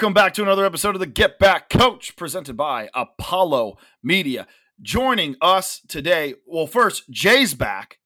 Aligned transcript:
Welcome 0.00 0.14
back 0.14 0.32
to 0.32 0.42
another 0.42 0.64
episode 0.64 0.94
of 0.96 1.00
the 1.00 1.04
Get 1.06 1.38
Back 1.38 1.68
Coach 1.68 2.16
presented 2.16 2.56
by 2.56 2.88
Apollo 2.94 3.76
Media. 4.02 4.46
Joining 4.80 5.36
us 5.42 5.82
today, 5.88 6.36
well, 6.46 6.66
first, 6.66 7.10
Jay's 7.10 7.52
back. 7.52 7.98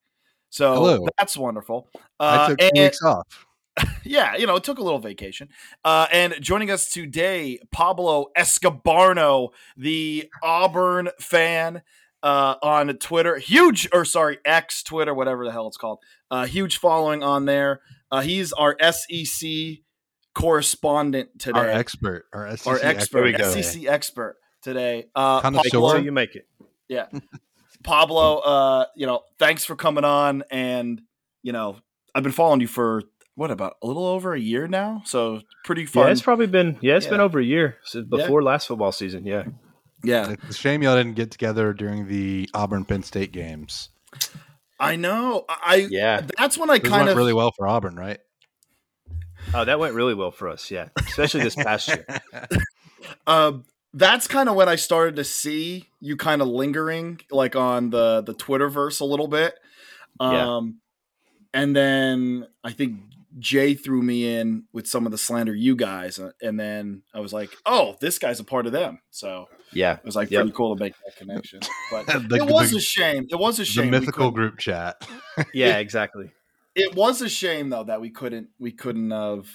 So 0.50 0.74
Hello. 0.74 1.06
that's 1.16 1.36
wonderful. 1.36 1.88
I 2.18 2.34
Uh, 2.36 2.48
took 2.48 2.62
and- 2.62 2.72
weeks 2.74 3.00
off. 3.00 3.46
yeah, 4.02 4.34
you 4.34 4.44
know, 4.44 4.56
it 4.56 4.64
took 4.64 4.78
a 4.78 4.82
little 4.82 4.98
vacation. 4.98 5.50
Uh, 5.84 6.08
and 6.10 6.34
joining 6.40 6.68
us 6.68 6.90
today, 6.90 7.60
Pablo 7.70 8.26
Escobarner, 8.36 9.50
the 9.76 10.28
Auburn 10.42 11.10
fan 11.20 11.82
uh, 12.24 12.56
on 12.60 12.88
Twitter. 12.96 13.38
Huge, 13.38 13.88
or 13.92 14.04
sorry, 14.04 14.38
X 14.44 14.82
Twitter, 14.82 15.14
whatever 15.14 15.44
the 15.44 15.52
hell 15.52 15.68
it's 15.68 15.76
called. 15.76 16.00
Uh, 16.28 16.46
huge 16.46 16.76
following 16.76 17.22
on 17.22 17.44
there. 17.44 17.82
Uh, 18.10 18.22
he's 18.22 18.52
our 18.52 18.76
SEC 18.80 19.78
correspondent 20.34 21.38
today. 21.38 21.58
Our 21.58 21.68
expert, 21.68 22.26
our 22.32 22.56
SEC 22.56 22.66
Our 22.66 22.78
expert, 22.82 23.24
we 23.24 23.32
go. 23.32 23.50
SEC 23.50 23.84
expert 23.86 24.36
today. 24.62 25.06
Uh, 25.14 25.40
Connoisseur. 25.40 25.70
Pablo, 25.70 25.90
So 25.90 25.96
you 25.98 26.12
make 26.12 26.34
it. 26.34 26.46
Yeah, 26.88 27.06
Pablo, 27.82 28.38
uh, 28.38 28.86
you 28.94 29.06
know, 29.06 29.22
thanks 29.38 29.64
for 29.64 29.76
coming 29.76 30.04
on. 30.04 30.44
And, 30.50 31.00
you 31.42 31.52
know, 31.52 31.76
I've 32.14 32.22
been 32.22 32.32
following 32.32 32.60
you 32.60 32.66
for 32.66 33.02
what 33.36 33.50
about 33.50 33.76
a 33.82 33.86
little 33.86 34.06
over 34.06 34.34
a 34.34 34.40
year 34.40 34.68
now? 34.68 35.02
So 35.06 35.40
pretty 35.64 35.86
fun. 35.86 36.06
Yeah, 36.06 36.12
it's 36.12 36.22
probably 36.22 36.46
been 36.46 36.78
yeah, 36.80 36.96
it's 36.96 37.06
been 37.06 37.20
over 37.20 37.38
a 37.40 37.44
year 37.44 37.78
since 37.84 38.06
Yeah. 38.10 38.18
before 38.18 38.42
last 38.42 38.68
football 38.68 38.92
season. 38.92 39.26
Yeah, 39.26 39.44
yeah, 40.04 40.30
It's 40.30 40.50
a 40.50 40.54
shame 40.54 40.82
y'all 40.82 40.96
didn't 40.96 41.14
get 41.14 41.30
together 41.30 41.72
during 41.72 42.06
the 42.06 42.48
Auburn 42.54 42.84
Penn 42.84 43.02
State 43.02 43.32
games. 43.32 43.88
I 44.78 44.96
know. 44.96 45.44
I 45.48 45.86
yeah. 45.90 46.22
that's 46.38 46.58
when 46.58 46.70
I 46.70 46.78
kind 46.78 46.92
went 46.92 47.10
of 47.10 47.16
really 47.16 47.32
well 47.32 47.52
for 47.56 47.66
Auburn, 47.66 47.96
right? 47.96 48.18
Oh, 49.52 49.64
that 49.64 49.78
went 49.78 49.94
really 49.94 50.14
well 50.14 50.30
for 50.30 50.48
us. 50.48 50.70
Yeah, 50.70 50.88
especially 51.06 51.42
this 51.42 51.54
past 51.54 51.88
year. 51.88 52.06
uh, 53.26 53.52
that's 53.94 54.26
kind 54.26 54.48
of 54.48 54.54
when 54.56 54.68
I 54.68 54.76
started 54.76 55.16
to 55.16 55.24
see 55.24 55.88
you 56.00 56.16
kind 56.16 56.42
of 56.42 56.48
lingering 56.48 57.20
like 57.30 57.54
on 57.56 57.90
the 57.90 58.22
the 58.22 58.34
Twitterverse 58.34 59.00
a 59.00 59.04
little 59.04 59.28
bit. 59.28 59.54
Um 60.20 60.32
Yeah. 60.32 60.60
and 61.62 61.76
then 61.76 62.46
I 62.64 62.72
think 62.72 63.00
Jay 63.38 63.74
threw 63.74 64.00
me 64.00 64.36
in 64.36 64.64
with 64.72 64.86
some 64.86 65.06
of 65.06 65.12
the 65.12 65.18
Slander 65.18 65.54
U 65.54 65.74
guys 65.76 66.18
uh, 66.20 66.30
and 66.40 66.58
then 66.58 67.02
I 67.12 67.18
was 67.20 67.32
like, 67.32 67.50
"Oh, 67.66 67.96
this 68.00 68.18
guy's 68.20 68.38
a 68.38 68.44
part 68.44 68.66
of 68.66 68.72
them." 68.72 69.00
So, 69.10 69.46
Yeah, 69.72 69.94
it 69.94 70.04
was 70.04 70.14
like 70.14 70.30
Yep. 70.30 70.40
pretty 70.42 70.56
cool 70.56 70.76
to 70.76 70.80
make 70.84 70.94
that 71.04 71.16
connection. 71.16 71.58
But 71.90 72.06
The- 72.28 72.36
it 72.36 72.46
was 72.46 72.70
the- 72.70 72.76
a 72.76 72.80
shame. 72.80 73.26
It 73.28 73.36
was 73.36 73.58
a 73.58 73.64
shame. 73.64 73.86
we 73.86 73.90
mythical 73.90 74.30
group 74.30 74.58
chat. 74.58 75.04
yeah, 75.52 75.78
exactly. 75.86 76.30
It 76.74 76.94
was 76.94 77.20
a 77.20 77.28
shame 77.28 77.70
though 77.70 77.84
that 77.84 78.00
we 78.00 78.10
couldn't 78.10 78.48
we 78.58 78.72
couldn't 78.72 79.10
have 79.10 79.46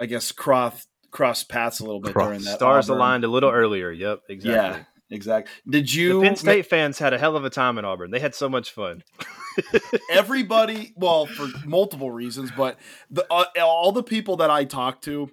I 0.00 0.06
guess 0.06 0.32
cross 0.32 0.86
cross 1.10 1.44
paths 1.44 1.80
a 1.80 1.84
little 1.84 2.00
bit 2.00 2.14
Cross. 2.14 2.26
during 2.26 2.42
that 2.42 2.54
Stars 2.56 2.88
Auburn- 2.88 2.98
aligned 2.98 3.24
a 3.24 3.28
little 3.28 3.50
earlier. 3.50 3.90
Yep, 3.90 4.20
exactly. 4.28 4.54
Yeah, 4.54 4.84
exactly. 5.10 5.52
Did 5.68 5.92
you 5.92 6.20
The 6.20 6.26
Penn 6.26 6.36
State 6.36 6.66
fans 6.66 6.98
had 6.98 7.12
a 7.12 7.18
hell 7.18 7.36
of 7.36 7.44
a 7.44 7.50
time 7.50 7.78
in 7.78 7.84
Auburn. 7.84 8.10
They 8.10 8.20
had 8.20 8.34
so 8.34 8.48
much 8.48 8.70
fun. 8.70 9.02
everybody 10.10 10.92
well 10.96 11.26
for 11.26 11.46
multiple 11.66 12.10
reasons 12.10 12.50
but 12.56 12.78
the, 13.10 13.26
uh, 13.30 13.44
all 13.60 13.92
the 13.92 14.02
people 14.02 14.38
that 14.38 14.48
i 14.48 14.64
talked 14.64 15.04
to 15.04 15.30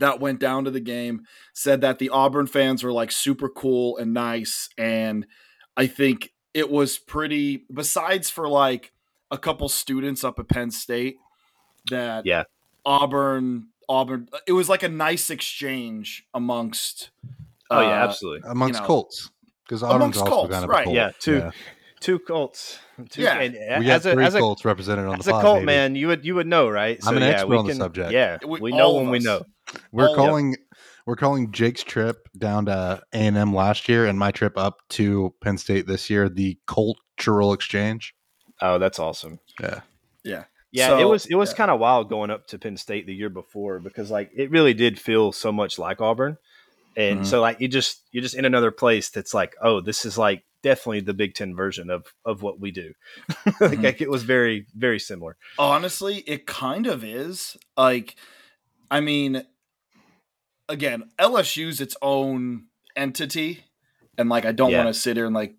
that 0.00 0.18
went 0.18 0.40
down 0.40 0.64
to 0.64 0.70
the 0.72 0.80
game 0.80 1.22
said 1.54 1.80
that 1.82 2.00
the 2.00 2.08
auburn 2.08 2.48
fans 2.48 2.82
were 2.82 2.92
like 2.92 3.12
super 3.12 3.48
cool 3.48 3.96
and 3.98 4.12
nice 4.12 4.68
and 4.76 5.26
i 5.76 5.86
think 5.86 6.32
it 6.54 6.68
was 6.68 6.98
pretty 6.98 7.64
besides 7.72 8.28
for 8.30 8.48
like 8.48 8.92
a 9.30 9.38
couple 9.38 9.68
students 9.68 10.24
up 10.24 10.38
at 10.38 10.48
penn 10.48 10.70
state 10.70 11.16
that 11.90 12.26
Yeah. 12.26 12.44
auburn 12.84 13.68
auburn 13.88 14.28
it 14.46 14.52
was 14.52 14.68
like 14.68 14.82
a 14.82 14.88
nice 14.88 15.30
exchange 15.30 16.24
amongst 16.34 17.10
Oh 17.72 17.80
yeah, 17.80 18.02
uh, 18.02 18.08
absolutely. 18.08 18.48
Amongst 18.50 18.80
know, 18.80 18.86
Colts. 18.86 19.30
Because 19.64 19.82
Auburn's 19.84 19.96
amongst 20.16 20.18
also 20.20 20.30
Colts, 20.32 20.52
kind 20.52 20.64
of 20.64 20.70
right, 20.70 20.84
Colt. 20.84 20.96
Yeah, 20.96 21.10
two 21.20 21.50
two 22.00 22.18
Colts. 22.18 22.78
Two, 23.10 23.22
Yeah. 23.22 23.38
and 23.40 23.80
We 23.80 23.86
got 23.86 23.92
as 23.96 24.06
a 24.06 24.12
three 24.14 24.24
as 24.24 24.34
a, 24.34 24.40
Colts 24.40 24.64
represented 24.64 25.06
on 25.06 25.20
as 25.20 25.26
the 25.26 25.36
a 25.36 25.40
Colt 25.40 25.56
baby. 25.58 25.66
man, 25.66 25.94
you 25.94 26.08
would 26.08 26.24
you 26.24 26.34
would 26.34 26.48
know, 26.48 26.68
right? 26.68 26.98
I'm 27.06 27.16
an 27.16 27.22
yeah, 27.22 27.28
expert 27.28 27.48
we 27.48 27.56
on 27.58 27.66
the 27.66 27.74
subject. 27.74 28.10
Yeah, 28.12 28.38
We- 28.44 28.60
we, 28.60 28.72
know 28.72 28.96
of 28.96 29.02
when 29.02 29.10
we 29.10 29.20
know. 29.20 29.44
We're 29.92 30.08
yeah. 30.08 30.16
calling 30.16 30.56
we're 31.06 31.16
calling 31.16 31.52
Jake's 31.52 31.84
trip 31.84 32.28
down 32.36 32.66
to 32.66 33.00
A 33.12 33.16
and 33.16 33.36
M 33.36 33.54
last 33.54 33.88
year 33.88 34.06
and 34.06 34.18
my 34.18 34.32
trip 34.32 34.58
up 34.58 34.78
to 34.90 35.32
Penn 35.40 35.56
State 35.58 35.86
this 35.86 36.10
year 36.10 36.28
the 36.28 36.58
cultural 36.66 37.52
exchange. 37.52 38.14
Oh, 38.62 38.78
that's 38.78 38.98
awesome. 38.98 39.40
Yeah. 39.60 39.80
yeah 40.24 40.44
Yeah, 40.72 40.88
So, 40.88 41.00
it 41.00 41.04
was 41.08 41.26
it 41.26 41.34
was 41.34 41.50
yeah. 41.50 41.56
kind 41.56 41.70
of 41.70 41.80
wild 41.80 42.08
going 42.08 42.30
up 42.30 42.46
to 42.48 42.58
Penn 42.58 42.76
State 42.76 43.06
the 43.06 43.14
year 43.14 43.30
before 43.30 43.80
because 43.80 44.10
like 44.10 44.30
it 44.36 44.50
really 44.50 44.74
did 44.74 45.00
feel 45.00 45.32
so 45.32 45.50
much 45.52 45.78
like 45.78 46.00
Auburn, 46.00 46.36
and 46.96 47.20
Mhm. 47.20 47.26
so 47.26 47.40
like 47.40 47.60
you 47.60 47.68
just 47.68 48.02
you're 48.12 48.22
just 48.22 48.34
in 48.36 48.44
another 48.44 48.70
place 48.70 49.10
that's 49.10 49.32
like 49.34 49.54
oh 49.62 49.80
this 49.80 50.04
is 50.04 50.18
like 50.18 50.44
definitely 50.62 51.00
the 51.00 51.14
Big 51.14 51.34
Ten 51.34 51.56
version 51.56 51.90
of 51.90 52.04
of 52.24 52.42
what 52.42 52.60
we 52.60 52.70
do. 52.70 52.92
like, 53.60 53.78
Mhm. 53.78 53.82
like, 53.84 54.00
it 54.00 54.10
was 54.10 54.22
very 54.24 54.66
very 54.74 54.98
similar. 54.98 55.36
honestly 55.58 56.18
it 56.26 56.46
kind 56.46 56.86
of 56.86 57.02
is 57.04 57.56
like 57.76 58.14
i 58.90 59.00
mean 59.00 59.42
again 60.68 61.04
lsu's 61.18 61.80
its 61.80 61.96
own 62.02 62.66
entity 62.96 63.64
and 64.18 64.28
like 64.28 64.44
i 64.44 64.52
don't 64.52 64.72
Yeah. 64.72 64.84
want 64.84 64.94
to 64.94 65.00
sit 65.00 65.16
here 65.16 65.26
and 65.26 65.34
like 65.34 65.54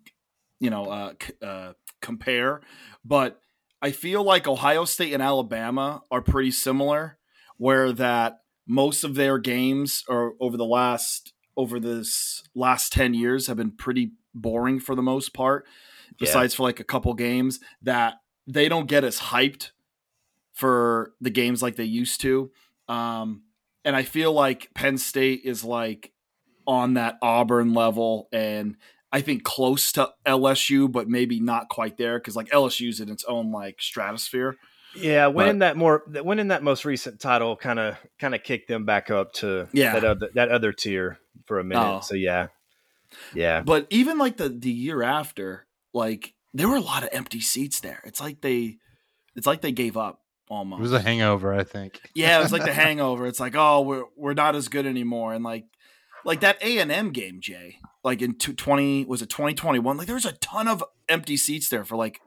you 0.60 0.70
know 0.70 0.84
uh, 0.86 1.12
c- 1.20 1.34
uh 1.42 1.72
compare 2.00 2.60
but 3.04 3.40
i 3.80 3.90
feel 3.90 4.22
like 4.22 4.46
ohio 4.46 4.84
state 4.84 5.12
and 5.12 5.22
alabama 5.22 6.02
are 6.10 6.20
pretty 6.22 6.50
similar 6.50 7.18
where 7.56 7.92
that 7.92 8.40
most 8.66 9.04
of 9.04 9.14
their 9.14 9.38
games 9.38 10.04
or 10.08 10.34
over 10.40 10.56
the 10.56 10.64
last 10.64 11.32
over 11.56 11.78
this 11.80 12.42
last 12.54 12.92
10 12.92 13.14
years 13.14 13.46
have 13.46 13.56
been 13.56 13.70
pretty 13.72 14.12
boring 14.34 14.80
for 14.80 14.94
the 14.94 15.02
most 15.02 15.34
part 15.34 15.66
Yeah. 16.12 16.16
besides 16.20 16.54
for 16.54 16.62
like 16.62 16.80
a 16.80 16.84
couple 16.84 17.12
games 17.14 17.60
that 17.82 18.14
they 18.46 18.68
don't 18.68 18.86
get 18.88 19.04
as 19.04 19.18
hyped 19.18 19.70
for 20.52 21.12
the 21.20 21.30
games 21.30 21.62
like 21.62 21.76
they 21.76 21.84
used 21.84 22.20
to. 22.22 22.50
Um, 22.88 23.42
and 23.84 23.94
I 23.96 24.02
feel 24.02 24.32
like 24.32 24.70
Penn 24.74 24.98
State 24.98 25.42
is 25.44 25.64
like 25.64 26.12
on 26.66 26.94
that 26.94 27.18
Auburn 27.22 27.72
level 27.74 28.28
and 28.32 28.76
I 29.12 29.20
think 29.20 29.44
close 29.44 29.92
to 29.92 30.10
LSU, 30.26 30.90
but 30.90 31.08
maybe 31.08 31.38
not 31.38 31.68
quite 31.68 31.98
there 31.98 32.18
because 32.18 32.34
like 32.36 32.48
LSU's 32.50 33.00
in 33.00 33.10
its 33.10 33.24
own 33.24 33.52
like 33.52 33.80
stratosphere. 33.80 34.56
Yeah, 34.96 35.26
winning 35.28 35.60
that 35.60 35.76
more 35.76 36.02
winning 36.06 36.48
that 36.48 36.62
most 36.62 36.84
recent 36.84 37.20
title 37.20 37.56
kind 37.56 37.78
of 37.78 37.96
kind 38.18 38.34
of 38.34 38.42
kicked 38.42 38.68
them 38.68 38.84
back 38.84 39.10
up 39.10 39.32
to 39.34 39.68
Yeah. 39.72 39.92
that 39.94 40.04
other 40.04 40.28
that 40.34 40.48
other 40.50 40.72
tier 40.72 41.18
for 41.46 41.58
a 41.58 41.64
minute. 41.64 41.82
Oh. 41.82 42.00
So 42.00 42.14
yeah, 42.14 42.48
yeah, 43.34 43.62
But 43.62 43.86
even 43.90 44.18
like 44.18 44.36
the 44.36 44.48
the 44.48 44.70
year 44.70 45.02
after, 45.02 45.66
like 45.92 46.34
there 46.54 46.68
were 46.68 46.76
a 46.76 46.80
lot 46.80 47.02
of 47.02 47.08
empty 47.12 47.40
seats 47.40 47.80
there. 47.80 48.00
It's 48.04 48.20
like 48.20 48.40
they 48.42 48.76
it's 49.34 49.46
like 49.46 49.60
they 49.62 49.72
gave 49.72 49.96
up 49.96 50.20
almost. 50.48 50.80
It 50.80 50.82
was 50.82 50.92
a 50.92 51.00
hangover, 51.00 51.54
I 51.54 51.64
think. 51.64 52.00
Yeah, 52.14 52.38
it 52.38 52.42
was 52.42 52.52
like 52.52 52.64
the 52.64 52.72
hangover. 52.84 53.26
It's 53.26 53.40
like, 53.40 53.54
oh, 53.56 53.80
we're 53.82 54.04
we're 54.16 54.34
not 54.34 54.54
as 54.56 54.68
good 54.68 54.86
anymore. 54.86 55.32
And 55.32 55.42
like 55.44 55.64
like 56.24 56.40
that 56.40 56.62
A 56.62 56.78
and 56.78 56.90
M 56.92 57.10
game, 57.10 57.40
Jay, 57.40 57.78
like 58.04 58.22
in 58.22 58.34
two- 58.34 58.52
20 58.54 59.04
was 59.06 59.22
it 59.22 59.28
2021? 59.30 59.96
Like 59.96 60.06
there 60.06 60.14
was 60.14 60.24
a 60.24 60.32
ton 60.32 60.68
of 60.68 60.84
empty 61.08 61.36
seats 61.36 61.68
there 61.68 61.84
for 61.84 61.96
like 61.96 62.20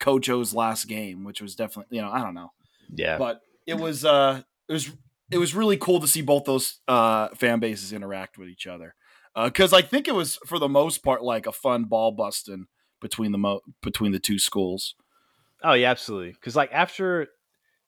Coach 0.00 0.28
O's 0.28 0.54
last 0.54 0.86
game, 0.86 1.24
which 1.24 1.40
was 1.40 1.54
definitely, 1.54 1.96
you 1.96 2.02
know, 2.02 2.10
I 2.10 2.20
don't 2.22 2.34
know. 2.34 2.52
yeah. 2.94 3.18
But 3.18 3.40
it 3.66 3.74
was 3.74 4.04
uh 4.04 4.42
it 4.68 4.72
was 4.72 4.90
it 5.30 5.38
was 5.38 5.54
really 5.54 5.76
cool 5.76 6.00
to 6.00 6.08
see 6.08 6.22
both 6.22 6.44
those 6.44 6.80
uh 6.88 7.28
fan 7.28 7.60
bases 7.60 7.92
interact 7.92 8.38
with 8.38 8.48
each 8.48 8.66
other. 8.66 8.94
Uh 9.34 9.48
cuz 9.50 9.72
I 9.72 9.82
think 9.82 10.08
it 10.08 10.14
was 10.14 10.36
for 10.46 10.58
the 10.58 10.68
most 10.68 11.02
part 11.04 11.22
like 11.22 11.46
a 11.46 11.52
fun 11.52 11.84
ball 11.84 12.10
busting 12.12 12.66
between 13.00 13.32
the 13.32 13.38
mo- 13.38 13.60
between 13.82 14.12
the 14.12 14.18
two 14.18 14.38
schools. 14.38 14.94
Oh 15.62 15.72
yeah, 15.74 15.90
absolutely. 15.90 16.32
Because 16.32 16.56
like 16.56 16.70
after 16.72 17.28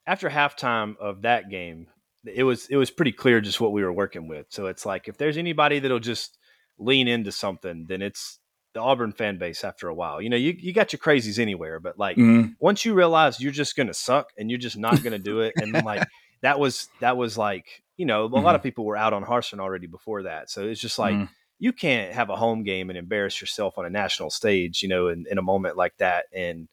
after 0.07 0.29
halftime 0.31 0.97
of 0.99 1.23
that 1.23 1.49
game, 1.51 1.89
it 2.27 2.45
was 2.45 2.67
it 2.69 2.77
was 2.77 2.91
pretty 2.91 3.13
clear 3.13 3.41
just 3.41 3.61
what 3.61 3.73
we 3.73 3.83
were 3.83 3.93
working 3.93 4.29
with. 4.29 4.47
So 4.51 4.67
it's 4.67 4.87
like 4.87 5.09
if 5.09 5.17
there's 5.19 5.37
anybody 5.37 5.79
that'll 5.79 5.99
just 6.01 6.39
lean 6.79 7.09
into 7.09 7.33
something, 7.33 7.87
then 7.89 8.03
it's 8.03 8.39
the 8.73 8.81
Auburn 8.81 9.13
fan 9.13 9.39
base. 9.39 9.63
After 9.65 9.89
a 9.89 9.95
while, 9.95 10.21
you 10.21 10.29
know, 10.31 10.37
you 10.37 10.55
you 10.59 10.73
got 10.73 10.93
your 10.93 11.01
crazies 11.01 11.39
anywhere, 11.39 11.81
but 11.81 11.99
like 11.99 12.17
once 12.61 12.85
you 12.85 12.95
realize 12.95 13.41
you're 13.41 13.53
just 13.53 13.77
gonna 13.77 13.95
suck 13.95 14.31
and 14.39 14.51
you're 14.51 14.59
just 14.59 14.77
not 14.77 15.03
gonna 15.03 15.19
do 15.19 15.41
it, 15.41 15.55
and 15.59 15.75
then 15.75 15.85
like 15.85 16.03
that 16.43 16.59
was 16.59 16.89
that 17.01 17.17
was 17.17 17.39
like 17.39 17.83
you 17.97 18.07
know 18.07 18.25
a 18.25 18.27
lot 18.27 18.55
of 18.57 18.63
people 18.63 18.85
were 18.85 18.97
out 18.97 19.13
on 19.13 19.25
Harsin 19.25 19.61
already 19.61 19.87
before 19.87 20.25
that, 20.25 20.51
so 20.51 20.67
it's 20.67 20.81
just 20.81 20.99
like 20.99 21.15
Mhm. 21.17 21.29
you 21.61 21.73
can't 21.73 22.13
have 22.13 22.31
a 22.31 22.37
home 22.37 22.65
game 22.65 22.91
and 22.91 22.99
embarrass 22.99 23.41
yourself 23.41 23.79
on 23.79 23.87
a 23.87 23.91
national 23.91 24.29
stage, 24.31 24.83
you 24.83 24.89
know, 24.89 25.07
in, 25.09 25.25
in 25.31 25.39
a 25.39 25.43
moment 25.43 25.77
like 25.77 25.97
that, 25.99 26.25
and 26.33 26.69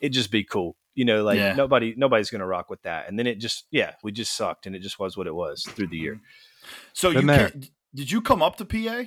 it'd 0.00 0.12
just 0.12 0.30
be 0.30 0.44
cool, 0.44 0.76
you 0.96 1.04
know, 1.04 1.22
like 1.22 1.38
Yeah. 1.38 1.54
nobody 1.54 1.94
nobody's 1.96 2.30
gonna 2.30 2.46
rock 2.46 2.68
with 2.68 2.82
that, 2.82 3.08
and 3.08 3.16
then 3.16 3.28
it 3.28 3.38
just 3.38 3.66
yeah, 3.70 3.92
we 4.02 4.10
just 4.10 4.36
sucked, 4.36 4.66
and 4.66 4.74
it 4.74 4.80
just 4.80 4.98
was 4.98 5.16
what 5.16 5.28
it 5.28 5.34
was 5.34 5.62
through 5.62 5.86
the 5.88 5.96
year. 5.98 6.20
So 6.92 7.12
Been 7.12 7.20
you 7.22 7.26
there. 7.28 7.50
ca- 7.50 7.58
did 7.94 8.10
you 8.10 8.20
come 8.20 8.42
up 8.42 8.56
to 8.56 8.64
PA? 8.64 9.04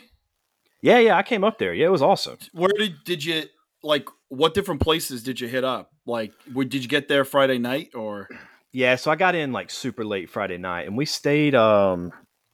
Yeah, 0.82 1.00
yeah, 1.00 1.18
I 1.18 1.24
came 1.24 1.44
up 1.44 1.58
there. 1.60 1.74
Yeah, 1.74 1.88
it 1.88 1.92
was 1.92 2.02
awesome. 2.02 2.38
Where 2.54 2.72
did 2.78 3.04
did 3.04 3.26
you 3.26 3.44
like? 3.84 4.08
What 4.30 4.54
different 4.54 4.80
places 4.82 5.24
did 5.24 5.42
you 5.42 5.48
hit 5.48 5.64
up? 5.66 5.90
Like, 6.06 6.32
where, 6.54 6.66
did 6.66 6.84
you 6.84 6.88
get 6.90 7.08
there 7.10 7.26
Friday 7.26 7.58
night 7.58 7.90
or? 7.96 8.30
Yeah, 8.72 8.96
so 8.96 9.10
I 9.12 9.16
got 9.16 9.34
in 9.36 9.52
like 9.52 9.72
super 9.72 10.06
late 10.06 10.30
Friday 10.30 10.58
night, 10.58 10.88
and 10.88 10.96
we 10.96 11.06
stayed. 11.06 11.56
Um, 11.56 12.12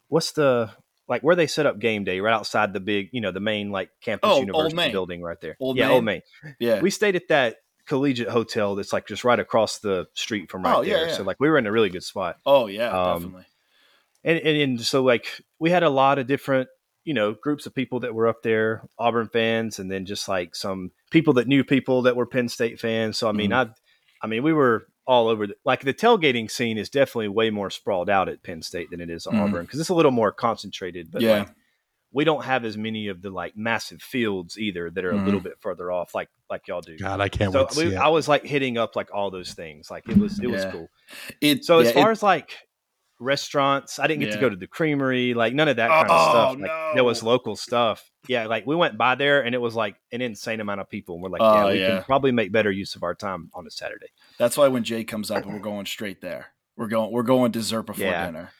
what's 0.08 0.32
the 0.32 0.70
like 1.08 1.22
where 1.22 1.36
they 1.36 1.46
set 1.46 1.66
up 1.66 1.78
game 1.78 2.02
day 2.04 2.18
right 2.20 2.32
outside 2.34 2.72
the 2.72 2.80
big, 2.80 3.10
you 3.12 3.20
know, 3.20 3.30
the 3.30 3.38
main 3.40 3.70
like 3.70 3.90
campus 4.02 4.28
Oh, 4.32 4.40
university 4.40 4.90
building 4.90 5.22
right 5.22 5.40
there. 5.40 5.56
Old 5.60 5.76
yeah, 5.76 5.86
Main? 5.86 5.94
Old 5.94 6.04
Main. 6.04 6.22
Yeah. 6.58 6.80
We 6.80 6.90
stayed 6.90 7.14
at 7.14 7.28
that 7.28 7.56
collegiate 7.86 8.28
hotel 8.28 8.74
that's 8.74 8.92
like 8.92 9.06
just 9.06 9.24
right 9.24 9.38
across 9.38 9.78
the 9.78 10.06
street 10.14 10.50
from 10.50 10.62
right 10.64 10.76
Oh, 10.76 10.80
yeah, 10.82 10.94
there. 10.94 11.08
yeah. 11.08 11.14
So 11.16 11.22
like 11.22 11.38
we 11.40 11.48
were 11.48 11.58
in 11.58 11.66
a 11.66 11.72
really 11.72 11.88
good 11.90 12.02
spot. 12.04 12.36
oh 12.44 12.66
yeah, 12.66 12.90
Um, 12.90 13.22
definitely. 13.22 13.44
and, 14.24 14.38
and 14.38 14.56
and 14.62 14.80
so 14.80 15.02
like 15.02 15.40
we 15.58 15.70
had 15.70 15.82
a 15.82 15.90
lot 15.90 16.18
of 16.18 16.26
different 16.26 16.68
you 17.04 17.14
know 17.14 17.34
groups 17.34 17.66
of 17.66 17.74
people 17.74 18.00
that 18.00 18.14
were 18.14 18.26
up 18.26 18.42
there 18.42 18.82
auburn 18.98 19.28
fans 19.28 19.78
and 19.78 19.88
then 19.90 20.04
just 20.06 20.26
like 20.28 20.56
some 20.56 20.90
people 21.12 21.34
that 21.34 21.46
knew 21.46 21.62
people 21.62 22.02
that 22.02 22.16
were 22.16 22.26
penn 22.26 22.48
state 22.48 22.80
fans 22.80 23.16
so 23.16 23.28
i 23.28 23.32
mean 23.32 23.50
Mm-hmm. 23.50 23.70
i 23.70 24.24
i 24.24 24.26
mean 24.26 24.42
we 24.42 24.52
were 24.52 24.88
all 25.06 25.28
over 25.28 25.46
the, 25.46 25.54
like 25.64 25.82
the 25.82 25.94
tailgating 25.94 26.50
scene 26.50 26.78
is 26.78 26.90
definitely 26.90 27.28
way 27.28 27.50
more 27.50 27.70
sprawled 27.70 28.10
out 28.10 28.28
at 28.28 28.42
penn 28.42 28.60
state 28.60 28.90
than 28.90 29.00
it 29.00 29.08
is 29.08 29.24
at 29.28 29.32
Mhm. 29.34 29.40
auburn 29.40 29.64
because 29.64 29.78
it's 29.78 29.88
a 29.88 29.94
little 29.94 30.10
more 30.10 30.32
concentrated 30.32 31.12
but 31.12 31.22
Yeah. 31.22 31.38
like 31.38 31.48
we 32.12 32.24
don't 32.24 32.44
have 32.44 32.64
as 32.64 32.76
many 32.76 33.08
of 33.08 33.20
the 33.20 33.30
like 33.30 33.56
massive 33.56 34.00
fields 34.00 34.58
either 34.58 34.90
that 34.90 35.04
are 35.04 35.12
Mhm. 35.12 35.22
a 35.22 35.24
little 35.24 35.40
bit 35.40 35.58
further 35.60 35.90
off 35.92 36.14
like 36.14 36.28
like 36.48 36.66
y'all 36.68 36.80
do 36.80 36.96
God, 36.96 37.20
I 37.20 37.28
can't 37.28 37.52
so 37.52 37.60
wait 37.60 37.68
to 37.70 37.74
see 37.74 37.86
we, 37.88 37.94
it. 37.94 37.98
I 37.98 38.08
was 38.08 38.28
like 38.28 38.44
hitting 38.44 38.78
up 38.78 38.96
like 38.96 39.12
all 39.12 39.30
those 39.30 39.52
things. 39.54 39.90
Like 39.90 40.08
it 40.08 40.16
was 40.16 40.38
it 40.40 40.46
was 40.48 40.64
cool. 40.66 40.88
It, 41.40 41.64
So 41.64 41.80
as 41.80 41.92
far 41.92 42.08
it- 42.08 42.12
as 42.12 42.22
like 42.22 42.56
restaurants, 43.18 43.98
I 43.98 44.06
didn't 44.06 44.20
get 44.20 44.32
to 44.32 44.38
go 44.40 44.48
to 44.50 44.56
the 44.56 44.66
creamery, 44.66 45.32
like 45.34 45.54
none 45.54 45.68
of 45.68 45.76
that 45.76 45.88
kind 45.88 46.10
of 46.10 46.10
Oh, 46.10 46.30
stuff. 46.30 46.58
Like 46.60 46.94
there 46.94 47.04
was 47.04 47.22
local 47.22 47.56
stuff. 47.56 48.10
Yeah, 48.28 48.46
like 48.46 48.66
we 48.66 48.76
went 48.76 48.98
by 48.98 49.14
there 49.14 49.42
and 49.44 49.54
it 49.54 49.58
was 49.58 49.74
like 49.74 49.96
an 50.12 50.20
insane 50.20 50.60
amount 50.60 50.80
of 50.80 50.88
people. 50.90 51.14
And 51.16 51.22
we're 51.22 51.30
like, 51.30 51.40
yeah, 51.40 51.64
Oh, 51.64 51.68
we 51.72 51.80
yeah. 51.80 51.88
can 51.96 52.02
probably 52.04 52.32
make 52.32 52.52
better 52.52 52.70
use 52.70 52.94
of 52.94 53.02
our 53.02 53.14
time 53.14 53.50
on 53.54 53.66
a 53.66 53.70
Saturday. 53.70 54.08
that's 54.38 54.56
why 54.56 54.68
when 54.68 54.84
Jay 54.84 55.02
comes 55.04 55.30
up, 55.30 55.44
and 55.44 55.52
we're 55.52 55.60
going 55.60 55.86
straight 55.86 56.20
there. 56.20 56.48
We're 56.76 56.88
going. 56.88 57.10
We're 57.10 57.22
going 57.22 57.52
dessert 57.52 57.84
before 57.84 58.04
Yeah. 58.04 58.26
dinner. 58.26 58.50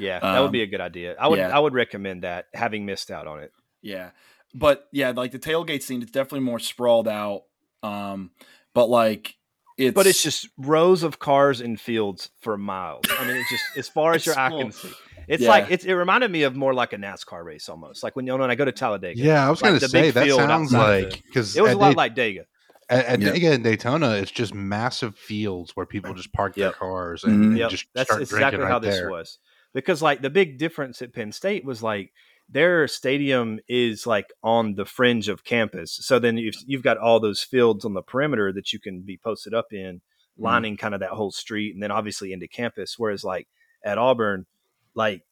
Yeah, 0.00 0.18
that 0.20 0.40
would 0.40 0.46
Um, 0.46 0.52
be 0.52 0.62
a 0.62 0.66
good 0.66 0.80
idea. 0.80 1.14
I 1.18 1.28
would 1.28 1.38
yeah. 1.38 1.54
I 1.56 1.58
would 1.58 1.74
recommend 1.74 2.22
that, 2.24 2.46
having 2.54 2.86
missed 2.86 3.10
out 3.10 3.26
on 3.26 3.40
it. 3.40 3.52
Yeah. 3.82 4.10
But 4.54 4.88
yeah, 4.92 5.10
like 5.10 5.30
the 5.32 5.38
tailgate 5.38 5.82
scene, 5.82 6.02
it's 6.02 6.10
definitely 6.10 6.40
more 6.40 6.58
sprawled 6.58 7.06
out. 7.08 7.44
Um, 7.82 8.30
but 8.74 8.88
like 8.88 9.34
it's 9.78 9.94
But 9.94 10.06
it's 10.06 10.22
just 10.22 10.48
rows 10.58 11.02
of 11.02 11.18
cars 11.18 11.60
in 11.60 11.76
fields 11.76 12.30
for 12.40 12.58
miles. 12.58 13.04
I 13.10 13.26
mean, 13.26 13.36
it's 13.36 13.48
just 13.50 13.64
as 13.76 13.88
far 13.88 14.12
as 14.14 14.26
your 14.26 14.38
eye 14.38 14.50
can 14.50 14.72
see. 14.72 14.90
It's 15.28 15.42
Yeah. 15.44 15.48
like 15.50 15.70
it's, 15.70 15.84
it 15.84 15.92
reminded 15.94 16.30
me 16.30 16.42
of 16.42 16.56
more 16.56 16.74
like 16.74 16.92
a 16.92 16.96
NASCAR 16.96 17.44
race 17.44 17.68
almost. 17.68 18.02
Like 18.02 18.16
when 18.16 18.26
you 18.26 18.32
know 18.32 18.38
when 18.38 18.50
I 18.50 18.56
go 18.56 18.64
to 18.64 18.72
Talladega. 18.72 19.20
yeah, 19.20 19.46
I 19.46 19.50
was 19.50 19.62
like 19.62 19.70
gonna 19.70 19.80
say 19.88 20.10
that 20.10 20.28
sounds 20.28 20.72
like 20.72 21.22
because 21.26 21.56
It 21.56 21.62
was 21.62 21.72
a 21.72 21.76
lot 21.76 21.90
Day- 21.90 21.94
like 21.94 22.14
Dega. 22.16 22.44
at, 22.90 23.06
at 23.06 23.20
Yeah. 23.20 23.30
Dega 23.30 23.52
and 23.54 23.64
Daytona, 23.64 24.10
it's 24.16 24.32
just 24.32 24.52
massive 24.52 25.16
fields 25.16 25.76
where 25.76 25.86
people 25.86 26.12
just 26.14 26.32
park 26.32 26.56
Yep. 26.56 26.64
their 26.64 26.72
cars 26.72 27.22
and, 27.24 27.56
Mhm. 27.56 27.60
and 27.62 27.70
just 27.70 27.86
That's 27.94 28.08
start 28.08 28.20
exactly 28.22 28.40
drinking 28.58 28.66
how 28.66 28.72
right 28.74 28.82
this 28.82 28.96
there. 28.96 29.10
was. 29.10 29.38
Because 29.74 30.02
like 30.02 30.22
the 30.22 30.30
big 30.30 30.58
difference 30.58 31.00
at 31.02 31.12
Penn 31.14 31.32
State 31.32 31.64
was 31.64 31.82
like 31.82 32.12
their 32.48 32.88
stadium 32.88 33.60
is 33.68 34.06
like 34.06 34.26
on 34.42 34.74
the 34.74 34.84
fringe 34.84 35.28
of 35.28 35.44
campus. 35.44 35.98
So 36.02 36.18
then 36.18 36.36
you've, 36.36 36.56
you've 36.66 36.82
got 36.82 36.98
all 36.98 37.20
those 37.20 37.42
fields 37.42 37.84
on 37.84 37.94
the 37.94 38.02
perimeter 38.02 38.52
that 38.52 38.72
you 38.72 38.80
can 38.80 39.02
be 39.02 39.18
posted 39.22 39.54
up 39.54 39.66
in, 39.72 40.00
Mm-hmm. 40.38 40.44
lining 40.44 40.76
kind 40.76 40.94
of 40.94 41.00
that 41.00 41.10
whole 41.10 41.32
street, 41.32 41.74
and 41.74 41.82
then 41.82 41.90
obviously 41.90 42.32
into 42.32 42.48
campus. 42.48 42.94
Whereas 42.96 43.24
like 43.24 43.46
at 43.84 43.98
Auburn, 43.98 44.46
like 44.94 45.22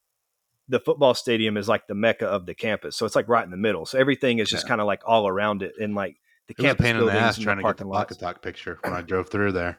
the 0.69 0.81
football 0.81 1.15
stadium 1.15 1.57
is 1.57 1.67
like 1.69 1.87
the 1.87 1.95
mecca 1.95 2.27
of 2.27 2.45
the 2.47 2.55
campus. 2.55 2.95
So 2.97 3.07
it's 3.07 3.17
like 3.17 3.29
right 3.29 3.45
in 3.45 3.51
the 3.51 3.57
middle. 3.57 3.87
So 3.87 3.99
everything 3.99 4.39
is 4.39 4.51
just 4.51 4.65
Yeah. 4.67 4.69
kind 4.69 4.81
of 4.81 4.87
like 4.87 5.01
all 5.07 5.27
around 5.27 5.63
it, 5.63 5.73
and 5.81 5.95
like 5.95 6.17
the 6.49 6.55
It 6.59 6.59
was 6.59 6.65
a 6.65 6.69
campus 6.69 6.85
pain 6.85 6.97
in 6.97 7.01
the 7.01 7.05
buildings 7.07 7.23
ass 7.23 7.37
and 7.37 7.45
trying 7.45 7.57
to 7.59 7.63
get 7.63 7.77
the 7.79 7.85
parking 7.85 7.93
pocket 7.93 8.19
talk 8.19 8.43
picture 8.43 8.79
when 8.83 8.93
I 8.93 9.01
drove 9.03 9.31
through 9.31 9.53
there. 9.53 9.79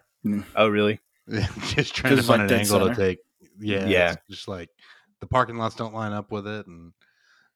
Oh, 0.56 0.68
really? 0.68 1.00
just 1.68 1.94
trying 1.96 2.16
to 2.16 2.24
find 2.24 2.28
like 2.28 2.40
an 2.42 2.48
dead 2.48 2.60
angle 2.62 2.90
to 2.90 2.96
take. 2.96 3.20
Yeah, 3.60 3.86
Yeah. 3.88 4.16
just 4.30 4.48
like 4.48 4.70
the 5.20 5.28
parking 5.28 5.58
lots 5.58 5.76
don't 5.76 5.94
line 5.94 6.14
up 6.14 6.32
with 6.32 6.48
it, 6.48 6.66
and 6.68 6.94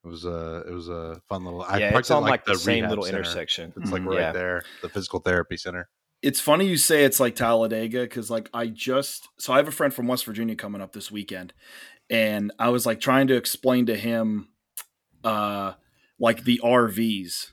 it 0.04 0.08
was 0.08 0.24
a 0.24 0.64
it 0.68 0.72
was 0.72 0.88
a 0.88 1.20
fun 1.28 1.44
little. 1.44 1.62
I 1.62 1.78
yeah, 1.78 1.90
parked 1.92 2.04
it's 2.04 2.10
on 2.10 2.22
like, 2.22 2.44
the, 2.44 2.56
same 2.56 2.88
little 2.88 3.04
center. 3.04 3.18
intersection. 3.18 3.72
It's 3.76 3.90
like 3.90 4.02
Mhm. 4.02 4.08
right 4.10 4.18
Yeah. 4.20 4.32
there, 4.32 4.62
the 4.82 4.88
physical 4.88 5.20
therapy 5.20 5.56
center. 5.56 5.88
it's 6.22 6.40
funny 6.40 6.66
you 6.66 6.76
say 6.78 7.04
it's 7.04 7.20
like 7.20 7.34
Talladega 7.36 8.00
because 8.02 8.30
like 8.30 8.48
I 8.54 8.66
just 8.68 9.28
so 9.38 9.52
I 9.52 9.56
have 9.58 9.68
a 9.68 9.72
friend 9.72 9.92
from 9.92 10.06
West 10.06 10.24
Virginia 10.24 10.56
coming 10.56 10.80
up 10.80 10.92
this 10.92 11.10
weekend, 11.10 11.52
and 12.10 12.50
I 12.58 12.68
was 12.70 12.86
like 12.86 13.00
trying 13.00 13.26
to 13.28 13.34
explain 13.34 13.86
to 13.86 13.96
him, 13.96 14.48
uh, 15.22 15.72
like 16.18 16.44
the 16.44 16.60
RVs. 16.62 17.52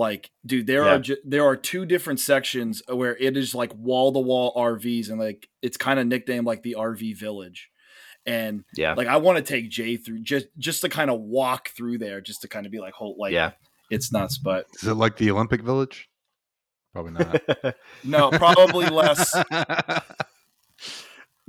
Like, 0.00 0.30
dude, 0.46 0.66
there 0.66 0.84
Yeah. 0.86 0.94
are 0.94 0.98
ju- 0.98 1.16
there 1.24 1.44
are 1.44 1.56
two 1.56 1.84
different 1.84 2.20
sections 2.20 2.82
where 2.88 3.14
it 3.18 3.36
is 3.36 3.54
like 3.54 3.70
wall 3.74 4.12
to 4.14 4.18
wall 4.18 4.54
RVs, 4.56 5.10
and 5.10 5.18
like 5.20 5.46
it's 5.60 5.76
kind 5.76 6.00
of 6.00 6.06
nicknamed 6.06 6.46
like 6.46 6.62
the 6.62 6.76
RV 6.78 7.18
Village, 7.18 7.68
and 8.24 8.64
Yeah. 8.76 8.94
like 8.94 9.08
I 9.08 9.18
want 9.18 9.36
to 9.36 9.42
take 9.42 9.68
Jay 9.68 9.96
through 9.98 10.20
just 10.22 10.46
just 10.56 10.80
to 10.80 10.88
kind 10.88 11.10
of 11.10 11.20
walk 11.20 11.68
through 11.76 11.98
there, 11.98 12.22
just 12.22 12.40
to 12.42 12.48
kind 12.48 12.64
of 12.64 12.72
be 12.72 12.78
like, 12.80 12.94
hold, 12.94 13.18
like, 13.18 13.32
yeah. 13.34 13.50
it's 13.90 14.10
nuts, 14.10 14.38
but 14.38 14.66
Is 14.82 14.88
it 14.88 14.94
like 14.94 15.16
the 15.18 15.30
Olympic 15.30 15.60
Village? 15.60 16.08
Probably 16.94 17.12
not. 17.12 17.74
no, 18.04 18.30
probably 18.30 18.86
less. 18.86 19.34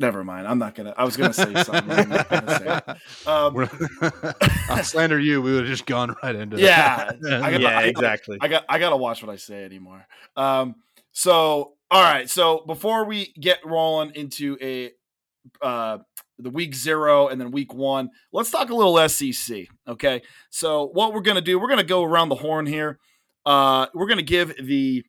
Never 0.01 0.23
mind. 0.23 0.47
I'm 0.47 0.57
not 0.57 0.73
gonna. 0.75 0.93
I 0.97 1.03
was 1.05 1.15
gonna 1.15 1.31
say 1.33 1.53
something. 1.63 1.91
I'm 1.91 2.09
not 2.09 2.27
gonna 2.29 2.57
say 2.59 2.81
it. 2.87 2.97
Um, 3.27 4.33
I'll 4.69 4.83
slander 4.83 5.19
you. 5.19 5.41
We 5.41 5.51
would 5.53 5.61
have 5.65 5.69
just 5.71 5.85
gone 5.85 6.15
right 6.23 6.35
into 6.35 6.57
Yeah, 6.59 7.11
that. 7.21 7.43
I 7.43 7.51
got- 7.51 7.61
yeah, 7.61 7.79
I- 7.79 7.83
exactly. 7.83 8.37
I 8.41 8.47
got. 8.47 8.65
I 8.67 8.79
gotta 8.79 8.97
watch 8.97 9.21
what 9.23 9.31
I 9.31 9.35
say 9.35 9.63
anymore. 9.63 10.05
Um. 10.35 10.75
So, 11.11 11.73
all 11.91 12.01
right. 12.03 12.29
So 12.29 12.63
before 12.65 13.05
we 13.05 13.31
get 13.39 13.59
rolling 13.65 14.11
into 14.15 14.57
a 14.61 14.91
uh 15.61 15.99
the 16.39 16.49
week 16.49 16.73
zero 16.73 17.27
and 17.27 17.39
then 17.39 17.51
week 17.51 17.73
one, 17.73 18.09
let's 18.33 18.49
talk 18.49 18.69
a 18.71 18.75
little 18.75 19.07
SEC. 19.07 19.67
Okay. 19.87 20.23
So 20.49 20.87
what 20.93 21.13
we're 21.13 21.21
gonna 21.21 21.41
do, 21.41 21.59
we're 21.59 21.69
gonna 21.69 21.83
go 21.83 22.03
around 22.03 22.29
the 22.29 22.35
horn 22.35 22.65
here. 22.65 22.97
Uh, 23.45 23.85
we're 23.93 24.07
gonna 24.07 24.21
give 24.23 24.53
the 24.65 25.03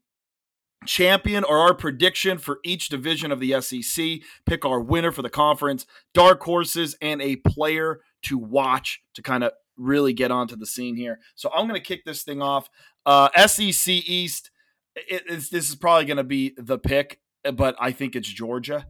champion 0.86 1.44
or 1.44 1.58
our 1.58 1.74
prediction 1.74 2.38
for 2.38 2.58
each 2.64 2.88
division 2.88 3.32
of 3.32 3.40
the 3.40 3.60
SEC, 3.60 4.20
pick 4.46 4.64
our 4.64 4.80
winner 4.80 5.12
for 5.12 5.22
the 5.22 5.30
conference, 5.30 5.86
dark 6.14 6.42
horses, 6.42 6.96
and 7.00 7.20
a 7.22 7.36
player 7.36 8.00
to 8.22 8.38
watch 8.38 9.02
to 9.14 9.22
kind 9.22 9.44
of 9.44 9.52
really 9.76 10.12
get 10.12 10.30
onto 10.30 10.56
the 10.56 10.66
scene 10.66 10.96
here. 10.96 11.18
So 11.34 11.50
I'm 11.54 11.66
going 11.66 11.80
to 11.80 11.86
kick 11.86 12.04
this 12.04 12.22
thing 12.22 12.42
off. 12.42 12.68
Uh, 13.04 13.28
SEC 13.46 13.88
East, 13.88 14.50
it, 14.94 15.26
this 15.26 15.68
is 15.68 15.74
probably 15.74 16.04
going 16.04 16.18
to 16.18 16.24
be 16.24 16.54
the 16.56 16.78
pick, 16.78 17.20
but 17.54 17.74
I 17.80 17.92
think 17.92 18.14
it's 18.14 18.28
Georgia. 18.28 18.86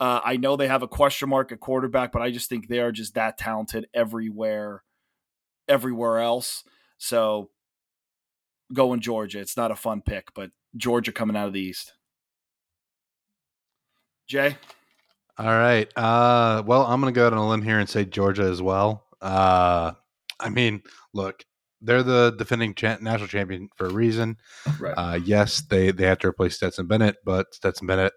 Uh, 0.00 0.20
I 0.24 0.36
know 0.36 0.56
they 0.56 0.68
have 0.68 0.82
a 0.82 0.88
question 0.88 1.28
mark 1.28 1.52
at 1.52 1.60
quarterback, 1.60 2.12
but 2.12 2.22
I 2.22 2.30
just 2.30 2.48
think 2.48 2.66
they 2.66 2.80
are 2.80 2.92
just 2.92 3.14
that 3.14 3.38
talented 3.38 3.86
everywhere, 3.94 4.82
everywhere 5.68 6.18
else. 6.18 6.64
So 6.98 7.50
going 8.72 9.00
Georgia. 9.00 9.40
It's 9.40 9.56
not 9.56 9.70
a 9.70 9.76
fun 9.76 10.02
pick, 10.02 10.28
but 10.34 10.50
Georgia 10.76 11.12
coming 11.12 11.36
out 11.36 11.46
of 11.48 11.52
the 11.52 11.60
East. 11.60 11.92
Jay, 14.28 14.56
All 15.36 15.46
right. 15.46 15.90
Uh, 15.96 16.62
well, 16.66 16.86
I'm 16.86 17.00
going 17.00 17.12
to 17.12 17.18
go 17.18 17.26
out 17.26 17.32
on 17.32 17.38
a 17.38 17.48
limb 17.48 17.62
here 17.62 17.78
and 17.78 17.88
say 17.88 18.04
Georgia 18.04 18.44
as 18.44 18.62
well. 18.62 19.04
Uh, 19.20 19.92
I 20.40 20.48
mean, 20.48 20.82
look, 21.12 21.44
they're 21.82 22.02
the 22.02 22.34
defending 22.38 22.74
cha- 22.74 22.98
national 23.00 23.28
champion 23.28 23.68
for 23.76 23.86
a 23.86 23.92
reason. 23.92 24.36
right? 24.78 24.94
Uh, 24.96 25.18
yes, 25.22 25.62
they 25.68 25.90
they 25.90 26.06
have 26.06 26.18
to 26.20 26.28
replace 26.28 26.56
Stetson 26.56 26.86
Bennett, 26.86 27.16
but 27.24 27.52
Stetson 27.52 27.86
Bennett 27.86 28.12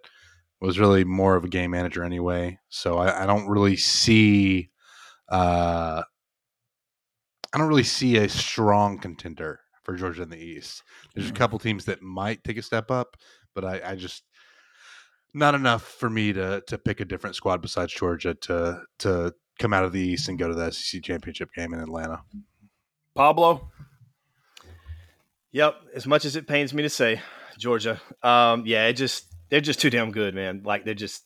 was 0.62 0.80
really 0.80 1.04
more 1.04 1.36
of 1.36 1.44
a 1.44 1.50
game 1.50 1.72
manager 1.72 2.04
anyway. 2.04 2.58
So 2.70 2.98
I, 2.98 3.24
I 3.24 3.26
don't 3.26 3.48
really 3.48 3.76
see. 3.76 4.70
Uh, 5.30 6.04
I 7.54 7.58
don't 7.58 7.68
really 7.68 7.84
see 7.84 8.18
a 8.18 8.30
strong 8.30 9.00
contender 9.00 9.60
for 9.86 9.96
Georgia 9.96 10.24
in 10.24 10.30
the 10.30 10.38
East. 10.38 10.84
There's 11.14 11.30
a 11.30 11.34
Mhm. 11.34 11.36
couple 11.36 11.60
teams 11.60 11.86
that 11.86 12.02
might 12.02 12.44
take 12.44 12.58
a 12.58 12.62
step 12.62 12.92
up, 12.92 13.16
but 13.54 13.64
I, 13.64 13.82
I 13.92 13.96
just 13.96 14.24
not 15.34 15.54
enough 15.56 15.84
for 15.84 16.10
me 16.10 16.34
to 16.34 16.62
to 16.68 16.78
pick 16.78 17.00
a 17.00 17.06
different 17.06 17.36
squad 17.36 17.62
besides 17.62 17.94
Georgia 17.94 18.34
to 18.34 18.82
to 19.00 19.34
come 19.60 19.74
out 19.74 19.84
of 19.86 19.92
the 19.94 20.00
East 20.02 20.28
and 20.28 20.38
go 20.40 20.48
to 20.50 20.54
the 20.56 20.72
SEC 20.72 21.02
championship 21.04 21.50
game 21.56 21.74
in 21.74 21.80
Atlanta. 21.80 22.24
Pablo, 23.16 23.72
Yep. 25.52 25.76
As 25.96 26.06
much 26.06 26.26
as 26.26 26.36
it 26.36 26.48
pains 26.48 26.74
me 26.74 26.84
to 26.84 26.90
say, 26.90 27.22
Georgia. 27.58 28.02
Um, 28.22 28.64
yeah, 28.66 28.88
it 28.88 28.94
just 28.94 29.26
they're 29.50 29.62
just 29.62 29.80
too 29.80 29.90
damn 29.90 30.12
good, 30.12 30.36
man. 30.36 30.62
Like 30.66 30.84
they're 30.86 30.94
just 30.94 31.24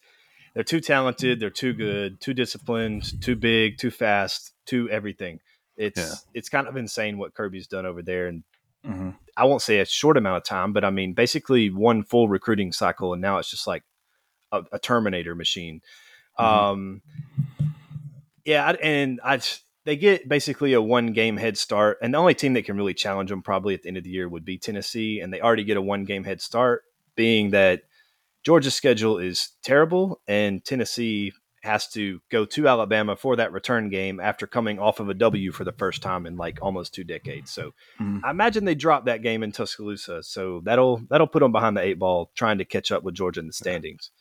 they're 0.54 0.64
too 0.64 0.80
talented, 0.82 1.40
they're 1.40 1.50
too 1.50 1.74
good, 1.74 2.20
too 2.22 2.34
disciplined, 2.34 3.22
too 3.22 3.36
big, 3.36 3.78
too 3.78 3.92
fast, 3.92 4.54
too 4.66 4.90
everything. 4.90 5.40
It's 5.80 5.98
Yeah. 5.98 6.14
it's 6.34 6.50
kind 6.50 6.68
of 6.68 6.76
insane 6.78 7.18
what 7.18 7.34
Kirby's 7.34 7.66
done 7.68 7.86
over 7.86 8.04
there, 8.04 8.28
and 8.28 8.44
mm-hmm. 8.86 9.12
I 9.36 9.46
won't 9.46 9.62
say 9.62 9.80
a 9.80 9.86
short 9.86 10.18
amount 10.18 10.38
of 10.38 10.44
time, 10.44 10.74
but 10.74 10.84
I 10.84 10.90
mean 10.92 11.14
basically 11.14 11.70
one 11.70 12.04
full 12.04 12.28
recruiting 12.28 12.72
cycle, 12.74 13.14
and 13.14 13.22
now 13.22 13.38
it's 13.40 13.50
just 13.50 13.66
like 13.66 13.84
a, 14.52 14.64
a 14.74 14.78
Terminator 14.80 15.34
machine. 15.36 15.82
Mhm. 16.38 16.44
Um, 16.44 17.02
yeah, 18.46 18.76
and 18.84 19.20
I 19.24 19.40
they 19.86 19.96
get 19.96 20.28
basically 20.28 20.74
a 20.74 20.82
one 20.82 21.14
game 21.14 21.38
head 21.38 21.58
start, 21.58 21.98
and 22.02 22.14
the 22.14 22.18
only 22.18 22.36
team 22.36 22.54
that 22.54 22.66
can 22.66 22.76
really 22.78 22.94
challenge 22.94 23.30
them 23.30 23.42
probably 23.42 23.74
at 23.74 23.84
the 23.84 23.88
end 23.88 23.98
of 23.98 24.04
the 24.04 24.10
year 24.10 24.28
would 24.28 24.46
be 24.46 24.58
Tennessee, 24.58 25.22
and 25.22 25.34
they 25.34 25.40
already 25.40 25.64
get 25.64 25.78
a 25.78 25.82
one 25.82 26.04
game 26.04 26.26
head 26.26 26.42
start, 26.42 26.84
being 27.16 27.52
that 27.52 27.84
Georgia's 28.44 28.76
schedule 28.76 29.18
is 29.18 29.52
terrible, 29.64 30.22
and 30.28 30.64
Tennessee 30.64 31.32
has 31.62 31.88
to 31.90 32.22
go 32.32 32.46
to 32.46 32.68
Alabama 32.68 33.16
for 33.16 33.36
that 33.36 33.52
return 33.52 33.90
game 33.90 34.20
after 34.20 34.48
coming 34.48 34.80
off 34.80 35.00
of 35.00 35.10
a 35.10 35.14
W 35.14 35.52
for 35.52 35.64
the 35.66 35.72
first 35.74 36.02
time 36.02 36.26
in 36.26 36.38
like 36.38 36.60
almost 36.62 36.94
two 36.94 37.04
decades. 37.04 37.52
So 37.52 37.74
Mhm. 38.00 38.22
I 38.24 38.32
imagine 38.32 38.64
they 38.66 38.76
dropped 38.76 39.08
that 39.08 39.22
game 39.22 39.44
in 39.44 39.52
Tuscaloosa. 39.52 40.24
So 40.24 40.62
that'll 40.64 41.02
that'll 41.10 41.28
put 41.28 41.40
them 41.42 41.52
behind 41.52 41.76
the 41.76 41.82
eight 41.82 42.00
ball, 42.00 42.32
trying 42.36 42.60
to 42.60 42.66
catch 42.66 42.92
up 42.92 43.04
with 43.04 43.16
Georgia 43.16 43.42
in 43.42 43.48
the 43.48 43.54
standings. 43.54 44.12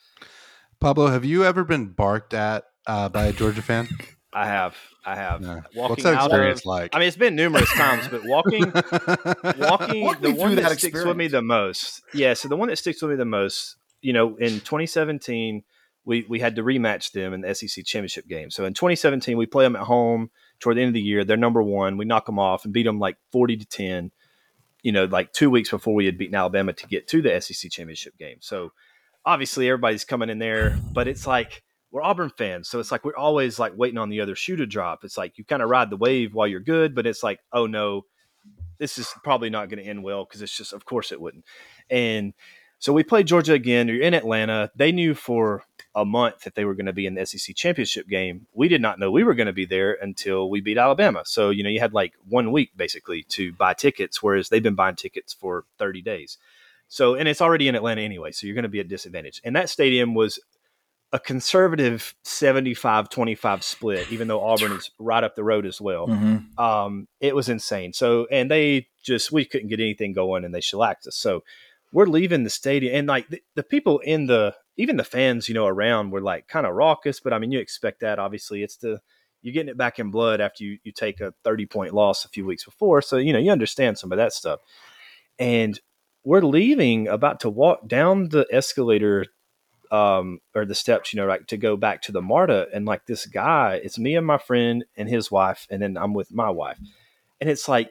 Pablo, 0.81 1.09
have 1.09 1.25
you 1.25 1.45
ever 1.45 1.65
been 1.65 1.87
barked 1.89 2.35
at 2.35 2.65
uh, 2.87 3.09
by 3.09 3.27
a 3.27 3.33
Georgia 3.33 3.63
fan? 3.63 3.89
I 4.33 4.47
have, 4.47 4.77
I 5.07 5.17
have. 5.17 5.41
Yeah. 5.41 5.61
Walking 5.75 5.91
What's 5.91 6.03
that 6.03 6.15
out 6.15 6.27
experience 6.27 6.61
of- 6.61 6.67
like? 6.67 6.95
I 6.95 6.99
mean, 6.99 7.09
it's 7.09 7.17
been 7.17 7.35
numerous 7.35 7.73
times, 7.73 8.07
but 8.09 8.25
walking 8.25 8.65
walking 9.59 10.03
Walk 10.05 10.21
the 10.21 10.29
me 10.29 10.35
through 10.35 10.35
one 10.35 10.55
that, 10.57 10.63
that 10.69 10.79
sticks 10.79 11.05
with 11.05 11.17
me 11.17 11.29
the 11.29 11.41
most 11.43 12.03
yeah 12.15 12.35
so 12.35 12.49
the 12.49 12.57
one 12.57 12.69
that 12.69 12.77
sticks 12.77 13.01
with 13.01 13.11
me 13.13 13.17
the 13.17 13.25
most 13.25 13.77
you 14.03 14.13
know 14.13 14.37
in 14.37 14.61
2017 14.61 15.63
we 16.09 16.25
we 16.29 16.41
had 16.41 16.57
to 16.57 16.63
rematch 16.63 17.13
them 17.13 17.33
in 17.33 17.43
the 17.43 17.55
sec 17.55 17.85
championship 17.85 18.27
game 18.27 18.51
so 18.51 18.65
in 18.65 18.75
2017 18.75 19.37
we 19.37 19.47
play 19.47 19.65
them 19.65 19.77
at 19.77 19.83
home 19.83 20.31
toward 20.59 20.77
the 20.77 20.81
end 20.81 20.89
of 20.89 20.95
the 20.95 21.01
year 21.01 21.23
they're 21.23 21.37
number 21.37 21.63
one 21.63 21.97
we 21.99 22.05
knock 22.05 22.27
them 22.27 22.39
off 22.39 22.65
and 22.65 22.73
beat 22.73 22.85
them 22.85 22.99
like 22.99 23.17
40 23.31 23.59
to 23.59 23.67
10 23.67 24.11
you 24.83 24.91
know 24.91 25.05
like 25.05 25.33
two 25.33 25.51
weeks 25.51 25.71
before 25.71 25.95
we 25.95 26.07
had 26.07 26.19
beaten 26.19 26.35
alabama 26.35 26.73
to 26.73 26.87
get 26.89 27.07
to 27.07 27.23
the 27.23 27.41
sec 27.41 27.71
championship 27.71 28.17
game 28.19 28.39
so 28.41 28.73
obviously 29.25 29.69
everybody's 29.69 30.05
coming 30.05 30.31
in 30.31 30.39
there 30.39 30.79
but 30.93 31.07
it's 31.07 31.27
like 31.27 31.63
we're 31.91 32.03
Auburn 32.03 32.31
fans, 32.37 32.69
so 32.69 32.81
it's 32.81 32.93
like 32.93 33.03
we're 33.03 33.17
always 33.17 33.59
like 33.59 33.73
waiting 33.75 33.97
on 33.97 34.11
the 34.11 34.21
other 34.21 34.35
shoe 34.35 34.57
to 34.57 34.67
drop. 34.67 35.05
It's 35.05 35.17
like 35.17 35.39
you 35.39 35.45
kind 35.45 35.63
of 35.63 35.71
ride 35.71 35.89
the 35.89 35.97
wave 35.97 36.35
while 36.35 36.47
you're 36.47 36.61
good, 36.61 36.95
but 36.95 37.07
it's 37.07 37.23
like, 37.23 37.41
oh 37.51 37.67
no, 37.67 38.05
this 38.79 38.99
is 38.99 39.13
probably 39.25 39.49
not 39.49 39.71
going 39.71 39.83
to 39.83 39.89
end 39.89 40.03
well 40.03 40.25
because 40.25 40.43
it's 40.43 40.55
just, 40.55 40.75
of 40.75 40.85
course, 40.85 41.13
it 41.13 41.21
wouldn't. 41.21 41.47
And 41.89 42.35
so 42.79 42.93
we 42.93 43.05
played 43.05 43.27
Georgia 43.27 43.55
again. 43.55 43.89
You're 43.89 44.03
in 44.03 44.15
Atlanta. 44.15 44.71
They 44.77 44.93
knew 44.93 45.15
for 45.15 45.65
a 45.99 46.05
month 46.05 46.45
that 46.45 46.55
they 46.55 46.65
were 46.65 46.75
going 46.75 46.87
to 46.87 46.93
be 46.93 47.07
in 47.07 47.15
the 47.15 47.27
SEC 47.27 47.57
championship 47.57 48.09
game. 48.09 48.47
We 48.55 48.69
did 48.69 48.81
not 48.81 48.99
know 48.99 49.11
we 49.11 49.25
were 49.25 49.35
going 49.35 49.49
to 49.49 49.53
be 49.53 49.67
there 49.67 49.95
until 50.01 50.49
we 50.49 50.61
beat 50.61 50.79
Alabama. 50.79 51.23
So 51.25 51.51
you 51.51 51.63
know, 51.65 51.71
you 51.71 51.81
had 51.81 51.93
like 51.93 52.15
one 52.29 52.53
week 52.53 52.71
basically 52.77 53.25
to 53.31 53.53
buy 53.53 53.75
tickets, 53.75 54.23
whereas 54.23 54.49
they've 54.49 54.63
been 54.63 54.75
buying 54.75 54.97
tickets 54.97 55.33
for 55.33 55.65
30 55.79 56.03
days. 56.03 56.39
So, 56.89 57.15
and 57.15 57.29
it's 57.29 57.43
already 57.43 57.69
in 57.69 57.75
Atlanta 57.75 58.01
anyway, 58.01 58.33
so 58.33 58.47
you're 58.47 58.55
going 58.55 58.63
to 58.63 58.69
be 58.69 58.81
at 58.81 58.89
disadvantage. 58.89 59.43
And 59.45 59.55
that 59.57 59.69
stadium 59.69 60.15
was 60.15 60.39
a 61.13 61.19
conservative 61.19 62.15
75 62.23 63.11
25 63.11 63.63
split, 63.63 64.13
even 64.13 64.29
though 64.29 64.43
Auburn 64.43 64.73
is 64.73 64.91
right 64.99 65.25
up 65.25 65.35
the 65.35 65.45
road 65.45 65.67
as 65.67 65.81
well. 65.81 66.07
Mhm. 66.07 66.59
Um, 66.59 67.09
it 67.21 67.35
was 67.35 67.49
insane. 67.49 67.93
So, 67.93 68.27
and 68.31 68.51
they 68.51 68.89
just, 69.03 69.33
we 69.33 69.45
couldn't 69.45 69.69
get 69.69 69.81
anything 69.81 70.13
going 70.13 70.45
and 70.45 70.55
they 70.55 70.61
shellacked 70.61 71.07
us. 71.07 71.17
So, 71.17 71.45
we're 71.93 72.07
leaving 72.07 72.45
the 72.45 72.51
stadium 72.51 72.95
and 72.95 73.09
like 73.09 73.29
the, 73.29 73.43
the 73.55 73.63
people 73.63 73.99
in 74.01 74.27
the, 74.27 74.55
even 74.79 74.97
the 74.97 75.05
fans, 75.05 75.49
you 75.49 75.55
know, 75.55 75.67
around 75.67 76.13
were 76.13 76.23
like 76.23 76.47
kind 76.47 76.65
of 76.65 76.75
raucous, 76.75 77.21
but 77.21 77.33
I 77.33 77.39
mean, 77.39 77.51
you 77.51 77.59
expect 77.59 78.01
that 78.01 78.19
obviously. 78.19 78.63
It's 78.63 78.77
the, 78.77 79.01
you're 79.43 79.53
getting 79.53 79.69
it 79.69 79.77
back 79.77 79.99
in 79.99 80.11
blood 80.11 80.41
after 80.41 80.65
you, 80.65 80.79
you 80.85 80.93
take 80.93 81.21
a 81.21 81.35
30 81.45 81.67
point 81.67 81.95
loss 81.95 82.25
a 82.25 82.29
few 82.29 82.47
weeks 82.47 82.65
before. 82.65 83.03
So, 83.03 83.17
you 83.17 83.33
know, 83.33 83.39
you 83.41 83.51
understand 83.51 83.99
some 83.99 84.13
of 84.13 84.19
that 84.19 84.33
stuff. 84.33 84.61
And 85.39 85.79
we're 86.25 86.43
leaving, 86.43 87.09
about 87.09 87.41
to 87.41 87.51
walk 87.51 87.89
down 87.89 88.29
the 88.29 88.47
escalator 88.53 89.27
um, 89.91 90.41
or 90.55 90.65
the 90.65 90.75
steps, 90.75 91.13
you 91.13 91.21
know, 91.21 91.27
like 91.27 91.47
to 91.49 91.57
go 91.57 91.77
back 91.77 92.03
to 92.03 92.13
the 92.13 92.23
MARTA. 92.23 92.69
And 92.73 92.87
like 92.87 93.07
this 93.07 93.27
guy, 93.27 93.81
it's 93.83 93.99
me 93.99 94.17
and 94.17 94.27
my 94.27 94.39
friend 94.39 94.85
and 94.97 95.09
his 95.09 95.31
wife, 95.31 95.67
and 95.71 95.83
then 95.83 95.97
I'm 95.97 96.15
with 96.15 96.33
my 96.33 96.51
wife. 96.51 96.79
And 97.41 97.51
it's 97.51 97.69
like 97.69 97.91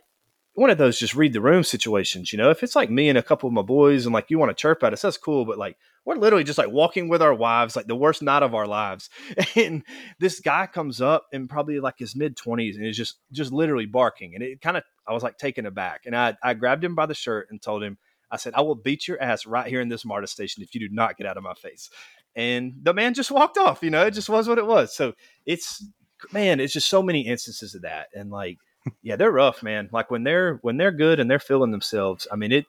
one 0.58 0.72
of 0.72 0.80
those 0.80 0.98
just 0.98 1.14
read 1.14 1.34
the 1.34 1.42
room 1.42 1.64
situations, 1.64 2.34
you 2.34 2.38
know. 2.38 2.50
If 2.50 2.64
it's 2.64 2.76
like 2.76 2.90
me 2.90 3.10
and 3.10 3.18
a 3.18 3.22
couple 3.22 3.46
of 3.46 3.54
my 3.54 3.62
boys 3.62 4.08
and 4.08 4.14
like 4.14 4.32
you 4.32 4.40
want 4.40 4.50
to 4.50 4.60
chirp 4.60 4.84
at 4.84 4.92
us, 4.92 5.04
that's 5.04 5.16
cool. 5.16 5.46
But 5.46 5.60
like 5.60 5.78
we're 6.04 6.16
literally 6.16 6.44
just 6.44 6.58
like 6.58 6.72
walking 6.72 7.10
with 7.10 7.22
our 7.22 7.34
wives, 7.34 7.76
like 7.76 7.86
the 7.86 7.96
worst 7.96 8.24
night 8.24 8.42
of 8.42 8.56
our 8.56 8.66
lives. 8.66 9.12
And 9.56 9.84
this 10.20 10.40
guy 10.40 10.66
comes 10.66 11.00
up 11.00 11.28
and 11.32 11.48
probably 11.48 11.80
like 11.80 12.00
his 12.00 12.16
mid 12.16 12.36
twenties 12.36 12.76
and 12.76 12.88
is 12.88 12.98
just 12.98 13.20
just 13.32 13.52
literally 13.52 13.86
barking. 13.86 14.34
And 14.34 14.44
it 14.44 14.60
kind 14.60 14.78
of 14.78 14.84
I 15.08 15.14
was 15.14 15.22
like 15.22 15.38
taken 15.38 15.68
aback. 15.68 16.02
And 16.08 16.16
I 16.16 16.36
I 16.42 16.56
grabbed 16.56 16.84
him 16.84 16.96
by 16.96 17.06
the 17.06 17.14
shirt 17.14 17.50
and 17.52 17.62
told 17.62 17.84
him, 17.84 18.00
I 18.32 18.38
said, 18.38 18.54
I 18.56 18.62
will 18.62 18.74
beat 18.74 19.08
your 19.08 19.22
ass 19.22 19.46
right 19.46 19.68
here 19.68 19.80
in 19.80 19.90
this 19.90 20.06
MARTA 20.06 20.26
station 20.26 20.64
if 20.64 20.74
you 20.74 20.82
do 20.82 20.90
not 20.92 21.18
get 21.18 21.28
out 21.28 21.38
of 21.38 21.44
my 21.44 21.54
face. 21.54 21.92
And 22.36 22.74
the 22.82 22.96
man 22.96 23.14
just 23.14 23.30
walked 23.30 23.60
off, 23.60 23.84
you 23.84 23.92
know, 23.92 24.08
it 24.08 24.16
just 24.16 24.30
was 24.30 24.48
what 24.48 24.58
it 24.58 24.66
was. 24.66 24.96
So 24.96 25.14
it's 25.46 25.86
man, 26.34 26.60
it's 26.60 26.74
just 26.74 26.90
so 26.90 27.04
many 27.04 27.28
instances 27.28 27.76
of 27.76 27.84
that. 27.84 28.08
And 28.16 28.32
like, 28.32 28.58
yeah, 29.02 29.16
they're 29.16 29.32
rough, 29.32 29.64
man. 29.64 29.90
Like 29.92 30.12
when 30.12 30.24
they're 30.24 30.56
when 30.62 30.78
they're 30.78 30.92
good 30.92 31.20
and 31.20 31.30
they're 31.30 31.40
feeling 31.40 31.72
themselves, 31.72 32.28
I 32.32 32.36
mean 32.36 32.52
it 32.52 32.66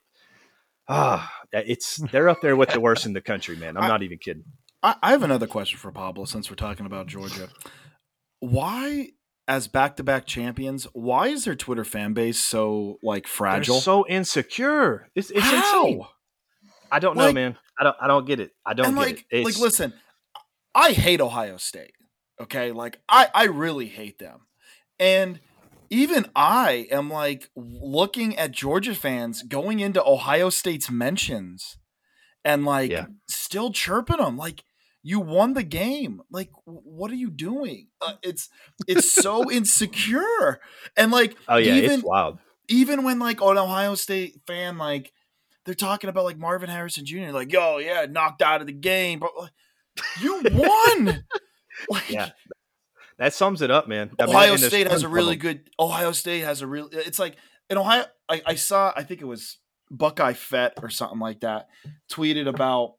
ah 0.89 1.31
it's 1.53 1.97
they're 2.13 2.29
up 2.29 2.41
there 2.41 2.57
with 2.57 2.71
the 2.71 2.81
worst 2.81 3.07
in 3.07 3.13
the 3.13 3.21
country, 3.21 3.57
man. 3.57 3.77
I'm 3.77 3.89
not 3.89 4.03
even 4.03 4.19
kidding. 4.19 4.45
I, 4.83 4.97
I 5.03 5.11
have 5.11 5.23
another 5.23 5.47
question 5.47 5.79
for 5.79 5.91
Pablo 5.91 6.25
since 6.25 6.51
we're 6.51 6.57
talking 6.57 6.87
about 6.87 7.07
Georgia. 7.07 7.49
Why, 8.41 9.09
as 9.49 9.67
back 9.67 9.97
to 9.97 10.05
back 10.05 10.27
champions, 10.27 10.87
why 10.93 11.29
is 11.29 11.45
their 11.45 11.57
Twitter 11.57 11.85
fan 11.85 12.13
base 12.13 12.39
so 12.39 12.99
like 13.03 13.25
They're 13.25 13.31
fragile? 13.31 13.81
so 13.81 14.07
insecure. 14.07 15.09
It's 15.15 15.31
it's 15.31 15.41
How? 15.41 15.87
insane. 15.87 16.05
I 16.91 16.99
don't 17.01 17.17
know, 17.17 17.33
man. 17.33 17.57
I 17.79 17.85
don't 17.85 17.97
I 18.01 18.07
don't 18.07 18.27
get 18.27 18.41
it. 18.41 18.53
I 18.65 18.75
don't 18.75 18.95
get 18.95 18.97
like, 18.97 19.27
it. 19.31 19.45
like, 19.45 19.59
listen, 19.59 19.93
I 20.75 20.93
hate 20.93 21.21
Ohio 21.21 21.57
State. 21.57 21.93
Okay, 22.41 22.73
like 22.73 23.01
I, 23.09 23.29
I 23.35 23.45
really 23.45 23.87
hate 23.87 24.19
them, 24.19 24.47
and 25.01 25.41
even 25.91 26.27
I 26.37 26.87
am 26.91 27.11
like 27.11 27.51
looking 27.57 28.37
at 28.37 28.53
Georgia 28.53 28.95
fans 28.95 29.43
going 29.43 29.81
into 29.81 30.05
Ohio 30.05 30.51
State's 30.51 30.91
mentions, 30.91 31.79
and 32.45 32.65
like 32.65 32.91
Yeah. 32.91 33.07
still 33.29 33.73
chirping 33.73 34.19
them 34.19 34.37
like 34.37 34.65
you 35.03 35.21
won 35.21 35.55
the 35.55 35.63
game. 35.63 36.21
Like, 36.31 36.51
what 36.65 37.11
are 37.11 37.15
you 37.17 37.31
doing? 37.31 37.89
Uh, 38.01 38.15
it's 38.23 38.49
it's 38.87 39.11
so 39.11 39.51
insecure, 39.51 40.61
and 40.97 41.11
like 41.13 41.37
Oh 41.49 41.57
yeah, 41.57 41.77
even 41.77 41.91
it's 41.93 42.03
wild. 42.03 42.39
even 42.69 43.05
when 43.05 43.19
like 43.19 43.41
an 43.41 43.59
Ohio 43.59 43.95
State 43.95 44.41
fan 44.47 44.77
like 44.79 45.13
they're 45.65 45.75
talking 45.75 46.09
about 46.11 46.25
like 46.25 46.39
Marvin 46.39 46.71
Harrison 46.71 47.05
Jr. 47.05 47.31
like 47.31 47.53
yo 47.53 47.79
yeah 47.79 48.07
knocked 48.09 48.43
out 48.43 48.61
of 48.61 48.67
the 48.67 48.73
game 48.73 49.19
but 49.19 49.31
like, 49.39 49.51
you 50.23 50.43
won 50.53 51.25
like 51.91 52.11
Yeah. 52.11 52.31
That 53.19 53.35
sums 53.35 53.63
it 53.63 53.71
up, 53.71 53.89
man. 53.89 54.11
I 54.19 54.27
mean, 54.27 54.35
Ohio 54.35 54.53
and 54.53 54.61
State 54.61 54.89
has 54.91 55.03
a 55.03 55.09
really 55.09 55.35
them. 55.37 55.39
good 55.41 55.71
Ohio 55.79 56.13
State 56.13 56.41
has 56.41 56.63
a 56.63 56.67
real 56.67 56.89
it's 56.93 57.19
like 57.19 57.37
in 57.69 57.77
Ohio 57.79 58.05
I, 58.29 58.43
I 58.47 58.55
saw 58.55 58.93
I 58.97 59.03
think 59.03 59.21
it 59.21 59.27
was 59.27 59.59
Buckeye 59.91 60.35
Fett 60.35 60.75
or 60.83 60.89
something 60.91 61.19
like 61.19 61.41
that 61.41 61.69
tweeted 62.13 62.47
about 62.49 62.95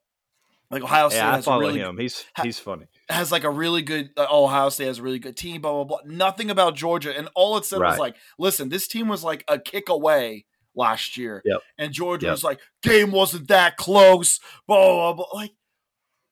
like 0.71 0.83
Ohio 0.83 1.09
State 1.09 1.19
Yeah, 1.19 1.31
I 1.31 1.35
has 1.35 1.45
a 1.45 1.45
follow 1.45 1.61
really 1.61 1.79
him. 1.79 1.97
He's 1.97 2.25
ha- 2.35 2.43
he's 2.43 2.59
funny. 2.59 2.85
has 3.09 3.31
like 3.31 3.43
a 3.43 3.49
really 3.49 3.81
good 3.81 4.09
uh, 4.17 4.27
Ohio 4.31 4.69
State 4.69 4.87
has 4.87 4.99
a 4.99 5.03
really 5.03 5.19
good 5.19 5.37
team, 5.37 5.61
blah 5.61 5.71
blah 5.71 5.83
blah. 5.85 5.99
Nothing 6.05 6.49
about 6.51 6.75
Georgia, 6.75 7.17
and 7.17 7.29
all 7.33 7.57
it 7.57 7.65
said 7.65 7.79
was 7.79 7.97
like, 7.97 8.15
"Listen, 8.37 8.69
this 8.69 8.87
team 8.87 9.07
was 9.07 9.23
like 9.23 9.43
a 9.47 9.57
kick 9.57 9.89
away 9.89 10.45
last 10.75 11.17
year, 11.17 11.41
Yep. 11.45 11.61
and 11.79 11.91
Georgia 11.93 12.27
Yep. 12.27 12.31
was 12.33 12.43
like, 12.43 12.59
game 12.83 13.11
wasn't 13.11 13.47
that 13.47 13.77
close." 13.77 14.39
Blah 14.67 15.13
blah 15.13 15.13
blah. 15.13 15.39
Like, 15.39 15.53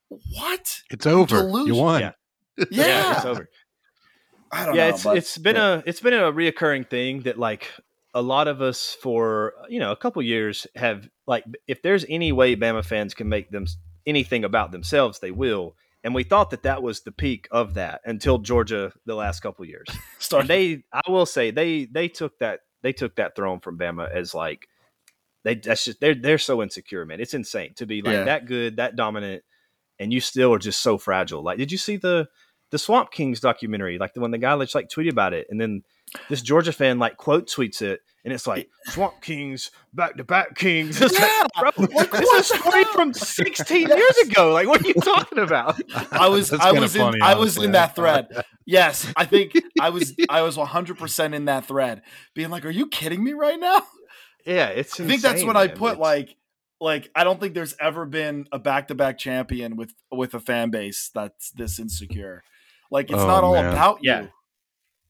what? 0.09 0.81
it's 0.91 1.05
over. 1.07 1.37
You 1.37 1.41
delusion. 1.43 1.75
won. 1.77 2.01
Yeah. 2.01 2.11
Yeah, 2.71 3.15
it's 3.17 3.25
over. 3.25 3.49
I 4.51 4.65
don't 4.65 4.75
yeah, 4.75 4.89
know. 4.89 4.93
it's 4.95 5.03
but- 5.03 5.17
it's 5.17 5.37
been 5.37 5.57
a 5.57 5.83
it's 5.85 5.99
been 6.01 6.13
a 6.13 6.31
reoccurring 6.31 6.89
thing 6.89 7.21
that 7.21 7.37
like 7.37 7.69
a 8.13 8.21
lot 8.21 8.47
of 8.47 8.61
us 8.61 8.95
for 9.01 9.53
you 9.69 9.79
know 9.79 9.91
a 9.91 9.95
couple 9.95 10.21
years 10.21 10.65
have 10.75 11.07
like 11.27 11.43
if 11.67 11.81
there's 11.81 12.05
any 12.09 12.31
way 12.31 12.55
Bama 12.55 12.83
fans 12.83 13.13
can 13.13 13.29
make 13.29 13.49
them 13.51 13.65
anything 14.05 14.43
about 14.45 14.71
themselves, 14.71 15.19
they 15.19 15.31
will. 15.31 15.75
And 16.03 16.15
we 16.15 16.23
thought 16.23 16.51
that 16.51 16.63
that 16.63 16.81
was 16.81 17.01
the 17.01 17.11
peak 17.11 17.47
of 17.51 17.73
that 17.73 17.99
until 18.05 18.37
Georgia 18.37 18.93
the 19.05 19.15
last 19.15 19.41
couple 19.41 19.65
years. 19.65 19.87
Start- 20.19 20.47
they, 20.47 20.83
I 20.93 21.01
will 21.09 21.25
say, 21.25 21.51
they 21.51 21.85
they 21.85 22.07
took 22.07 22.39
that 22.39 22.61
they 22.81 22.93
took 22.93 23.15
that 23.17 23.35
throne 23.35 23.59
from 23.59 23.77
Bama 23.77 24.09
as 24.09 24.33
like 24.33 24.67
they 25.43 25.55
that's 25.55 25.83
just 25.83 25.99
they're 25.99 26.15
they're 26.15 26.37
so 26.37 26.61
insecure, 26.63 27.05
man. 27.05 27.19
It's 27.19 27.33
insane 27.33 27.73
to 27.75 27.85
be 27.85 28.01
like 28.01 28.13
Yeah. 28.13 28.23
that 28.23 28.45
good, 28.45 28.77
that 28.77 28.95
dominant, 28.95 29.43
and 29.99 30.13
you 30.13 30.21
still 30.21 30.53
are 30.53 30.59
just 30.59 30.81
so 30.81 30.97
fragile. 30.97 31.43
Like, 31.43 31.57
did 31.57 31.71
you 31.71 31.77
see 31.77 31.97
the 31.97 32.29
the 32.71 32.77
Swamp 32.77 33.11
Kings 33.11 33.39
documentary? 33.39 33.97
Like 33.97 34.13
the 34.13 34.21
one 34.21 34.31
the 34.31 34.37
guy 34.37 34.57
just 34.59 34.75
like 34.75 34.89
tweeted 34.89 35.11
about 35.11 35.33
it, 35.33 35.47
and 35.49 35.59
then 35.59 35.83
this 36.29 36.41
Georgia 36.41 36.71
fan 36.71 36.99
like 36.99 37.17
quote 37.17 37.47
tweets 37.47 37.81
it, 37.81 37.99
and 38.23 38.33
it's 38.33 38.47
like 38.47 38.69
Swamp 38.87 39.21
Kings 39.21 39.71
back 39.93 40.17
to 40.17 40.23
back 40.23 40.55
Kings. 40.55 41.01
It's 41.01 41.13
like, 41.19 41.29
Yeah, 41.29 41.47
bro, 41.59 41.71
like, 41.77 42.11
this 42.11 42.21
what 42.25 42.39
is 42.39 42.49
the 42.49 42.57
straight 42.57 42.87
from 42.87 43.13
16 43.13 43.87
years 43.87 44.17
ago. 44.25 44.51
Like, 44.53 44.67
what 44.67 44.83
are 44.83 44.87
you 44.87 44.93
talking 45.03 45.39
about? 45.39 45.79
I 46.11 46.27
was 46.29 46.49
That's 46.49 46.63
I 46.63 46.67
kinda 46.67 46.81
was 46.81 46.95
in 46.95 47.01
funny, 47.01 47.19
I 47.21 47.35
was 47.35 47.57
in 47.57 47.71
that 47.73 47.95
thread. 47.95 48.27
Yes, 48.65 49.11
I 49.15 49.25
think 49.25 49.53
I 49.79 49.89
was 49.89 50.13
I 50.29 50.41
was 50.41 50.57
100 50.57 50.97
percent 50.97 51.33
in 51.33 51.45
that 51.45 51.65
thread, 51.65 52.01
being 52.35 52.49
like, 52.49 52.65
"Are 52.65 52.69
you 52.69 52.87
kidding 52.87 53.23
me 53.23 53.33
right 53.33 53.59
now?" 53.59 53.83
Yeah, 54.45 54.67
it's. 54.67 54.99
I 54.99 55.05
think 55.05 55.21
that's 55.21 55.33
insane, 55.41 55.47
what 55.47 55.57
I 55.57 55.67
put 55.67 55.93
It's- 55.93 55.99
like 55.99 56.35
like 56.79 57.09
I 57.15 57.23
don't 57.23 57.39
think 57.39 57.53
there's 57.53 57.75
ever 57.79 58.05
been 58.05 58.45
a 58.51 58.59
back 58.59 58.87
to 58.89 58.95
back 58.95 59.17
champion 59.17 59.75
with 59.77 59.93
with 60.11 60.33
a 60.33 60.39
fan 60.39 60.69
base 60.69 61.09
that's 61.13 61.49
this 61.51 61.79
insecure. 61.79 62.43
Like 62.91 63.09
it's 63.09 63.19
Oh, 63.21 63.27
not 63.27 63.43
all 63.43 63.55
man. 63.55 63.71
about 63.71 63.99
you. 64.01 64.11
Yeah. 64.11 64.27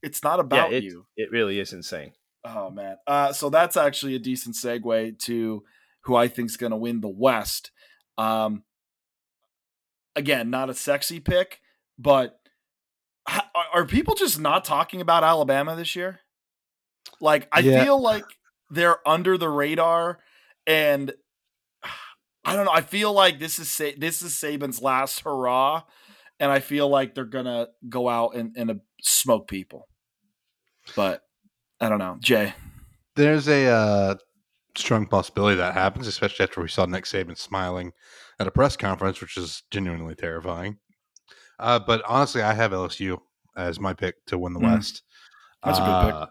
It's 0.02 0.22
not 0.22 0.36
Yeah, 0.36 0.40
about 0.40 0.72
it, 0.72 0.84
you. 0.84 1.06
it 1.16 1.30
really 1.30 1.58
is 1.60 1.72
insane. 1.72 2.12
Oh 2.44 2.70
man. 2.70 2.96
Uh 3.06 3.32
so 3.32 3.50
that's 3.50 3.76
actually 3.76 4.14
a 4.14 4.18
decent 4.18 4.54
segue 4.54 5.18
to 5.20 5.64
who 6.02 6.16
I 6.16 6.28
think's 6.28 6.56
gonna 6.56 6.76
win 6.76 7.00
the 7.00 7.08
West. 7.08 7.70
Um 8.16 8.62
again, 10.16 10.50
not 10.50 10.70
a 10.70 10.74
sexy 10.74 11.20
pick, 11.20 11.60
but 11.98 12.40
h- 13.30 13.40
are, 13.54 13.80
are 13.82 13.86
people 13.86 14.14
just 14.14 14.38
not 14.40 14.64
talking 14.64 15.00
about 15.00 15.24
Alabama 15.24 15.76
this 15.76 15.94
year? 15.96 16.20
Like, 17.20 17.48
I 17.52 17.60
Yeah. 17.60 17.84
feel 17.84 18.00
like 18.00 18.24
they're 18.70 19.06
under 19.08 19.38
the 19.38 19.48
radar, 19.48 20.18
and 20.66 21.12
I 22.44 22.54
don't 22.56 22.64
know. 22.64 22.72
I 22.72 22.80
feel 22.80 23.12
like 23.12 23.38
this 23.38 23.58
is 23.58 23.68
Sa- 23.70 23.96
this 23.96 24.22
is 24.22 24.32
Saban's 24.32 24.80
last 24.80 25.20
hurrah, 25.20 25.82
and 26.40 26.50
I 26.50 26.60
feel 26.60 26.88
like 26.88 27.14
they're 27.14 27.24
gonna 27.24 27.68
go 27.88 28.08
out 28.08 28.34
and, 28.34 28.56
and 28.56 28.70
uh, 28.70 28.74
smoke 29.02 29.48
people. 29.48 29.88
But 30.96 31.22
I 31.80 31.88
don't 31.88 31.98
know, 31.98 32.16
Jay. 32.20 32.54
There's 33.16 33.48
a 33.48 33.66
uh, 33.66 34.14
strong 34.76 35.06
possibility 35.06 35.56
that 35.56 35.74
happens, 35.74 36.06
especially 36.06 36.44
after 36.44 36.60
we 36.62 36.68
saw 36.68 36.86
Nick 36.86 37.04
Saban 37.04 37.36
smiling 37.36 37.92
at 38.38 38.46
a 38.46 38.50
press 38.50 38.76
conference, 38.76 39.20
which 39.20 39.36
is 39.36 39.62
genuinely 39.70 40.14
terrifying. 40.14 40.78
Uh, 41.58 41.78
but 41.78 42.02
honestly, 42.06 42.42
I 42.42 42.54
have 42.54 42.70
LSU 42.70 43.18
as 43.56 43.80
my 43.80 43.92
pick 43.92 44.24
to 44.26 44.38
win 44.38 44.52
the 44.52 44.60
Mm. 44.60 44.74
West. 44.74 45.02
That's 45.64 45.78
a 45.78 45.82
good 45.82 46.04
pick. 46.06 46.14
Uh, 46.14 46.26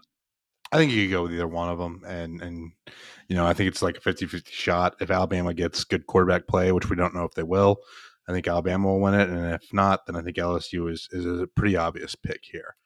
I 0.72 0.76
think 0.78 0.92
you 0.92 1.04
could 1.06 1.12
go 1.12 1.22
with 1.22 1.32
either 1.32 1.46
one 1.46 1.68
of 1.68 1.78
them, 1.78 2.02
and 2.06 2.40
and 2.42 2.72
you 3.28 3.36
know 3.36 3.46
I 3.46 3.52
think 3.52 3.68
it's 3.68 3.82
like 3.82 3.98
a 3.98 4.00
50-50 4.00 4.48
shot. 4.50 4.96
If 5.00 5.10
Alabama 5.10 5.52
gets 5.54 5.84
good 5.84 6.06
quarterback 6.06 6.46
play, 6.46 6.72
which 6.72 6.88
we 6.90 6.96
don't 6.96 7.14
know 7.14 7.24
if 7.24 7.32
they 7.32 7.42
will, 7.42 7.76
I 8.28 8.32
think 8.32 8.46
Alabama 8.46 8.88
will 8.88 9.00
win 9.00 9.14
it, 9.14 9.28
and 9.30 9.54
if 9.54 9.72
not, 9.72 10.06
then 10.06 10.14
I 10.14 10.22
think 10.22 10.36
LSU 10.36 10.90
is 10.92 11.08
is 11.10 11.24
a 11.24 11.46
pretty 11.46 11.76
obvious 11.76 12.14
pick 12.14 12.40
here. 12.44 12.76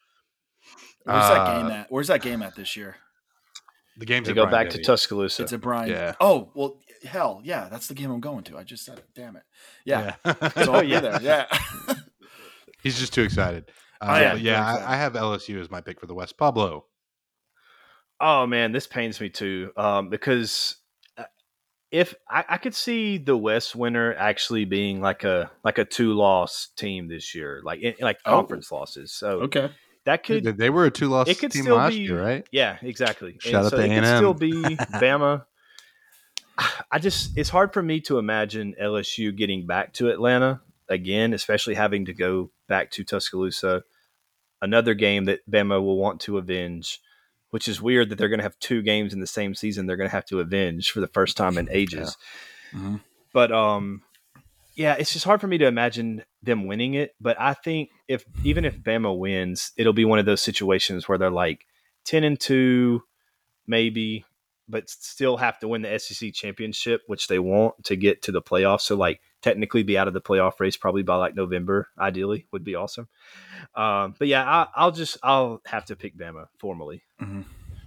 Where's 1.05 1.29
that 1.29 1.47
game 1.57 1.67
Uh, 1.67 1.71
at? 1.71 1.87
Where's 1.91 2.07
that 2.09 2.23
game 2.23 2.43
at 2.43 2.55
this 2.55 2.77
year? 2.77 2.97
The 3.99 4.07
game's 4.07 4.27
They 4.27 4.33
at 4.33 4.37
go 4.37 4.47
Bryant 4.47 4.71
back 4.71 4.77
to 4.79 4.83
Tuscaloosa. 4.83 5.43
It's 5.43 5.53
a 5.53 5.59
Brian. 5.59 5.91
Yeah. 5.91 6.15
Oh 6.21 6.51
well, 6.55 6.79
hell 7.05 7.41
yeah, 7.45 7.69
that's 7.69 7.89
the 7.89 7.95
game 7.95 8.11
I'm 8.11 8.21
going 8.21 8.45
to. 8.45 8.57
I 8.57 8.63
just 8.63 8.85
said 8.85 8.99
it. 8.99 9.07
Damn 9.15 9.37
it. 9.37 9.43
Yeah. 9.85 10.15
Yeah. 10.25 10.49
So 10.65 10.73
I'll 10.75 10.85
Yeah. 10.85 11.01
be 11.01 11.09
there. 11.09 11.23
Yeah. 11.23 11.47
He's 12.83 12.99
just 12.99 13.13
too 13.13 13.23
excited. 13.23 13.71
Uh, 14.01 14.05
I 14.07 14.23
am 14.23 14.39
yeah, 14.39 14.73
very. 14.73 14.85
I, 14.85 14.95
I 14.95 14.97
have 14.97 15.13
LSU 15.15 15.61
as 15.61 15.71
my 15.71 15.81
pick 15.81 16.01
for 16.01 16.07
the 16.07 16.15
West. 16.15 16.39
Pablo. 16.39 16.87
Oh 18.21 18.47
man, 18.47 18.73
this 18.73 18.87
pains 18.87 19.21
me 19.21 19.29
too. 19.29 19.73
Um, 19.77 20.09
because 20.09 20.77
uh, 20.77 20.82
if 21.93 22.15
I, 22.29 22.45
I 22.49 22.57
could 22.59 22.75
see 22.75 23.19
the 23.19 23.37
West 23.37 23.77
winner 23.77 24.15
actually 24.15 24.65
being 24.65 25.01
like 25.01 25.25
a 25.25 25.51
like 25.63 25.79
a 25.79 25.85
two 25.85 26.15
loss 26.15 26.71
team 26.77 27.07
this 27.09 27.35
year, 27.35 27.61
like 27.65 27.81
in, 27.81 27.95
like 28.01 28.19
Oh. 28.27 28.31
conference 28.33 28.73
losses. 28.73 29.13
So 29.13 29.43
okay. 29.43 29.71
that 30.05 30.25
could 30.25 30.45
They 30.45 30.71
were 30.71 30.87
a 30.87 30.91
two 30.91 31.09
loss 31.09 31.29
it 31.29 31.39
could 31.39 31.53
team 31.53 31.63
still 31.65 31.77
last 31.77 31.91
be- 31.93 31.99
year, 32.01 32.21
right? 32.21 32.47
Yeah, 32.51 32.79
exactly. 32.83 33.37
Shout 33.41 33.67
out 33.67 33.71
so 33.73 33.77
to 33.77 33.85
it 33.85 33.91
A&M. 33.91 34.17
still 34.17 34.35
be 34.35 34.53
Bama. 34.97 35.45
I 36.91 36.99
just 36.99 37.37
it's 37.37 37.51
hard 37.51 37.73
for 37.73 37.83
me 37.83 38.01
to 38.03 38.19
imagine 38.19 38.75
LSU 38.81 39.35
getting 39.37 39.67
back 39.67 39.93
to 39.95 40.11
Atlanta 40.11 40.61
again, 40.89 41.33
especially 41.33 41.75
having 41.75 42.07
to 42.07 42.13
go 42.15 42.51
back 42.69 42.91
to 42.93 43.05
Tuscaloosa. 43.05 43.85
Another 44.61 44.95
game 44.95 45.25
that 45.25 45.41
Bama 45.51 45.83
will 45.83 45.97
want 45.99 46.21
to 46.23 46.39
avenge, 46.39 47.01
which 47.53 47.69
is 47.69 47.83
weird 47.83 48.09
that 48.09 48.17
they're 48.17 48.31
going 48.31 48.39
to 48.39 48.45
have 48.45 48.59
two 48.61 48.81
games 48.81 49.13
in 49.13 49.21
the 49.21 49.27
same 49.27 49.55
season. 49.55 49.85
They're 49.85 49.99
going 49.99 50.09
to 50.09 50.17
have 50.17 50.25
to 50.27 50.41
avenge 50.41 50.91
for 50.91 51.01
the 51.01 51.07
first 51.07 51.37
time 51.37 51.59
in 51.59 51.69
ages. 51.71 52.17
Mhm. 52.73 53.03
But 53.35 53.53
um, 53.53 54.01
yeah, 54.75 54.97
it's 54.99 55.13
just 55.13 55.27
hard 55.27 55.41
for 55.41 55.49
me 55.49 55.59
to 55.59 55.67
imagine 55.67 56.25
them 56.43 56.67
winning 56.67 56.95
it. 56.95 57.15
But 57.21 57.39
I 57.39 57.53
think 57.53 57.91
if 58.09 58.25
even 58.43 58.65
if 58.65 58.79
Bama 58.79 59.17
wins, 59.17 59.73
it'll 59.77 59.93
be 59.93 60.07
one 60.07 60.19
of 60.19 60.25
those 60.25 60.41
situations 60.41 61.07
where 61.07 61.19
they're 61.19 61.31
like 61.31 61.67
ten 62.07 62.25
and 62.25 62.41
two, 62.41 63.03
maybe, 63.67 64.25
but 64.67 64.89
still 64.89 65.37
have 65.37 65.59
to 65.59 65.69
win 65.69 65.83
the 65.83 65.99
SEC 65.99 66.33
championship, 66.33 67.03
which 67.07 67.29
they 67.29 67.39
want 67.39 67.85
to 67.85 67.97
get 67.97 68.23
to 68.23 68.33
the 68.33 68.43
playoffs. 68.43 68.81
So 68.83 68.97
like 68.97 69.21
technically 69.43 69.83
be 69.83 69.99
out 69.99 70.09
of 70.09 70.15
the 70.15 70.21
playoff 70.21 70.61
race 70.61 70.77
probably 70.77 71.03
by 71.03 71.17
like 71.17 71.35
November. 71.35 71.89
Ideally, 71.99 72.47
would 72.53 72.65
be 72.65 72.75
awesome. 72.75 73.09
Um, 73.75 74.15
but 74.19 74.29
yeah, 74.29 74.45
I, 74.45 74.67
I'll 74.75 74.93
just 74.93 75.19
I'll 75.23 75.61
have 75.67 75.85
to 75.87 75.97
pick 75.97 76.17
Bama 76.17 76.47
formally. 76.59 77.03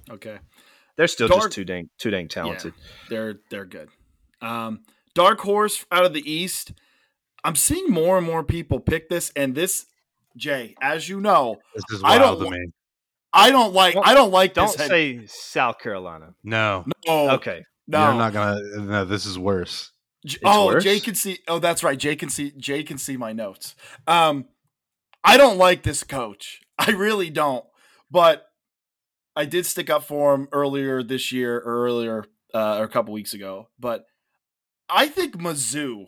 Okay. 0.09 0.37
They're 0.97 1.07
still 1.07 1.27
Dark- 1.27 1.41
just 1.41 1.51
too 1.53 1.65
dang 1.65 1.89
too 1.97 2.11
dang 2.11 2.27
talented. 2.27 2.73
They're 3.09 3.39
they're 3.49 3.65
good. 3.65 3.89
Um, 4.41 4.81
dark 5.13 5.39
horse 5.39 5.85
out 5.91 6.05
of 6.05 6.13
the 6.13 6.29
East. 6.29 6.73
I'm 7.43 7.55
seeing 7.55 7.89
more 7.89 8.17
and 8.17 8.25
more 8.25 8.43
people 8.43 8.79
pick 8.79 9.07
this, 9.09 9.31
and 9.35 9.53
this, 9.53 9.85
Jay, 10.35 10.73
as 10.81 11.07
you 11.07 11.21
know, 11.21 11.57
This 11.75 11.83
is 11.91 12.01
I 12.03 12.17
wild 12.17 12.39
don't 12.39 12.51
to 12.51 12.57
me. 12.57 12.67
I 13.33 13.51
don't 13.51 13.73
like. 13.73 13.95
I 14.01 14.13
don't 14.13 14.31
like 14.31 14.53
Don't 14.53 14.67
this. 14.67 14.77
head- 14.77 14.87
say 14.89 15.25
South 15.27 15.77
Carolina. 15.79 16.33
No, 16.43 16.85
no. 17.05 17.31
Okay. 17.31 17.63
No. 17.87 18.05
you're 18.05 18.13
not 18.15 18.33
gonna. 18.33 18.61
No, 18.77 19.05
this 19.05 19.25
is 19.25 19.37
worse. 19.37 19.91
J- 20.25 20.35
It's 20.37 20.41
oh, 20.43 20.65
worse? 20.67 20.83
Jay 20.83 20.99
can 20.99 21.15
see. 21.15 21.39
Oh, 21.47 21.59
that's 21.59 21.83
right. 21.83 21.97
Jay 21.97 22.15
can 22.15 22.29
see. 22.29 22.51
Jay 22.57 22.83
can 22.83 22.97
see 22.97 23.15
my 23.17 23.31
notes. 23.33 23.75
Um, 24.07 24.45
I 25.23 25.37
don't 25.37 25.57
like 25.57 25.83
this 25.83 26.03
coach. 26.03 26.61
I 26.77 26.91
really 26.91 27.29
don't. 27.29 27.65
But 28.11 28.45
I 29.35 29.45
did 29.45 29.65
stick 29.65 29.89
up 29.89 30.03
for 30.03 30.33
him 30.33 30.47
earlier 30.51 31.03
this 31.03 31.31
year, 31.31 31.57
or 31.57 31.85
earlier, 31.85 32.25
uh, 32.53 32.77
or 32.79 32.83
a 32.83 32.89
couple 32.89 33.13
weeks 33.13 33.33
ago. 33.33 33.69
But 33.79 34.05
I 34.89 35.07
think 35.07 35.35
Mizzou 35.37 36.05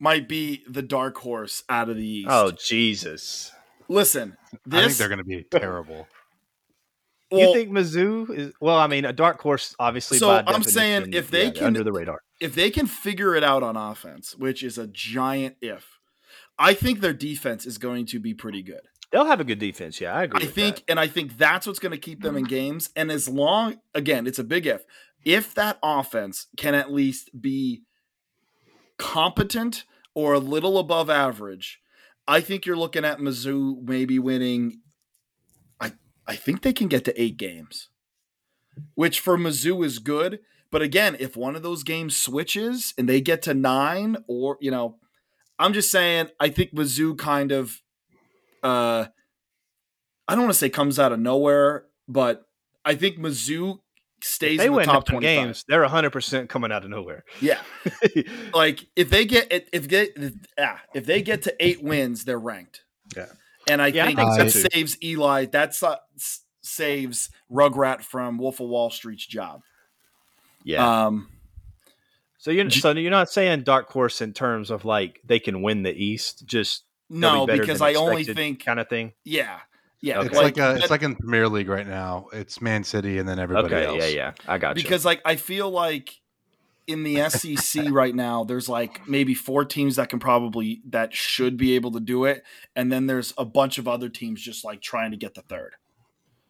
might 0.00 0.28
be 0.28 0.62
the 0.68 0.82
dark 0.82 1.16
horse 1.18 1.62
out 1.68 1.88
of 1.88 1.96
the 1.96 2.06
East. 2.06 2.28
Oh 2.30 2.50
Jesus! 2.52 3.52
listen, 3.88 4.36
this. 4.66 4.80
I 4.80 4.86
think 4.86 4.98
they're 4.98 5.08
gonna 5.08 5.24
be 5.24 5.42
terrible. 5.50 6.06
you 7.30 7.52
think 7.54 7.70
Mizzou 7.70 8.30
is? 8.36 8.52
Well, 8.60 8.76
I 8.76 8.86
mean, 8.86 9.04
a 9.04 9.12
dark 9.12 9.40
horse, 9.40 9.74
obviously. 9.78 10.18
So 10.18 10.28
by 10.28 10.44
I'm 10.52 10.62
saying 10.62 11.12
if 11.14 11.30
they 11.30 11.46
yeah, 11.46 11.50
can- 11.52 11.64
under 11.64 11.84
the 11.84 11.92
radar, 11.92 12.20
if 12.40 12.54
they 12.54 12.70
can 12.70 12.86
figure 12.86 13.34
it 13.34 13.42
out 13.44 13.62
on 13.62 13.76
offense, 13.76 14.36
which 14.36 14.62
is 14.62 14.78
a 14.78 14.86
giant 14.86 15.56
if, 15.60 15.98
I 16.58 16.74
think 16.74 17.00
their 17.00 17.12
defense 17.12 17.66
is 17.66 17.78
going 17.78 18.06
to 18.06 18.20
be 18.20 18.34
pretty 18.34 18.62
good. 18.62 18.82
they'll 19.10 19.24
have 19.26 19.40
a 19.40 19.44
good 19.44 19.58
defense. 19.58 20.00
Yeah, 20.00 20.14
I 20.14 20.24
agree. 20.24 20.42
I 20.42 20.46
with 20.46 20.54
think, 20.54 20.76
that. 20.76 20.84
and 20.88 21.00
I 21.00 21.06
think 21.06 21.36
that's 21.38 21.66
what's 21.66 21.78
going 21.78 21.92
to 21.92 21.98
keep 21.98 22.22
them 22.22 22.36
in 22.36 22.44
mm-hmm. 22.44 22.50
games. 22.50 22.90
And 22.94 23.10
as 23.10 23.28
long, 23.28 23.76
again, 23.94 24.26
it's 24.26 24.38
a 24.38 24.44
big 24.44 24.66
if. 24.66 24.84
If 25.24 25.54
that 25.54 25.78
offense 25.82 26.46
can 26.56 26.74
at 26.74 26.92
least 26.92 27.30
be 27.38 27.82
competent 28.98 29.84
or 30.14 30.34
a 30.34 30.38
little 30.38 30.78
above 30.78 31.10
average, 31.10 31.80
I 32.26 32.40
think 32.40 32.66
you're 32.66 32.76
looking 32.76 33.04
at 33.04 33.18
Mizzou 33.18 33.82
maybe 33.82 34.18
winning. 34.18 34.80
I 35.80 35.92
I 36.26 36.36
think 36.36 36.62
they 36.62 36.72
can 36.72 36.88
get 36.88 37.04
to 37.06 37.20
eight 37.20 37.36
games, 37.36 37.88
which 38.94 39.20
for 39.20 39.38
Mizzou 39.38 39.84
is 39.84 39.98
good. 39.98 40.40
But 40.70 40.82
again, 40.82 41.16
if 41.18 41.36
one 41.36 41.56
of 41.56 41.62
those 41.62 41.82
games 41.82 42.16
switches 42.16 42.92
and 42.98 43.08
they 43.08 43.20
get 43.20 43.42
to 43.42 43.54
nine, 43.54 44.18
or 44.26 44.58
you 44.60 44.70
know, 44.70 44.96
I'm 45.58 45.72
just 45.72 45.90
saying, 45.90 46.28
I 46.38 46.50
think 46.50 46.74
Mizzou 46.74 47.16
kind 47.16 47.52
of, 47.52 47.80
uh, 48.62 49.06
I 50.26 50.34
don't 50.34 50.42
want 50.42 50.52
to 50.52 50.58
say 50.58 50.68
comes 50.68 50.98
out 50.98 51.12
of 51.12 51.20
nowhere, 51.20 51.86
but 52.06 52.44
I 52.84 52.94
think 52.94 53.18
Mizzou 53.18 53.78
stays 54.22 54.52
If 54.52 54.58
they 54.58 54.66
in 54.66 54.72
the 54.72 54.82
top 54.84 55.06
twenty 55.06 55.26
games. 55.26 55.64
They're 55.68 55.80
100 55.82 56.10
percent 56.10 56.48
coming 56.48 56.72
out 56.72 56.84
of 56.84 56.90
nowhere. 56.90 57.24
Yeah, 57.40 57.60
like 58.54 58.86
if 58.96 59.10
they 59.10 59.24
get 59.24 59.50
if 59.72 59.88
they 59.88 60.10
yeah, 60.56 60.78
if 60.94 61.06
they 61.06 61.22
get 61.22 61.42
to 61.42 61.54
eight 61.60 61.82
wins, 61.82 62.24
they're 62.24 62.38
ranked. 62.38 62.82
Yeah. 63.16 63.26
and 63.68 63.80
I 63.80 63.88
Yeah, 63.88 64.04
I 64.04 64.06
think 64.08 64.18
think 64.18 64.52
so 64.52 64.60
that 64.60 64.70
saves 64.72 65.02
Eli. 65.02 65.46
That 65.46 65.74
uh, 65.82 65.96
saves 66.62 67.30
Rugrat 67.50 68.02
from 68.02 68.38
Wolf 68.38 68.60
of 68.60 68.68
Wall 68.68 68.90
Street's 68.90 69.26
job. 69.26 69.62
Yeah. 70.64 71.06
Um, 71.06 71.28
so 72.38 72.50
you're 72.50 72.70
so 72.70 72.92
you're 72.92 73.10
not 73.10 73.30
saying 73.30 73.62
dark 73.62 73.88
horse 73.90 74.20
in 74.20 74.32
terms 74.32 74.70
of 74.70 74.84
like 74.84 75.20
they 75.24 75.38
can 75.40 75.62
win 75.62 75.82
the 75.82 75.92
East, 75.92 76.46
just 76.46 76.84
no, 77.10 77.46
be 77.46 77.58
because 77.58 77.78
than 77.80 77.88
I 77.88 77.94
only 77.94 78.24
think 78.24 78.64
kind 78.64 78.78
of 78.78 78.88
thing. 78.88 79.12
yeah, 79.24 79.58
yeah. 80.00 80.18
Okay. 80.18 80.26
It's 80.28 80.36
like, 80.36 80.58
uh, 80.58 80.74
that- 80.74 80.82
it's 80.82 80.90
like 80.90 81.02
in 81.02 81.16
Premier 81.16 81.48
League 81.48 81.68
right 81.68 81.86
now. 81.86 82.26
It's 82.32 82.60
Man 82.60 82.84
City 82.84 83.18
and 83.18 83.28
then 83.28 83.38
everybody 83.38 83.66
Okay, 83.74 83.84
else. 83.86 83.98
yeah, 83.98 84.06
yeah, 84.06 84.32
I 84.46 84.58
got 84.58 84.76
you. 84.76 84.82
because 84.82 85.04
like 85.04 85.20
I 85.24 85.36
feel 85.36 85.68
like 85.70 86.20
in 86.86 87.02
the 87.02 87.28
SEC 87.28 87.86
right 87.90 88.14
now, 88.14 88.44
there's 88.44 88.68
like 88.68 89.06
maybe 89.08 89.34
four 89.34 89.64
teams 89.64 89.96
that 89.96 90.08
can 90.08 90.18
probably 90.20 90.80
that 90.88 91.12
should 91.14 91.56
be 91.56 91.74
able 91.74 91.90
to 91.92 92.00
do 92.00 92.24
it, 92.24 92.44
and 92.76 92.90
then 92.92 93.06
there's 93.06 93.34
a 93.36 93.44
bunch 93.44 93.78
of 93.78 93.88
other 93.88 94.08
teams 94.08 94.40
just 94.40 94.64
like 94.64 94.80
trying 94.80 95.10
to 95.10 95.16
get 95.16 95.34
the 95.34 95.42
third. 95.42 95.74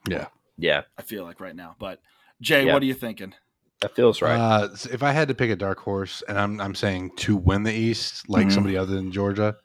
Yeah. 0.08 0.26
yeah, 0.58 0.82
I 0.98 1.02
feel 1.02 1.24
like 1.24 1.40
right 1.40 1.56
now, 1.56 1.76
but 1.78 2.00
Jay, 2.40 2.66
Yeah. 2.66 2.72
what 2.74 2.82
are 2.82 2.86
you 2.86 2.94
thinking? 2.94 3.34
That 3.80 3.94
feels 3.94 4.20
right. 4.22 4.36
Uh, 4.38 4.68
if 4.92 5.02
I 5.02 5.12
had 5.12 5.28
to 5.28 5.34
pick 5.34 5.50
a 5.50 5.56
dark 5.56 5.78
horse, 5.78 6.22
and 6.28 6.38
I'm 6.38 6.60
I'm 6.60 6.74
saying 6.74 7.12
to 7.18 7.36
win 7.36 7.62
the 7.62 7.72
East, 7.72 8.28
like 8.28 8.46
Mhm. 8.48 8.52
somebody 8.52 8.76
other 8.76 8.94
than 8.94 9.12
Georgia, 9.12 9.56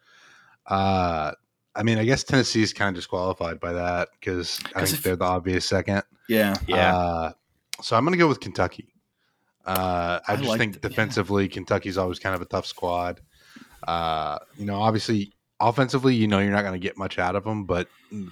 uh, 0.67 1.32
I 1.76 1.84
mean, 1.84 1.97
I 1.97 2.06
guess 2.06 2.23
Tennessee 2.23 2.62
is 2.62 2.73
kind 2.73 2.89
of 2.89 2.95
disqualified 2.95 3.60
by 3.60 3.73
that 3.73 4.10
because 4.19 4.60
I 4.76 4.80
'Cause 4.80 4.89
think 4.91 4.99
if- 4.99 5.04
they're 5.04 5.15
the 5.15 5.26
obvious 5.26 5.65
second. 5.65 6.04
Yeah, 6.30 6.56
yeah, 6.67 6.95
Uh, 6.95 7.32
so 7.82 7.97
I'm 7.97 8.04
going 8.06 8.13
to 8.13 8.17
go 8.19 8.28
with 8.28 8.39
Kentucky. 8.39 8.93
Uh, 9.65 10.19
I 10.28 10.34
I 10.34 10.36
just 10.36 10.47
like 10.49 10.58
think 10.60 10.73
th- 10.73 10.84
yeah. 10.84 10.89
defensively, 10.89 11.47
Kentucky's 11.47 11.97
always 11.97 12.19
kind 12.19 12.36
of 12.36 12.41
a 12.41 12.45
tough 12.45 12.65
squad. 12.65 13.21
Uh, 13.88 14.38
you 14.58 14.65
know, 14.65 14.82
obviously, 14.82 15.34
offensively, 15.60 16.15
you 16.15 16.28
know, 16.28 16.39
you're 16.39 16.52
not 16.52 16.62
going 16.62 16.73
to 16.73 16.80
get 16.80 16.97
much 16.97 17.17
out 17.19 17.36
of 17.36 17.43
them, 17.43 17.65
but 17.65 17.88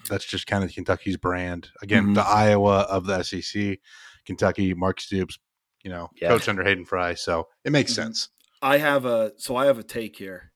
that's 0.09 0.25
just 0.25 0.47
kind 0.47 0.63
of 0.63 0.71
Kentucky's 0.71 1.17
brand. 1.17 1.69
Again, 1.81 2.07
Mhm. 2.07 2.15
the 2.15 2.21
Iowa 2.25 2.79
of 2.81 3.05
the 3.05 3.13
SEC, 3.23 3.79
Kentucky, 4.25 4.73
Mark 4.73 5.01
Stoops, 5.01 5.37
you 5.83 5.89
know, 5.91 6.09
Yeah. 6.15 6.29
coach 6.29 6.47
under 6.47 6.63
Hayden 6.63 6.85
Fry. 6.85 7.13
So 7.15 7.47
it 7.63 7.71
makes 7.71 7.91
Mhm. 7.91 7.95
sense. 7.95 8.29
I 8.61 8.77
have 8.77 9.05
a 9.05 9.33
so 9.37 9.55
I 9.55 9.65
have 9.65 9.79
a 9.79 9.83
take 9.83 10.17
here. 10.17 10.51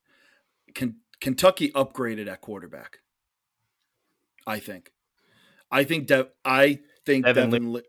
Can, 0.74 0.98
Kentucky 1.20 1.72
upgraded 1.72 2.28
at 2.28 2.42
quarterback. 2.42 3.00
I 4.46 4.60
think. 4.60 4.92
I 5.72 5.84
think 5.84 6.08
De- 6.08 6.30
I 6.44 6.80
think 7.06 7.26
Devin 7.26 7.50
Devin. 7.50 7.72
Le- 7.74 7.82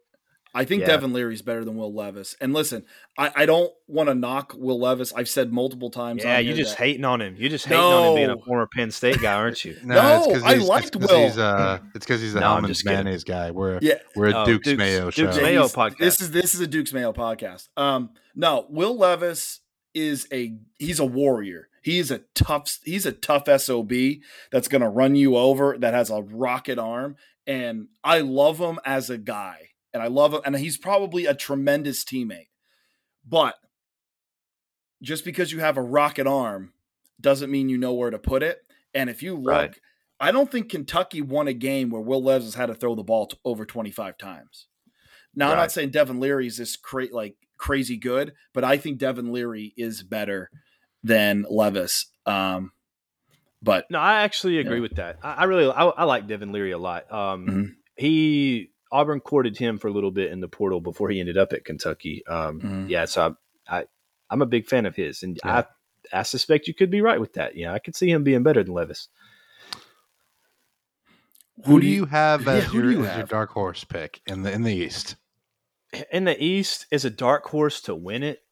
I 0.57 0.65
think 0.65 0.81
Yeah. 0.81 0.89
Devin 0.89 1.13
Leary's 1.13 1.43
better 1.43 1.65
than 1.65 1.77
Will 1.77 1.93
Levis. 1.93 2.35
And 2.41 2.53
listen, 2.53 2.85
I, 3.19 3.31
I 3.37 3.47
don't 3.47 3.73
want 3.87 4.09
to 4.09 4.15
knock 4.15 4.55
Will 4.57 4.81
Levis. 4.81 5.13
I've 5.13 5.29
said 5.29 5.53
multiple 5.53 5.91
times. 5.91 6.25
Yeah, 6.25 6.39
you 6.39 6.55
here 6.55 6.65
just 6.65 6.77
that- 6.79 6.85
hating 6.85 7.05
on 7.05 7.21
him. 7.21 7.37
You 7.39 7.49
just 7.49 7.67
hating 7.67 7.83
on 7.83 8.09
him 8.09 8.15
being 8.17 8.31
a 8.31 8.39
former 8.45 8.67
Penn 8.75 8.91
State 8.91 9.21
guy, 9.21 9.35
aren't 9.35 9.65
you? 9.65 9.77
No, 9.85 10.25
it's 10.25 10.27
'cause 10.33 10.43
I 10.43 10.55
liked 10.55 10.97
it's 10.97 11.07
Will. 11.13 11.25
He's, 11.25 11.39
uh, 11.39 11.79
it's 11.95 12.05
because 12.07 12.21
he's 12.21 12.33
the 12.33 12.41
No, 12.41 12.47
I'm 12.47 12.63
Hellmann's 12.65 12.69
just 12.69 12.85
kidding. 12.85 13.05
mayonnaise 13.05 13.25
guy. 13.25 13.51
We're 13.51 13.79
Yeah, 13.83 13.99
we're 14.17 14.31
a 14.31 14.43
Oh, 14.43 14.45
Duke's, 14.47 14.65
Duke's- 14.67 14.79
Mayo 14.79 15.11
Duke's 15.11 15.37
show. 15.37 15.43
Mayo 15.43 15.65
podcast. 15.69 15.99
This 15.99 16.21
is 16.21 16.31
this 16.33 16.55
is 16.55 16.61
a 16.61 16.67
Duke's 16.67 16.93
Mayo 16.93 17.13
podcast. 17.13 17.69
Um, 17.77 18.11
no, 18.35 18.67
Will 18.71 18.97
Levis 18.97 19.61
is 19.95 20.27
a 20.33 20.55
he's 20.79 20.99
a 20.99 21.05
warrior. 21.05 21.69
He's 21.83 22.11
a 22.11 22.19
tough 22.35 22.79
he's 22.85 23.07
a 23.07 23.13
tough 23.13 23.45
sob 23.61 23.93
that's 24.51 24.67
going 24.69 24.83
to 24.83 24.89
run 24.89 25.15
you 25.15 25.37
over. 25.37 25.77
That 25.79 25.95
has 25.95 26.11
a 26.11 26.21
rocket 26.23 26.79
arm, 26.81 27.15
and 27.47 27.87
I 28.03 28.21
love 28.21 28.59
him 28.59 28.81
as 28.85 29.09
a 29.09 29.19
guy, 29.19 29.69
and 29.97 30.03
I 30.03 30.09
love 30.09 30.35
him, 30.35 30.41
and 30.45 30.55
he's 30.57 30.77
probably 30.77 31.25
a 31.25 31.33
tremendous 31.35 32.05
teammate. 32.05 32.49
But 33.27 33.55
just 35.03 35.25
because 35.25 35.53
you 35.53 35.61
have 35.61 35.77
a 35.77 35.83
rocket 35.83 36.27
arm 36.27 36.73
doesn't 37.21 37.51
mean 37.51 37.69
you 37.69 37.79
know 37.79 37.95
where 37.95 38.11
to 38.11 38.19
put 38.19 38.43
it. 38.43 38.59
And 38.95 39.09
if 39.11 39.23
you 39.23 39.35
look, 39.35 39.47
Right. 39.53 39.81
I 40.21 40.33
don't 40.33 40.51
think 40.53 40.71
Kentucky 40.71 41.21
won 41.23 41.49
a 41.49 41.53
game 41.53 41.91
where 41.91 42.01
Will 42.01 42.23
Levis 42.23 42.47
has 42.49 42.55
had 42.55 42.67
to 42.67 42.75
throw 42.75 42.95
the 42.95 43.03
ball 43.03 43.27
t- 43.27 43.39
over 43.45 43.65
25 43.67 44.17
times. 44.17 44.67
Now, 45.35 45.51
I'm 45.51 45.57
not 45.59 45.73
saying 45.73 45.91
Devin 45.91 46.21
Leary 46.21 46.47
is 46.47 46.57
this 46.57 46.77
cra- 46.77 47.09
like 47.13 47.37
crazy 47.59 47.97
good, 47.99 48.33
but 48.55 48.65
I 48.65 48.77
think 48.79 48.99
Devin 48.99 49.33
Leary 49.33 49.75
is 49.77 50.03
better 50.03 50.51
than 51.03 51.45
Levis. 51.51 52.07
Um, 52.25 52.73
but 53.63 53.87
No, 53.91 53.99
I 53.99 54.23
actually 54.23 54.59
agree 54.59 54.77
Yeah. 54.77 54.81
with 54.83 54.97
that. 54.97 55.19
I, 55.23 55.33
I 55.35 55.45
really 55.45 55.71
I, 55.71 55.85
I 55.85 56.05
like 56.05 56.27
Devin 56.27 56.53
Leary 56.53 56.71
a 56.73 56.79
lot. 56.79 57.11
Um, 57.13 57.47
Mhm. 57.47 57.75
He 57.97 58.71
Auburn 58.93 59.21
courted 59.21 59.57
him 59.59 59.79
for 59.79 59.89
a 59.89 59.93
little 59.93 60.11
bit 60.11 60.31
in 60.31 60.41
the 60.41 60.49
portal 60.49 60.81
before 60.81 61.11
he 61.11 61.21
ended 61.21 61.37
up 61.37 61.53
at 61.53 61.65
Kentucky. 61.65 62.25
Um, 62.27 62.61
Mhm. 62.61 62.89
Yeah, 62.89 63.05
so 63.07 63.37
I, 63.69 63.79
I 63.81 63.85
I'm 64.31 64.43
a 64.43 64.47
big 64.47 64.67
fan 64.67 64.87
of 64.87 64.97
his, 64.97 65.23
and 65.23 65.39
Yeah. 65.45 65.65
I 66.13 66.19
I 66.21 66.23
suspect 66.23 66.69
you 66.69 66.75
could 66.75 66.91
be 66.91 67.01
right 67.01 67.21
with 67.21 67.33
that. 67.35 67.57
Yeah, 67.57 67.73
I 67.73 67.79
could 67.81 67.97
see 67.97 68.11
him 68.11 68.23
being 68.23 68.43
better 68.45 68.63
than 68.63 68.73
Levis. 68.75 69.09
Who 71.65 71.81
do 71.81 71.87
you 71.87 72.05
have 72.07 72.47
as, 72.49 72.65
who 72.65 72.83
do 72.83 72.91
your, 72.91 72.93
you 72.93 72.99
as 73.01 73.05
your 73.07 73.17
have? 73.21 73.29
dark 73.29 73.51
horse 73.51 73.85
pick 73.85 74.21
in 74.27 74.43
the 74.43 74.53
in 74.53 74.63
the 74.63 74.75
East? 74.75 75.17
In 76.13 76.25
the 76.25 76.43
East, 76.43 76.87
is 76.91 77.05
a 77.05 77.11
dark 77.11 77.45
horse 77.47 77.81
to 77.83 77.95
win 77.95 78.23
it. 78.23 78.43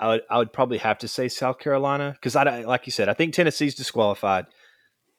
I 0.00 0.08
would 0.08 0.22
I 0.30 0.38
would 0.38 0.52
probably 0.52 0.78
have 0.78 0.98
to 0.98 1.08
say 1.08 1.28
South 1.28 1.58
Carolina 1.58 2.12
because 2.14 2.34
I 2.34 2.62
like 2.62 2.86
you 2.86 2.92
said 2.92 3.08
I 3.08 3.14
think 3.14 3.32
Tennessee's 3.34 3.74
disqualified 3.74 4.46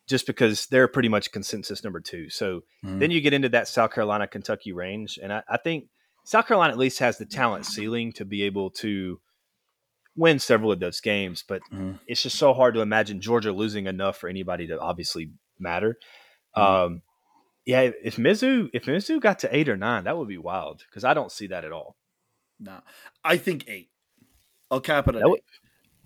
just 0.07 0.27
because 0.27 0.67
they're 0.67 0.87
pretty 0.87 1.09
much 1.09 1.31
consensus 1.31 1.83
number 1.83 1.99
two. 1.99 2.29
So 2.29 2.61
Mhm. 2.83 2.99
then 2.99 3.11
you 3.11 3.21
get 3.21 3.33
into 3.33 3.49
that 3.49 3.67
South 3.67 3.91
Carolina 3.93 4.27
Kentucky 4.27 4.71
range, 4.71 5.17
and 5.21 5.33
I, 5.33 5.43
I 5.49 5.57
think 5.57 5.89
South 6.25 6.47
Carolina 6.47 6.73
at 6.73 6.79
least 6.79 6.99
has 6.99 7.17
the 7.17 7.25
talent 7.25 7.65
ceiling 7.65 8.11
to 8.13 8.25
be 8.25 8.43
able 8.43 8.69
to 8.71 9.19
win 10.15 10.39
several 10.39 10.71
of 10.71 10.79
those 10.79 11.01
games. 11.01 11.43
But 11.47 11.61
Mhm. 11.71 11.99
it's 12.07 12.23
just 12.23 12.37
so 12.37 12.53
hard 12.53 12.73
to 12.75 12.81
imagine 12.81 13.19
Georgia 13.21 13.51
losing 13.51 13.85
enough 13.87 14.17
for 14.17 14.29
anybody 14.29 14.67
to 14.67 14.79
obviously 14.79 15.31
matter. 15.59 15.97
Mhm. 16.55 16.61
Um, 16.61 17.01
yeah, 17.65 17.91
if 18.03 18.15
Mizzou 18.17 18.69
if 18.73 18.85
Mizzou 18.85 19.19
got 19.19 19.39
to 19.39 19.55
eight 19.55 19.67
or 19.69 19.75
nine, 19.77 20.03
that 20.05 20.17
would 20.17 20.27
be 20.27 20.37
wild 20.37 20.83
because 20.89 21.03
I 21.03 21.13
don't 21.13 21.31
see 21.31 21.47
that 21.47 21.65
at 21.65 21.71
all. 21.71 21.97
no, 22.59 22.81
I 23.23 23.35
think 23.37 23.67
eight. 23.67 23.89
I'll 24.71 24.79
cap 24.81 25.07
it 25.09 25.15
at 25.15 25.19
That 25.21 25.29
would- 25.29 25.39
eight. 25.39 25.43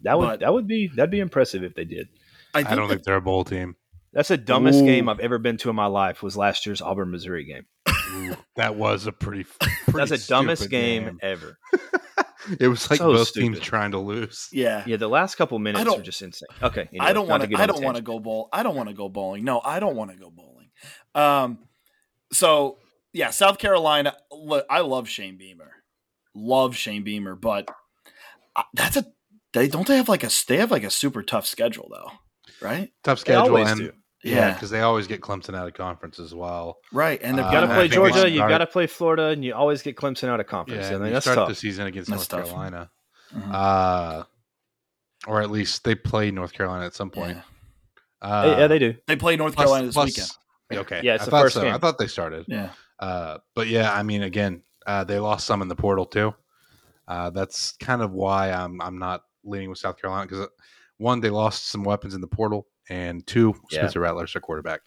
That 0.03 0.17
would 0.17 0.25
But- 0.25 0.39
that 0.39 0.53
would 0.53 0.67
be 0.67 0.87
that'd 0.87 1.11
be 1.11 1.19
impressive 1.19 1.63
if 1.63 1.75
they 1.75 1.85
did. 1.85 2.07
I, 2.55 2.59
I, 2.59 2.63
don't 2.63 2.87
that- 2.87 2.95
think 2.95 3.03
they're 3.03 3.17
a 3.17 3.21
bowl 3.21 3.43
team. 3.43 3.75
That's 4.13 4.29
the 4.29 4.37
dumbest 4.37 4.81
Ooh. 4.81 4.85
game 4.85 5.07
I've 5.09 5.19
ever 5.19 5.37
been 5.37 5.57
to 5.57 5.69
in 5.69 5.75
my 5.75 5.85
life. 5.85 6.23
Was 6.23 6.35
last 6.35 6.65
year's 6.65 6.81
Auburn 6.81 7.11
Missouri 7.11 7.45
game. 7.45 7.65
Ooh, 8.13 8.35
that 8.55 8.75
was 8.75 9.05
a 9.05 9.11
pretty. 9.11 9.43
pretty 9.59 10.09
That's 10.09 10.09
the 10.09 10.27
dumbest 10.27 10.63
stupid 10.63 10.71
game, 10.71 11.19
ever. 11.21 11.57
it 12.59 12.67
was 12.67 12.89
like 12.89 12.97
So 12.97 13.13
both 13.13 13.33
teams 13.33 13.59
trying 13.59 13.91
to 13.91 13.99
lose. 13.99 14.47
yeah. 14.51 14.83
Yeah, 14.87 14.97
the 14.97 15.07
last 15.07 15.35
couple 15.35 15.59
minutes 15.59 15.85
don't- 15.85 15.97
were 15.97 16.03
just 16.03 16.21
insane. 16.21 16.47
Okay, 16.63 16.89
anyway, 16.91 17.05
I 17.05 17.13
don't 17.13 17.27
not 17.27 17.39
want 17.39 17.49
get 17.49 17.57
to. 17.57 17.61
I 17.63 17.65
don't 17.67 17.83
want 17.83 17.97
to 17.97 18.03
go 18.03 18.19
bowl. 18.19 18.49
I 18.51 18.63
don't 18.63 18.75
want 18.75 18.89
to 18.89 18.95
go 18.95 19.09
bowling. 19.09 19.43
No, 19.43 19.61
I 19.63 19.79
don't 19.79 19.95
want 19.95 20.11
to 20.11 20.17
go 20.17 20.31
bowling. 20.31 20.69
Um, 21.13 21.59
so 22.31 22.77
yeah, 23.13 23.29
South 23.29 23.57
Carolina. 23.59 24.15
Look, 24.31 24.65
I 24.69 24.79
love 24.81 25.07
Shane 25.07 25.37
Beamer. 25.37 25.71
Love 26.35 26.75
Shane 26.75 27.03
Beamer, 27.03 27.35
but 27.35 27.69
uh, 28.55 28.63
that's 28.73 28.97
a. 28.97 29.05
They 29.53 29.67
don't 29.67 29.87
they 29.87 29.97
have 29.97 30.09
like 30.09 30.23
a 30.23 30.29
they 30.47 30.57
have 30.57 30.71
like 30.71 30.83
a 30.83 30.91
super 30.91 31.23
tough 31.23 31.45
schedule 31.47 31.89
though, 31.91 32.11
right? 32.61 32.91
Tough 33.03 33.19
schedule, 33.19 33.43
always 33.47 33.69
and 33.71 33.79
do. 33.79 33.91
yeah, 34.23 34.35
Yeah. 34.35 34.53
because 34.53 34.69
they 34.69 34.81
always 34.81 35.07
get 35.07 35.21
Clemson 35.21 35.55
out 35.55 35.67
of 35.67 35.73
conference 35.73 36.19
as 36.19 36.33
well. 36.35 36.77
Right, 36.91 37.19
and 37.21 37.37
they've 37.37 37.45
Uh, 37.45 37.51
got 37.51 37.61
to 37.61 37.71
I 37.71 37.75
play 37.75 37.87
Georgia. 37.87 38.23
we 38.25 38.29
You've 38.31 38.47
got 38.49 38.57
to 38.59 38.67
play 38.67 38.87
Florida, 38.87 39.27
and 39.27 39.43
you 39.43 39.53
always 39.53 39.81
get 39.81 39.95
Clemson 39.95 40.27
out 40.29 40.39
of 40.39 40.47
conference. 40.47 40.83
Yeah, 40.85 40.89
I 40.89 40.93
and 40.93 40.99
mean, 41.01 41.07
you 41.09 41.13
that's 41.13 41.25
start 41.25 41.37
tough. 41.37 41.49
the 41.49 41.55
season 41.55 41.87
against 41.87 42.09
That's 42.09 42.29
North 42.31 42.43
tough. 42.45 42.49
Carolina, 42.53 42.89
Mhm. 43.35 43.53
uh, 43.53 44.23
or 45.27 45.41
at 45.41 45.51
least 45.51 45.83
they 45.83 45.95
play 45.95 46.31
North 46.31 46.53
Carolina 46.53 46.85
at 46.85 46.93
some 46.93 47.09
point. 47.11 47.37
Yeah. 47.37 47.43
Uh, 48.27 48.55
yeah, 48.59 48.67
they 48.67 48.79
do. 48.79 48.95
They 49.07 49.15
play 49.15 49.35
North 49.35 49.55
plus- 49.55 49.65
Carolina 49.65 49.85
this 49.87 49.95
plus- 49.95 50.07
weekend. 50.07 50.29
Okay, 50.71 51.01
Yeah, 51.03 51.15
it's 51.15 51.23
I 51.23 51.25
the 51.25 51.31
thought 51.31 51.41
first 51.43 51.55
so. 51.55 51.61
game. 51.61 51.73
I 51.73 51.77
thought 51.79 51.97
they 51.97 52.07
started. 52.07 52.45
Yeah, 52.47 52.69
Uh, 52.99 53.37
but 53.55 53.67
yeah, 53.67 53.91
I 53.93 54.03
mean, 54.03 54.21
again, 54.23 54.61
uh, 54.85 55.03
they 55.03 55.17
lost 55.19 55.47
some 55.47 55.61
in 55.61 55.67
the 55.67 55.75
portal 55.75 56.05
too. 56.05 56.35
Uh, 57.07 57.31
that's 57.31 57.71
kind 57.77 58.01
of 58.03 58.11
why 58.11 58.51
I'm 58.51 58.79
I'm 58.81 58.99
not 58.99 59.23
leaning 59.43 59.69
with 59.69 59.79
South 59.79 59.97
Carolina 59.99 60.27
because 60.27 60.47
one, 60.99 61.19
they 61.21 61.31
lost 61.31 61.67
some 61.69 61.83
weapons 61.83 62.13
in 62.13 62.21
the 62.21 62.27
portal, 62.27 62.67
and 62.89 63.25
two, 63.25 63.55
Yeah. 63.71 63.79
Spencer 63.79 63.99
Rattler's 64.01 64.33
their 64.33 64.41
quarterback. 64.41 64.81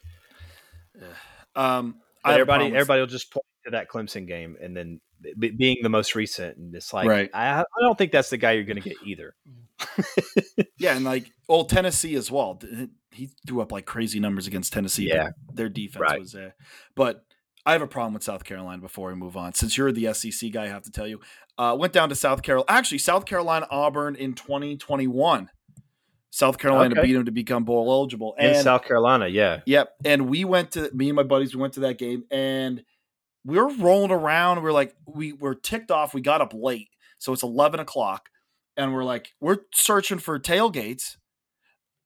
um, 1.57 1.96
I 2.25 2.35
everybody, 2.35 2.66
everybody 2.66 3.01
will 3.01 3.07
just 3.09 3.33
point 3.33 3.44
to 3.64 3.70
that 3.72 3.88
Clemson 3.88 4.27
game, 4.29 4.57
and 4.61 4.77
then 4.77 5.01
b- 5.38 5.51
being 5.51 5.79
the 5.83 5.88
most 5.88 6.14
recent, 6.14 6.57
and 6.57 6.75
it's 6.75 6.92
like, 6.92 7.09
Right. 7.09 7.31
I, 7.35 7.61
I 7.61 7.64
don't 7.81 7.96
think 7.98 8.12
that's 8.12 8.31
the 8.31 8.37
guy 8.37 8.53
you're 8.53 8.64
going 8.64 8.81
to 8.81 8.88
get 8.88 8.98
either. 9.05 9.35
Yeah, 10.79 10.96
and 10.96 11.05
like 11.05 11.31
old 11.48 11.68
Tennessee 11.68 12.16
as 12.16 12.29
well. 12.29 12.61
He 13.12 13.31
threw 13.46 13.61
up 13.61 13.70
like 13.70 13.87
crazy 13.87 14.18
numbers 14.18 14.48
against 14.48 14.72
Tennessee. 14.72 15.07
Yeah. 15.09 15.29
their 15.53 15.68
defense 15.68 16.01
Right. 16.01 16.18
was 16.20 16.33
there. 16.33 16.57
But 16.96 17.25
I 17.64 17.70
have 17.72 17.83
a 17.83 17.87
problem 17.87 18.14
with 18.14 18.25
South 18.25 18.42
Carolina 18.42 18.83
before 18.83 19.09
we 19.11 19.14
move 19.14 19.37
on. 19.37 19.55
Since 19.55 19.79
you're 19.79 19.92
the 19.92 20.12
SEC 20.12 20.51
guy, 20.51 20.64
I 20.64 20.68
have 20.68 20.83
to 20.83 20.90
tell 20.90 21.07
you. 21.07 21.20
Uh, 21.57 21.77
went 21.79 21.92
down 21.92 22.09
to 22.09 22.16
South 22.16 22.42
Carolina. 22.42 22.66
Actually, 22.68 22.98
South 22.98 23.25
Carolina 23.27 23.68
Auburn 23.70 24.16
in 24.16 24.35
2021. 24.35 25.51
South 26.35 26.57
Carolina 26.59 26.95
Okay. 26.99 27.03
beat 27.09 27.12
them 27.12 27.27
to 27.27 27.31
become 27.31 27.64
bowl 27.64 27.92
eligible. 27.92 28.35
In 28.38 28.47
And 28.47 28.64
South 28.64 28.85
Carolina, 28.85 29.29
yeah, 29.29 29.61
Yep. 29.66 29.92
And 30.07 30.29
we 30.31 30.45
went 30.47 30.71
to 30.73 30.90
me 30.95 31.11
and 31.11 31.16
my 31.16 31.23
buddies, 31.23 31.55
we 31.55 31.61
went 31.61 31.75
to 31.75 31.81
that 31.81 31.99
game 31.99 32.25
and 32.31 32.83
we 33.45 33.59
were 33.59 33.68
rolling 33.75 34.11
around. 34.12 34.62
We 34.62 34.68
are 34.71 34.73
like, 34.73 34.95
we 35.07 35.33
were 35.35 35.55
ticked 35.55 35.90
off. 35.90 36.14
We 36.14 36.23
got 36.23 36.40
up 36.40 36.55
late. 36.55 36.88
So 37.18 37.33
it's 37.35 37.42
11 37.42 37.81
o'clock. 37.81 38.31
And 38.79 38.95
we're 38.95 39.05
like, 39.05 39.35
we're 39.40 39.59
searching 39.75 40.18
for 40.18 40.38
tailgates. 40.40 41.16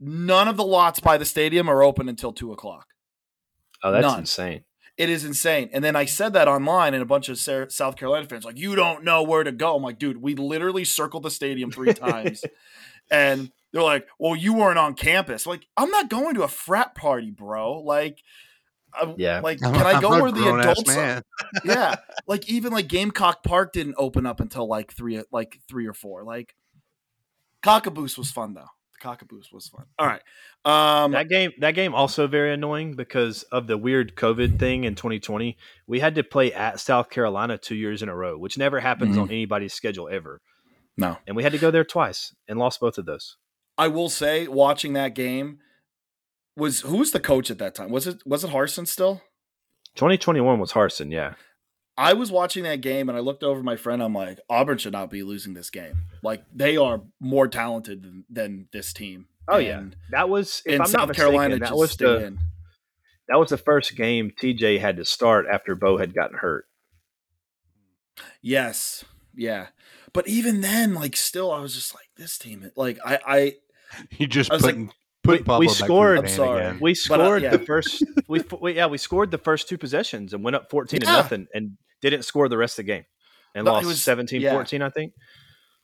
None 0.00 0.48
of 0.48 0.56
the 0.56 0.64
lots 0.64 0.98
by 0.98 1.16
the 1.16 1.24
stadium 1.24 1.68
are 1.70 1.82
open 1.82 2.08
until 2.08 2.32
two 2.32 2.52
o'clock. 2.52 2.86
oh, 3.84 3.92
that's 3.92 4.02
None. 4.02 4.20
insane. 4.20 4.64
It 4.98 5.08
is 5.10 5.24
insane. 5.24 5.68
And 5.72 5.84
then 5.84 5.94
I 5.94 6.06
said 6.06 6.32
that 6.32 6.48
online, 6.48 6.94
and 6.94 7.02
a 7.02 7.06
bunch 7.06 7.28
of 7.28 7.38
South 7.38 7.96
Carolina 7.96 8.26
fans 8.26 8.44
like, 8.46 8.58
you 8.58 8.74
don't 8.74 9.04
know 9.04 9.22
where 9.22 9.44
to 9.44 9.52
go. 9.52 9.76
I'm 9.76 9.82
like, 9.82 9.98
dude, 9.98 10.20
we 10.22 10.34
literally 10.34 10.84
circled 10.84 11.22
the 11.22 11.30
stadium 11.30 11.70
three 11.70 11.92
times. 11.94 12.42
and 13.10 13.52
they're 13.72 13.82
like, 13.82 14.06
well, 14.18 14.34
you 14.36 14.54
weren't 14.54 14.78
on 14.78 14.94
campus. 14.94 15.46
Like, 15.46 15.66
I'm 15.76 15.90
not 15.90 16.08
going 16.08 16.34
to 16.36 16.42
a 16.42 16.48
frat 16.48 16.94
party, 16.94 17.30
bro. 17.30 17.80
Like, 17.80 18.22
I, 18.94 19.12
Yeah. 19.18 19.40
like, 19.40 19.62
I'm- 19.62 19.74
can 19.74 19.86
I 19.86 20.00
go 20.00 20.10
where 20.22 20.30
the 20.32 20.40
grown-ass 20.40 20.80
adults? 20.80 20.96
Are? 20.96 21.22
yeah, 21.64 21.96
like 22.26 22.48
even 22.48 22.72
like 22.72 22.88
Gamecock 22.88 23.42
Park 23.44 23.72
didn't 23.72 23.96
open 23.98 24.24
up 24.24 24.40
until 24.40 24.66
like 24.66 24.92
three, 24.92 25.22
like 25.30 25.60
three 25.68 25.86
or 25.86 25.92
four. 25.92 26.24
Like, 26.24 26.54
Cockaboose 27.62 28.16
was 28.16 28.30
fun 28.30 28.54
though. 28.54 28.68
The 28.92 29.06
Cockaboose 29.08 29.52
was 29.52 29.68
fun. 29.68 29.84
All 29.98 30.06
right, 30.06 30.22
um, 30.64 31.12
that 31.12 31.28
game, 31.28 31.52
that 31.58 31.72
game 31.72 31.94
also 31.94 32.26
very 32.26 32.54
annoying 32.54 32.94
because 32.94 33.42
of 33.44 33.66
the 33.66 33.76
weird 33.76 34.14
COVID 34.16 34.58
thing 34.58 34.84
in 34.84 34.94
2020. 34.94 35.56
We 35.86 36.00
had 36.00 36.14
to 36.14 36.22
play 36.22 36.52
at 36.52 36.80
South 36.80 37.10
Carolina 37.10 37.58
two 37.58 37.74
years 37.74 38.02
in 38.02 38.08
a 38.08 38.16
row, 38.16 38.38
which 38.38 38.56
never 38.56 38.80
happens 38.80 39.16
Mhm. 39.16 39.22
on 39.22 39.30
anybody's 39.30 39.74
schedule 39.74 40.08
ever. 40.08 40.40
no. 40.98 41.18
And 41.26 41.36
we 41.36 41.42
had 41.42 41.52
to 41.52 41.58
go 41.58 41.70
there 41.70 41.84
twice 41.84 42.34
and 42.48 42.58
lost 42.58 42.80
both 42.80 42.96
of 42.96 43.04
those. 43.04 43.36
I 43.78 43.88
will 43.88 44.08
say, 44.08 44.48
watching 44.48 44.94
that 44.94 45.14
game 45.14 45.58
was 46.56 46.80
who 46.80 46.98
was 46.98 47.12
the 47.12 47.20
coach 47.20 47.50
at 47.50 47.58
that 47.58 47.74
time? 47.74 47.90
Was 47.90 48.06
it 48.06 48.22
was 48.26 48.44
it 48.44 48.50
Harsin 48.50 48.86
still? 48.86 49.22
2021 49.96 50.58
was 50.58 50.72
Harsin, 50.72 51.12
yeah. 51.12 51.34
I 51.98 52.12
was 52.12 52.30
watching 52.30 52.64
that 52.64 52.82
game 52.82 53.08
and 53.08 53.16
I 53.16 53.22
looked 53.22 53.42
over 53.42 53.62
my 53.62 53.76
friend. 53.76 54.02
I'm 54.02 54.14
like, 54.14 54.38
Auburn 54.50 54.76
should 54.76 54.92
not 54.92 55.10
be 55.10 55.22
losing 55.22 55.54
this 55.54 55.70
game. 55.70 56.04
Like 56.22 56.44
they 56.54 56.76
are 56.76 57.02
more 57.20 57.48
talented 57.48 58.02
than, 58.02 58.24
than 58.28 58.68
this 58.72 58.92
team. 58.92 59.26
Oh 59.48 59.58
yeah, 59.58 59.82
that 60.10 60.28
was 60.28 60.62
if 60.66 60.80
I'm 60.80 60.86
South 60.86 61.00
not 61.00 61.08
mistaken, 61.08 61.30
Carolina 61.30 61.58
that 61.60 61.76
was 61.76 61.96
the 61.96 62.26
in. 62.26 62.38
that 63.28 63.38
was 63.38 63.50
the 63.50 63.58
first 63.58 63.96
game 63.96 64.32
TJ 64.40 64.80
had 64.80 64.96
to 64.96 65.04
start 65.04 65.46
after 65.50 65.74
Bo 65.74 65.98
had 65.98 66.14
gotten 66.14 66.38
hurt. 66.38 66.66
Yes, 68.42 69.04
yeah. 69.34 69.68
But 70.12 70.26
even 70.28 70.62
then, 70.62 70.94
like, 70.94 71.16
still, 71.16 71.52
I 71.52 71.60
was 71.60 71.74
just 71.74 71.94
like, 71.94 72.06
this 72.16 72.38
team. 72.38 72.70
Like, 72.74 72.98
I, 73.04 73.18
I 73.26 73.54
You 74.18 74.26
just 74.26 74.50
I 74.50 74.54
was 74.54 74.62
like- 74.64 74.74
putting 74.74 74.92
putting 75.22 75.38
we- 75.38 75.38
we 75.38 75.44
Pablo 75.44 75.66
back 75.68 75.76
scored- 75.76 76.18
I'm 76.18 76.28
sorry. 76.28 76.60
again. 76.64 76.78
We 76.80 76.92
But, 77.08 77.20
uh, 77.20 77.24
scored 77.24 77.42
yeah. 77.42 77.50
the 77.50 77.58
first. 77.60 78.04
We, 78.28 78.42
we 78.60 78.72
yeah 78.74 78.86
we 78.86 78.98
scored 78.98 79.30
the 79.30 79.38
first 79.38 79.68
two 79.68 79.78
possessions 79.78 80.32
and 80.34 80.42
went 80.44 80.56
up 80.56 80.70
fourteen 80.70 81.00
Yeah. 81.02 81.06
to 81.06 81.12
nothing 81.12 81.46
and 81.54 81.76
didn't 82.02 82.22
score 82.24 82.48
the 82.48 82.56
rest 82.58 82.78
of 82.78 82.86
the 82.86 82.92
game 82.92 83.04
and 83.54 83.64
No, 83.64 83.70
it 83.72 83.74
lost 83.74 83.86
was- 83.86 84.02
seventeen 84.02 84.40
yeah. 84.40 84.52
14 84.52 84.82
I 84.82 84.90
think. 84.90 85.12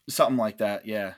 Something 0.08 0.36
like 0.36 0.58
that. 0.58 0.86
Yeah. 0.86 1.14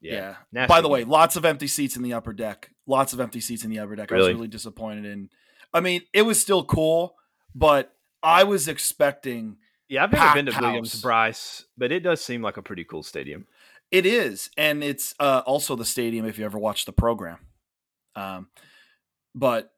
Yeah. 0.00 0.36
Nasty 0.52 0.68
By 0.68 0.80
the 0.80 0.88
way, 0.88 1.04
lots 1.04 1.34
of 1.36 1.44
empty 1.44 1.66
seats 1.66 1.96
in 1.96 2.02
the 2.02 2.12
upper 2.12 2.32
deck. 2.32 2.70
Lots 2.86 3.12
of 3.14 3.20
empty 3.20 3.40
seats 3.40 3.64
in 3.64 3.70
the 3.70 3.78
upper 3.80 3.96
deck. 3.96 4.12
I 4.12 4.14
was 4.16 4.20
Really? 4.22 4.34
really 4.34 4.48
disappointed 4.48 5.06
in. 5.06 5.30
I 5.72 5.80
mean, 5.80 6.02
it 6.12 6.22
was 6.22 6.38
still 6.38 6.62
cool, 6.64 7.16
but 7.54 7.92
I 8.22 8.44
was 8.44 8.68
expecting 8.68 9.56
yeah, 9.88 10.04
I've 10.04 10.12
never 10.12 10.34
been 10.34 10.46
to 10.46 10.60
Williams 10.60 10.92
house. 10.94 11.02
Bryce, 11.02 11.64
but 11.76 11.90
it 11.92 12.00
does 12.00 12.22
seem 12.24 12.42
like 12.42 12.56
a 12.56 12.62
pretty 12.62 12.84
cool 12.84 13.02
stadium. 13.02 13.46
It 13.94 14.06
is, 14.06 14.50
and 14.56 14.82
it's 14.82 15.14
uh, 15.20 15.42
also 15.46 15.76
the 15.76 15.84
stadium 15.84 16.26
if 16.26 16.36
you 16.36 16.44
ever 16.44 16.58
watched 16.58 16.86
the 16.86 16.92
program. 16.92 17.38
Um, 18.16 18.48
but 19.36 19.70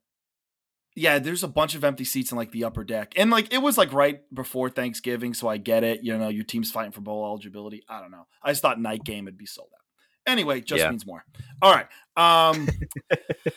yeah, 0.94 1.18
there's 1.18 1.42
a 1.42 1.48
bunch 1.48 1.74
of 1.74 1.84
empty 1.84 2.04
seats 2.04 2.32
in 2.32 2.38
like 2.38 2.50
the 2.52 2.64
upper 2.64 2.82
deck, 2.82 3.12
and 3.16 3.30
like 3.30 3.52
it 3.52 3.58
was 3.58 3.76
like 3.76 3.92
right 3.92 4.20
before 4.34 4.70
Thanksgiving, 4.70 5.34
so 5.34 5.48
I 5.48 5.58
get 5.58 5.84
it. 5.84 6.02
You 6.02 6.16
know, 6.16 6.28
your 6.28 6.44
team's 6.44 6.70
fighting 6.70 6.92
for 6.92 7.02
bowl 7.02 7.26
eligibility. 7.26 7.82
I 7.90 8.00
don't 8.00 8.10
know. 8.10 8.26
I 8.42 8.50
just 8.52 8.62
thought 8.62 8.80
night 8.80 9.04
game 9.04 9.26
would 9.26 9.36
be 9.36 9.44
sold 9.46 9.68
out. 9.74 10.30
Anyway, 10.32 10.62
just 10.62 10.80
Yeah. 10.82 10.88
means 10.90 11.04
more. 11.06 11.24
All 11.60 11.74
right. 11.74 11.86
Um, 12.16 12.68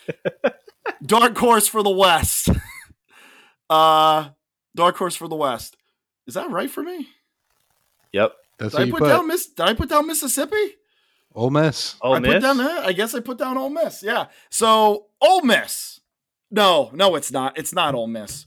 dark 1.05 1.37
horse 1.37 1.67
for 1.67 1.81
the 1.83 1.89
West. 1.89 2.49
Uh, 3.71 4.29
dark 4.75 4.97
horse 4.97 5.15
for 5.15 5.27
the 5.27 5.35
West. 5.35 5.77
Is 6.25 6.33
that 6.33 6.49
right 6.49 6.71
for 6.71 6.81
me? 6.81 7.07
Yep. 8.13 8.33
That's 8.59 8.75
Did 8.75 8.87
I 8.87 8.91
put, 8.91 8.99
put. 8.99 9.07
down 9.09 9.27
Miss? 9.27 9.47
Did 9.47 9.63
I 9.65 9.73
put 9.73 9.89
down 9.89 10.05
Mississippi? 10.07 10.75
Ole 11.33 11.49
Miss. 11.49 11.95
Ole 12.01 12.15
I 12.15 12.19
Miss. 12.19 12.33
put 12.33 12.39
down 12.41 12.57
that. 12.57 12.85
I 12.85 12.91
guess 12.93 13.15
I 13.15 13.19
put 13.21 13.37
down 13.37 13.57
Ole 13.57 13.69
Miss. 13.69 14.03
Yeah. 14.03 14.25
So 14.49 15.05
Ole 15.21 15.41
Miss. 15.43 15.99
No, 16.51 16.89
no, 16.93 17.15
it's 17.15 17.31
not. 17.31 17.57
It's 17.57 17.73
not 17.73 17.95
Ole 17.95 18.07
Miss. 18.07 18.45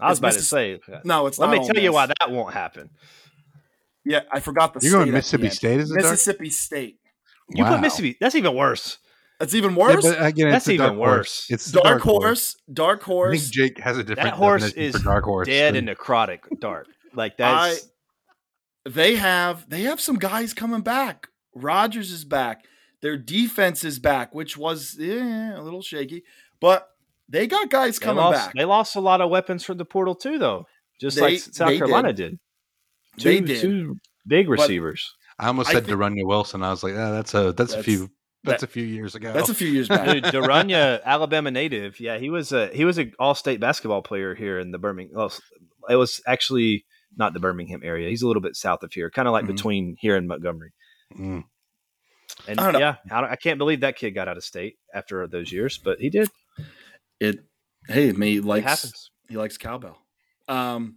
I 0.00 0.08
was 0.08 0.14
It's 0.14 0.18
about 0.20 0.32
to 0.34 0.40
say. 0.42 0.80
No, 1.04 1.26
it's 1.26 1.38
not. 1.38 1.50
Let 1.50 1.54
not. 1.56 1.60
me 1.62 1.66
Ole 1.68 1.74
tell 1.74 1.82
you 1.82 1.92
why 1.92 2.06
that 2.06 2.30
won't 2.30 2.52
happen. 2.54 2.90
Yeah, 4.04 4.20
I 4.32 4.40
forgot 4.40 4.74
the. 4.74 4.80
You're 4.80 4.90
state 4.90 4.96
going 4.98 5.08
at 5.10 5.14
Mississippi 5.14 5.44
end. 5.44 5.52
State 5.52 5.80
as 5.80 5.90
a 5.90 5.94
dark? 5.94 6.10
Mississippi 6.10 6.50
State. 6.50 6.98
You 7.50 7.64
Wow. 7.64 7.72
put 7.74 7.80
Mississippi. 7.82 8.16
That's 8.20 8.34
even 8.34 8.54
worse. 8.54 8.98
That's 9.38 9.54
even 9.54 9.72
Yeah, 9.72 9.76
worse. 9.76 10.02
but 10.02 10.24
again, 10.24 10.50
That's 10.50 10.66
it's 10.66 10.74
even 10.74 10.86
dark 10.86 10.96
horse. 10.96 11.08
worse. 11.18 11.46
It's 11.50 11.64
the 11.72 11.80
dark, 11.82 12.02
horse. 12.02 12.56
Dark 12.72 13.02
I 13.02 13.04
horse. 13.06 13.40
think 13.42 13.52
Jake 13.52 13.78
has 13.80 13.98
a 13.98 14.02
different 14.04 14.30
That 14.30 14.34
horse 14.36 14.62
definition 14.62 14.88
is 14.96 14.96
for 14.96 15.04
dark 15.04 15.24
horse. 15.24 15.46
Dead 15.48 15.74
than- 15.74 15.88
and 15.88 15.98
necrotic 15.98 16.40
dark. 16.60 16.86
Like 17.14 17.36
that's 17.36 17.88
they 18.84 19.16
have 19.16 19.68
they 19.68 19.82
have 19.82 20.00
some 20.00 20.16
guys 20.16 20.54
coming 20.54 20.82
back. 20.82 21.28
Rogers 21.54 22.10
is 22.10 22.24
back. 22.24 22.64
Their 23.02 23.16
defense 23.16 23.84
is 23.84 23.98
back, 23.98 24.34
which 24.34 24.56
was 24.56 24.96
eh, 25.00 25.54
a 25.56 25.60
little 25.62 25.82
shaky, 25.82 26.22
but 26.60 26.88
they 27.28 27.46
got 27.46 27.70
guys 27.70 27.98
they 27.98 28.04
coming 28.04 28.22
lost, 28.24 28.46
back. 28.46 28.54
They 28.54 28.64
lost 28.64 28.96
a 28.96 29.00
lot 29.00 29.20
of 29.20 29.30
weapons 29.30 29.64
from 29.64 29.78
the 29.78 29.84
portal 29.84 30.14
too, 30.14 30.38
though. 30.38 30.66
Just 31.00 31.16
They- 31.16 31.22
like 31.22 31.38
South 31.40 31.76
Carolina 31.76 32.12
did. 32.12 32.38
Two, 33.18 33.28
They 33.28 33.40
did. 33.40 33.60
two 33.60 33.96
big 34.26 34.46
But- 34.46 34.52
receivers. 34.52 35.14
I 35.38 35.48
almost 35.48 35.70
I 35.70 35.72
said 35.72 35.86
think- 35.86 35.98
De'Runnya 35.98 36.26
Wilson. 36.26 36.62
I 36.62 36.70
was 36.70 36.82
like, 36.84 36.94
ah, 36.94 37.10
that's 37.10 37.34
a 37.34 37.52
that's, 37.52 37.72
a 37.72 37.82
few 37.82 38.10
that's 38.44 38.60
that- 38.60 38.68
a 38.68 38.72
few 38.72 38.84
years 38.84 39.14
ago. 39.14 39.32
That's 39.32 39.48
a 39.48 39.54
few 39.54 39.68
years 39.68 39.88
back. 39.88 40.06
Dude, 40.08 40.24
De'Runnya, 40.24 41.02
Alabama 41.04 41.50
native. 41.50 41.98
Yeah, 41.98 42.18
he 42.18 42.30
was 42.30 42.52
a 42.52 42.68
he 42.68 42.84
was 42.84 42.98
an 42.98 43.12
all 43.18 43.34
state 43.34 43.58
basketball 43.58 44.02
player 44.02 44.34
here 44.34 44.58
in 44.60 44.70
the 44.70 44.78
Birmingham. 44.78 45.16
Well, 45.16 45.32
it 45.90 45.96
was 45.96 46.20
actually 46.26 46.84
not 47.16 47.32
the 47.34 47.40
Birmingham 47.40 47.80
area. 47.84 48.08
He's 48.08 48.22
a 48.22 48.26
little 48.26 48.42
bit 48.42 48.56
south 48.56 48.82
of 48.82 48.92
here, 48.92 49.10
kind 49.10 49.28
of 49.28 49.32
like 49.32 49.44
Mhm. 49.44 49.48
between 49.48 49.96
here 50.00 50.16
and 50.16 50.26
Montgomery. 50.28 50.72
Mm. 51.16 51.44
And 52.48 52.60
I 52.60 52.78
yeah, 52.78 52.96
I, 53.10 53.22
I 53.32 53.36
can't 53.36 53.58
believe 53.58 53.80
that 53.80 53.96
kid 53.96 54.12
got 54.12 54.28
out 54.28 54.36
of 54.36 54.44
state 54.44 54.78
after 54.94 55.26
those 55.26 55.52
years, 55.52 55.78
but 55.78 56.00
he 56.00 56.08
did. 56.10 56.28
it 57.20 57.44
hey, 57.88 58.12
me 58.12 58.38
It 58.38 58.44
likes 58.44 59.10
he 59.28 59.36
likes 59.36 59.58
cowbell. 59.58 59.98
Um 60.48 60.96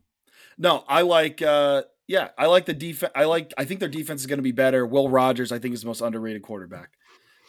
no, 0.57 0.83
I 0.87 1.01
like 1.01 1.41
uh 1.41 1.83
yeah, 2.07 2.29
I 2.37 2.45
like 2.45 2.65
the 2.65 2.73
defense. 2.73 3.11
I 3.15 3.25
like 3.25 3.53
I 3.57 3.65
think 3.65 3.79
their 3.79 3.89
defense 3.89 4.21
is 4.21 4.27
going 4.27 4.37
to 4.37 4.43
be 4.43 4.51
better. 4.53 4.85
Will 4.85 5.09
Rogers 5.09 5.51
I 5.51 5.59
think 5.59 5.73
is 5.73 5.81
the 5.81 5.87
most 5.87 6.01
underrated 6.01 6.41
quarterback. 6.43 6.91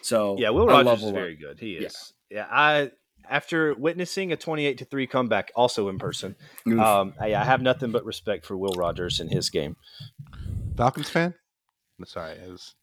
So 0.03 0.37
Yeah, 0.39 0.51
Will 0.51 0.69
I 0.71 0.83
Rogers 0.83 1.05
is 1.05 1.11
very 1.13 1.37
good. 1.37 1.61
He 1.61 1.75
Yeah. 1.79 1.87
is. 1.87 2.13
Yeah. 2.31 2.47
I 2.51 2.91
after 3.31 3.75
witnessing 3.75 4.33
a 4.33 4.37
twenty-eight 4.37 4.79
to 4.79 4.85
three 4.85 5.07
comeback, 5.07 5.51
also 5.55 5.89
in 5.89 5.99
person. 5.99 6.37
Um, 6.67 7.15
I, 7.21 7.35
I 7.35 7.45
have 7.45 7.63
nothing 7.63 7.91
but 7.93 8.05
respect 8.05 8.47
for 8.47 8.57
Will 8.57 8.75
Rogers 8.77 9.21
and 9.21 9.31
his 9.31 9.51
game. 9.51 9.77
Falcons 10.77 11.09
fan? 11.09 11.35
Sorry, 12.05 12.33
it 12.33 12.51
was 12.51 12.75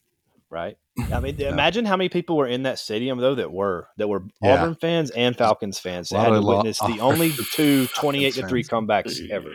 Right. 0.49 0.77
I 1.11 1.19
mean, 1.19 1.35
imagine 1.41 1.85
how 1.85 1.97
many 1.97 2.09
people 2.09 2.37
were 2.37 2.45
in 2.47 2.63
that 2.63 2.77
stadium 2.77 3.17
though 3.19 3.33
that 3.35 3.51
were 3.51 3.87
that 3.97 4.07
were 4.07 4.23
Yeah. 4.41 4.61
Auburn 4.61 4.75
fans 4.75 5.09
and 5.11 5.35
Falcons 5.35 5.79
fans 5.79 6.09
that 6.09 6.17
Lot 6.17 6.23
had 6.25 6.29
to 6.33 6.39
lo- 6.41 6.57
witness 6.57 6.77
the 6.79 6.99
only 6.99 7.31
two 7.53 7.87
28 7.87 8.25
to 8.35 8.41
Falcons 8.41 8.49
three 8.51 8.63
fans. 8.63 8.87
comebacks 8.87 9.29
ever. 9.31 9.49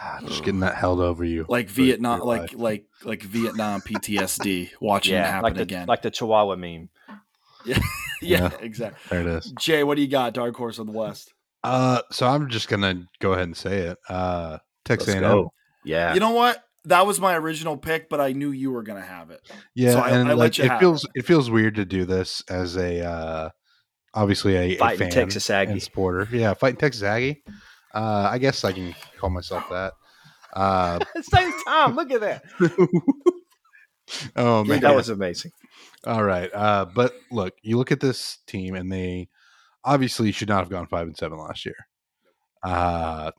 ah, 0.00 0.18
just 0.26 0.44
getting 0.44 0.60
that 0.60 0.76
held 0.76 1.00
over 1.00 1.24
you. 1.24 1.44
like 1.48 1.68
Vietnam 1.68 2.20
like 2.20 2.54
like 2.54 2.86
like 3.04 3.22
Vietnam 3.22 3.80
PTSD 3.82 4.70
watching 4.80 5.14
it 5.16 5.24
happen 5.24 5.42
like 5.42 5.54
the 5.56 5.62
again. 5.62 5.86
like 5.86 6.02
the 6.02 6.10
Chihuahua 6.10 6.56
meme. 6.56 6.88
yeah, 7.70 7.78
Yeah. 8.22 8.50
exactly. 8.60 8.98
there 9.10 9.20
it 9.20 9.26
is. 9.26 9.52
Jay, 9.58 9.82
what 9.84 9.96
do 9.96 10.02
you 10.02 10.08
got? 10.08 10.32
Dark 10.34 10.56
horse 10.56 10.78
of 10.78 10.86
the 10.86 10.92
West. 10.92 11.32
Uh, 11.64 12.00
so 12.12 12.26
I'm 12.26 12.48
just 12.48 12.68
gonna 12.68 13.06
go 13.20 13.32
ahead 13.32 13.44
and 13.44 13.56
say 13.56 13.78
it. 13.80 13.98
Uh, 14.08 14.58
Texas 14.84 15.08
Let's 15.08 15.20
A&M. 15.20 15.30
go. 15.32 15.52
Yeah. 15.84 16.14
You 16.14 16.20
know 16.20 16.30
what? 16.30 16.62
That 16.84 17.04
was 17.06 17.18
my 17.20 17.34
original 17.36 17.76
pick, 17.76 18.08
but 18.08 18.20
I 18.20 18.30
knew 18.32 18.52
you 18.52 18.70
were 18.70 18.84
going 18.84 19.00
to 19.02 19.04
have 19.06 19.30
it. 19.30 19.40
Yeah, 19.74 19.90
So 19.94 19.98
I- 19.98 20.10
and 20.10 20.28
I 20.28 20.34
let 20.34 20.38
like 20.38 20.58
you 20.58 20.64
it 20.64 20.70
have 20.70 20.78
feels 20.78 21.04
it. 21.16 21.26
feels 21.26 21.50
weird 21.50 21.74
to 21.76 21.84
do 21.84 22.04
this 22.04 22.44
as 22.48 22.76
a 22.76 23.04
uh, 23.04 23.50
obviously 24.14 24.54
a, 24.56 24.78
a 24.80 24.96
fan 24.96 25.10
Texas 25.10 25.50
Aggie. 25.50 25.72
and 25.72 25.82
supporter. 25.82 26.28
Yeah, 26.30 26.54
fighting 26.54 26.76
Texas 26.78 27.02
Aggie. 27.02 27.42
Uh, 27.92 28.28
I 28.30 28.38
guess 28.38 28.62
I 28.62 28.70
can 28.70 28.94
call 29.18 29.30
myself 29.30 29.68
that. 29.70 29.94
Uh, 30.54 31.00
Same 31.22 31.52
time. 31.66 31.96
Look 31.96 32.12
at 32.12 32.20
that. 32.20 32.42
oh 34.36 34.64
man, 34.64 34.80
That 34.80 34.94
was 34.94 35.08
amazing. 35.08 35.50
All 36.06 36.24
right. 36.24 36.50
Uh, 36.54 36.86
but 36.86 37.14
look, 37.30 37.54
you 37.62 37.76
look 37.76 37.92
at 37.92 38.00
this 38.00 38.38
team, 38.46 38.74
and 38.74 38.90
they 38.90 39.28
obviously 39.84 40.32
should 40.32 40.48
not 40.48 40.60
have 40.60 40.70
gone 40.70 40.86
five 40.86 41.06
and 41.06 41.16
seven 41.16 41.38
last 41.38 41.64
year. 41.66 41.76
Uh, 42.62 43.30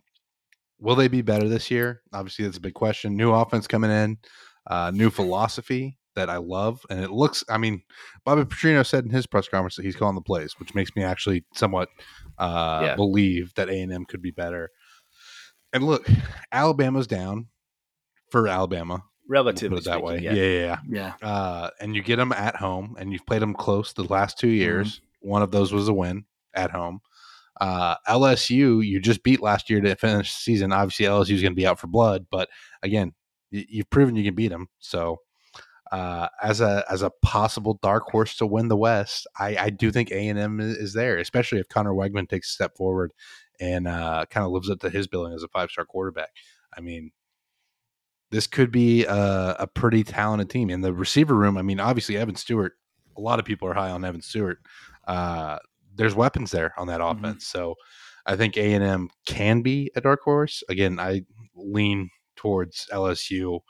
will 0.80 0.96
they 0.96 1.08
be 1.08 1.22
better 1.22 1.48
this 1.50 1.72
year? 1.72 2.02
Obviously, 2.14 2.46
that's 2.46 2.58
a 2.58 2.62
big 2.62 2.74
question. 2.74 3.16
New 3.18 3.32
offense 3.32 3.68
coming 3.68 3.92
in, 3.92 4.18
uh, 4.68 4.92
new 4.94 5.10
philosophy 5.10 5.98
that 6.16 6.30
I 6.30 6.38
love, 6.38 6.86
and 6.90 7.00
it 7.04 7.12
looks. 7.12 7.44
I 7.50 7.58
mean, 7.58 7.84
Bobby 8.26 8.44
Petrino 8.44 8.86
said 8.86 9.04
in 9.06 9.12
his 9.12 9.28
press 9.28 9.48
conference 9.48 9.76
that 9.76 9.86
he's 9.86 9.96
calling 9.96 10.16
the 10.16 10.22
plays, 10.22 10.56
which 10.60 10.74
makes 10.76 10.96
me 10.96 11.04
actually 11.04 11.44
somewhat 11.54 11.90
uh, 12.38 12.82
Yeah. 12.84 12.96
believe 12.96 13.54
that 13.56 13.70
A 13.70 13.82
and 13.82 13.92
M 13.94 14.06
could 14.06 14.22
be 14.22 14.32
better. 14.32 14.70
And 15.74 15.84
look, 15.84 16.08
Alabama's 16.52 17.08
down 17.08 17.48
for 18.32 18.48
Alabama. 18.48 19.04
We'll 19.72 19.72
put 19.82 19.88
it 19.88 19.90
that 19.92 20.04
way. 20.04 20.18
speaking, 20.18 20.36
Yeah, 20.38 20.44
yeah. 20.44 20.60
yeah, 20.60 20.78
yeah 20.90 21.14
Yeah. 21.22 21.28
uh, 21.28 21.70
and 21.80 21.96
you 21.96 22.02
get 22.04 22.16
them 22.18 22.32
at 22.32 22.56
home, 22.56 22.96
and 23.00 23.12
you've 23.12 23.26
played 23.26 23.42
them 23.42 23.54
close 23.54 23.94
the 23.94 24.04
last 24.04 24.38
two 24.40 24.48
Mm-hmm. 24.48 24.56
years. 24.56 25.02
One 25.22 25.42
of 25.42 25.52
those 25.52 25.74
was 25.74 25.88
a 25.90 25.94
win 25.94 26.26
at 26.54 26.72
home. 26.72 27.02
Uh, 27.60 27.96
LSU, 28.08 28.86
you 28.86 29.00
just 29.02 29.24
beat 29.24 29.42
last 29.42 29.70
year 29.70 29.82
to 29.82 29.96
finish 29.96 30.32
the 30.34 30.40
season. 30.42 30.72
Obviously, 30.72 31.06
LSU 31.08 31.32
is 31.34 31.42
going 31.42 31.54
to 31.54 31.56
be 31.56 31.66
out 31.66 31.80
for 31.80 31.88
blood, 31.88 32.28
but 32.30 32.50
again, 32.84 33.14
y- 33.52 33.66
you've 33.68 33.90
proven 33.90 34.16
you 34.16 34.24
can 34.24 34.36
beat 34.36 34.50
them. 34.50 34.68
So, 34.80 35.18
uh, 35.92 36.28
as 36.44 36.62
a 36.62 36.84
as 36.90 37.02
a 37.02 37.12
possible 37.24 37.80
dark 37.82 38.04
horse 38.12 38.36
to 38.38 38.46
win 38.46 38.68
the 38.68 38.78
West, 38.78 39.26
I, 39.40 39.56
I 39.58 39.70
do 39.72 39.90
think 39.92 40.12
A 40.12 40.28
and 40.28 40.38
M 40.38 40.60
is 40.60 40.94
there, 40.94 41.18
especially 41.18 41.60
if 41.60 41.68
Conner 41.70 41.94
Weigman 41.94 42.30
takes 42.30 42.50
a 42.50 42.54
step 42.54 42.76
forward 42.78 43.12
and 43.60 43.88
uh, 43.88 44.26
kind 44.30 44.46
of 44.46 44.52
lives 44.52 44.70
up 44.70 44.80
to 44.82 44.90
his 44.90 45.08
billing 45.08 45.34
as 45.34 45.44
a 45.44 45.48
five 45.48 45.72
star 45.72 45.86
quarterback. 45.86 46.30
I 46.78 46.82
mean, 46.82 47.12
this 48.32 48.48
could 48.48 48.72
be 48.72 49.06
a, 49.06 49.56
a 49.60 49.68
pretty 49.68 50.04
talented 50.04 50.50
team. 50.50 50.70
In 50.70 50.82
the 50.82 50.94
receiver 50.94 51.36
room, 51.36 51.58
I 51.58 51.62
mean, 51.62 51.80
obviously 51.80 52.18
Evan 52.18 52.36
Stewart. 52.36 52.74
A 53.18 53.22
lot 53.22 53.40
of 53.40 53.46
people 53.46 53.68
are 53.68 53.74
high 53.74 53.90
on 53.90 54.04
Evan 54.06 54.22
Stewart. 54.22 54.60
Uh, 55.08 55.58
there's 55.96 56.14
weapons 56.16 56.52
there 56.52 56.74
on 56.78 56.88
that 56.88 57.00
Mhm. 57.02 57.18
offense, 57.18 57.48
so 57.48 57.76
I 58.26 58.36
think 58.36 58.58
A 58.58 58.74
and 58.74 58.84
M 58.84 59.10
can 59.26 59.62
be 59.62 59.90
a 59.96 60.02
dark 60.02 60.22
horse. 60.22 60.62
Again, 60.70 61.00
I 61.00 61.22
lean 61.56 62.10
towards 62.36 62.88
LSU, 62.92 63.62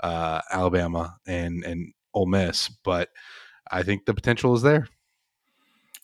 uh, 0.00 0.40
Alabama, 0.50 1.16
and 1.26 1.62
and 1.64 1.92
Ole 2.14 2.26
Miss, 2.26 2.68
but 2.84 3.10
I 3.70 3.82
think 3.82 4.06
the 4.06 4.14
potential 4.14 4.54
is 4.54 4.62
there. 4.62 4.88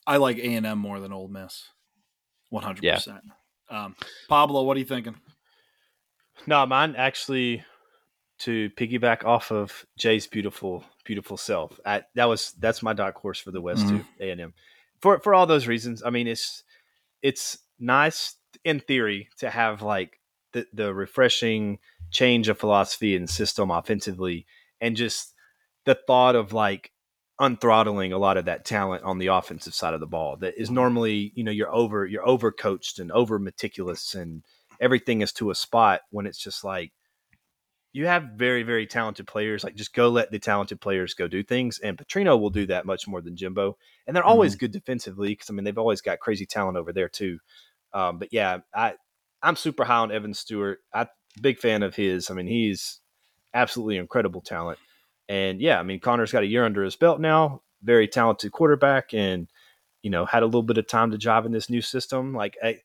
I 0.05 0.17
like 0.17 0.37
A 0.37 0.55
and 0.55 0.65
M 0.65 0.77
more 0.77 0.99
than 0.99 1.13
Ole 1.13 1.29
Miss. 1.29 1.69
One 2.49 2.63
hundred 2.63 2.83
percent. 2.95 3.23
Um, 3.69 3.95
Pablo, 4.27 4.63
what 4.63 4.75
are 4.75 4.79
you 4.81 4.85
thinking? 4.85 5.15
No, 6.45 6.65
mine 6.65 6.95
actually 6.97 7.63
to 8.41 8.69
piggyback 8.71 9.23
off 9.23 9.51
of 9.51 9.85
Jay's 9.97 10.25
beautiful, 10.27 10.83
beautiful 11.05 11.37
self. 11.37 11.79
I, 11.85 12.03
that 12.15 12.25
was 12.25 12.53
that's 12.59 12.81
my 12.81 12.93
dark 12.93 13.15
horse 13.17 13.39
for 13.39 13.51
the 13.51 13.61
West 13.61 13.85
mm-hmm. 13.85 13.97
too, 13.97 14.05
A 14.19 14.31
and 14.31 14.41
M. 14.41 14.53
For 14.99 15.19
for 15.19 15.33
all 15.33 15.45
those 15.45 15.67
reasons. 15.67 16.03
I 16.03 16.09
mean, 16.09 16.27
it's 16.27 16.63
it's 17.21 17.59
nice 17.79 18.35
in 18.63 18.79
theory 18.79 19.29
to 19.37 19.49
have 19.49 19.81
like 19.81 20.19
the 20.53 20.65
the 20.73 20.93
refreshing 20.93 21.79
change 22.09 22.49
of 22.49 22.57
philosophy 22.57 23.15
and 23.15 23.29
system 23.29 23.69
offensively, 23.69 24.47
and 24.79 24.95
just 24.95 25.33
the 25.85 25.95
thought 25.95 26.35
of 26.35 26.51
like 26.51 26.91
unthrottling 27.39 28.13
a 28.13 28.19
lot 28.19 28.37
of 28.37 28.45
that 28.45 28.65
talent 28.65 29.03
on 29.03 29.17
the 29.17 29.27
offensive 29.27 29.73
side 29.73 29.95
of 29.95 29.99
the 29.99 30.05
ball 30.05 30.37
that 30.37 30.53
is 30.61 30.69
normally 30.69 31.31
you 31.33 31.43
know 31.43 31.49
you're 31.49 31.73
over 31.73 32.05
you're 32.05 32.27
over 32.27 32.51
coached 32.51 32.99
and 32.99 33.11
over 33.11 33.39
meticulous 33.39 34.13
and 34.13 34.43
everything 34.79 35.21
is 35.21 35.31
to 35.31 35.49
a 35.49 35.55
spot 35.55 36.01
when 36.11 36.27
it's 36.27 36.37
just 36.37 36.63
like 36.63 36.91
you 37.93 38.07
have 38.07 38.23
very 38.35 38.63
very 38.63 38.87
talented 38.87 39.27
players 39.27 39.63
like 39.63 39.75
just 39.75 39.93
go 39.93 40.09
let 40.09 40.31
the 40.31 40.39
talented 40.39 40.79
players 40.79 41.13
go 41.13 41.27
do 41.27 41.43
things 41.43 41.79
and 41.79 41.97
Petrino 41.97 42.39
will 42.39 42.49
do 42.49 42.65
that 42.67 42.85
much 42.85 43.07
more 43.07 43.21
than 43.21 43.35
Jimbo 43.35 43.77
and 44.07 44.15
they're 44.15 44.23
always 44.23 44.53
mm-hmm. 44.53 44.65
good 44.65 44.71
defensively 44.71 45.29
because 45.29 45.49
I 45.49 45.53
mean 45.53 45.63
they've 45.63 45.77
always 45.77 46.01
got 46.01 46.19
crazy 46.19 46.45
talent 46.45 46.77
over 46.77 46.93
there 46.93 47.09
too 47.09 47.39
um, 47.93 48.17
but 48.19 48.29
yeah 48.31 48.59
I 48.73 48.93
I'm 49.43 49.55
super 49.55 49.83
high 49.83 49.97
on 49.97 50.11
Evan 50.11 50.33
Stewart 50.33 50.79
I 50.93 51.07
big 51.41 51.59
fan 51.59 51.83
of 51.83 51.95
his 51.95 52.29
I 52.29 52.33
mean 52.33 52.47
he's 52.47 52.99
absolutely 53.53 53.97
incredible 53.97 54.41
talent 54.41 54.79
and 55.31 55.61
yeah, 55.61 55.79
I 55.79 55.83
mean, 55.83 56.01
Conner's 56.01 56.33
got 56.33 56.43
a 56.43 56.47
year 56.47 56.65
under 56.65 56.83
his 56.83 56.97
belt 56.97 57.21
now, 57.21 57.61
very 57.81 58.05
talented 58.05 58.51
quarterback, 58.51 59.13
and 59.13 59.47
you 60.01 60.09
know 60.09 60.25
had 60.25 60.43
a 60.43 60.45
little 60.45 60.61
bit 60.61 60.77
of 60.77 60.87
time 60.87 61.11
to 61.11 61.17
jive 61.17 61.45
in 61.45 61.53
this 61.53 61.69
new 61.69 61.81
system. 61.81 62.33
Like 62.33 62.57
I, 62.61 62.79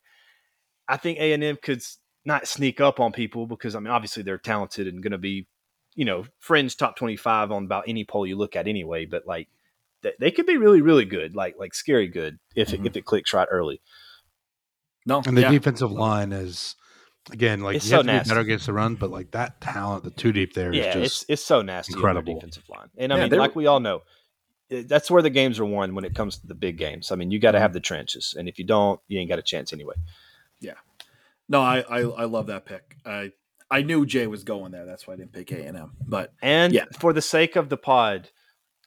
I 0.87 0.95
think 0.95 1.19
A 1.19 1.33
and 1.33 1.43
M 1.43 1.57
could 1.61 1.83
not 2.27 2.47
sneak 2.47 2.79
up 2.79 2.99
on 2.99 3.11
people 3.11 3.47
because 3.47 3.75
I 3.75 3.79
mean, 3.79 3.87
obviously 3.87 4.21
they're 4.21 4.37
talented 4.37 4.87
and 4.87 5.01
going 5.01 5.11
to 5.11 5.17
be, 5.17 5.47
you 5.95 6.05
know, 6.05 6.25
fringe 6.39 6.77
top 6.77 6.95
twenty 6.95 7.15
five 7.15 7.51
on 7.51 7.65
about 7.65 7.85
any 7.87 8.03
poll 8.03 8.27
you 8.27 8.35
look 8.35 8.55
at 8.55 8.67
anyway. 8.67 9.05
But 9.05 9.25
like, 9.25 9.47
they, 10.03 10.13
they 10.19 10.31
could 10.31 10.45
be 10.45 10.57
really, 10.57 10.81
really 10.81 11.05
good, 11.05 11.35
like 11.35 11.55
like 11.57 11.73
scary 11.73 12.07
good 12.07 12.37
if 12.55 12.69
mm-hmm. 12.69 12.85
it, 12.85 12.89
if 12.89 12.97
it 12.97 13.05
clicks 13.05 13.33
right 13.33 13.47
early. 13.49 13.81
No, 15.05 15.23
and 15.25 15.35
the 15.35 15.41
yeah. 15.41 15.51
defensive 15.51 15.91
line 15.91 16.33
is 16.33 16.75
Again, 17.31 17.61
like 17.61 17.77
it's 17.77 17.85
you 17.85 17.89
so 17.89 17.95
have 17.97 18.05
to 18.05 18.11
nasty. 18.11 18.29
be 18.29 18.31
better 18.31 18.41
against 18.41 18.65
the 18.67 18.73
run, 18.73 18.95
but 18.95 19.09
like 19.09 19.31
that 19.31 19.59
talent, 19.59 20.03
the 20.03 20.11
two 20.11 20.31
deep 20.31 20.53
there, 20.53 20.73
yeah, 20.73 20.97
it's 20.97 21.23
it's 21.23 21.25
it's 21.27 21.45
so 21.45 21.61
nasty 21.61 21.93
incredible 21.93 22.35
defensive 22.35 22.63
line. 22.69 22.87
And 22.97 23.11
I 23.11 23.17
yeah, 23.17 23.27
mean, 23.27 23.39
like 23.39 23.55
we 23.55 23.67
all 23.67 23.81
know, 23.81 24.03
that's 24.69 25.11
where 25.11 25.21
the 25.21 25.29
games 25.29 25.59
are 25.59 25.65
won 25.65 25.93
when 25.93 26.05
it 26.05 26.15
comes 26.15 26.37
to 26.37 26.47
the 26.47 26.55
big 26.55 26.77
games. 26.77 27.11
I 27.11 27.15
mean, 27.15 27.31
you 27.31 27.39
got 27.39 27.51
to 27.51 27.59
have 27.59 27.71
mm-hmm. 27.71 27.75
the 27.75 27.79
trenches, 27.81 28.33
and 28.37 28.47
if 28.47 28.57
you 28.59 28.65
don't, 28.65 29.01
you 29.09 29.19
ain't 29.19 29.29
got 29.29 29.39
a 29.39 29.43
chance 29.43 29.73
anyway. 29.73 29.95
Yeah, 30.61 30.75
no, 31.49 31.61
I 31.61 31.79
I, 31.81 31.99
I 32.01 32.25
love 32.25 32.47
that 32.47 32.65
pick. 32.65 32.95
I 33.05 33.31
I 33.69 33.81
knew 33.81 34.05
Jay 34.05 34.27
was 34.27 34.43
going 34.43 34.71
there. 34.71 34.85
That's 34.85 35.07
why 35.07 35.13
I 35.13 35.17
didn't 35.17 35.33
pick 35.33 35.51
A 35.51 35.65
and 35.65 35.77
M. 35.77 35.91
But 36.07 36.33
and 36.41 36.73
yeah. 36.73 36.85
for 36.99 37.13
the 37.13 37.21
sake 37.21 37.55
of 37.55 37.69
the 37.69 37.77
pod, 37.77 38.29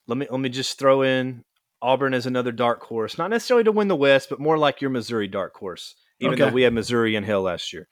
let 0.07 0.18
me 0.18 0.27
let 0.31 0.40
me 0.40 0.49
just 0.49 0.79
throw 0.79 1.03
in 1.03 1.44
Auburn 1.83 2.14
as 2.14 2.27
another 2.27 2.53
dark 2.53 2.83
horse, 2.83 3.18
not 3.18 3.31
necessarily 3.31 3.64
to 3.64 3.73
win 3.73 3.88
the 3.88 3.96
West, 3.96 4.29
but 4.31 4.40
more 4.40 4.59
like 4.59 4.81
your 4.81 4.90
Missouri 4.90 5.29
dark 5.29 5.55
horse. 5.55 5.94
Even 6.20 6.35
okay. 6.35 6.44
though 6.44 6.55
we 6.55 6.62
had 6.62 6.75
Missouri 6.75 7.16
and 7.16 7.25
Hill 7.25 7.42
last 7.42 7.73
year. 7.73 7.88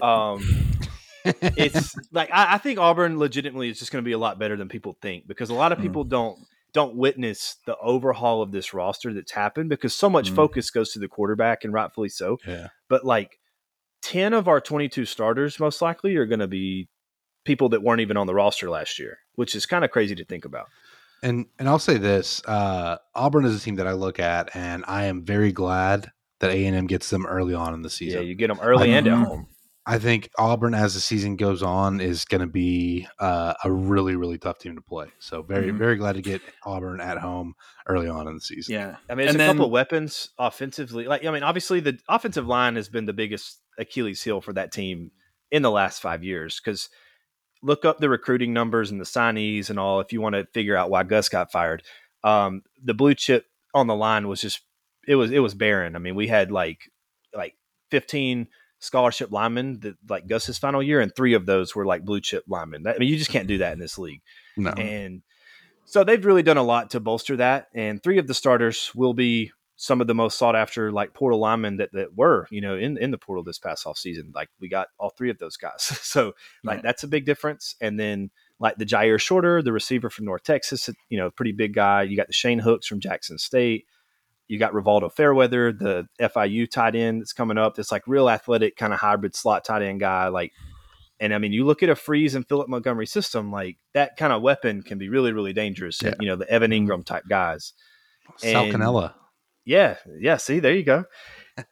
Um, 0.00 0.42
it's 1.24 1.94
like 2.12 2.30
I, 2.32 2.54
I, 2.54 2.58
think 2.58 2.78
Auburn 2.78 3.18
legitimately 3.18 3.68
is 3.68 3.78
just 3.78 3.92
going 3.92 4.02
to 4.02 4.08
be 4.08 4.12
a 4.12 4.18
lot 4.18 4.38
better 4.38 4.56
than 4.56 4.68
people 4.68 4.96
think 5.02 5.26
because 5.26 5.50
a 5.50 5.54
lot 5.54 5.72
of 5.72 5.78
mm. 5.78 5.82
people 5.82 6.04
mm. 6.04 6.10
don't 6.10 6.38
don't 6.72 6.94
witness 6.96 7.56
the 7.66 7.76
overhaul 7.78 8.42
of 8.42 8.52
this 8.52 8.74
roster 8.74 9.12
that's 9.12 9.32
happened 9.32 9.68
because 9.68 9.94
so 9.94 10.08
much 10.08 10.30
mm. 10.30 10.36
focus 10.36 10.70
goes 10.70 10.92
to 10.92 10.98
the 10.98 11.08
quarterback 11.08 11.64
and 11.64 11.72
rightfully 11.72 12.08
so. 12.08 12.38
Yeah. 12.46 12.68
But 12.88 13.04
like 13.04 13.38
ten 14.08 14.32
of 14.32 14.48
our 14.48 14.60
twenty 14.60 14.88
two 14.88 15.04
starters 15.04 15.60
most 15.60 15.82
likely 15.82 16.16
are 16.16 16.26
going 16.26 16.40
to 16.40 16.48
be 16.48 16.88
people 17.44 17.68
that 17.68 17.82
weren't 17.82 18.00
even 18.00 18.16
on 18.16 18.26
the 18.26 18.34
roster 18.34 18.70
last 18.70 18.98
year, 18.98 19.18
which 19.34 19.54
is 19.54 19.66
kind 19.66 19.84
of 19.84 19.90
crazy 19.90 20.14
to 20.14 20.24
think 20.24 20.44
about. 20.44 20.66
And 21.22 21.46
and 21.58 21.68
I'll 21.68 21.78
say 21.78 21.98
this: 21.98 22.42
uh, 22.46 22.96
Auburn 23.14 23.44
is 23.44 23.56
a 23.56 23.60
team 23.60 23.76
that 23.76 23.86
I 23.86 23.92
look 23.92 24.18
at, 24.18 24.54
and 24.54 24.84
I 24.86 25.04
am 25.04 25.24
very 25.24 25.52
glad 25.52 26.10
that 26.40 26.50
A 26.50 26.66
and 26.66 26.76
M 26.76 26.86
gets 26.86 27.10
them 27.10 27.26
early 27.26 27.54
on 27.54 27.74
in 27.74 27.82
the 27.82 27.90
season. 27.90 28.22
Yeah, 28.22 28.28
you 28.28 28.34
get 28.34 28.48
them 28.48 28.60
early 28.62 28.92
and 28.92 29.06
at 29.06 29.12
home. 29.12 29.48
I 29.84 29.98
think 29.98 30.28
Auburn, 30.38 30.74
as 30.74 30.92
the 30.92 31.00
season 31.00 31.36
goes 31.36 31.62
on, 31.62 32.00
is 32.02 32.26
going 32.26 32.42
to 32.42 32.46
be 32.46 33.08
uh, 33.18 33.54
a 33.64 33.72
really, 33.72 34.16
really 34.16 34.36
tough 34.36 34.58
team 34.58 34.74
to 34.74 34.82
play. 34.82 35.06
So 35.18 35.40
very, 35.40 35.68
mm-hmm. 35.68 35.78
very 35.78 35.96
glad 35.96 36.16
to 36.16 36.20
get 36.20 36.42
Auburn 36.62 37.00
at 37.00 37.16
home 37.16 37.54
early 37.86 38.06
on 38.06 38.28
in 38.28 38.34
the 38.34 38.40
season. 38.40 38.74
Yeah, 38.74 38.96
I 39.08 39.14
mean, 39.14 39.24
it's 39.24 39.32
and 39.32 39.40
a 39.40 39.46
then, 39.46 39.54
couple 39.54 39.64
of 39.64 39.70
weapons 39.70 40.28
offensively. 40.38 41.06
Like, 41.06 41.24
I 41.24 41.30
mean, 41.30 41.42
obviously 41.42 41.80
the 41.80 41.98
offensive 42.06 42.46
line 42.46 42.76
has 42.76 42.90
been 42.90 43.06
the 43.06 43.14
biggest 43.14 43.62
Achilles 43.78 44.22
heel 44.22 44.40
for 44.40 44.52
that 44.54 44.72
team 44.72 45.10
in 45.50 45.62
the 45.62 45.70
last 45.70 46.02
five 46.02 46.24
years. 46.24 46.60
Because 46.62 46.88
look 47.62 47.84
up 47.84 47.98
the 47.98 48.08
recruiting 48.08 48.52
numbers 48.52 48.90
and 48.90 49.00
the 49.00 49.04
signees 49.04 49.70
and 49.70 49.78
all 49.78 50.00
if 50.00 50.12
you 50.12 50.20
want 50.20 50.34
to 50.34 50.46
figure 50.52 50.76
out 50.76 50.90
why 50.90 51.02
Gus 51.02 51.28
got 51.28 51.52
fired. 51.52 51.82
Um, 52.24 52.62
the 52.82 52.94
blue 52.94 53.14
chip 53.14 53.46
on 53.74 53.86
the 53.86 53.94
line 53.94 54.28
was 54.28 54.40
just 54.40 54.60
it 55.06 55.14
was 55.14 55.30
it 55.30 55.40
was 55.40 55.54
barren. 55.54 55.96
I 55.96 55.98
mean, 55.98 56.14
we 56.14 56.28
had 56.28 56.50
like 56.50 56.90
like 57.34 57.54
15 57.90 58.48
scholarship 58.80 59.32
linemen 59.32 59.80
that 59.80 59.96
like 60.08 60.26
Gus's 60.26 60.58
final 60.58 60.82
year, 60.82 61.00
and 61.00 61.14
three 61.14 61.34
of 61.34 61.46
those 61.46 61.74
were 61.74 61.86
like 61.86 62.04
blue 62.04 62.20
chip 62.20 62.44
linemen. 62.48 62.84
That, 62.84 62.96
I 62.96 62.98
mean, 62.98 63.08
you 63.08 63.16
just 63.16 63.30
can't 63.30 63.48
do 63.48 63.58
that 63.58 63.72
in 63.72 63.78
this 63.78 63.98
league. 63.98 64.22
No. 64.56 64.70
And 64.70 65.22
so 65.84 66.04
they've 66.04 66.24
really 66.24 66.42
done 66.42 66.58
a 66.58 66.62
lot 66.62 66.90
to 66.90 67.00
bolster 67.00 67.36
that. 67.36 67.68
And 67.74 68.02
three 68.02 68.18
of 68.18 68.26
the 68.26 68.34
starters 68.34 68.92
will 68.94 69.14
be 69.14 69.52
some 69.80 70.00
of 70.00 70.08
the 70.08 70.14
most 70.14 70.36
sought 70.36 70.56
after 70.56 70.90
like 70.90 71.14
portal 71.14 71.38
linemen 71.38 71.76
that, 71.76 71.92
that 71.92 72.16
were, 72.16 72.46
you 72.50 72.60
know, 72.60 72.76
in, 72.76 72.98
in 72.98 73.12
the 73.12 73.18
portal 73.18 73.44
this 73.44 73.58
past 73.58 73.86
off 73.86 73.96
season. 73.96 74.32
Like 74.34 74.50
we 74.60 74.68
got 74.68 74.88
all 74.98 75.10
three 75.10 75.30
of 75.30 75.38
those 75.38 75.56
guys. 75.56 75.82
so 76.02 76.34
like 76.64 76.82
that's 76.82 77.04
a 77.04 77.08
big 77.08 77.24
difference. 77.24 77.76
And 77.80 77.98
then 77.98 78.30
like 78.58 78.76
the 78.76 78.84
Jyaire 78.84 79.20
Shorter, 79.20 79.62
the 79.62 79.72
receiver 79.72 80.10
from 80.10 80.24
North 80.24 80.42
Texas, 80.42 80.90
you 81.08 81.16
know, 81.16 81.30
pretty 81.30 81.52
big 81.52 81.74
guy. 81.74 82.02
You 82.02 82.16
got 82.16 82.26
the 82.26 82.32
Shane 82.32 82.58
Hooks 82.58 82.86
from 82.86 83.00
Jackson 83.00 83.38
State 83.38 83.86
you 84.48 84.58
got 84.58 84.72
Rivaldo 84.72 85.12
Fairweather, 85.12 85.72
the 85.72 86.08
FIU 86.18 86.68
tight 86.68 86.96
end 86.96 87.20
that's 87.20 87.34
coming 87.34 87.58
up. 87.58 87.76
That's 87.76 87.92
like 87.92 88.06
real 88.06 88.30
athletic, 88.30 88.76
kind 88.76 88.94
of 88.94 88.98
hybrid 88.98 89.36
slot 89.36 89.64
tight 89.64 89.82
end 89.82 90.00
guy. 90.00 90.28
Like, 90.28 90.52
and 91.20 91.34
I 91.34 91.38
mean, 91.38 91.52
you 91.52 91.66
look 91.66 91.82
at 91.82 91.90
a 91.90 91.94
Freeze 91.94 92.34
and 92.34 92.48
Philip 92.48 92.68
Montgomery 92.68 93.06
system, 93.06 93.52
like 93.52 93.76
that 93.92 94.16
kind 94.16 94.32
of 94.32 94.40
weapon 94.40 94.82
can 94.82 94.96
be 94.96 95.10
really, 95.10 95.32
really 95.32 95.52
dangerous. 95.52 96.00
Yeah. 96.02 96.14
You 96.18 96.28
know, 96.28 96.36
the 96.36 96.48
Evan 96.48 96.70
mm-hmm. 96.70 96.90
Engram 96.90 97.04
type 97.04 97.24
guys. 97.28 97.74
Sal 98.36 98.66
Cannella. 98.66 99.14
Yeah, 99.68 99.96
yeah. 100.20 100.38
See, 100.38 100.60
there 100.60 100.74
you 100.74 100.84
go. 100.84 101.04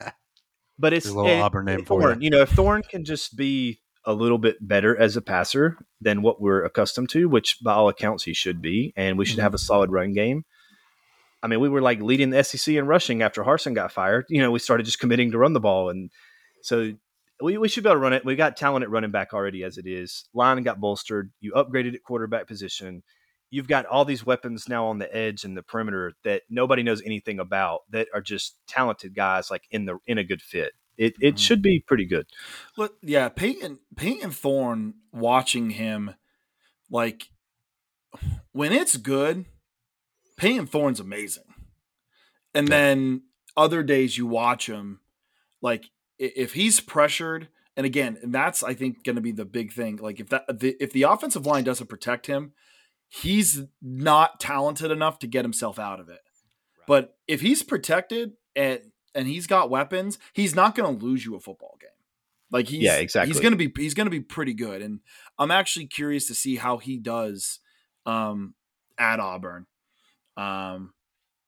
But 0.78 0.92
it's 0.92 1.06
a 1.06 1.14
little 1.14 1.30
it, 1.30 1.40
Auburn 1.40 1.64
name 1.64 1.86
for 1.86 2.02
Thorne, 2.02 2.20
you. 2.20 2.24
you 2.24 2.30
know, 2.30 2.42
if 2.42 2.50
Thorne 2.50 2.82
can 2.82 3.02
just 3.02 3.34
be 3.34 3.80
a 4.04 4.12
little 4.12 4.36
bit 4.36 4.56
better 4.60 4.94
as 4.94 5.16
a 5.16 5.22
passer 5.22 5.78
than 6.02 6.20
what 6.20 6.38
we're 6.38 6.62
accustomed 6.66 7.08
to, 7.12 7.30
which 7.30 7.56
by 7.64 7.72
all 7.72 7.88
accounts 7.88 8.24
he 8.24 8.34
should 8.34 8.60
be, 8.60 8.92
and 8.94 9.16
we 9.16 9.24
should 9.24 9.36
mm-hmm. 9.38 9.44
have 9.44 9.54
a 9.54 9.58
solid 9.58 9.90
run 9.90 10.12
game 10.12 10.44
I 11.42 11.48
mean, 11.48 11.60
we 11.60 11.68
were 11.68 11.80
like 11.80 12.00
leading 12.00 12.30
the 12.30 12.42
SEC 12.42 12.74
in 12.74 12.86
rushing 12.86 13.22
after 13.22 13.44
Harsin 13.44 13.74
got 13.74 13.92
fired. 13.92 14.24
You 14.28 14.42
know, 14.42 14.50
we 14.50 14.58
started 14.58 14.84
just 14.84 14.98
committing 14.98 15.30
to 15.30 15.38
run 15.38 15.52
the 15.52 15.60
ball, 15.60 15.90
and 15.90 16.10
so 16.62 16.92
we, 17.40 17.56
we 17.58 17.68
should 17.68 17.84
be 17.84 17.88
able 17.88 18.00
to 18.00 18.02
run 18.02 18.12
it. 18.12 18.24
We 18.24 18.36
got 18.36 18.56
talent 18.56 18.82
at 18.82 18.90
running 18.90 19.10
back 19.12 19.32
already 19.32 19.62
as 19.62 19.78
it 19.78 19.86
is. 19.86 20.24
Line 20.34 20.62
got 20.64 20.80
bolstered. 20.80 21.30
You 21.40 21.52
upgraded 21.52 21.94
at 21.94 22.02
quarterback 22.02 22.48
position. 22.48 23.04
You've 23.50 23.68
got 23.68 23.86
all 23.86 24.04
these 24.04 24.26
weapons 24.26 24.68
now 24.68 24.86
on 24.86 24.98
the 24.98 25.14
edge 25.14 25.44
and 25.44 25.56
the 25.56 25.62
perimeter 25.62 26.12
that 26.24 26.42
nobody 26.50 26.82
knows 26.82 27.02
anything 27.02 27.38
about 27.38 27.80
that 27.90 28.08
are 28.12 28.20
just 28.20 28.56
talented 28.66 29.14
guys 29.14 29.50
like 29.50 29.64
in 29.70 29.84
the 29.84 29.98
in 30.06 30.18
a 30.18 30.24
good 30.24 30.42
fit. 30.42 30.72
It 30.96 31.14
it 31.20 31.34
mm-hmm. 31.34 31.36
should 31.36 31.62
be 31.62 31.84
pretty 31.86 32.06
good. 32.06 32.26
Look, 32.76 32.96
yeah, 33.02 33.28
Payton 33.28 33.78
Payton 33.96 34.30
Thorne 34.30 34.94
watching 35.12 35.70
him 35.70 36.14
like 36.90 37.28
when 38.52 38.72
it's 38.72 38.96
good, 38.96 39.46
Payton 40.36 40.66
Thorne's 40.66 41.00
amazing. 41.00 41.44
And 42.54 42.68
yeah. 42.68 42.76
then 42.76 43.22
other 43.56 43.82
days 43.82 44.16
you 44.16 44.26
watch 44.26 44.68
him, 44.68 45.00
like 45.60 45.90
if 46.18 46.54
he's 46.54 46.80
pressured, 46.80 47.48
and 47.76 47.84
again, 47.84 48.18
and 48.22 48.34
that's 48.34 48.62
I 48.62 48.74
think 48.74 49.04
going 49.04 49.16
to 49.16 49.22
be 49.22 49.32
the 49.32 49.44
big 49.44 49.72
thing. 49.72 49.96
Like 49.96 50.20
if 50.20 50.30
that 50.30 50.60
the, 50.60 50.76
if 50.80 50.92
the 50.92 51.02
offensive 51.02 51.46
line 51.46 51.64
doesn't 51.64 51.88
protect 51.88 52.26
him, 52.26 52.52
he's 53.08 53.62
not 53.82 54.40
talented 54.40 54.90
enough 54.90 55.18
to 55.20 55.26
get 55.26 55.44
himself 55.44 55.78
out 55.78 56.00
of 56.00 56.08
it. 56.08 56.12
Right. 56.12 56.86
But 56.86 57.16
if 57.26 57.40
he's 57.40 57.62
protected 57.62 58.32
and 58.54 58.80
and 59.14 59.26
he's 59.26 59.46
got 59.46 59.70
weapons, 59.70 60.18
he's 60.32 60.54
not 60.54 60.74
going 60.74 60.98
to 60.98 61.04
lose 61.04 61.24
you 61.24 61.34
a 61.34 61.40
football 61.40 61.78
game. 61.80 61.90
Like 62.50 62.68
he's 62.68 62.82
yeah, 62.82 62.96
exactly. 62.96 63.32
He's 63.32 63.40
going 63.40 63.56
to 63.56 63.68
be 63.68 63.72
he's 63.82 63.94
going 63.94 64.06
to 64.06 64.10
be 64.10 64.20
pretty 64.20 64.54
good, 64.54 64.82
and 64.82 65.00
I'm 65.38 65.50
actually 65.50 65.86
curious 65.86 66.26
to 66.28 66.34
see 66.34 66.56
how 66.56 66.78
he 66.78 66.98
does 66.98 67.60
um, 68.04 68.54
at 68.98 69.18
Auburn. 69.18 69.66
Um, 70.36 70.92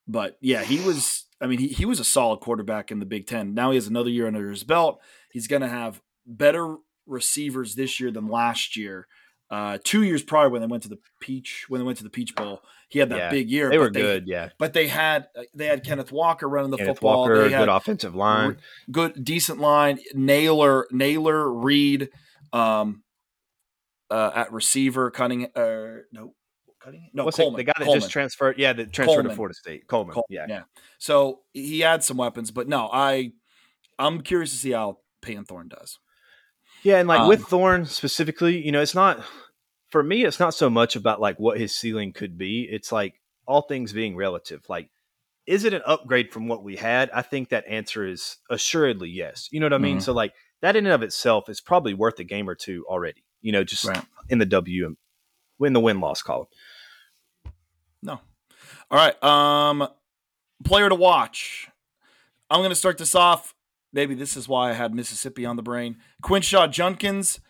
but 0.07 0.39
yeah, 0.41 0.65
he 0.65 0.81
was. 0.81 1.27
I 1.41 1.47
mean, 1.47 1.61
he, 1.61 1.69
he 1.69 1.85
was 1.85 2.01
a 2.01 2.05
solid 2.05 2.41
quarterback 2.41 2.91
in 2.91 2.99
the 2.99 3.07
Big 3.07 3.29
Ten. 3.29 3.55
Now 3.55 3.71
he 3.71 3.77
has 3.77 3.87
another 3.87 4.11
year 4.11 4.27
under 4.27 4.51
his 4.51 4.65
belt. 4.65 5.01
He's 5.31 5.47
going 5.47 5.63
to 5.63 5.69
have 5.69 6.03
better 6.27 6.77
receivers 7.07 7.77
this 7.77 8.01
year 8.01 8.11
than 8.11 8.27
last 8.27 8.77
year. 8.77 9.07
Uh, 9.51 9.79
two 9.83 10.03
years 10.03 10.23
prior, 10.23 10.51
when 10.51 10.61
they 10.61 10.67
went 10.67 10.83
to 10.83 10.89
the 10.91 10.99
Peach, 11.21 11.65
when 11.69 11.81
they 11.81 11.85
went 11.85 11.99
to 11.99 12.05
the 12.05 12.11
Peach 12.11 12.35
Bowl, 12.35 12.61
he 12.89 12.99
had 12.99 13.09
that 13.11 13.17
yeah, 13.17 13.31
big 13.31 13.51
year. 13.51 13.71
They 13.71 13.79
were 13.79 13.91
they, 13.91 14.01
good, 14.01 14.27
yeah. 14.27 14.51
But 14.59 14.75
they 14.75 14.89
had 14.89 15.29
they 15.55 15.67
had 15.67 15.85
Kenneth 15.85 16.13
Walker 16.13 16.49
running 16.49 16.71
the 16.71 16.77
Kenneth 16.77 16.97
football. 16.97 17.21
Walker, 17.21 17.45
they 17.45 17.51
had 17.51 17.61
good 17.61 17.69
offensive 17.69 18.15
line, 18.15 18.59
good 18.91 19.25
decent 19.25 19.59
line. 19.59 19.99
Nailor, 20.15 20.87
Nailor, 20.91 21.51
Reed, 21.51 22.11
um, 22.53 23.03
uh, 24.11 24.33
at 24.35 24.53
receiver, 24.53 25.11
Cunning. 25.11 25.47
Uh, 25.55 26.03
no, 26.13 26.35
Cutting? 26.81 27.11
No, 27.13 27.31
Coleman. 27.31 27.55
The, 27.55 27.57
the 27.59 27.65
guy 27.65 27.73
that 27.79 27.85
Coleman. 27.85 28.01
just 28.01 28.13
transferred, 28.13 28.59
yeah, 28.59 28.73
that 28.73 28.93
transferred 28.93 29.15
Coleman. 29.15 29.31
to 29.31 29.37
Florida 29.37 29.55
State. 29.55 29.87
Coleman. 29.87 30.15
Coleman. 30.15 30.27
Yeah. 30.31 30.47
Yeah. 30.49 30.63
So 30.99 31.41
he 31.53 31.81
had 31.81 32.05
some 32.05 32.17
weapons, 32.17 32.51
but 32.51 32.69
no, 32.69 32.89
I 32.93 33.33
I'm 33.99 34.21
curious 34.21 34.51
to 34.51 34.57
see 34.57 34.73
how 34.73 34.99
Payton 35.23 35.45
Thorne 35.45 35.69
does. 35.69 35.99
Yeah, 36.83 36.99
and 36.99 37.09
like 37.09 37.21
um, 37.21 37.29
with 37.29 37.43
Thorne 37.43 37.87
specifically, 37.87 38.65
you 38.65 38.73
know, 38.73 38.81
it's 38.81 38.95
not 38.95 39.23
for 39.91 40.03
me, 40.03 40.25
it's 40.25 40.41
not 40.41 40.55
so 40.55 40.69
much 40.71 40.97
about 40.97 41.21
like 41.21 41.39
what 41.39 41.59
his 41.59 41.75
ceiling 41.77 42.13
could 42.13 42.37
be. 42.39 42.63
It's 42.71 42.93
like 42.93 43.21
all 43.47 43.63
things 43.63 43.93
being 43.93 44.17
relative, 44.17 44.65
like 44.69 44.91
is 45.47 45.65
it 45.65 45.73
an 45.73 45.81
upgrade 45.87 46.31
from 46.31 46.47
what 46.47 46.63
we 46.63 46.77
had? 46.77 47.11
I 47.11 47.23
think 47.23 47.49
that 47.49 47.65
answer 47.67 48.07
is 48.07 48.37
assuredly 48.51 49.09
yes. 49.09 49.49
You 49.51 49.61
know 49.61 49.67
what 49.67 49.73
I 49.73 49.79
mean? 49.79 49.97
Mhm. 49.97 50.03
So 50.03 50.13
like 50.13 50.35
that 50.61 50.77
in 50.77 50.85
and 50.85 50.93
of 50.93 51.03
itself 51.03 51.49
is 51.49 51.59
probably 51.61 51.95
worth 51.95 52.19
a 52.19 52.25
game 52.25 52.51
or 52.51 52.55
two 52.55 52.85
already. 52.87 53.25
You 53.41 53.53
know, 53.53 53.65
just 53.65 53.85
Right. 53.85 54.05
in 54.29 54.39
the 54.39 54.45
W 54.45 54.95
win 55.59 55.73
the 55.73 55.81
win 55.81 56.01
loss 56.01 56.21
column. 56.23 56.49
No. 58.03 58.21
All 58.91 58.99
right. 58.99 59.23
Um, 59.25 59.89
player 60.65 60.89
to 60.89 60.95
watch. 60.95 61.69
I'm 62.51 62.61
going 62.61 62.71
to 62.71 62.77
start 62.77 62.99
this 62.99 63.15
off. 63.15 63.55
Maybe 63.93 64.15
this 64.15 64.37
is 64.37 64.49
why 64.49 64.71
I 64.71 64.75
had 64.75 64.95
Mississippi 64.95 65.47
on 65.47 65.57
the 65.57 65.63
brain. 65.63 65.97
Quinshon 66.23 66.71
Judkins. 66.71 67.41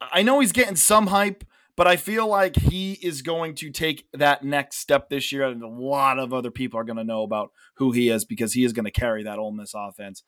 I 0.00 0.22
know 0.22 0.40
he's 0.40 0.52
getting 0.52 0.76
some 0.76 1.06
hype, 1.08 1.44
but 1.76 1.86
I 1.86 1.96
feel 1.96 2.26
like 2.26 2.56
he 2.56 2.94
is 2.94 3.22
going 3.22 3.54
to 3.56 3.70
take 3.70 4.06
that 4.12 4.44
next 4.44 4.78
step 4.78 5.08
this 5.08 5.32
year. 5.32 5.44
And 5.44 5.62
a 5.62 5.68
lot 5.68 6.18
of 6.18 6.32
other 6.32 6.50
people 6.50 6.78
are 6.78 6.84
going 6.84 6.96
to 6.96 7.04
know 7.04 7.22
about 7.22 7.50
who 7.76 7.92
he 7.92 8.08
is 8.08 8.24
because 8.24 8.52
he 8.52 8.64
is 8.64 8.72
going 8.72 8.84
to 8.84 8.90
carry 8.90 9.22
that 9.22 9.38
Ole 9.38 9.52
Miss 9.52 9.72
offense. 9.74 10.22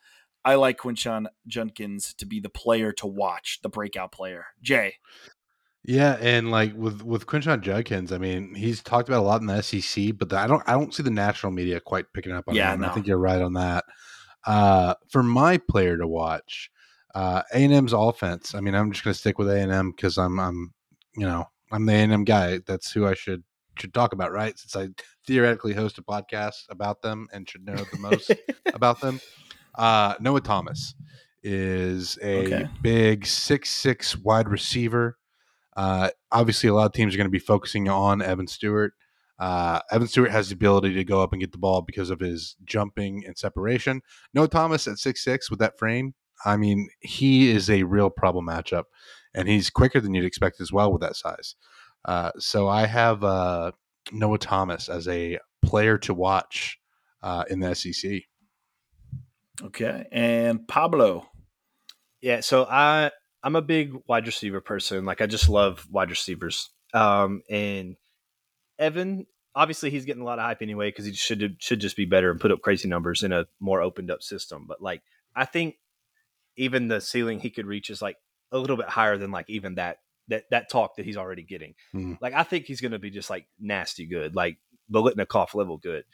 I 0.44 0.54
like 0.54 0.78
Quinshon 0.78 1.26
Judkins 1.48 2.14
to 2.14 2.26
be 2.26 2.38
the 2.38 2.48
player 2.48 2.92
to 2.92 3.06
watch, 3.06 3.58
the 3.62 3.68
breakout 3.68 4.12
player. 4.12 4.46
Jay. 4.62 4.94
Yeah, 5.84 6.16
and 6.20 6.50
like 6.50 6.74
with 6.76 7.02
with 7.02 7.26
Quinshon 7.26 7.60
Judkins, 7.60 8.10
I 8.12 8.18
mean, 8.18 8.54
he's 8.54 8.82
talked 8.82 9.08
about 9.08 9.20
a 9.20 9.26
lot 9.26 9.40
in 9.40 9.46
the 9.46 9.62
SEC, 9.62 10.16
but 10.18 10.28
the, 10.28 10.38
I 10.38 10.48
don't 10.48 10.62
I 10.66 10.72
don't 10.72 10.92
see 10.92 11.04
the 11.04 11.10
national 11.10 11.52
media 11.52 11.78
quite 11.78 12.12
picking 12.12 12.32
up 12.32 12.48
on 12.48 12.56
Yeah, 12.56 12.74
him. 12.74 12.84
I 12.84 12.88
think 12.88 13.06
you're 13.06 13.18
right 13.18 13.40
on 13.40 13.52
that. 13.52 13.84
Uh, 14.46 14.94
for 15.08 15.22
my 15.22 15.58
player 15.58 15.96
to 15.96 16.06
watch, 16.06 16.70
uh, 17.14 17.42
A 17.52 17.64
and 17.64 17.72
M's 17.72 17.92
offense. 17.92 18.54
I 18.54 18.60
mean, 18.60 18.74
I'm 18.74 18.92
just 18.92 19.04
going 19.04 19.12
to 19.14 19.18
stick 19.18 19.38
with 19.38 19.48
A 19.48 19.60
and 19.60 19.72
M 19.72 19.90
because 19.90 20.18
I'm 20.18 20.38
I'm 20.38 20.72
you 21.16 21.26
know 21.26 21.46
I'm 21.72 21.86
the 21.86 21.92
A 21.92 21.96
and 21.96 22.12
M 22.12 22.24
guy. 22.24 22.60
That's 22.66 22.92
who 22.92 23.06
I 23.06 23.14
should 23.14 23.42
should 23.78 23.92
talk 23.92 24.12
about, 24.12 24.32
right? 24.32 24.58
Since 24.58 24.76
I 24.76 24.88
theoretically 25.26 25.74
host 25.74 25.98
a 25.98 26.02
podcast 26.02 26.64
about 26.70 27.02
them 27.02 27.26
and 27.32 27.48
should 27.48 27.64
know 27.66 27.76
the 27.76 27.98
most 27.98 28.32
about 28.74 29.00
them. 29.00 29.20
Uh, 29.74 30.14
Noah 30.20 30.40
Thomas 30.40 30.94
is 31.42 32.18
a 32.22 32.46
Okay. 32.46 32.66
big 32.82 33.26
six 33.26 33.70
six 33.70 34.16
wide 34.16 34.48
receiver. 34.48 35.18
Uh, 35.76 36.10
obviously, 36.32 36.68
a 36.68 36.74
lot 36.74 36.86
of 36.86 36.92
teams 36.92 37.14
are 37.14 37.18
going 37.18 37.26
to 37.26 37.30
be 37.30 37.38
focusing 37.38 37.88
on 37.88 38.22
Evan 38.22 38.46
Stewart. 38.46 38.94
Uh, 39.38 39.80
Evan 39.90 40.08
Stewart 40.08 40.30
has 40.30 40.48
the 40.48 40.54
ability 40.54 40.94
to 40.94 41.04
go 41.04 41.22
up 41.22 41.32
and 41.32 41.40
get 41.40 41.52
the 41.52 41.58
ball 41.58 41.82
because 41.82 42.10
of 42.10 42.20
his 42.20 42.56
jumping 42.64 43.22
and 43.26 43.36
separation. 43.36 44.00
Noah 44.32 44.48
Thomas 44.48 44.86
at 44.88 44.98
six 44.98 45.22
six 45.22 45.50
with 45.50 45.58
that 45.58 45.78
frame, 45.78 46.14
I 46.44 46.56
mean, 46.56 46.88
he 47.00 47.50
is 47.50 47.70
a 47.70 47.84
real 47.84 48.10
problem 48.10 48.46
matchup, 48.46 48.84
and 49.34 49.48
he's 49.48 49.70
quicker 49.70 50.00
than 50.00 50.14
you'd 50.14 50.24
expect 50.24 50.60
as 50.60 50.72
well 50.72 50.92
with 50.92 51.02
that 51.02 51.16
size. 51.16 51.54
Uh, 52.04 52.32
so 52.38 52.68
I 52.68 52.86
have 52.86 53.24
uh, 53.24 53.72
Noah 54.12 54.38
Thomas 54.38 54.88
as 54.88 55.08
a 55.08 55.38
player 55.62 55.98
to 55.98 56.14
watch 56.14 56.78
uh, 57.22 57.44
in 57.50 57.60
the 57.60 57.74
SEC. 57.74 58.22
Okay. 59.62 60.06
And 60.12 60.66
Pablo. 60.68 61.28
Yeah, 62.20 62.40
so 62.40 62.66
I 62.68 63.10
I'm 63.42 63.56
a 63.56 63.62
big 63.62 63.92
wide 64.06 64.26
receiver 64.26 64.60
person. 64.60 65.04
Like 65.04 65.20
I 65.20 65.26
just 65.26 65.48
love 65.48 65.86
wide 65.90 66.10
receivers. 66.10 66.70
Um, 66.94 67.42
and 67.50 67.96
Evan, 68.78 69.26
obviously, 69.54 69.90
he's 69.90 70.04
getting 70.04 70.22
a 70.22 70.24
lot 70.24 70.38
of 70.38 70.44
hype 70.44 70.62
anyway 70.62 70.88
because 70.88 71.06
he 71.06 71.12
should 71.12 71.56
should 71.58 71.80
just 71.80 71.96
be 71.96 72.04
better 72.04 72.30
and 72.30 72.40
put 72.40 72.52
up 72.52 72.60
crazy 72.60 72.88
numbers 72.88 73.22
in 73.22 73.32
a 73.32 73.46
more 73.60 73.82
opened 73.82 74.10
up 74.10 74.22
system. 74.22 74.66
But 74.68 74.82
like, 74.82 75.02
I 75.34 75.44
think 75.44 75.76
even 76.56 76.88
the 76.88 77.00
ceiling 77.00 77.40
he 77.40 77.50
could 77.50 77.66
reach 77.66 77.90
is 77.90 78.00
like 78.00 78.16
a 78.52 78.58
little 78.58 78.76
bit 78.76 78.88
higher 78.88 79.18
than 79.18 79.30
like 79.30 79.48
even 79.48 79.76
that 79.76 79.98
that 80.28 80.44
that 80.50 80.70
talk 80.70 80.96
that 80.96 81.04
he's 81.04 81.16
already 81.16 81.42
getting. 81.42 81.74
Hmm. 81.92 82.14
Like, 82.20 82.34
I 82.34 82.42
think 82.42 82.66
he's 82.66 82.80
going 82.80 82.92
to 82.92 82.98
be 82.98 83.10
just 83.10 83.30
like 83.30 83.46
nasty 83.60 84.06
good, 84.06 84.34
like 84.34 84.58
Biletnikoff 84.92 85.54
level 85.54 85.78
good. 85.78 86.04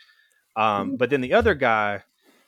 Um, 0.57 0.97
but 0.97 1.11
then 1.11 1.23
the 1.23 1.35
other 1.35 1.55
guy, 1.55 2.03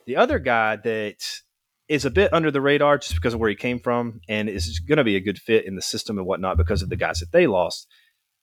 the 0.07 0.17
other 0.17 0.39
guy 0.39 0.77
that 0.77 1.41
is 1.89 2.05
a 2.05 2.11
bit 2.11 2.33
under 2.33 2.51
the 2.51 2.61
radar 2.61 2.99
just 2.99 3.15
because 3.15 3.35
of 3.35 3.41
where 3.41 3.51
he 3.51 3.57
came 3.57 3.79
from 3.79 4.21
and 4.29 4.49
is 4.49 4.79
going 4.81 4.97
to 4.99 5.05
be 5.05 5.17
a 5.17 5.21
good 5.21 5.39
fit 5.39 5.67
in 5.67 5.77
the 5.77 5.83
system 5.83 6.19
and 6.19 6.27
whatnot 6.27 6.57
because 6.57 6.83
of 6.83 6.89
the 6.89 6.97
guys 6.97 7.21
that 7.21 7.33
they 7.33 7.47
lost 7.47 7.87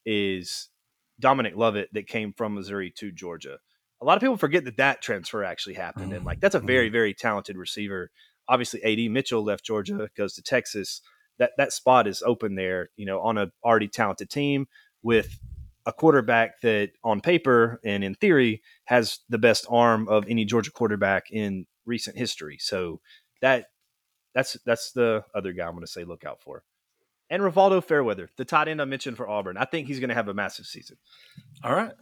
is 0.05 0.69
Dominic 1.21 1.55
Lovett 1.55 1.89
that 1.93 2.07
came 2.07 2.33
from 2.33 2.55
Missouri 2.55 2.91
to 2.97 3.11
Georgia. 3.11 3.59
A 4.01 4.05
lot 4.05 4.17
of 4.17 4.21
people 4.21 4.37
forget 4.37 4.65
that 4.65 4.77
that 4.77 5.01
transfer 5.01 5.43
actually 5.43 5.75
happened. 5.75 6.11
And 6.11 6.23
oh, 6.23 6.25
like, 6.25 6.41
that's 6.41 6.55
a 6.55 6.59
very, 6.59 6.89
very 6.89 7.13
talented 7.13 7.55
receiver. 7.55 8.11
Obviously, 8.47 8.83
AD 8.83 9.11
Mitchell 9.11 9.43
left 9.43 9.63
Georgia, 9.63 10.09
goes 10.17 10.33
to 10.33 10.41
Texas. 10.41 11.01
That, 11.37 11.51
that 11.57 11.71
spot 11.71 12.07
is 12.07 12.21
open 12.23 12.55
there, 12.55 12.89
you 12.97 13.05
know, 13.05 13.21
on 13.21 13.37
a 13.37 13.51
already 13.63 13.87
talented 13.87 14.29
team 14.29 14.67
with 15.03 15.39
a 15.85 15.93
quarterback 15.93 16.61
that 16.61 16.91
on 17.03 17.21
paper 17.21 17.79
and 17.83 18.03
in 18.03 18.15
theory 18.15 18.61
has 18.85 19.19
the 19.29 19.37
best 19.37 19.65
arm 19.69 20.07
of 20.07 20.25
any 20.27 20.45
Georgia 20.45 20.71
quarterback 20.71 21.31
in 21.31 21.65
recent 21.85 22.17
history. 22.17 22.57
So 22.59 23.01
that 23.41 23.67
that's 24.33 24.57
that's 24.65 24.91
the 24.91 25.23
other 25.33 25.53
guy 25.53 25.65
I'm 25.65 25.73
going 25.73 25.81
to 25.81 25.91
say 25.91 26.03
look 26.03 26.23
out 26.23 26.41
for. 26.41 26.63
And 27.31 27.41
Rivaldo 27.41 27.83
Fairweather, 27.83 28.29
the 28.35 28.45
tight 28.45 28.67
end 28.67 28.81
I 28.81 28.85
mentioned 28.85 29.15
for 29.17 29.27
Auburn. 29.27 29.55
I 29.57 29.65
think 29.65 29.87
he's 29.87 29.99
going 29.99 30.09
to 30.09 30.15
have 30.15 30.27
a 30.27 30.33
massive 30.33 30.65
season. 30.65 30.97
All 31.63 31.73
right. 31.73 31.93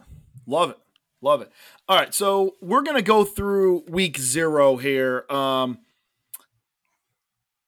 Love 0.46 0.70
it. 0.70 0.76
Love 1.22 1.40
it. 1.40 1.52
All 1.88 1.96
right. 1.96 2.12
So 2.12 2.56
we're 2.60 2.82
going 2.82 2.96
to 2.96 3.02
go 3.02 3.24
through 3.24 3.84
week 3.88 4.18
zero 4.18 4.76
here. 4.76 5.24
Um, 5.30 5.78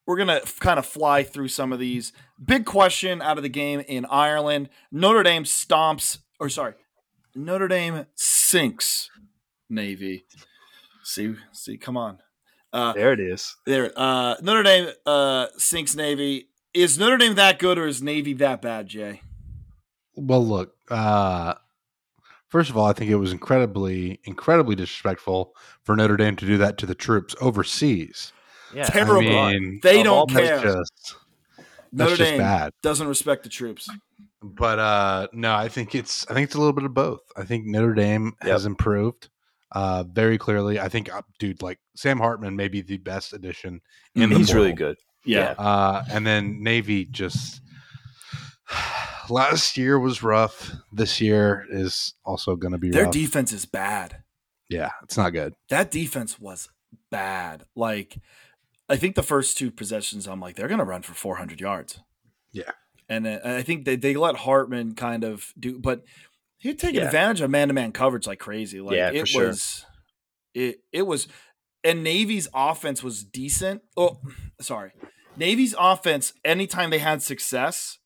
we're 0.06 0.16
going 0.16 0.28
to 0.40 0.42
kind 0.58 0.78
of 0.80 0.86
fly 0.86 1.22
through 1.22 1.48
some 1.48 1.72
of 1.72 1.78
these. 1.78 2.12
Big 2.44 2.64
question 2.64 3.22
out 3.22 3.36
of 3.36 3.42
the 3.44 3.48
game 3.48 3.80
in 3.86 4.04
Ireland 4.06 4.68
Notre 4.90 5.22
Dame 5.22 5.44
stomps, 5.44 6.18
or 6.40 6.48
sorry, 6.48 6.74
Notre 7.36 7.68
Dame 7.68 8.06
sinks 8.16 9.08
Navy. 9.70 10.24
See, 11.04 11.34
see, 11.52 11.76
come 11.78 11.96
on. 11.96 12.18
Uh, 12.72 12.92
There 12.94 13.12
it 13.12 13.20
is. 13.20 13.54
there, 13.66 13.92
uh, 13.94 14.34
Notre 14.42 14.62
Dame 14.64 14.88
uh, 15.06 15.46
sinks 15.58 15.94
Navy. 15.94 16.48
Is 16.74 16.98
Notre 16.98 17.18
Dame 17.18 17.34
that 17.34 17.58
good 17.58 17.78
or 17.78 17.86
is 17.86 18.02
Navy 18.02 18.32
that 18.34 18.62
bad, 18.62 18.86
Jay? 18.88 19.20
Well, 20.14 20.44
look. 20.44 20.74
Uh, 20.90 21.54
first 22.48 22.70
of 22.70 22.76
all, 22.76 22.86
I 22.86 22.92
think 22.92 23.10
it 23.10 23.16
was 23.16 23.32
incredibly, 23.32 24.20
incredibly 24.24 24.74
disrespectful 24.74 25.54
for 25.84 25.94
Notre 25.96 26.16
Dame 26.16 26.36
to 26.36 26.46
do 26.46 26.56
that 26.58 26.78
to 26.78 26.86
the 26.86 26.94
troops 26.94 27.34
overseas. 27.40 28.32
Yeah. 28.74 28.84
Terrible. 28.84 29.38
I 29.38 29.52
mean, 29.52 29.80
They 29.82 30.02
don't 30.02 30.16
all 30.16 30.26
that's 30.26 30.62
care. 30.62 30.62
just 30.62 31.14
Notre 31.92 32.10
that's 32.10 32.18
just 32.18 32.30
Dame 32.30 32.38
bad. 32.38 32.72
doesn't 32.82 33.06
respect 33.06 33.42
the 33.42 33.48
troops. 33.50 33.90
But 34.42 34.78
uh, 34.78 35.28
no, 35.32 35.54
I 35.54 35.68
think 35.68 35.94
it's 35.94 36.28
I 36.28 36.34
think 36.34 36.46
it's 36.46 36.54
a 36.54 36.58
little 36.58 36.72
bit 36.72 36.84
of 36.84 36.94
both. 36.94 37.20
I 37.36 37.44
think 37.44 37.66
Notre 37.66 37.94
Dame 37.94 38.32
has 38.40 38.64
improved 38.66 39.28
uh, 39.72 40.04
very 40.04 40.36
clearly. 40.36 40.80
I 40.80 40.88
think, 40.88 41.14
uh, 41.14 41.22
dude, 41.38 41.62
like 41.62 41.78
Sam 41.94 42.18
Hartman 42.18 42.56
may 42.56 42.68
be 42.68 42.80
the 42.80 42.96
best 42.96 43.34
addition 43.34 43.80
in 44.14 44.30
the 44.30 44.36
he's 44.38 44.52
really 44.54 44.72
good. 44.72 44.96
Yeah. 45.24 45.54
Uh, 45.58 46.04
and 46.10 46.26
then 46.26 46.62
Navy 46.62 47.04
just 47.04 47.60
last 49.30 49.76
year 49.76 49.98
was 49.98 50.22
rough. 50.22 50.70
This 50.92 51.20
year 51.20 51.66
is 51.70 52.14
also 52.24 52.56
going 52.56 52.72
to 52.72 52.78
be 52.78 52.90
Their 52.90 53.04
rough. 53.04 53.12
defense 53.12 53.52
is 53.52 53.66
bad. 53.66 54.22
yeah, 54.68 54.90
it's 55.02 55.16
not 55.16 55.30
good. 55.30 55.54
That 55.68 55.90
defense 55.90 56.40
was 56.40 56.68
bad. 57.10 57.64
Like, 57.76 58.16
I 58.88 58.96
think 58.96 59.14
the 59.16 59.22
first 59.22 59.56
two 59.58 59.70
possessions, 59.70 60.26
I'm 60.26 60.40
like, 60.40 60.56
they're 60.56 60.68
going 60.68 60.78
to 60.78 60.84
run 60.84 61.02
for 61.02 61.14
400 61.14 61.60
yards. 61.60 62.00
Yeah. 62.52 62.70
And 63.08 63.26
uh, 63.26 63.40
I 63.44 63.62
think 63.62 63.84
they, 63.84 63.96
they 63.96 64.14
let 64.14 64.36
Hartman 64.36 64.94
kind 64.94 65.24
of 65.24 65.52
do, 65.58 65.78
but 65.78 66.04
he 66.58 66.74
taking 66.74 67.00
Yeah. 67.00 67.06
advantage 67.06 67.40
of 67.40 67.50
man 67.50 67.68
to 67.68 67.74
man 67.74 67.92
coverage 67.92 68.26
like 68.26 68.38
crazy. 68.38 68.80
Like, 68.80 68.96
Yeah, 68.96 69.10
for 69.10 69.16
it 69.16 69.28
sure. 69.28 69.46
was, 69.48 69.84
it, 70.54 70.80
it 70.92 71.02
was, 71.06 71.28
and 71.84 72.02
Navy's 72.04 72.48
offense 72.54 73.02
was 73.02 73.24
decent. 73.24 73.82
Oh, 73.96 74.20
sorry. 74.60 74.92
Navy's 75.36 75.74
offense, 75.78 76.32
anytime 76.44 76.90
they 76.90 76.98
had 76.98 77.22
success, 77.22 77.98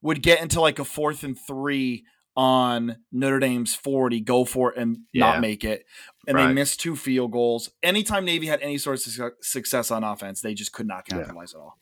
would 0.00 0.22
get 0.22 0.40
into 0.40 0.60
like 0.60 0.78
a 0.78 0.84
fourth 0.84 1.22
and 1.22 1.38
three 1.38 2.04
on 2.34 2.96
Notre 3.12 3.38
Dame's 3.38 3.74
40, 3.74 4.20
go 4.20 4.44
for 4.46 4.72
it 4.72 4.78
and 4.78 5.00
Yeah. 5.12 5.32
not 5.32 5.40
make 5.40 5.64
it. 5.64 5.84
And 6.26 6.38
they 6.38 6.46
missed 6.52 6.80
two 6.80 6.96
field 6.96 7.30
goals. 7.32 7.68
Anytime 7.82 8.24
Navy 8.24 8.46
had 8.46 8.60
any 8.62 8.78
sort 8.78 8.94
of 8.96 9.02
suc- 9.02 9.42
success 9.44 9.90
on 9.90 10.02
offense, 10.02 10.40
they 10.40 10.54
just 10.54 10.72
could 10.72 10.86
not 10.86 11.04
Yeah. 11.10 11.18
capitalize 11.18 11.52
at 11.54 11.60
all. 11.60 11.78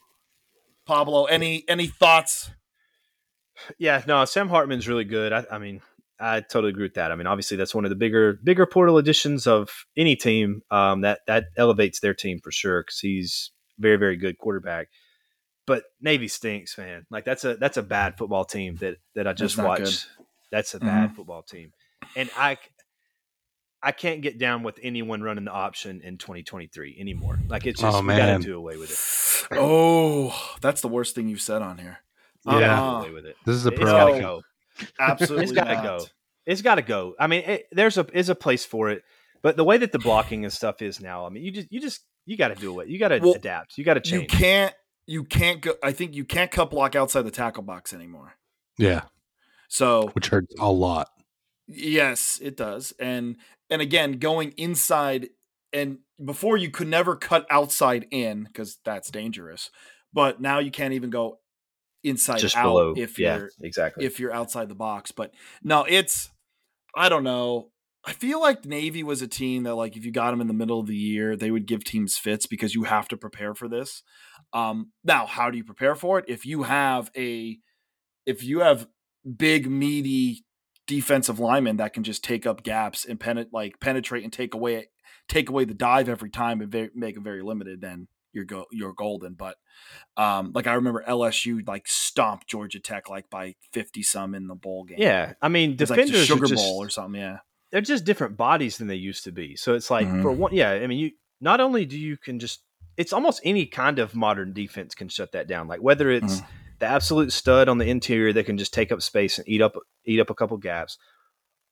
Pablo, 0.87 1.27
any 1.27 1.65
any 1.69 1.87
thoughts? 1.87 2.51
Yeah, 3.79 4.03
no, 4.09 4.25
Sam 4.25 4.49
Hartman's 4.49 4.89
really 4.89 5.05
good. 5.05 5.33
I, 5.33 5.45
I 5.53 5.59
mean, 5.59 5.83
I 6.21 6.41
totally 6.41 6.71
agree 6.71 6.83
with 6.85 6.95
that. 6.95 7.11
I 7.13 7.17
mean, 7.17 7.27
obviously, 7.27 7.57
that's 7.57 7.75
one 7.75 7.85
of 7.85 7.91
the 7.91 7.97
bigger 7.97 8.35
bigger 8.45 8.67
portal 8.67 8.99
additions 8.99 9.47
of 9.47 9.71
any 9.97 10.17
team. 10.17 10.63
Um, 10.71 11.01
that 11.01 11.21
that 11.27 11.45
elevates 11.57 12.01
their 12.01 12.15
team 12.15 12.39
for 12.43 12.53
sure 12.53 12.83
because 12.83 12.99
he's 13.01 13.51
very 13.79 13.97
very 13.97 14.17
good 14.17 14.37
quarterback. 14.39 14.89
But 15.67 15.85
Navy 16.01 16.29
stinks, 16.29 16.77
man. 16.77 17.07
Like 17.11 17.25
that's 17.25 17.45
a 17.45 17.57
that's 17.57 17.77
a 17.77 17.83
bad 17.83 18.19
football 18.19 18.45
team 18.45 18.77
that 18.77 18.97
that 19.15 19.27
I 19.27 19.33
just 19.33 19.57
not 19.57 19.67
watched. 19.67 20.07
That's 20.51 20.75
a 20.75 20.81
bad 20.81 21.15
football 21.15 21.43
team, 21.43 21.73
and 22.17 22.29
I 22.37 22.59
I 23.83 23.93
can't 23.93 24.21
get 24.21 24.39
down 24.39 24.63
with 24.63 24.79
anyone 24.83 25.23
running 25.23 25.45
the 25.45 25.53
option 25.53 26.03
in 26.03 26.19
2023 26.19 26.97
anymore. 27.01 27.39
Like 27.49 27.67
it's 27.67 27.81
just 27.81 27.97
Oh, 27.97 28.03
we 28.03 28.09
gotta 28.15 28.39
do 28.41 28.57
away 28.59 28.77
with 28.77 28.91
it. 28.91 29.59
Oh, 29.59 30.35
that's 30.61 30.81
the 30.83 30.89
worst 30.89 31.15
thing 31.15 31.29
you've 31.29 31.41
said 31.41 31.63
on 31.63 31.79
here. 31.79 31.99
We 32.45 32.53
gotta 32.53 32.67
Yeah. 32.67 32.77
do 32.77 32.83
Uh-uh. 32.83 33.01
away 33.01 33.11
with 33.13 33.27
it. 33.27 33.37
This 33.47 33.57
is 33.57 33.65
a 33.67 33.71
It's 33.71 33.81
pro. 33.81 34.43
Gotta 34.99 35.09
go. 35.09 35.13
Absolutely 35.13 35.45
It's 35.45 35.53
gotta 35.53 35.75
go. 35.83 36.07
it's 36.47 36.63
got 36.63 36.75
to 36.77 36.83
go. 36.83 37.15
I 37.19 37.27
mean, 37.27 37.43
it, 37.45 37.67
there's 37.73 37.99
a 37.99 38.07
is 38.13 38.29
a 38.29 38.35
place 38.35 38.65
for 38.65 38.91
it, 38.91 39.03
but 39.43 39.57
the 39.57 39.65
way 39.65 39.77
that 39.79 39.93
the 39.93 39.99
blocking 39.99 40.45
and 40.45 40.53
stuff 40.53 40.83
is 40.83 41.01
now, 41.01 41.27
I 41.27 41.29
mean, 41.31 41.43
you 41.45 41.51
just 41.53 41.71
you 41.71 41.81
just 41.81 42.03
you 42.27 42.37
got 42.37 42.49
to 42.49 42.55
do 42.55 42.81
it. 42.81 42.89
You 42.89 42.99
got 42.99 43.09
to 43.09 43.19
Well, 43.19 43.35
adapt. 43.35 43.79
You 43.79 43.85
got 43.85 43.95
to 43.95 44.01
change. 44.01 44.33
You 44.33 44.39
can't. 44.39 44.75
You 45.07 45.25
can't 45.25 45.61
go. 45.61 45.75
I 45.83 45.93
think 45.93 46.15
you 46.15 46.25
can't 46.25 46.51
cut 46.51 46.71
block 46.71 46.95
outside 46.95 47.23
the 47.23 47.31
tackle 47.31 47.63
box 47.63 47.93
anymore. 47.93 48.35
Yeah, 48.79 49.03
So 49.69 50.09
which 50.15 50.29
hurts 50.29 50.55
a 50.59 50.71
lot. 50.71 51.09
Yes, 51.67 52.39
it 52.43 52.57
does. 52.57 52.93
And 52.99 53.37
and 53.69 53.83
again, 53.83 54.13
going 54.13 54.53
inside 54.57 55.29
and 55.73 55.99
before 56.25 56.57
you 56.57 56.71
could 56.71 56.89
never 56.89 57.17
cut 57.17 57.47
outside 57.51 58.07
in 58.11 58.45
because 58.45 58.79
that's 58.85 59.11
dangerous. 59.11 59.71
But 60.13 60.41
now 60.41 60.59
you 60.59 60.71
can't 60.71 60.95
even 60.95 61.11
go 61.11 61.39
inside 62.03 62.39
just 62.39 62.57
out 62.57 62.65
below. 62.65 62.95
if 62.97 63.19
yeah, 63.19 63.37
you're 63.37 63.51
exactly. 63.63 64.05
if 64.05 64.19
you're 64.21 64.33
outside 64.33 64.69
the 64.69 64.75
box. 64.75 65.13
But 65.13 65.33
no, 65.63 65.85
it's 65.89 66.31
I 66.95 67.09
don't 67.09 67.25
know. 67.25 67.71
I 68.05 68.15
feel 68.15 68.41
like 68.41 68.65
Navy 68.65 69.03
was 69.03 69.21
a 69.21 69.29
team 69.29 69.65
that 69.65 69.75
like 69.75 69.97
if 69.97 70.05
you 70.05 70.13
got 70.13 70.31
them 70.31 70.41
in 70.41 70.47
the 70.47 70.55
middle 70.55 70.81
of 70.81 70.87
the 70.87 70.97
year, 70.97 71.37
they 71.37 71.51
would 71.51 71.67
give 71.67 71.85
teams 71.85 72.17
fits 72.17 72.47
because 72.47 72.75
you 72.75 72.85
have 72.85 73.09
to 73.09 73.17
prepare 73.17 73.55
for 73.55 73.69
this. 73.69 74.03
Um 74.53 74.93
now, 75.05 75.27
how 75.27 75.51
do 75.51 75.59
you 75.59 75.65
prepare 75.65 75.95
for 75.95 76.19
it? 76.19 76.25
If 76.29 76.47
you 76.47 76.63
have 76.65 77.11
a 77.17 77.59
if 78.27 78.43
you 78.43 78.61
have 78.61 78.87
big 79.37 79.71
meaty 79.71 80.45
defensive 80.87 81.39
linemen 81.39 81.77
that 81.77 81.93
can 81.93 82.03
just 82.03 82.25
take 82.25 82.47
up 82.47 82.63
gaps 82.63 83.05
and 83.05 83.21
penet- 83.21 83.53
like 83.53 83.79
penetrate 83.81 84.25
and 84.25 84.33
take 84.33 84.55
away 84.55 84.89
take 85.29 85.49
away 85.49 85.65
the 85.65 85.75
dive 85.75 86.09
every 86.09 86.31
time 86.31 86.61
and 86.61 86.91
make 86.95 87.17
it 87.17 87.23
very 87.23 87.43
limited, 87.43 87.81
then 87.81 88.09
you're 88.33 88.45
go 88.45 88.67
you're 88.71 88.93
golden. 88.93 89.35
But 89.35 89.57
um, 90.17 90.53
like 90.55 90.67
I 90.67 90.75
remember 90.75 91.05
LSU 91.07 91.67
like 91.67 91.87
stomped 91.89 92.49
Georgia 92.49 92.81
Tech 92.81 93.09
like 93.09 93.31
by 93.31 93.55
fifty 93.73 94.03
some 94.03 94.35
in 94.35 94.47
the 94.47 94.55
bowl 94.55 94.85
game. 94.85 94.99
yeah, 95.01 95.35
I 95.43 95.49
mean, 95.49 95.77
was 95.79 95.91
like 95.91 95.99
defenders 96.01 96.27
Sugar 96.27 96.47
just, 96.47 96.63
Bowl 96.65 96.79
or 96.83 96.89
something. 96.89 97.21
Yeah, 97.21 97.39
they're 97.71 97.81
just 97.81 98.05
different 98.05 98.37
bodies 98.37 98.79
than 98.79 98.87
they 98.89 98.97
used 98.97 99.25
to 99.25 99.33
be. 99.33 99.57
So 99.57 99.75
it's 99.75 99.91
like 99.91 100.07
Mhm. 100.07 100.23
for 100.23 100.33
one, 100.33 100.55
yeah. 100.55 100.71
I 100.73 100.87
mean, 100.87 100.99
you 100.99 101.11
not 101.41 101.61
only 101.61 101.85
do 101.87 101.99
you 101.99 102.17
can 102.17 102.39
just 102.39 102.63
it's 102.97 103.13
almost 103.13 103.41
any 103.45 103.65
kind 103.67 103.99
of 103.99 104.15
modern 104.15 104.53
defense 104.53 104.95
can 104.95 105.09
shut 105.09 105.33
that 105.33 105.49
down. 105.49 105.69
Like 105.69 105.81
whether 105.81 106.11
it's 106.11 106.37
Mm-hmm. 106.41 106.51
the 106.81 106.87
absolute 106.87 107.33
stud 107.33 107.69
on 107.69 107.79
the 107.79 107.89
interior 107.89 108.33
that 108.33 108.45
can 108.47 108.59
just 108.59 108.75
take 108.75 108.93
up 108.93 109.01
space 109.03 109.39
and 109.39 109.49
eat 109.49 109.63
up 109.63 109.75
eat 110.05 110.21
up 110.21 110.31
a 110.31 110.35
couple 110.35 110.57
gaps. 110.59 110.99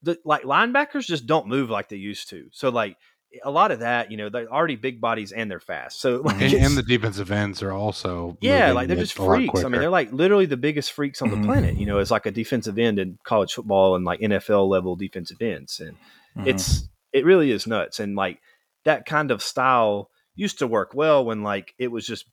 The, 0.02 0.16
like 0.24 0.44
linebackers 0.44 1.06
just 1.06 1.26
don't 1.26 1.48
move 1.48 1.70
like 1.70 1.88
they 1.88 1.96
used 1.96 2.30
to. 2.30 2.48
So 2.52 2.68
like 2.68 2.96
a 3.44 3.50
lot 3.50 3.70
of 3.70 3.80
that, 3.80 4.10
you 4.10 4.16
know, 4.16 4.28
they're 4.30 4.50
already 4.50 4.76
big 4.76 5.00
bodies 5.00 5.32
and 5.32 5.50
they're 5.50 5.60
fast. 5.60 6.00
So 6.00 6.22
like, 6.22 6.34
And, 6.36 6.42
it's- 6.44 6.66
and 6.66 6.76
the 6.78 6.82
defensive 6.82 7.30
ends 7.30 7.62
are 7.62 7.72
also 7.72 8.36
yeah, 8.40 8.72
like 8.72 8.88
they're 8.88 8.96
just 8.96 9.14
freaks. 9.14 9.60
I 9.64 9.68
mean, 9.68 9.80
they're 9.80 9.90
like 9.90 10.12
literally 10.12 10.46
the 10.46 10.56
biggest 10.56 10.92
freaks 10.92 11.20
on 11.20 11.30
the 11.30 11.36
planet. 11.46 11.76
You 11.76 11.86
know, 11.86 11.98
as 11.98 12.10
like 12.10 12.26
a 12.26 12.30
defensive 12.30 12.78
end 12.78 12.98
in 12.98 13.18
college 13.24 13.52
football 13.52 13.96
and 13.96 14.04
like 14.04 14.20
NFL 14.20 14.68
level 14.68 14.96
defensive 14.96 15.40
ends, 15.42 15.78
and 15.80 15.96
Mhm. 16.36 16.48
it's 16.48 16.88
it 17.12 17.24
really 17.24 17.50
is 17.50 17.66
nuts. 17.66 18.00
And 18.00 18.16
like 18.16 18.40
that 18.84 19.04
kind 19.06 19.30
of 19.30 19.42
style 19.42 20.08
used 20.34 20.58
to 20.60 20.66
work 20.66 20.92
well 20.94 21.24
when 21.24 21.42
like 21.42 21.74
it 21.78 21.88
was 21.88 22.06
just 22.06 22.24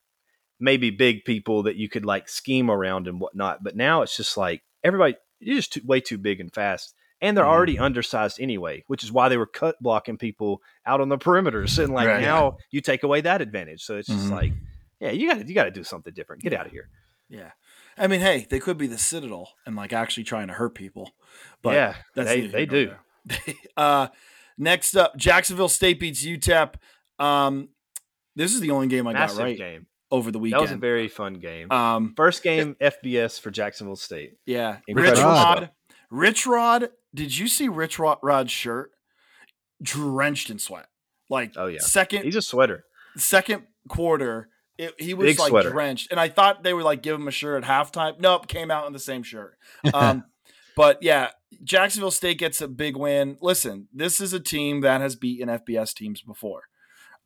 maybe 0.60 0.90
big 0.92 1.26
people 1.26 1.64
that 1.64 1.76
you 1.76 1.90
could 1.90 2.06
like 2.06 2.30
scheme 2.30 2.70
around 2.72 3.08
and 3.08 3.20
whatnot. 3.20 3.64
But 3.64 3.76
now 3.76 4.02
it's 4.02 4.16
just 4.16 4.38
like 4.38 4.62
everybody 4.84 5.16
you're 5.40 5.58
just 5.58 5.74
too, 5.74 5.82
way 5.86 6.00
too 6.00 6.18
big 6.18 6.40
and 6.40 6.54
fast. 6.54 6.94
And 7.22 7.36
they're 7.38 7.46
Mhm. 7.46 7.50
already 7.50 7.80
undersized 7.80 8.40
anyway, 8.42 8.84
which 8.88 9.04
is 9.04 9.12
why 9.12 9.30
they 9.30 9.38
were 9.38 9.46
cut 9.48 9.76
blocking 9.82 10.18
people 10.18 10.62
out 10.86 11.00
on 11.02 11.10
the 11.10 11.18
perimeters. 11.18 11.82
And 11.84 11.94
like 11.94 12.08
Right. 12.08 12.22
now 12.22 12.58
you 12.72 12.82
take 12.82 13.04
away 13.04 13.22
that 13.22 13.42
advantage. 13.42 13.84
So 13.84 13.98
it's 13.98 14.08
just 14.10 14.28
Mhm. 14.28 14.32
like, 14.32 14.54
yeah, 15.00 15.12
you 15.12 15.30
got 15.30 15.40
to 15.40 15.48
you 15.48 15.54
got 15.56 15.64
to 15.64 15.72
do 15.72 15.84
something 15.84 16.14
different. 16.14 16.42
Get 16.44 16.54
out 16.54 16.66
of 16.66 16.72
here. 16.72 16.90
yeah. 17.30 17.52
I 17.98 18.08
mean, 18.08 18.20
hey, 18.20 18.46
they 18.50 18.60
could 18.60 18.78
be 18.78 18.88
the 18.88 18.98
Citadel 18.98 19.54
and 19.66 19.76
like 19.78 19.94
actually 19.94 20.26
trying 20.26 20.48
to 20.48 20.54
hurt 20.54 20.76
people. 20.76 21.12
But 21.62 21.74
yeah, 21.76 21.96
that's 22.14 22.28
they 22.30 22.42
neither 22.42 22.52
they 22.52 22.66
do. 22.66 22.92
uh, 23.78 24.08
next 24.58 24.96
up, 24.98 25.16
Jacksonville 25.16 25.70
State 25.70 26.00
beats 26.00 26.24
UTEP. 26.26 26.76
Um, 27.20 27.70
this 28.36 28.54
is 28.54 28.60
the 28.60 28.72
only 28.72 28.88
game 28.88 29.08
I 29.08 29.14
Massive 29.14 29.38
got 29.38 29.44
right 29.46 29.58
game. 29.58 29.88
over 30.12 30.30
the 30.32 30.40
weekend. 30.40 30.60
That 30.60 30.64
was 30.64 30.72
a 30.72 30.78
very 30.78 31.08
fun 31.08 31.36
game. 31.36 31.72
um, 31.72 32.14
First 32.18 32.44
game 32.44 32.76
FBS 32.82 33.40
for 33.40 33.50
Jacksonville 33.52 33.96
State. 33.96 34.34
yeah, 34.46 34.80
Incredible 34.88 35.12
Rich 35.12 35.20
stuff. 35.20 35.60
Rod. 35.60 35.72
Rich 36.16 36.46
Rod. 36.48 36.90
Did 37.14 37.38
you 37.38 37.48
see 37.48 37.68
Rich 37.68 38.00
Rod, 38.00 38.18
Rod's 38.24 38.52
shirt? 38.52 38.92
Drenched 39.82 40.50
in 40.50 40.60
sweat. 40.60 40.88
Like 41.30 41.54
Oh, 41.58 41.68
yeah. 41.68 41.80
second 41.80 42.24
He's 42.24 42.36
a 42.36 42.42
sweater. 42.42 42.86
second 43.18 43.64
quarter, 43.90 44.50
it, 44.78 44.94
he 45.00 45.14
was 45.14 45.26
Big 45.26 45.40
like 45.40 45.50
sweater. 45.50 45.70
drenched, 45.72 46.12
and 46.12 46.20
I 46.20 46.30
thought 46.30 46.64
they 46.64 46.74
would 46.74 46.84
like 46.86 47.02
give 47.02 47.16
him 47.16 47.28
a 47.28 47.32
shirt 47.32 47.64
at 47.64 47.70
halftime. 47.70 48.20
Nope, 48.20 48.48
came 48.48 48.70
out 48.72 48.88
in 48.88 48.94
the 48.94 49.00
same 49.00 49.24
shirt. 49.24 49.58
Um, 49.94 50.24
but 50.76 51.02
yeah, 51.02 51.30
Jacksonville 51.64 52.12
State 52.12 52.38
gets 52.38 52.60
a 52.62 52.68
big 52.68 52.96
win. 52.98 53.38
Listen, 53.42 53.88
this 53.94 54.20
is 54.20 54.34
a 54.34 54.40
team 54.40 54.82
that 54.82 55.00
has 55.02 55.16
beaten 55.16 55.48
FBS 55.50 55.94
teams 55.94 56.22
before. 56.22 56.64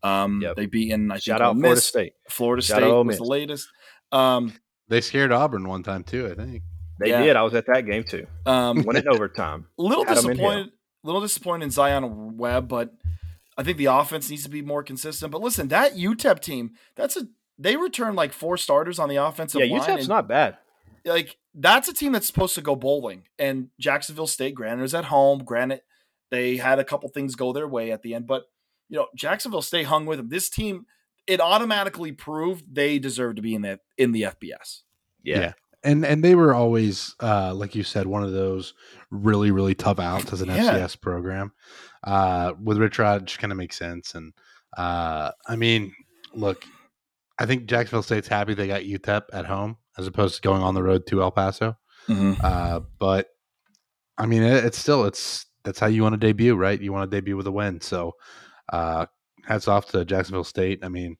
Um, 0.04 0.42
Yep. 0.42 0.56
they 0.56 0.66
beaten 0.68 1.12
I 1.12 1.16
think 1.16 1.24
Shout 1.24 1.42
Ole 1.42 1.48
out 1.50 1.58
Florida 1.60 1.82
State. 1.82 2.14
Florida 2.30 2.62
Shout 2.64 2.78
State 2.78 2.86
out 2.86 2.92
Ole 2.92 3.04
was 3.06 3.18
the 3.18 3.24
latest. 3.24 3.68
Um, 4.12 4.54
they 4.88 5.02
scared 5.02 5.32
Auburn 5.32 5.68
one 5.68 5.84
time 5.84 6.04
too. 6.04 6.28
I 6.32 6.36
think. 6.36 6.64
They 7.00 7.10
Yeah. 7.10 7.24
did. 7.24 7.36
I 7.36 7.42
was 7.44 7.54
at 7.56 7.66
that 7.68 7.86
game 7.86 8.04
too. 8.04 8.28
um, 8.46 8.84
Won 8.84 8.96
in 8.98 9.08
overtime. 9.08 9.68
a 9.78 9.82
little 9.82 10.06
Had 10.06 10.18
'em 10.18 10.24
disappointed. 10.26 10.72
Little 11.04 11.22
disappointed 11.22 11.64
in 11.64 11.72
Zion 11.72 12.38
Webb, 12.38 12.68
but 12.68 12.94
I 13.58 13.64
think 13.64 13.78
the 13.78 13.86
offense 13.86 14.30
needs 14.30 14.44
to 14.44 14.50
be 14.50 14.62
more 14.62 14.84
consistent. 14.84 15.32
But 15.32 15.40
listen, 15.42 15.70
that 15.70 15.94
UTEP 15.96 16.40
team, 16.42 16.72
that's 16.96 17.16
a 17.16 17.28
they 17.58 17.76
returned 17.78 18.16
like 18.18 18.34
four 18.34 18.58
starters 18.58 19.00
on 19.00 19.08
the 19.10 19.16
offensive 19.18 19.62
yeah, 19.62 19.78
line. 19.78 19.82
UTEP's 19.82 20.00
and- 20.02 20.08
not 20.10 20.28
bad. 20.28 20.58
like 21.06 21.38
that's 21.56 21.88
a 21.88 21.94
team 21.94 22.12
that's 22.12 22.28
supposed 22.28 22.56
to 22.56 22.62
go 22.62 22.76
bowling. 22.76 23.24
And 23.38 23.70
Jacksonville 23.80 24.28
State, 24.28 24.56
granted, 24.56 24.84
is 24.84 24.94
at 24.94 25.06
home. 25.06 25.44
Granted, 25.46 25.82
they 26.32 26.58
had 26.58 26.80
a 26.80 26.84
couple 26.84 27.08
things 27.10 27.36
go 27.36 27.52
their 27.54 27.68
way 27.68 27.92
at 27.92 28.02
the 28.04 28.14
end, 28.14 28.28
but 28.28 28.44
you 28.90 28.98
know, 28.98 29.08
Jacksonville 29.16 29.62
State 29.62 29.86
hung 29.86 30.06
with 30.06 30.18
them. 30.20 30.30
This 30.30 30.50
team, 30.50 30.86
it 31.28 31.40
automatically 31.40 32.12
proved 32.12 32.66
they 32.76 33.00
deserve 33.00 33.36
to 33.38 33.42
be 33.42 33.56
in 33.56 33.62
the 33.62 33.80
in 33.98 34.12
the 34.12 34.24
FBS. 34.24 34.82
Yeah. 35.24 35.40
Yeah. 35.40 35.54
And 35.84 36.06
and 36.06 36.24
they 36.24 36.36
were 36.36 36.54
always, 36.54 37.16
uh, 37.22 37.54
like 37.54 37.74
you 37.76 37.84
said, 37.84 38.06
one 38.08 38.24
of 38.24 38.32
those 38.34 38.74
really 39.12 39.52
really 39.52 39.76
tough 39.76 40.00
outs 40.00 40.34
as 40.34 40.42
an 40.42 40.50
Yeah. 40.50 40.74
FCS 40.74 41.00
program. 41.00 41.54
Uh, 42.04 42.54
with 42.62 42.78
Rich 42.78 43.00
Rod, 43.00 43.26
just 43.28 43.40
kind 43.40 43.52
of 43.52 43.58
makes 43.58 43.78
sense. 43.78 44.16
And 44.16 44.34
uh, 44.78 45.32
I 45.48 45.56
mean, 45.56 45.94
look, 46.34 46.64
I 47.38 47.46
think 47.46 47.66
Jacksonville 47.66 48.04
State's 48.04 48.28
happy 48.28 48.54
they 48.54 48.68
got 48.68 48.82
UTEP 48.84 49.24
at 49.34 49.46
home 49.46 49.78
as 49.98 50.08
opposed 50.08 50.36
to 50.36 50.42
going 50.42 50.62
on 50.62 50.76
the 50.76 50.84
road 50.84 51.06
to 51.08 51.22
El 51.22 51.32
Paso. 51.32 51.78
Uh, 52.44 52.82
but 53.00 53.28
I 54.18 54.26
mean, 54.26 54.44
it, 54.44 54.64
it's 54.66 54.78
still 54.78 55.06
it's 55.06 55.46
that's 55.64 55.80
how 55.80 55.88
you 55.88 56.04
want 56.04 56.14
to 56.14 56.18
debut, 56.18 56.56
right? 56.56 56.80
You 56.80 56.92
want 56.94 57.10
to 57.10 57.16
debut 57.18 57.36
with 57.38 57.48
a 57.48 57.52
win. 57.52 57.82
So, 57.82 58.14
uh, 58.72 59.06
hats 59.46 59.68
off 59.68 59.88
to 59.92 60.06
Jacksonville 60.06 60.44
State. 60.44 60.80
I 60.84 60.90
mean, 60.90 61.18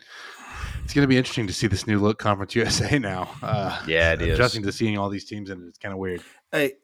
it's 0.90 0.96
going 0.96 1.04
to 1.04 1.08
be 1.08 1.18
interesting 1.18 1.46
to 1.46 1.54
see 1.54 1.68
this 1.68 1.86
new 1.86 2.00
look 2.00 2.18
Conference 2.18 2.56
USA 2.56 2.98
now. 3.00 3.30
Uh, 3.44 3.80
Yeah, 3.86 4.14
it 4.14 4.24
is. 4.24 4.34
adjusting 4.34 4.64
to 4.64 4.72
seeing 4.72 4.98
all 4.98 5.08
these 5.08 5.24
teams, 5.24 5.52
and 5.52 5.68
it's 5.68 5.78
kind 5.78 5.94
of 5.94 6.00
weird. 6.00 6.24
Hey, 6.52 6.78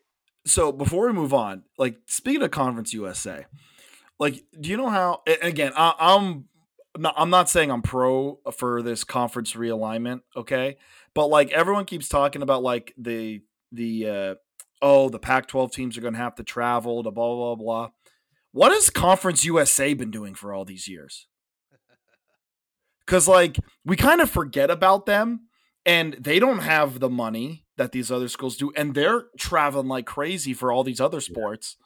so 0.46 0.72
before 0.72 1.08
we 1.08 1.14
move 1.14 1.34
on, 1.34 1.64
like 1.80 1.98
speaking 2.06 2.44
of 2.44 2.52
Conference 2.52 2.94
USA, 2.94 3.48
like 4.20 4.44
do 4.62 4.70
you 4.70 4.78
know 4.78 4.90
how? 4.90 5.24
Again, 5.42 5.72
I, 5.76 5.96
I'm 5.98 6.46
not. 6.96 7.16
I'm 7.18 7.32
not 7.32 7.50
saying 7.50 7.72
I'm 7.72 7.82
pro 7.82 8.38
for 8.56 8.84
this 8.84 9.04
conference 9.04 9.54
realignment. 9.54 10.22
Okay, 10.38 10.78
but 11.16 11.26
like 11.30 11.52
everyone 11.52 11.86
keeps 11.86 12.08
talking 12.08 12.44
about 12.44 12.62
like 12.62 12.94
the 13.00 13.42
the 13.72 14.08
uh, 14.08 14.36
oh 14.84 15.10
the 15.10 15.18
Pac-12 15.18 15.72
teams 15.72 15.98
are 15.98 16.02
going 16.02 16.14
to 16.14 16.20
have 16.20 16.36
to 16.36 16.44
travel 16.44 17.02
to 17.02 17.10
blah 17.10 17.34
blah 17.34 17.56
blah. 17.56 17.90
What 18.52 18.72
has 18.72 18.92
Conference 18.92 19.46
USA 19.46 19.96
been 19.96 20.12
doing 20.12 20.36
for 20.36 20.54
all 20.54 20.64
these 20.64 20.88
years? 20.88 21.26
Because 23.06 23.28
like 23.28 23.58
we 23.86 23.96
kind 23.96 24.22
of 24.22 24.30
forget 24.30 24.72
about 24.72 25.06
them, 25.06 25.48
and 25.86 26.14
they 26.14 26.40
don't 26.40 26.60
have 26.60 27.00
the 27.00 27.10
money 27.10 27.66
that 27.78 27.92
these 27.92 28.12
other 28.12 28.28
schools 28.28 28.58
do, 28.58 28.72
and 28.76 28.96
they're 28.96 29.26
traveling 29.38 29.88
like 29.88 30.06
crazy 30.06 30.54
for 30.54 30.72
all 30.72 30.84
these 30.84 31.02
other 31.02 31.22
sports. 31.22 31.78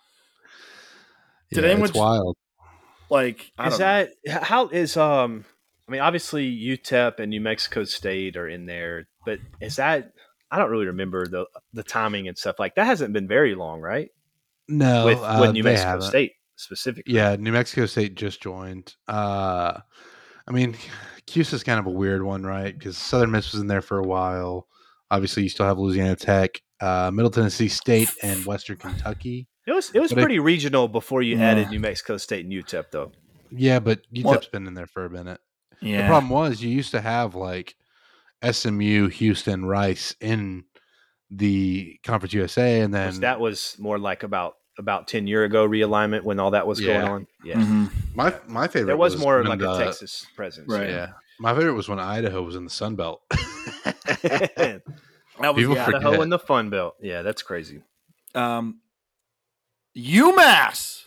Did 1.52 1.64
yeah, 1.64 1.72
anyone- 1.72 1.90
It's 1.90 1.98
wild. 1.98 2.38
Like, 3.10 3.52
I 3.58 3.68
Is 3.68 3.78
don't 3.78 3.80
know. 3.80 4.08
that 4.26 4.44
how 4.44 4.68
is 4.68 4.96
um? 4.96 5.44
I 5.88 5.92
mean, 5.92 6.02
obviously 6.02 6.48
UTEP 6.56 7.20
and 7.20 7.32
New 7.32 7.42
Mexico 7.42 7.84
State 7.84 8.38
are 8.38 8.48
in 8.48 8.68
there, 8.68 9.08
but 9.26 9.40
is 9.60 9.78
that? 9.78 10.12
I 10.52 10.60
don't 10.60 10.70
really 10.70 10.86
remember 10.86 11.26
the 11.26 11.46
the 11.74 11.82
timing 11.82 12.28
and 12.28 12.38
stuff 12.38 12.60
like 12.60 12.76
that. 12.76 12.86
Hasn't 12.86 13.12
been 13.12 13.28
very 13.28 13.56
long, 13.56 13.82
right? 13.82 14.10
No, 14.68 15.06
with 15.06 15.18
uh, 15.18 15.38
with 15.42 15.54
New 15.54 15.64
Mexico 15.64 15.90
haven't. 15.90 16.08
State 16.08 16.34
specifically. 16.56 17.16
Yeah, 17.16 17.36
New 17.40 17.52
Mexico 17.52 17.88
State 17.88 18.14
just 18.14 18.44
joined. 18.44 18.94
Uh, 19.08 19.80
I 20.50 20.54
mean, 20.54 20.76
Cuse 21.28 21.54
is 21.54 21.64
kind 21.64 21.80
of 21.80 21.86
a 21.86 21.92
weird 21.92 22.24
one, 22.24 22.44
right? 22.44 22.78
Because 22.78 22.98
Southern 22.98 23.32
Miss 23.32 23.52
was 23.52 23.62
in 23.62 23.68
there 23.68 23.82
for 23.82 24.00
a 24.00 24.04
while. 24.04 24.68
Obviously, 25.12 25.44
you 25.44 25.50
still 25.50 25.66
have 25.66 25.78
Louisiana 25.78 26.16
Tech, 26.16 26.62
uh, 26.82 27.12
Middle 27.14 27.32
Tennessee 27.32 27.68
State, 27.68 28.10
and 28.24 28.46
Western 28.46 28.78
Kentucky. 28.78 29.48
It 29.68 29.72
was 29.74 29.92
it 29.94 30.00
was 30.00 30.12
But 30.12 30.20
I- 30.20 30.22
pretty 30.24 30.40
regional 30.40 30.88
before 30.88 31.22
you 31.22 31.38
Yeah. 31.38 31.52
added 31.52 31.70
New 31.70 31.80
Mexico 31.80 32.18
State 32.18 32.46
and 32.46 32.54
UTEP, 32.54 32.86
though. 32.92 33.12
Yeah, 33.52 33.80
but 33.80 34.02
UTEP's 34.12 34.24
What- 34.26 34.52
been 34.52 34.68
in 34.68 34.74
there 34.74 34.88
for 34.88 35.06
a 35.06 35.10
minute. 35.10 35.40
Yeah. 35.82 36.02
The 36.02 36.08
problem 36.08 36.30
was 36.30 36.62
you 36.64 36.70
used 36.72 36.92
to 36.92 37.02
have 37.02 37.36
like 37.36 37.76
SMU, 38.42 39.08
Houston, 39.10 39.66
Rice 39.66 40.16
in 40.20 40.66
the 41.30 42.00
Conference 42.04 42.34
USA, 42.34 42.82
and 42.82 42.94
then 42.94 43.20
that 43.22 43.40
was 43.40 43.76
more 43.80 44.00
like 44.00 44.24
about 44.24 44.56
about 44.80 45.08
ten 45.08 45.28
year 45.28 45.44
ago 45.44 45.68
realignment 45.68 46.24
when 46.24 46.40
all 46.40 46.52
that 46.52 46.66
was 46.66 46.80
Yeah. 46.80 47.02
going 47.02 47.12
on. 47.12 47.28
Yeah, 47.44 47.56
Mhm. 47.56 47.92
My 48.16 48.34
my 48.48 48.68
favorite. 48.68 48.88
there 48.88 48.98
was, 48.98 49.18
more 49.18 49.38
when 49.38 49.48
like 49.48 49.60
the- 49.60 49.72
a 49.74 49.78
Texas 49.78 50.26
presence. 50.36 50.68
Right. 50.72 50.90
Yeah, 50.90 51.12
my 51.40 51.54
favorite 51.56 51.74
was 51.74 51.88
when 51.88 52.00
Idaho 52.00 52.42
was 52.44 52.56
in 52.56 52.64
the 52.64 52.70
Sun 52.70 52.96
Belt. 52.96 53.22
That 55.42 55.56
was 55.56 55.62
People 55.64 55.76
yeah. 55.76 55.86
forget. 55.86 56.02
Idaho 56.06 56.22
in 56.22 56.30
the 56.30 56.40
Fun 56.40 56.70
Belt. 56.70 56.96
Yeah, 57.02 57.22
that's 57.22 57.42
crazy. 57.42 57.82
Um, 58.36 58.82
UMass, 59.98 61.06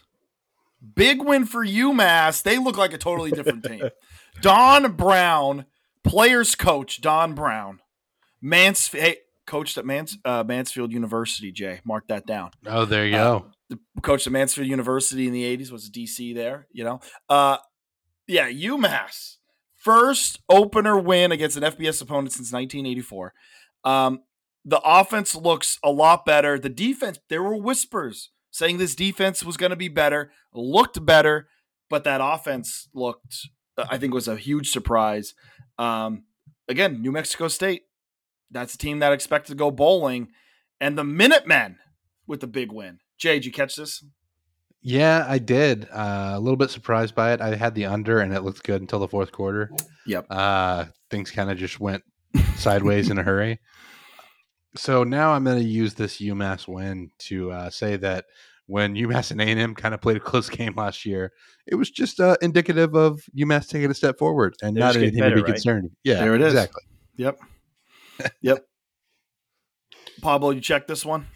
big 0.94 1.22
win 1.22 1.44
for 1.44 1.64
UMass. 1.66 2.42
They 2.42 2.57
look 2.59 2.78
like 2.78 2.94
a 2.94 2.98
totally 2.98 3.30
different 3.30 3.62
team. 3.64 3.82
Don 4.40 4.92
Brown, 4.92 5.66
players 6.03 6.55
coach 6.55 7.03
Don 7.03 7.34
Brown, 7.34 7.80
Mansfield, 8.40 9.05
hey, 9.05 9.16
coached 9.46 9.76
at 9.76 9.84
Mans, 9.84 10.16
uh, 10.24 10.44
Mansfield 10.46 10.92
University. 10.92 11.53
Jay, 11.53 11.80
mark 11.84 12.07
that 12.09 12.24
down. 12.26 12.53
oh, 12.66 12.86
there 12.86 13.07
you 13.07 13.16
Uh, 13.16 13.38
go. 13.40 13.46
The 13.73 14.03
coach 14.03 14.27
at 14.27 14.33
Mansfield 14.33 14.66
University 14.66 15.27
in 15.27 15.33
the 15.33 15.45
'80s 15.45 15.70
was 15.70 15.91
DC 15.91 16.35
there. 16.35 16.66
You 16.73 16.85
know, 16.85 17.01
uh, 17.29 17.57
yeah, 18.27 18.51
UMass 18.51 19.37
first 19.83 20.41
opener 20.49 20.97
win 20.97 21.33
against 21.33 21.57
an 21.57 21.64
FBS 21.64 22.01
opponent 22.01 22.33
since 22.33 22.53
1984. 22.53 23.35
Um, 23.85 24.20
the 24.64 24.81
offense 24.85 25.35
looks 25.35 25.79
a 25.83 25.91
lot 25.91 26.25
better. 26.25 26.59
The 26.59 26.68
defense, 26.68 27.18
there 27.29 27.43
were 27.43 27.57
whispers 27.57 28.31
saying 28.53 28.79
this 28.79 28.95
defense 28.95 29.45
was 29.45 29.57
going 29.57 29.70
to 29.70 29.77
be 29.77 29.89
better, 29.89 30.31
looked 30.55 31.05
better, 31.05 31.49
but 31.91 32.05
that 32.05 32.20
offense 32.23 32.89
looked, 32.95 33.49
I 33.77 33.99
think, 33.99 34.14
was 34.14 34.29
a 34.29 34.37
huge 34.37 34.70
surprise. 34.70 35.35
Um, 35.79 36.25
again, 36.68 37.03
New 37.03 37.11
Mexico 37.11 37.49
State, 37.49 37.83
that's 38.53 38.75
a 38.75 38.79
team 38.79 39.01
that 39.01 39.12
expected 39.12 39.53
to 39.53 39.59
go 39.59 39.73
bowling, 39.73 40.29
and 40.81 40.97
the 40.97 41.05
Minutemen 41.05 41.79
with 42.27 42.41
the 42.41 42.47
big 42.47 42.70
win. 42.70 43.01
Jay, 43.23 43.35
did 43.35 43.47
you 43.47 43.53
catch 43.53 43.77
this? 43.77 44.05
Yeah, 44.81 45.25
I 45.29 45.39
did. 45.39 45.87
Uh, 45.93 46.33
a 46.35 46.41
little 46.41 46.57
bit 46.57 46.70
surprised 46.70 47.14
by 47.14 47.33
it. 47.33 47.41
I 47.41 47.55
had 47.55 47.73
the 47.77 47.85
under, 47.85 48.18
and 48.18 48.35
it 48.35 48.43
looked 48.43 48.64
good 48.64 48.81
until 48.81 48.99
the 48.99 49.07
fourth 49.07 49.31
quarter. 49.31 49.70
Yep. 50.09 50.27
Uh, 50.29 50.87
things 51.09 51.31
kind 51.31 51.49
of 51.49 51.57
just 51.57 51.79
went 51.79 52.03
sideways 52.57 53.11
in 53.11 53.18
a 53.18 53.23
hurry. 53.23 53.61
So 54.75 55.05
now 55.05 55.33
I'm 55.33 55.45
going 55.45 55.59
to 55.59 55.68
use 55.68 55.93
this 55.93 56.16
UMass 56.16 56.66
win 56.66 57.11
to 57.18 57.53
uh, 57.53 57.68
say 57.68 57.99
that 57.99 58.25
when 58.64 58.95
UMass 58.95 59.31
and 59.31 59.39
A&M 59.39 59.75
kind 59.75 59.93
of 59.93 60.01
played 60.01 60.16
a 60.16 60.20
close 60.20 60.49
game 60.49 60.73
last 60.75 61.05
year, 61.05 61.31
it 61.66 61.75
was 61.75 61.91
just 61.91 62.20
uh, 62.20 62.39
indicative 62.41 62.95
of 62.95 63.20
UMass 63.37 63.68
taking 63.68 63.91
a 63.91 63.95
step 63.95 64.18
forward 64.18 64.55
and 64.62 64.75
They're 64.75 64.83
not 64.83 64.97
anything 64.97 65.23
to 65.25 65.29
be 65.35 65.43
right? 65.43 65.45
concerned. 65.45 65.91
Yeah, 66.05 66.20
There 66.25 66.35
it 66.35 66.41
is. 66.41 66.55
Exactly. 66.55 66.85
Yep. 67.16 67.39
yep. 68.41 68.64
Pablo, 70.23 70.53
you 70.53 70.62
checked 70.62 70.89
this 70.89 71.05
one? 71.05 71.27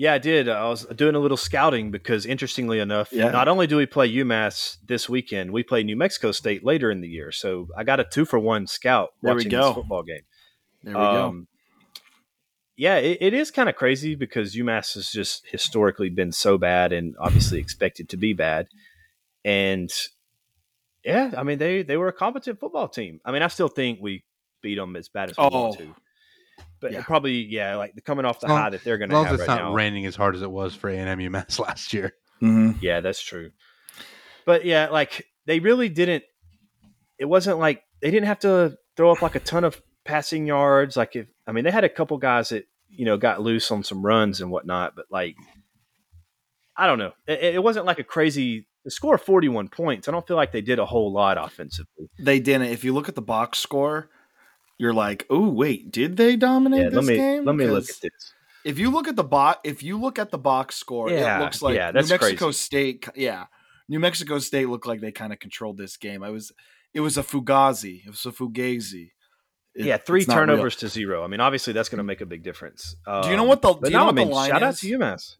Yeah, 0.00 0.14
I 0.14 0.18
did. 0.18 0.48
I 0.48 0.68
was 0.68 0.86
doing 0.86 1.16
a 1.16 1.18
little 1.18 1.36
scouting 1.36 1.90
because, 1.90 2.24
interestingly 2.24 2.78
enough, 2.78 3.12
Yeah. 3.12 3.30
not 3.30 3.48
only 3.48 3.66
do 3.66 3.76
we 3.76 3.84
play 3.84 4.08
UMass 4.08 4.76
this 4.86 5.08
weekend, 5.08 5.50
we 5.50 5.64
play 5.64 5.82
New 5.82 5.96
Mexico 5.96 6.30
State 6.30 6.64
later 6.64 6.88
in 6.88 7.00
the 7.00 7.08
year. 7.08 7.32
So 7.32 7.66
I 7.76 7.82
got 7.82 7.98
a 7.98 8.04
two 8.04 8.24
for 8.24 8.38
one 8.38 8.68
scout 8.68 9.10
There 9.22 9.32
we 9.34 9.38
watching 9.38 9.50
go. 9.50 9.66
this 9.66 9.74
football 9.74 10.04
game. 10.04 10.22
There 10.84 10.94
we 10.94 11.00
go. 11.00 11.24
Um, 11.26 11.48
Yeah, 12.76 12.98
it, 12.98 13.18
it 13.20 13.34
is 13.34 13.50
kind 13.50 13.68
of 13.68 13.74
crazy 13.74 14.14
because 14.14 14.54
UMass 14.54 14.94
has 14.94 15.10
just 15.10 15.44
historically 15.48 16.10
been 16.10 16.30
so 16.30 16.58
bad 16.58 16.92
and 16.92 17.16
obviously 17.18 17.58
expected 17.58 18.08
to 18.10 18.16
be 18.16 18.32
bad. 18.34 18.68
And 19.44 19.90
yeah, 21.04 21.32
I 21.36 21.42
mean 21.42 21.58
they 21.58 21.82
they 21.82 21.96
were 21.96 22.06
a 22.06 22.12
competent 22.12 22.60
football 22.60 22.86
team. 22.86 23.20
I 23.24 23.32
mean, 23.32 23.42
I 23.42 23.48
still 23.48 23.66
think 23.66 23.98
we 24.00 24.22
beat 24.62 24.76
them 24.76 24.94
as 24.94 25.08
bad 25.08 25.30
as 25.30 25.36
we 25.36 25.42
Oh. 25.42 25.48
want 25.48 25.78
to. 25.78 25.94
But 26.80 26.92
Yeah. 26.92 27.02
probably 27.02 27.44
yeah, 27.44 27.76
like 27.76 27.94
coming 28.04 28.24
off 28.24 28.40
the 28.40 28.46
As 28.46 28.50
long- 28.50 28.60
high 28.62 28.70
that 28.70 28.84
they're 28.84 28.98
going 28.98 29.10
As 29.10 29.14
to 29.14 29.16
long 29.16 29.24
have 29.26 29.34
as 29.34 29.40
it's 29.40 29.48
right 29.48 29.56
not 29.56 29.64
now. 29.70 29.74
raining 29.74 30.06
as 30.06 30.14
hard 30.16 30.34
as 30.36 30.42
it 30.42 30.50
was 30.50 30.74
for 30.74 30.88
A&M 30.90 31.18
UMass 31.18 31.58
last 31.66 31.92
year. 31.92 32.14
Mm-hmm. 32.42 32.78
Yeah, 32.80 33.00
that's 33.00 33.20
true. 33.20 33.50
But 34.46 34.64
yeah, 34.64 34.88
like 34.88 35.26
they 35.46 35.58
really 35.60 35.88
didn't. 35.88 36.24
It 37.18 37.24
wasn't 37.24 37.58
like 37.58 37.82
they 38.00 38.10
didn't 38.10 38.26
have 38.28 38.38
to 38.40 38.78
throw 38.96 39.10
up 39.10 39.22
like 39.22 39.34
a 39.34 39.40
ton 39.40 39.64
of 39.64 39.82
passing 40.04 40.46
yards. 40.46 40.96
Like 40.96 41.16
if 41.16 41.26
I 41.46 41.52
mean, 41.52 41.64
they 41.64 41.70
had 41.70 41.84
a 41.84 41.88
couple 41.88 42.16
guys 42.18 42.50
that 42.50 42.64
you 42.90 43.04
know 43.04 43.16
got 43.16 43.42
loose 43.42 43.70
on 43.70 43.82
some 43.82 44.06
runs 44.06 44.40
and 44.40 44.50
whatnot. 44.50 44.94
But 44.94 45.06
like, 45.10 45.34
I 46.76 46.86
don't 46.86 46.98
know. 46.98 47.12
It, 47.26 47.56
it 47.56 47.62
wasn't 47.62 47.86
like 47.86 47.98
a 47.98 48.04
crazy. 48.04 48.66
The 48.84 48.90
score 48.92 49.16
of 49.16 49.22
forty-one 49.22 49.68
points. 49.68 50.08
I 50.08 50.12
don't 50.12 50.26
feel 50.26 50.36
like 50.36 50.52
they 50.52 50.60
did 50.62 50.78
a 50.78 50.86
whole 50.86 51.12
lot 51.12 51.36
offensively. 51.36 52.08
They 52.18 52.38
didn't. 52.40 52.68
If 52.68 52.84
you 52.84 52.94
look 52.94 53.08
at 53.08 53.16
the 53.16 53.20
box 53.22 53.58
score, 53.58 54.08
you're 54.78 54.94
like, 54.94 55.26
"Oh, 55.28 55.48
wait, 55.48 55.90
did 55.90 56.16
they 56.16 56.36
dominate 56.36 56.80
Yeah, 56.84 56.88
this 56.90 56.94
let 56.96 57.04
me 57.04 57.16
game?" 57.16 57.44
let 57.44 57.54
me 57.56 57.66
look 57.66 57.88
at 57.90 57.96
this. 58.00 58.32
If 58.64 58.78
you 58.78 58.90
look 58.90 59.08
at 59.08 59.16
the 59.16 59.24
bot, 59.24 59.60
if 59.64 59.82
you 59.82 59.98
look 60.00 60.18
at 60.18 60.30
the 60.30 60.38
box 60.38 60.76
score, 60.76 61.10
Yeah, 61.10 61.38
it 61.38 61.44
looks 61.44 61.62
like 61.62 61.76
yeah, 61.76 61.90
New 61.90 62.00
Mexico 62.00 62.46
crazy. 62.46 62.52
State. 62.52 63.08
Yeah, 63.14 63.46
New 63.88 64.00
Mexico 64.00 64.38
State 64.38 64.68
looked 64.68 64.86
like 64.86 65.00
they 65.00 65.12
kind 65.12 65.32
of 65.32 65.38
controlled 65.38 65.78
this 65.78 65.96
game. 65.96 66.22
I 66.22 66.30
was, 66.30 66.52
it 66.92 67.00
was 67.00 67.16
a 67.16 67.22
fugazi. 67.22 68.04
It 68.04 68.10
was 68.10 68.26
a 68.26 68.30
fugazi. 68.32 69.10
It- 69.74 69.86
yeah, 69.86 69.96
three 69.96 70.24
turnovers 70.24 70.74
to 70.76 70.88
zero. 70.88 71.22
I 71.24 71.28
mean, 71.28 71.40
obviously 71.40 71.72
that's 71.72 71.88
going 71.88 71.98
to 71.98 72.04
make 72.04 72.20
a 72.20 72.26
big 72.26 72.42
difference. 72.42 72.96
Do 73.06 73.30
you 73.30 73.36
know 73.36 73.42
Um, 73.42 73.48
what 73.48 73.62
the? 73.62 73.74
Do 73.74 73.80
you 73.84 73.90
know 73.90 73.98
no, 73.98 74.02
I 74.02 74.06
what 74.06 74.14
the 74.16 74.24
mean, 74.24 74.30
line 74.34 74.50
shout 74.50 74.62
out 74.62 74.76
to 74.76 74.86
UMass. 74.98 75.36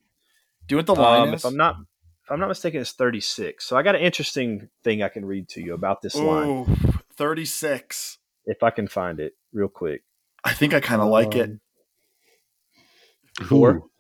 Do 0.67 0.75
you 0.75 0.77
know 0.77 0.79
what 0.79 0.87
the 0.87 0.95
line 0.95 1.29
Um, 1.29 1.35
is? 1.35 1.41
if 1.41 1.45
I'm 1.47 1.57
not, 1.57 1.77
if 2.25 2.31
I'm 2.31 2.39
not 2.41 2.49
mistaken, 2.49 2.81
it's 2.81 2.93
36. 2.93 3.65
So 3.67 3.77
I 3.77 3.83
got 3.83 3.97
an 3.97 4.03
interesting 4.03 4.69
thing 4.85 5.03
I 5.03 5.09
can 5.09 5.25
read 5.25 5.49
to 5.51 5.61
you 5.63 5.75
about 5.75 6.03
this 6.03 6.15
line, 6.15 6.49
Ooh, 6.49 6.67
36. 7.17 8.18
If 8.49 8.63
I 8.65 8.71
can 8.71 8.89
find 8.89 9.21
it 9.21 9.35
real 9.53 9.69
quick. 9.69 10.03
I 10.43 10.53
think 10.55 10.75
I 10.75 10.81
kind 10.81 11.01
of 11.01 11.09
like 11.09 11.37
it. 11.37 11.51
Um, 11.51 11.61
Four 13.47 13.71
Ooh, 13.77 13.91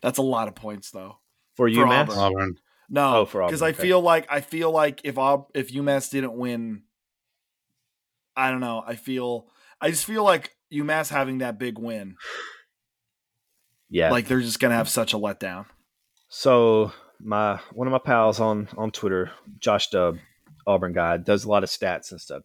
That's 0.00 0.18
a 0.18 0.22
lot 0.22 0.48
of 0.48 0.54
points, 0.54 0.90
though. 0.90 1.18
for 1.56 1.68
for 1.68 1.70
UMass. 1.70 2.08
Auburn. 2.08 2.18
Auburn. 2.18 2.58
No, 2.88 3.16
Oh, 3.18 3.24
for 3.26 3.44
because 3.44 3.60
Auburn, 3.60 3.74
I 3.74 3.76
okay. 3.76 3.82
feel 3.88 4.00
like 4.00 4.26
I 4.30 4.40
feel 4.40 4.70
like 4.70 5.00
if 5.04 5.16
Aub- 5.16 5.50
if 5.54 5.72
UMass 5.72 6.10
didn't 6.10 6.34
win, 6.34 6.82
I 8.36 8.50
don't 8.50 8.60
know. 8.60 8.82
I 8.86 8.94
feel 8.94 9.48
I 9.80 9.90
just 9.90 10.04
feel 10.06 10.24
like 10.24 10.56
UMass 10.72 11.10
having 11.10 11.38
that 11.38 11.58
big 11.58 11.78
win, 11.78 12.16
Yeah. 13.90 14.10
like 14.10 14.26
they're 14.28 14.40
just 14.40 14.60
gonna 14.60 14.74
have 14.76 14.88
such 14.88 15.12
a 15.14 15.16
letdown. 15.18 15.66
so 16.28 16.92
my 17.20 17.58
one 17.72 17.86
of 17.88 17.92
my 17.92 17.98
pals 17.98 18.40
on 18.40 18.68
on 18.76 18.90
Twitter, 18.90 19.30
Josh 19.58 19.88
Dub, 19.90 20.18
Auburn 20.66 20.92
guy, 20.92 21.16
does 21.18 21.44
a 21.44 21.48
lot 21.48 21.64
of 21.64 21.70
stats 21.70 22.10
and 22.12 22.20
stuff. 22.20 22.42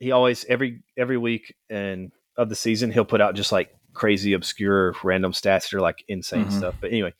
He 0.00 0.10
always 0.12 0.44
every 0.46 0.82
every 0.96 1.16
week 1.16 1.54
and 1.70 2.12
of 2.36 2.48
the 2.48 2.56
season 2.56 2.90
he'll 2.90 3.04
put 3.04 3.20
out 3.20 3.34
just 3.34 3.52
like 3.52 3.70
crazy 3.92 4.32
obscure 4.32 4.94
random 5.04 5.32
stats 5.32 5.70
that 5.70 5.74
are 5.74 5.80
like 5.80 6.04
insane 6.08 6.46
Mhm. 6.46 6.52
stuff. 6.52 6.74
But 6.80 6.90
anyway, 6.90 7.14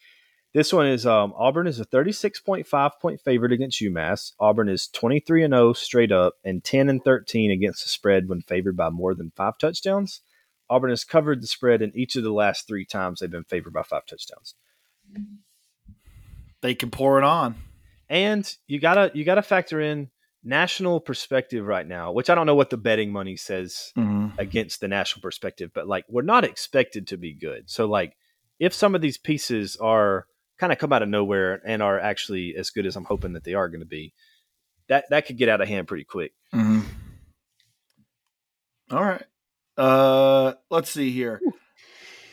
this 0.52 0.72
one 0.72 0.86
is 0.86 1.06
um, 1.06 1.32
Auburn 1.36 1.66
is 1.66 1.78
a 1.80 1.84
36.5 1.84 3.00
point 3.00 3.20
favorite 3.20 3.52
against 3.52 3.80
UMass. 3.80 4.32
Auburn 4.40 4.68
is 4.68 4.88
23 4.88 5.44
and 5.44 5.52
0 5.54 5.72
straight 5.74 6.12
up 6.12 6.34
and 6.44 6.62
10 6.64 6.88
and 6.88 7.02
13 7.02 7.50
against 7.50 7.84
the 7.84 7.88
spread 7.88 8.28
when 8.28 8.40
favored 8.42 8.76
by 8.76 8.90
more 8.90 9.14
than 9.14 9.30
5 9.36 9.56
touchdowns. 9.58 10.20
Auburn 10.68 10.90
has 10.90 11.04
covered 11.04 11.42
the 11.42 11.46
spread 11.46 11.82
in 11.82 11.92
each 11.94 12.16
of 12.16 12.24
the 12.24 12.32
last 12.32 12.66
3 12.66 12.84
times 12.84 13.20
they've 13.20 13.30
been 13.30 13.44
favored 13.44 13.72
by 13.72 13.82
5 13.82 14.04
touchdowns. 14.06 14.54
They 16.60 16.74
can 16.74 16.90
pour 16.90 17.18
it 17.18 17.24
on. 17.24 17.56
And 18.08 18.52
you 18.66 18.80
got 18.80 18.94
to 18.94 19.10
you 19.16 19.24
got 19.24 19.36
to 19.36 19.42
factor 19.42 19.80
in 19.80 20.10
national 20.44 21.00
perspective 21.00 21.66
right 21.66 21.86
now, 21.86 22.12
which 22.12 22.28
I 22.28 22.34
don't 22.34 22.46
know 22.46 22.54
what 22.54 22.70
the 22.70 22.76
betting 22.76 23.10
money 23.10 23.36
says 23.36 23.92
against 24.38 24.80
the 24.80 24.88
national 24.88 25.22
perspective, 25.22 25.70
but 25.74 25.88
like 25.88 26.04
we're 26.08 26.22
not 26.22 26.44
expected 26.44 27.08
to 27.08 27.16
be 27.16 27.32
good. 27.32 27.70
So 27.70 27.86
like 27.86 28.16
if 28.58 28.74
some 28.74 28.94
of 28.94 29.00
these 29.00 29.18
pieces 29.18 29.76
are 29.76 30.26
kind 30.58 30.72
of 30.72 30.78
come 30.78 30.92
out 30.92 31.02
of 31.02 31.08
nowhere 31.08 31.60
and 31.64 31.82
are 31.82 31.98
actually 31.98 32.54
as 32.56 32.70
good 32.70 32.86
as 32.86 32.96
I'm 32.96 33.04
hoping 33.04 33.32
that 33.32 33.44
they 33.44 33.54
are 33.54 33.68
going 33.68 33.80
to 33.80 33.86
be, 33.86 34.12
that 34.88 35.06
that 35.10 35.26
could 35.26 35.38
get 35.38 35.48
out 35.48 35.60
of 35.60 35.68
hand 35.68 35.88
pretty 35.88 36.04
quick. 36.04 36.32
Mm-hmm. 36.52 36.80
All 38.90 39.02
right. 39.02 39.24
Uh, 39.76 40.54
let's 40.70 40.90
see 40.90 41.10
here. 41.10 41.40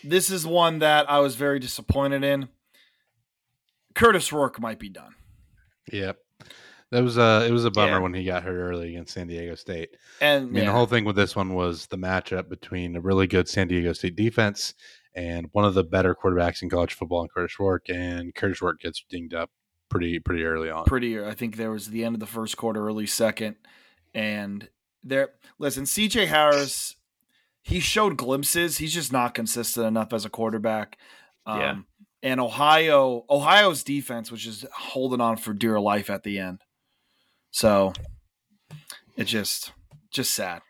This 0.04 0.30
is 0.30 0.46
one 0.46 0.80
that 0.80 1.10
I 1.10 1.20
was 1.20 1.36
very 1.36 1.60
disappointed 1.60 2.24
in. 2.24 2.50
Kurtis 3.96 4.32
Rourke 4.32 4.60
might 4.60 4.80
be 4.80 4.90
done. 4.90 5.16
Yep. 5.92 6.18
That 6.92 7.04
was 7.04 7.18
uh 7.18 7.46
it 7.48 7.52
was 7.52 7.64
a 7.66 7.72
bummer 7.72 7.94
Yeah. 7.94 8.00
when 8.00 8.14
he 8.14 8.24
got 8.26 8.44
hurt 8.44 8.58
early 8.58 8.90
against 8.90 9.14
San 9.14 9.28
Diego 9.28 9.56
State. 9.56 9.92
And 10.20 10.44
I 10.44 10.46
mean, 10.46 10.56
yeah, 10.64 10.66
the 10.66 10.72
whole 10.76 10.86
thing 10.86 11.06
with 11.06 11.16
this 11.16 11.36
one 11.36 11.54
was 11.54 11.88
the 11.88 11.98
matchup 11.98 12.50
between 12.50 12.96
a 12.98 13.02
really 13.02 13.28
good 13.28 13.48
San 13.48 13.68
Diego 13.70 13.94
State 13.94 14.16
defense 14.18 14.74
and 15.16 15.48
one 15.54 15.66
of 15.66 15.74
the 15.74 15.84
better 15.84 16.14
quarterbacks 16.16 16.62
in 16.62 16.70
college 16.70 16.94
football, 16.94 17.22
in 17.24 17.30
Kurtis 17.30 17.60
Rourke, 17.60 17.90
and 17.90 18.34
Kurtis 18.36 18.62
Rourke 18.62 18.80
gets 18.82 19.04
dinged 19.10 19.34
up 19.34 19.50
pretty 19.90 20.20
pretty 20.20 20.44
early 20.44 20.70
on. 20.70 20.84
prettier. 20.86 21.26
I 21.26 21.34
think 21.34 21.56
there 21.58 21.72
was 21.72 21.88
the 21.88 22.04
end 22.04 22.16
of 22.16 22.20
the 22.20 22.26
first 22.26 22.58
quarter, 22.58 22.86
early 22.86 23.08
second, 23.08 23.56
and 24.14 24.70
there. 25.04 25.30
Listen, 25.60 25.86
C.J. 25.86 26.26
Harris, 26.28 26.96
he 27.62 27.80
showed 27.80 28.18
glimpses. 28.18 28.78
He's 28.80 28.94
just 28.94 29.12
not 29.14 29.34
consistent 29.34 29.86
enough 29.86 30.12
as 30.14 30.26
a 30.26 30.30
quarterback. 30.30 30.98
Um, 31.46 31.60
Yeah. 31.60 31.76
And 32.24 32.40
Ohio, 32.40 33.26
Ohio's 33.32 33.82
defense 33.84 34.30
was 34.32 34.42
just 34.44 34.64
holding 34.78 35.22
on 35.22 35.38
for 35.38 35.54
dear 35.54 35.80
life 35.80 36.08
at 36.10 36.22
the 36.24 36.38
end. 36.38 36.62
So 37.52 37.94
it's 39.18 39.30
just, 39.30 39.72
just 40.10 40.34
sad. 40.34 40.62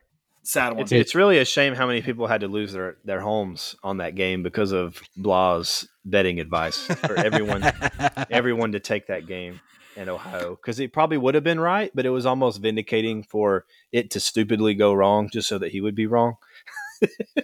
sad 0.44 0.74
one. 0.74 0.82
It's, 0.82 0.92
it's 0.92 1.16
really 1.16 1.38
a 1.40 1.46
shame 1.46 1.74
how 1.74 1.88
many 1.88 2.02
people 2.02 2.28
had 2.28 2.42
to 2.42 2.48
lose 2.48 2.74
their, 2.74 2.98
their 3.06 3.22
homes 3.22 3.76
on 3.84 3.98
that 3.98 4.16
game 4.16 4.44
because 4.44 4.72
of 4.72 5.02
Blah's 5.16 5.88
betting 6.04 6.40
advice 6.40 6.80
for 6.80 7.16
everyone 7.16 7.64
everyone 8.32 8.72
to 8.72 8.80
take 8.80 9.08
that 9.08 9.28
game 9.28 9.62
in 9.96 10.10
Ohio 10.10 10.56
because 10.56 10.80
it 10.80 10.94
probably 10.94 11.18
would 11.18 11.36
have 11.36 11.44
been 11.44 11.60
right, 11.60 11.92
but 11.94 12.06
it 12.06 12.10
was 12.10 12.26
almost 12.26 12.62
vindicating 12.62 13.24
for 13.24 13.66
it 13.92 14.10
to 14.12 14.20
stupidly 14.20 14.74
go 14.74 14.94
wrong 14.94 15.30
just 15.32 15.48
so 15.48 15.58
that 15.58 15.72
he 15.72 15.82
would 15.82 15.96
be 15.96 16.08
wrong. 16.08 16.36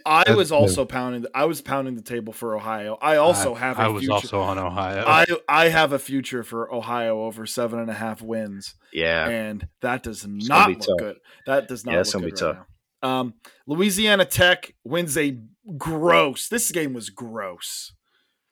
I 0.06 0.34
was 0.34 0.52
also 0.52 0.86
pounding. 0.86 1.26
I 1.34 1.46
was 1.46 1.62
pounding 1.62 1.96
the 1.96 2.02
table 2.02 2.34
for 2.34 2.56
Ohio. 2.56 2.98
I 3.02 3.18
also 3.18 3.56
I, 3.56 3.60
have. 3.60 3.80
A 3.80 3.82
I 3.84 3.88
was 3.88 4.02
future, 4.02 4.14
also 4.14 4.42
on 4.42 4.58
Ohio. 4.58 5.04
I 5.06 5.26
I 5.48 5.70
have 5.70 5.94
a 5.94 6.00
future 6.00 6.44
for 6.44 6.74
Ohio 6.74 7.24
over 7.24 7.46
seven 7.46 7.80
and 7.80 7.90
a 7.90 7.94
half 7.94 8.22
wins, 8.22 8.76
Yeah. 8.94 9.28
and 9.28 9.68
that 9.82 10.04
does 10.04 10.24
gonna 10.24 10.38
not 10.48 10.70
look 10.70 10.80
tough. 10.80 10.98
good. 11.00 11.16
That 11.46 11.68
does 11.68 11.86
not. 11.86 11.92
Yeah, 11.94 11.98
look 12.00 12.02
it's 12.06 12.14
gonna 12.14 12.26
good 12.30 12.36
be 12.40 12.46
right 12.46 12.56
now. 12.56 12.66
Um, 13.04 13.34
Louisiana 13.68 14.26
Tech 14.26 14.74
wins 14.84 15.18
a 15.18 15.40
gross. 15.78 16.50
This 16.50 16.72
game 16.72 16.94
was 16.94 17.10
gross. 17.10 17.94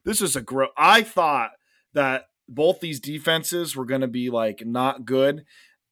This 0.04 0.22
was 0.22 0.36
a 0.36 0.42
gross. 0.42 0.70
I 0.78 1.02
thought 1.02 1.52
that 1.94 2.26
both 2.48 2.80
these 2.80 3.00
defenses 3.00 3.76
were 3.76 3.86
going 3.86 4.02
to 4.02 4.08
be 4.08 4.30
like 4.30 4.64
not 4.64 5.04
good, 5.06 5.46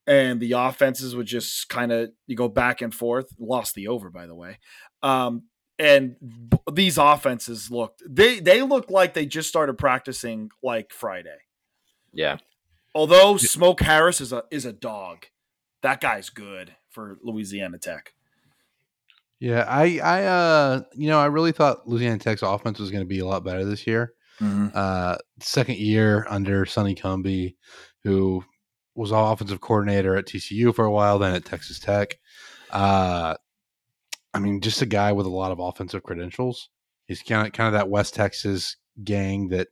and 0.05 0.39
the 0.39 0.51
offenses 0.51 1.16
would 1.16 1.26
just 1.26 1.68
kind 1.70 1.91
of 1.91 2.11
you 2.28 2.36
go 2.36 2.47
back 2.47 2.82
and 2.82 2.93
forth. 2.93 3.26
Lost 3.39 3.74
the 3.74 3.88
over, 3.88 4.11
by 4.11 4.28
the 4.28 4.36
way. 4.36 4.59
Um, 5.04 5.43
and 5.78 6.16
b- 6.22 6.58
these 6.72 6.97
offenses 6.97 7.70
looked 7.70 8.01
they 8.08 8.39
they 8.39 8.62
looked 8.62 8.89
like 8.89 9.14
they 9.14 9.26
just 9.26 9.49
started 9.49 9.78
practicing 9.78 10.49
like 10.64 10.91
Friday. 10.91 11.38
Yeah. 12.14 12.38
Although 12.95 13.38
Smoke 13.38 13.82
Harris 13.82 14.22
is 14.22 14.32
a 14.34 14.43
is 14.49 14.66
a 14.66 14.74
dog, 14.74 15.26
that 15.82 15.99
guy's 16.01 16.30
good 16.30 16.76
for 16.89 17.18
Louisiana 17.24 17.80
Tech. 17.80 18.14
yeah, 19.39 19.66
I, 19.68 19.99
I, 19.99 20.24
uh, 20.26 20.82
you 20.93 21.10
know, 21.10 21.20
I 21.20 21.26
really 21.26 21.51
thought 21.51 21.88
Louisiana 21.88 22.20
Tech's 22.20 22.43
offense 22.43 22.80
was 22.80 22.91
going 22.91 23.04
to 23.04 23.08
be 23.08 23.20
a 23.20 23.26
lot 23.26 23.43
better 23.43 23.66
this 23.66 23.86
year. 23.88 24.14
Uh, 24.76 25.18
second 25.39 25.78
year 25.78 26.26
under 26.30 26.66
Sonny 26.66 26.95
Cumbie, 26.95 27.56
who 28.04 28.43
was 28.95 29.12
offensive 29.12 29.60
coordinator 29.62 30.16
at 30.16 30.26
TCU 30.26 30.74
for 30.76 30.86
a 30.86 30.91
while, 30.91 31.18
then 31.18 31.34
at 31.34 31.45
Texas 31.45 31.80
Tech. 31.80 32.20
Uh, 32.70 33.36
I 34.34 34.40
mean, 34.40 34.62
just 34.62 34.82
a 34.82 34.86
guy 34.88 35.12
with 35.12 35.26
a 35.26 35.30
lot 35.30 35.52
of 35.52 35.60
offensive 35.60 36.04
credentials. 36.04 36.70
He's 37.06 37.22
kind 37.22 37.46
of 37.48 37.54
kind 37.54 37.68
of 37.68 37.74
that 37.74 37.90
West 37.90 38.16
Texas 38.16 38.78
gang 39.04 39.50
that 39.50 39.68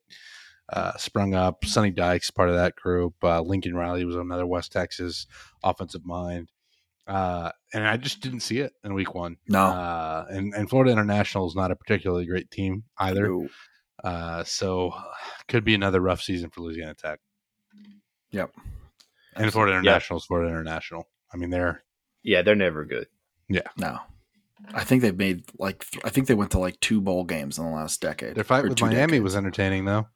uh, 0.71 0.95
sprung 0.97 1.33
up. 1.33 1.65
Sonny 1.65 1.91
Dykes 1.91 2.31
part 2.31 2.49
of 2.49 2.55
that 2.55 2.75
group. 2.75 3.15
Uh, 3.23 3.41
Lincoln 3.41 3.75
Riley 3.75 4.05
was 4.05 4.15
another 4.15 4.45
West 4.45 4.71
Texas 4.71 5.27
offensive 5.63 6.05
mind. 6.05 6.49
Uh, 7.07 7.51
and 7.73 7.85
I 7.87 7.97
just 7.97 8.21
didn't 8.21 8.41
see 8.41 8.59
it 8.59 8.73
in 8.83 8.93
week 8.93 9.13
one. 9.15 9.37
No. 9.47 9.63
Uh, 9.65 10.25
and, 10.29 10.53
and 10.53 10.69
Florida 10.69 10.91
International 10.91 11.47
is 11.47 11.55
not 11.55 11.71
a 11.71 11.75
particularly 11.75 12.25
great 12.25 12.51
team 12.51 12.83
either. 12.99 13.27
No. 13.27 13.47
Uh, 14.03 14.43
so 14.43 14.93
could 15.47 15.63
be 15.65 15.73
another 15.75 15.99
rough 15.99 16.21
season 16.21 16.49
for 16.49 16.61
Louisiana 16.61 16.93
Tech. 16.93 17.19
Yep. 18.31 18.51
And 19.35 19.51
Florida 19.51 19.73
Yeah. 19.73 19.79
International 19.79 20.19
is 20.19 20.25
Florida 20.25 20.49
International. 20.49 21.07
I 21.33 21.37
mean, 21.37 21.49
they're 21.49 21.83
Yeah, 22.23 22.41
they're 22.43 22.55
never 22.55 22.85
good. 22.85 23.07
Yeah. 23.49 23.67
No. 23.77 23.99
I 24.73 24.83
think 24.83 25.01
they've 25.01 25.17
made 25.17 25.43
like 25.57 25.85
th- 25.89 26.03
I 26.05 26.09
think 26.09 26.27
they 26.27 26.33
went 26.35 26.51
to 26.51 26.59
like 26.59 26.79
two 26.79 27.01
bowl 27.01 27.23
games 27.23 27.57
in 27.57 27.65
the 27.65 27.71
last 27.71 28.01
decade. 28.01 28.35
their 28.35 28.43
fight 28.43 28.63
with 28.63 28.79
Miami 28.81 28.95
decades. 29.07 29.23
was 29.23 29.35
entertaining 29.35 29.85
though. 29.85 30.07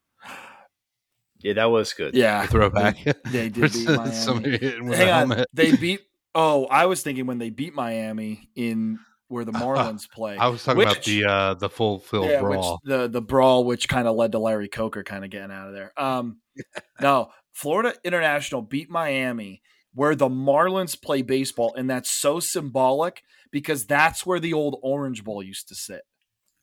Yeah, 1.40 1.52
that 1.54 1.66
was 1.66 1.92
good. 1.92 2.14
yeah. 2.14 2.42
The 2.42 2.48
throwback. 2.48 2.96
They 3.30 3.48
did 3.48 3.72
beat 3.72 3.88
Miami. 3.88 4.12
Somebody 4.12 4.58
hitting 4.58 4.86
with 4.88 4.98
Hang 4.98 5.08
a 5.08 5.12
on, 5.12 5.18
helmet. 5.30 5.48
they 5.52 5.76
beat. 5.76 6.00
Oh, 6.34 6.66
I 6.66 6.86
was 6.86 7.02
thinking 7.02 7.26
when 7.26 7.38
they 7.38 7.50
beat 7.50 7.74
Miami 7.74 8.48
in 8.56 8.98
where 9.28 9.44
the 9.44 9.52
Marlins 9.52 10.08
play. 10.10 10.36
I 10.36 10.48
was 10.48 10.64
talking 10.64 10.82
about 10.82 11.02
the 11.04 11.24
uh, 11.24 11.54
the 11.54 11.68
full 11.68 11.98
field 11.98 12.26
yeah, 12.26 12.40
brawl. 12.40 12.80
which 12.82 12.90
the 12.90 13.08
the 13.08 13.20
brawl, 13.22 13.64
which 13.64 13.88
kind 13.88 14.08
of 14.08 14.16
led 14.16 14.32
to 14.32 14.38
Larry 14.38 14.68
Coker 14.68 15.02
kind 15.04 15.24
of 15.24 15.30
getting 15.30 15.50
out 15.50 15.68
of 15.68 15.74
there. 15.74 15.92
Um, 15.96 16.38
no, 17.00 17.30
Florida 17.52 17.94
International 18.02 18.62
beat 18.62 18.88
Miami, 18.90 19.62
where 19.96 20.14
the 20.14 20.28
Marlins 20.28 21.00
play 21.00 21.22
baseball, 21.22 21.74
and 21.74 21.88
that's 21.90 22.10
so 22.10 22.38
symbolic 22.38 23.22
because 23.50 23.86
that's 23.86 24.24
where 24.26 24.38
the 24.38 24.52
old 24.52 24.78
Orange 24.82 25.24
Bowl 25.24 25.42
used 25.42 25.66
to 25.68 25.74
sit. 25.74 26.02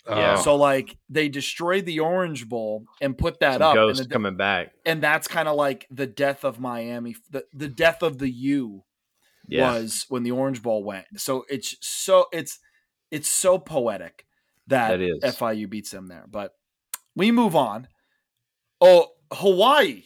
Yeah. 0.08 0.36
Oh, 0.38 0.42
So 0.42 0.56
like 0.56 0.98
they 1.10 1.30
destroyed 1.30 1.86
the 1.86 2.00
Orange 2.00 2.48
Bowl 2.48 2.84
and 3.02 3.18
put 3.18 3.40
that 3.40 3.54
Some 3.54 3.62
up, 3.64 3.76
and, 3.78 3.88
ghost 3.90 4.04
the- 4.04 4.10
coming 4.10 4.38
back. 4.38 4.74
and 4.86 5.02
that's 5.02 5.28
kind 5.28 5.48
of 5.48 5.56
like 5.56 5.88
the 5.90 6.06
death 6.06 6.44
of 6.46 6.60
Miami, 6.60 7.16
the 7.30 7.46
the 7.54 7.70
death 7.70 8.04
of 8.04 8.20
the 8.20 8.30
U 8.30 8.84
Yeah. 9.48 9.74
was 9.74 10.06
when 10.10 10.24
the 10.24 10.32
Orange 10.32 10.62
Bowl 10.62 10.84
went. 10.84 11.08
So 11.18 11.46
it's 11.50 11.76
so 11.82 12.28
it's 12.32 12.60
it's 13.12 13.30
so 13.30 13.58
poetic 13.58 14.26
that, 14.68 14.90
That 14.90 15.02
is. 15.02 15.24
FIU 15.24 15.68
beats 15.70 15.92
them 15.92 16.08
there. 16.08 16.26
But 16.30 16.52
we 17.16 17.32
move 17.32 17.56
on. 17.56 17.88
Oh, 18.82 19.14
Hawaii 19.32 20.04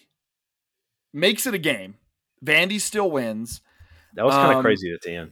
makes 1.14 1.46
it 1.48 1.54
a 1.54 1.58
game. 1.60 1.96
Vandy 2.44 2.80
still 2.80 3.10
wins. 3.12 3.62
That 4.14 4.26
was 4.26 4.34
kind 4.36 4.52
of 4.52 4.58
Um, 4.58 4.64
crazy 4.64 4.92
at 4.94 5.02
the 5.02 5.16
end. 5.16 5.32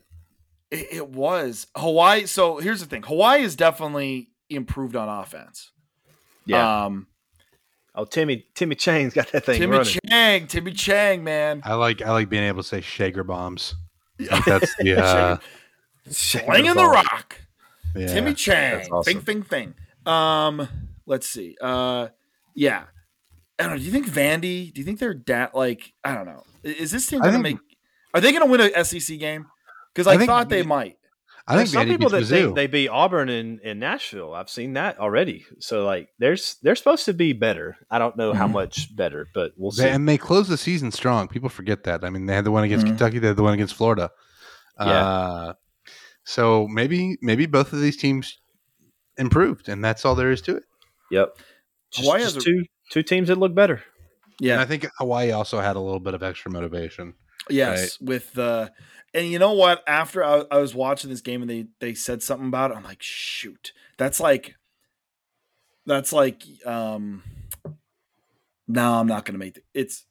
It, 0.71 0.87
it 0.91 1.09
was 1.09 1.67
Hawaii. 1.75 2.25
So 2.25 2.57
here's 2.57 2.79
the 2.81 2.85
thing: 2.85 3.03
Hawaii 3.03 3.41
is 3.43 3.55
definitely 3.55 4.29
improved 4.49 4.95
on 4.95 5.09
offense. 5.09 5.71
Yeah. 6.45 6.85
Um, 6.85 7.07
oh, 7.95 8.05
Timmy 8.05 8.45
Timmy 8.55 8.75
Chang's 8.75 9.13
got 9.13 9.31
that 9.31 9.45
thing 9.45 9.59
Timmy 9.59 9.77
running. 9.77 9.97
Chang, 10.09 10.47
Timmy 10.47 10.71
Chang, 10.73 11.23
man, 11.23 11.61
I 11.63 11.73
like 11.75 12.01
I 12.01 12.11
like 12.11 12.29
being 12.29 12.43
able 12.43 12.61
to 12.63 12.67
say 12.67 12.81
Shager 12.81 13.25
bombs. 13.25 13.75
Like 14.19 14.45
that's 14.45 14.75
the 14.77 14.95
uh, 15.03 15.37
slinging 16.09 16.73
the 16.75 16.85
rock. 16.85 17.41
yeah. 17.95 18.07
Timmy 18.07 18.33
Chang. 18.33 18.77
That's 18.77 18.89
awesome. 18.91 19.13
Fing, 19.21 19.43
fing, 19.43 19.73
fing. 20.05 20.11
Um, 20.11 20.67
let's 21.05 21.27
see. 21.27 21.55
Uh, 21.61 22.09
yeah. 22.53 22.83
I 23.57 23.63
don't 23.63 23.71
know. 23.73 23.77
Do 23.77 23.83
you 23.83 23.91
think 23.91 24.07
Vandy? 24.07 24.73
Do 24.73 24.81
you 24.81 24.85
think 24.85 24.99
they're 24.99 25.13
da- 25.13 25.47
like? 25.53 25.93
I 26.03 26.13
don't 26.13 26.25
know. 26.25 26.43
I- 26.65 26.69
Is 26.69 26.91
this 26.91 27.05
team 27.07 27.21
gonna 27.21 27.39
make? 27.39 27.57
Are 28.13 28.21
they 28.21 28.31
gonna 28.31 28.45
win 28.47 28.61
a 28.61 28.83
SEC 28.83 29.17
game? 29.19 29.45
Because 29.93 30.07
I 30.07 30.21
I, 30.21 30.25
thought 30.25 30.49
they 30.49 30.61
the- 30.61 30.67
might. 30.67 30.97
I 31.47 31.57
think 31.57 31.69
some 31.69 31.85
people 31.85 32.09
that 32.09 32.17
beats 32.21 32.29
think 32.31 32.53
Mizzou. 32.53 32.55
they 32.55 32.65
beat 32.65 32.87
Auburn 32.89 33.29
in, 33.29 33.59
in 33.59 33.77
Nashville. 33.77 34.33
I've 34.33 34.49
seen 34.49 34.73
that 34.73 34.97
already. 34.97 35.45
So 35.59 35.85
like, 35.85 36.09
there's 36.17 36.55
they're 36.63 36.75
supposed 36.75 37.05
to 37.05 37.13
be 37.13 37.33
better. 37.33 37.77
I 37.91 37.99
don't 37.99 38.17
know 38.17 38.33
how 38.33 38.47
Mhm. 38.47 38.53
much 38.53 38.95
better, 38.95 39.27
but 39.31 39.51
we'll 39.55 39.69
see. 39.69 39.83
They- 39.83 39.91
and 39.91 40.09
they 40.09 40.17
close 40.17 40.47
the 40.47 40.57
season 40.57 40.91
strong. 40.91 41.27
People 41.27 41.49
forget 41.49 41.83
that. 41.83 42.03
I 42.03 42.09
mean, 42.09 42.25
they 42.25 42.33
had 42.33 42.45
the 42.45 42.51
one 42.51 42.63
against 42.63 42.85
Mhm. 42.85 42.89
Kentucky. 42.89 43.19
They 43.19 43.27
had 43.27 43.35
the 43.37 43.43
one 43.43 43.53
against 43.53 43.75
Florida. 43.75 44.09
Yeah. 44.79 44.85
Uh, 44.87 45.53
so 46.23 46.67
maybe 46.67 47.17
maybe 47.21 47.45
both 47.45 47.73
of 47.73 47.79
these 47.79 47.95
teams 47.97 48.39
improved, 49.17 49.69
and 49.69 49.83
that's 49.85 50.03
all 50.03 50.15
there 50.15 50.31
is 50.31 50.41
to 50.43 50.55
it. 50.57 50.63
yep. 51.11 51.37
Just, 51.91 52.05
Hawaii 52.05 52.21
just 52.21 52.35
has 52.35 52.43
a- 52.43 52.45
two 52.45 52.63
two 52.89 53.03
teams 53.03 53.27
that 53.27 53.37
look 53.37 53.53
better. 53.53 53.83
And 54.39 54.47
Yeah. 54.47 54.61
I 54.61 54.65
think 54.65 54.85
Hawaii 54.97 55.31
also 55.31 55.59
had 55.59 55.75
a 55.75 55.79
little 55.79 55.99
bit 55.99 56.13
of 56.13 56.23
extra 56.23 56.51
motivation. 56.51 57.13
Yes. 57.49 57.99
With 58.01 58.33
the, 58.33 58.71
and 59.13 59.27
you 59.27 59.39
know 59.39 59.53
what? 59.53 59.83
After 59.87 60.23
I, 60.23 60.43
I 60.51 60.57
was 60.57 60.73
watching 60.75 61.09
this 61.09 61.21
game 61.21 61.41
and 61.41 61.49
they 61.49 61.67
they 61.79 61.93
said 61.93 62.21
something 62.23 62.47
about 62.47 62.71
it, 62.71 62.77
I'm 62.77 62.83
like, 62.83 63.01
shoot, 63.01 63.71
that's 63.97 64.19
like, 64.19 64.55
that's 65.85 66.11
like, 66.11 66.43
um, 66.65 67.23
no, 68.67 68.93
I'm 68.99 69.07
not 69.07 69.25
gonna 69.25 69.39
make 69.39 69.57
it. 69.57 69.63
It's. 69.73 70.05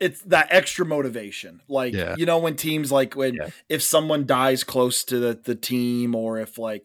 It's 0.00 0.22
that 0.22 0.46
extra 0.50 0.86
motivation. 0.86 1.60
Like, 1.68 1.92
Yeah. 1.92 2.14
you 2.16 2.24
know, 2.24 2.38
when 2.38 2.56
teams 2.56 2.90
like 2.90 3.14
when 3.14 3.34
Yeah. 3.34 3.50
if 3.68 3.82
someone 3.82 4.24
dies 4.24 4.64
close 4.64 5.04
to 5.04 5.18
the, 5.18 5.34
the 5.44 5.54
team 5.54 6.14
or 6.14 6.38
if 6.38 6.56
like, 6.56 6.84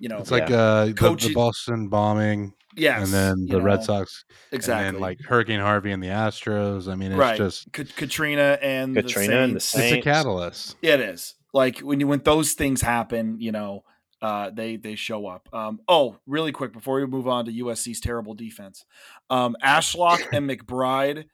you 0.00 0.08
know, 0.08 0.18
It's 0.18 0.32
like 0.32 0.50
uh, 0.50 0.86
the, 0.86 0.92
the 0.92 1.32
Boston 1.32 1.88
bombing, 1.88 2.54
yes, 2.76 3.04
and 3.04 3.12
then 3.12 3.46
you 3.46 3.54
the 3.54 3.60
Red 3.60 3.82
Sox, 3.82 4.24
exactly. 4.52 4.86
and 4.86 4.96
then 4.96 5.00
like 5.02 5.20
Hurricane 5.20 5.60
Harvey 5.60 5.92
and 5.92 6.02
the 6.02 6.08
Astros. 6.08 6.90
I 6.90 6.94
mean, 6.94 7.12
it's 7.12 7.18
right. 7.18 7.36
just 7.36 7.72
Ka- 7.72 7.84
Katrina 7.96 8.58
and 8.62 8.94
Katrina 8.94 9.36
and 9.36 9.56
the 9.56 9.60
Saints. 9.60 9.96
it's 9.96 10.06
a 10.06 10.08
catalyst. 10.08 10.76
It 10.82 11.00
is 11.00 11.34
like 11.52 11.78
when 11.78 12.00
you 12.00 12.06
when 12.06 12.20
those 12.20 12.52
things 12.52 12.82
happen, 12.82 13.40
you 13.40 13.52
know, 13.52 13.84
uh, 14.22 14.50
they 14.50 14.76
they 14.76 14.94
show 14.94 15.26
up. 15.26 15.48
Um, 15.52 15.80
oh, 15.88 16.18
really 16.26 16.52
quick 16.52 16.72
before 16.72 16.96
we 16.96 17.06
move 17.06 17.28
on 17.28 17.46
to 17.46 17.52
USC's 17.52 18.00
terrible 18.00 18.34
defense, 18.34 18.84
um, 19.30 19.56
Ashlock 19.62 20.26
and 20.32 20.48
McBride, 20.50 21.24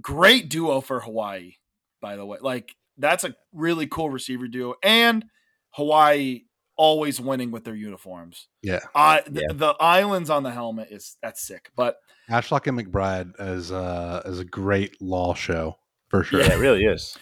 great 0.00 0.48
duo 0.48 0.80
for 0.80 1.00
Hawaii. 1.00 1.54
By 2.00 2.16
the 2.16 2.26
way, 2.26 2.38
like 2.40 2.74
that's 2.98 3.24
a 3.24 3.34
really 3.52 3.86
cool 3.86 4.10
receiver 4.10 4.48
duo, 4.48 4.74
and 4.82 5.24
Hawaii 5.70 6.42
always 6.76 7.20
winning 7.20 7.50
with 7.50 7.64
their 7.64 7.74
uniforms. 7.74 8.48
Yeah, 8.62 8.80
Uh, 8.94 9.20
the, 9.26 9.40
Yeah. 9.48 9.54
the 9.54 9.74
islands 9.80 10.28
on 10.30 10.42
the 10.42 10.50
helmet 10.52 10.88
is 10.90 11.16
that's 11.22 11.40
sick, 11.42 11.70
but 11.76 11.96
Ashlock 12.30 12.66
and 12.66 12.78
McBride 12.78 13.32
is 13.38 13.72
uh, 13.72 14.22
as 14.24 14.38
a 14.40 14.44
great 14.44 15.00
law 15.00 15.32
show 15.34 15.78
for 16.08 16.22
sure. 16.24 16.40
Yeah, 16.40 16.52
it 16.54 16.58
really 16.58 16.84
is. 16.84 17.16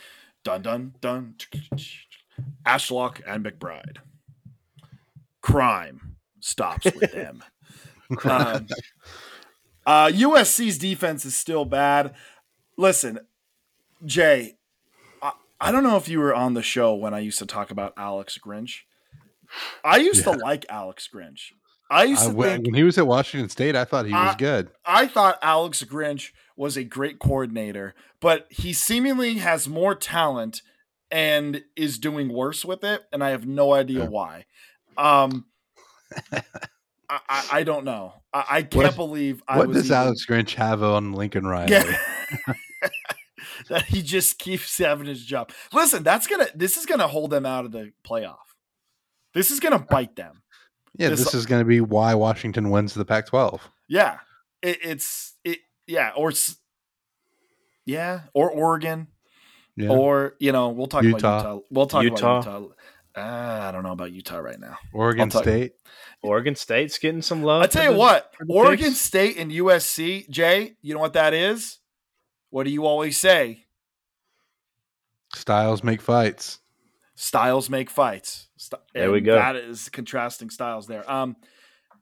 Dun 0.44 0.62
dun 0.62 0.94
dun. 1.00 1.36
Ashlock 2.66 3.20
and 3.26 3.44
McBride. 3.44 3.98
Crime 5.40 6.16
stops 6.40 6.84
with 6.86 7.12
them. 7.12 7.42
um, 8.24 8.66
uh, 9.86 10.06
USC's 10.08 10.78
defense 10.78 11.24
is 11.24 11.36
still 11.36 11.64
bad. 11.64 12.14
Listen, 12.76 13.20
Jay, 14.04 14.56
I, 15.22 15.32
I 15.60 15.70
don't 15.72 15.82
know 15.82 15.96
if 15.96 16.08
you 16.08 16.18
were 16.18 16.34
on 16.34 16.54
the 16.54 16.62
show 16.62 16.94
when 16.94 17.14
I 17.14 17.20
used 17.20 17.38
to 17.38 17.46
talk 17.46 17.70
about 17.70 17.92
Alex 17.96 18.38
Grinch. 18.44 18.80
I 19.84 19.96
used 19.98 20.26
Yeah. 20.26 20.32
to 20.34 20.38
like 20.38 20.66
Alex 20.68 21.08
Grinch. 21.12 21.52
I 21.90 22.04
used 22.04 22.22
I- 22.22 22.28
to 22.30 22.34
when 22.34 22.48
think 22.50 22.66
when 22.66 22.74
he 22.74 22.82
was 22.82 22.98
at 22.98 23.06
Washington 23.06 23.48
State, 23.48 23.76
I 23.76 23.84
thought 23.84 24.06
he 24.06 24.12
was 24.12 24.32
Uh, 24.32 24.36
good. 24.36 24.70
I 24.84 25.06
thought 25.06 25.38
Alex 25.42 25.82
Grinch 25.84 26.30
was 26.56 26.76
a 26.76 26.84
great 26.84 27.18
coordinator, 27.18 27.94
but 28.20 28.46
he 28.50 28.72
seemingly 28.72 29.34
has 29.38 29.68
more 29.68 29.94
talent 29.94 30.62
and 31.10 31.62
is 31.76 31.98
doing 31.98 32.32
worse 32.32 32.64
with 32.64 32.82
it, 32.84 33.02
and 33.12 33.22
I 33.22 33.30
have 33.30 33.46
no 33.46 33.74
idea 33.74 34.00
Yeah. 34.04 34.08
why. 34.08 34.46
Um, 34.96 35.46
I, 36.32 36.42
I, 37.28 37.44
I 37.52 37.62
don't 37.64 37.84
know. 37.84 38.14
I, 38.32 38.44
I 38.50 38.62
can't 38.62 38.74
What- 38.86 38.96
believe 38.96 39.42
I 39.46 39.58
What 39.58 39.68
was 39.68 39.76
does 39.76 39.86
even- 39.86 39.96
Alex 39.98 40.26
Grinch 40.26 40.54
have 40.54 40.82
on 40.82 41.12
Lincoln 41.12 41.46
Riley? 41.46 41.72
Yeah. 41.72 41.96
that 43.68 43.84
he 43.84 44.02
just 44.02 44.38
keeps 44.38 44.76
having 44.78 45.06
his 45.06 45.24
job. 45.24 45.50
Listen, 45.72 46.02
that's 46.02 46.26
gonna. 46.26 46.46
This 46.54 46.76
is 46.76 46.86
gonna 46.86 47.06
hold 47.08 47.30
them 47.30 47.46
out 47.46 47.64
of 47.64 47.72
the 47.72 47.92
playoff. 48.06 48.36
This 49.34 49.50
is 49.50 49.60
gonna 49.60 49.78
bite 49.78 50.16
them. 50.16 50.42
Yeah, 50.96 51.08
This- 51.08 51.24
this 51.24 51.34
is 51.34 51.44
going 51.46 51.60
to 51.60 51.64
be 51.64 51.80
why 51.80 52.14
Washington 52.14 52.70
wins 52.70 52.94
the 52.94 53.04
Pac-12. 53.04 53.60
Yeah, 53.88 54.18
it, 54.62 54.78
it's 54.82 55.34
it. 55.42 55.58
Yeah, 55.88 56.12
or 56.16 56.32
yeah, 57.84 58.20
or 58.32 58.48
Oregon, 58.50 59.08
Yeah. 59.76 59.90
or 59.90 60.36
you 60.38 60.52
know, 60.52 60.68
we'll 60.68 60.86
talk 60.86 61.02
Utah. 61.02 61.16
about 61.40 61.54
Utah. 61.56 61.66
We'll 61.70 61.86
talk 61.86 62.02
Utah. 62.04 62.38
about 62.40 62.62
Utah. 62.62 62.74
Uh, 63.16 63.68
I 63.68 63.72
don't 63.72 63.82
know 63.82 63.92
about 63.92 64.12
Utah 64.12 64.38
right 64.38 64.58
now. 64.58 64.78
Oregon 64.92 65.30
I'll 65.32 65.40
you. 65.40 65.42
State. 65.42 65.72
Oregon 66.22 66.54
State's 66.56 66.98
getting 66.98 67.22
some 67.22 67.42
love. 67.42 67.62
I 67.62 67.66
tell 67.66 67.84
you 67.84 67.90
the- 67.92 67.98
what, 67.98 68.32
Oregon 68.48 68.86
picks. 68.90 69.00
State 69.00 69.36
and 69.36 69.50
USC, 69.52 70.28
Jay. 70.30 70.76
You 70.80 70.94
know 70.94 71.00
what 71.00 71.12
that 71.14 71.34
is? 71.34 71.78
What 72.50 72.64
do 72.64 72.70
you 72.70 72.86
always 72.86 73.18
say? 73.18 73.64
Styles 75.34 75.82
make 75.84 76.00
fights. 76.00 76.60
Styles 77.24 77.70
make 77.70 77.90
fights. 77.90 78.48
St- 78.56 78.82
There 78.92 79.10
we 79.10 79.20
go. 79.20 79.34
That 79.34 79.56
is 79.56 79.88
contrasting 79.88 80.50
styles 80.50 80.86
there. 80.86 81.10
Um, 81.10 81.36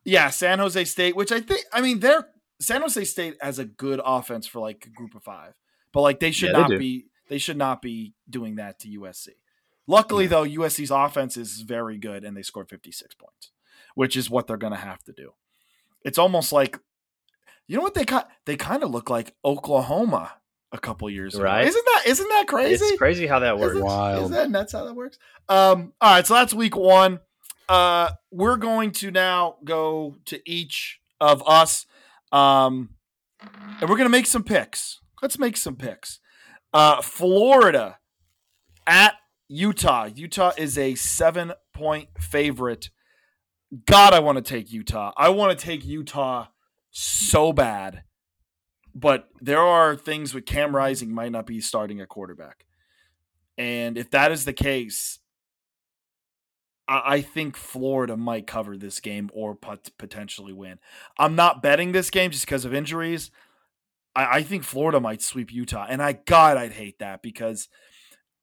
yeah, 0.03 0.29
San 0.29 0.59
Jose 0.59 0.83
State, 0.85 1.15
which 1.15 1.31
I 1.31 1.39
think, 1.39 1.65
I 1.71 1.81
mean, 1.81 1.99
they're 1.99 2.27
San 2.59 2.81
Jose 2.81 3.03
State 3.05 3.35
has 3.41 3.57
a 3.59 3.65
good 3.65 3.99
offense 4.03 4.47
for 4.47 4.59
like 4.59 4.85
a 4.85 4.89
group 4.89 5.15
of 5.15 5.23
five, 5.23 5.53
but 5.93 6.01
like 6.01 6.19
they 6.19 6.31
should 6.31 6.51
Yeah, 6.51 6.59
not 6.59 6.69
do. 6.69 6.77
be, 6.77 7.07
they 7.29 7.37
should 7.37 7.57
not 7.57 7.81
be 7.81 8.13
doing 8.29 8.55
that 8.55 8.79
to 8.79 8.87
USC. 8.99 9.29
Luckily, 9.87 10.27
though, 10.27 10.43
USC's 10.45 10.91
offense 10.91 11.35
is 11.35 11.61
very 11.61 11.97
good 11.97 12.23
and 12.23 12.37
they 12.37 12.41
scored 12.41 12.69
56 12.69 13.15
points, 13.15 13.51
which 13.95 14.15
is 14.15 14.29
what 14.29 14.47
they're 14.47 14.55
going 14.57 14.71
to 14.73 14.79
have 14.79 15.03
to 15.03 15.11
do. 15.13 15.31
It's 16.05 16.17
almost 16.17 16.51
like, 16.53 16.79
you 17.67 17.77
know 17.77 17.83
what 17.83 17.93
they 17.93 18.05
kind 18.05 18.25
they 18.45 18.55
kind 18.57 18.83
of 18.83 18.91
look 18.91 19.09
like 19.09 19.35
Oklahoma 19.43 20.33
a 20.73 20.77
couple 20.79 21.09
years 21.09 21.35
ago. 21.35 21.43
Right. 21.43 21.65
Isn't 21.67 21.85
that 21.85 22.03
isn't 22.07 22.27
that 22.27 22.45
crazy? 22.47 22.83
It's 22.83 22.97
crazy 22.97 23.27
how 23.27 23.39
that 23.39 23.57
works. 23.57 23.75
Isn't- 23.75 23.85
Wild. 23.85 24.23
Is 24.25 24.29
that 24.31 24.49
nuts 24.51 24.73
how 24.73 24.83
that 24.85 24.93
works? 24.95 25.17
Um, 25.47 25.93
all 26.01 26.15
right, 26.15 26.25
so 26.27 26.33
that's 26.33 26.53
week 26.53 26.75
one. 26.75 27.19
Uh, 27.69 28.09
we're 28.31 28.57
going 28.57 28.91
to 28.91 29.11
now 29.11 29.55
go 29.63 30.17
to 30.25 30.41
each 30.49 30.99
of 31.21 31.41
us, 31.47 31.85
um, 32.31 32.89
and 33.79 33.89
we're 33.89 33.95
going 33.95 33.99
to 34.05 34.09
make 34.09 34.25
some 34.25 34.43
picks. 34.43 34.99
Let's 35.21 35.39
make 35.39 35.55
some 35.55 35.75
picks. 35.77 36.19
Uh, 36.73 37.01
Florida 37.01 37.99
at 38.85 39.13
Utah. 39.47 40.05
Utah 40.13 40.51
is 40.57 40.77
a 40.77 40.95
seven 40.95 41.53
point 41.73 42.09
favorite. 42.19 42.89
God, 43.85 44.13
I 44.13 44.19
want 44.19 44.37
to 44.37 44.41
take 44.43 44.71
Utah. 44.71 45.13
I 45.17 45.29
want 45.29 45.57
to 45.57 45.65
take 45.65 45.85
Utah 45.85 46.47
so 46.91 47.53
bad. 47.53 48.03
But 48.95 49.29
there 49.41 49.61
are 49.61 49.95
things 49.95 50.33
with 50.33 50.45
Cam 50.45 50.75
Rising 50.75 51.13
might 51.13 51.31
not 51.31 51.47
be 51.47 51.61
starting 51.61 51.99
a 51.99 52.05
quarterback. 52.05 52.65
And 53.57 53.97
if 53.97 54.11
that 54.11 54.31
is 54.31 54.45
the 54.45 54.53
case, 54.53 55.19
I, 56.87 57.21
think 57.21 57.55
Florida 57.55 58.17
might 58.17 58.45
cover 58.45 58.77
this 58.77 58.99
game 58.99 59.29
or 59.33 59.55
potentially 59.55 60.53
win. 60.53 60.79
I'm 61.17 61.35
not 61.35 61.61
betting 61.61 61.91
this 61.91 62.09
game 62.09 62.31
just 62.31 62.45
because 62.45 62.65
of 62.65 62.73
injuries. 62.73 63.31
I, 64.15 64.37
I 64.37 64.43
think 64.43 64.63
Florida 64.63 64.99
might 64.99 65.21
sweep 65.21 65.51
Utah. 65.51 65.85
And 65.87 66.01
I, 66.03 66.13
God, 66.13 66.57
I'd 66.57 66.73
hate 66.73 66.99
that 66.99 67.21
because 67.21 67.69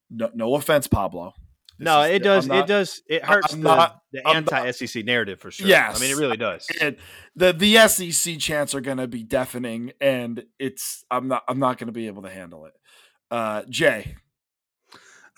no, 0.09 0.31
no 0.35 0.55
offense, 0.55 0.87
Pablo. 0.87 1.35
This 1.81 1.87
No, 1.87 2.03
is- 2.03 2.11
it 2.11 2.23
does. 2.23 2.47
Not- 2.47 2.59
it 2.59 2.67
does. 2.67 3.03
It 3.09 3.25
hurts 3.25 3.55
I'm 3.55 3.63
the, 3.63 3.75
not- 3.75 4.03
the 4.13 4.21
I'm 4.29 4.45
not- 4.45 4.53
anti-SEC 4.53 5.03
narrative 5.05 5.41
for 5.41 5.51
sure. 5.51 5.67
Yes. 5.67 5.97
I 5.97 6.01
mean 6.03 6.11
it 6.11 6.19
really 6.21 6.37
does. 6.37 6.67
and 6.81 6.97
the 7.35 7.53
the 7.55 7.77
SEC 7.89 8.37
chants 8.39 8.75
are 8.75 8.81
going 8.83 8.99
to 8.99 9.09
be 9.09 9.23
deafening, 9.23 9.93
and 10.01 10.45
it's 10.59 11.05
I'm 11.11 11.27
not 11.29 11.43
I'm 11.49 11.59
not 11.59 11.79
going 11.79 11.87
to 11.89 11.93
be 11.93 12.07
able 12.07 12.23
to 12.23 12.29
handle 12.31 12.67
it. 12.67 12.75
Uh, 13.31 13.63
Jay, 13.71 14.15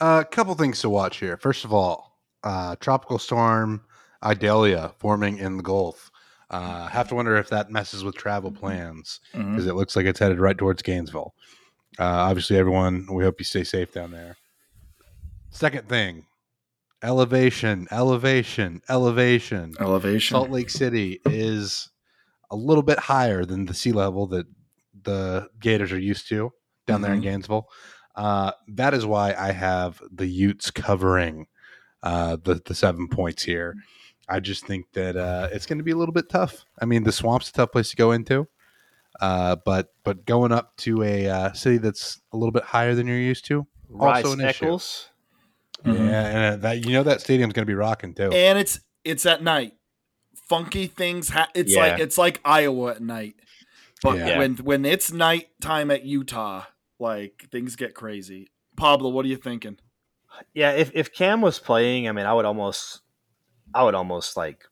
A 0.00 0.24
couple 0.28 0.54
things 0.54 0.80
to 0.80 0.90
watch 0.90 1.18
here. 1.18 1.36
First 1.36 1.64
of 1.64 1.72
all, 1.72 2.18
uh, 2.42 2.74
tropical 2.80 3.18
storm 3.18 3.84
Idalia 4.24 4.92
forming 4.98 5.38
in 5.38 5.56
the 5.58 5.62
Gulf. 5.62 6.10
Uh, 6.50 6.86
have 6.88 7.08
to 7.08 7.14
wonder 7.14 7.36
if 7.36 7.48
that 7.50 7.70
messes 7.70 8.02
with 8.04 8.14
travel 8.16 8.50
plans 8.50 9.20
because 9.32 9.66
it 9.66 9.74
looks 9.74 9.94
like 9.96 10.06
it's 10.06 10.18
headed 10.18 10.38
right 10.40 10.58
towards 10.58 10.82
Gainesville. 10.82 11.34
Uh, 11.98 12.04
obviously, 12.04 12.56
everyone, 12.58 13.06
we 13.10 13.22
hope 13.24 13.38
you 13.38 13.44
stay 13.44 13.64
safe 13.64 13.92
down 13.92 14.10
there. 14.10 14.36
Second 15.50 15.88
thing, 15.88 16.24
elevation, 17.02 17.88
elevation, 17.90 18.82
elevation. 18.88 19.74
elevation. 19.80 20.34
Salt 20.34 20.50
Lake 20.50 20.70
City 20.70 21.20
is 21.24 21.90
a 22.50 22.56
little 22.56 22.82
bit 22.82 22.98
higher 22.98 23.44
than 23.44 23.66
the 23.66 23.74
sea 23.74 23.92
level 23.92 24.26
that 24.28 24.46
the 25.02 25.48
Gators 25.60 25.92
are 25.92 25.98
used 25.98 26.28
to 26.28 26.52
down 26.86 27.02
there 27.02 27.14
in 27.14 27.20
Gainesville. 27.20 27.68
Uh, 28.14 28.52
that 28.68 28.94
is 28.94 29.06
why 29.06 29.34
I 29.34 29.52
have 29.52 30.00
the 30.10 30.26
Utes 30.26 30.70
covering 30.70 31.46
uh, 32.02 32.36
the 32.42 32.60
the 32.64 32.74
seven 32.74 33.08
points 33.08 33.42
here. 33.42 33.74
I 34.28 34.40
just 34.40 34.66
think 34.66 34.86
that 34.92 35.16
uh, 35.16 35.48
it's 35.52 35.66
going 35.66 35.78
to 35.78 35.84
be 35.84 35.90
a 35.90 35.96
little 35.96 36.12
bit 36.12 36.28
tough. 36.28 36.64
I 36.80 36.84
mean, 36.84 37.04
the 37.04 37.12
swamp's 37.12 37.48
a 37.48 37.52
tough 37.52 37.72
place 37.72 37.90
to 37.90 37.96
go 37.96 38.12
into, 38.12 38.46
uh, 39.20 39.56
but 39.64 39.88
but 40.04 40.26
going 40.26 40.52
up 40.52 40.76
to 40.78 41.02
a 41.02 41.28
uh, 41.28 41.52
city 41.52 41.78
that's 41.78 42.20
a 42.32 42.36
little 42.36 42.52
bit 42.52 42.64
higher 42.64 42.94
than 42.94 43.06
you're 43.06 43.16
used 43.16 43.44
to, 43.46 43.66
Rice 43.88 44.24
also 44.24 44.38
an 44.38 44.48
issue. 44.48 44.78
Eccles. 45.84 45.98
Mhm. 45.98 46.08
Yeah, 46.10 46.26
and 46.26 46.54
uh, 46.54 46.56
that 46.68 46.84
you 46.86 46.92
know 46.92 47.02
that 47.02 47.20
stadium's 47.20 47.52
going 47.52 47.64
to 47.66 47.70
be 47.70 47.74
rocking 47.74 48.14
too. 48.14 48.30
and 48.32 48.58
it's 48.58 48.80
it's 49.04 49.26
at 49.26 49.42
night. 49.42 49.74
Funky 50.48 50.86
things. 50.86 51.28
Ha- 51.30 51.48
it's 51.54 51.74
Yeah. 51.74 51.80
like 51.80 52.00
it's 52.00 52.18
like 52.18 52.40
Iowa 52.44 52.92
at 52.92 53.02
night. 53.02 53.34
But 54.02 54.18
Yeah. 54.18 54.38
when 54.38 54.56
when 54.56 54.84
it's 54.84 55.12
nighttime 55.12 55.90
at 55.90 56.04
Utah, 56.04 56.64
like 56.98 57.46
things 57.50 57.76
get 57.76 57.94
crazy. 57.94 58.48
Pablo, 58.76 59.10
what 59.10 59.24
are 59.24 59.28
you 59.28 59.36
thinking? 59.36 59.78
Yeah, 60.54 60.72
if 60.72 60.90
if 60.94 61.12
Cam 61.12 61.40
was 61.40 61.58
playing, 61.58 62.08
I 62.08 62.12
mean, 62.12 62.26
I 62.26 62.32
would 62.34 62.44
almost, 62.46 63.00
I 63.74 63.82
would 63.84 63.94
almost 63.94 64.36
like, 64.36 64.64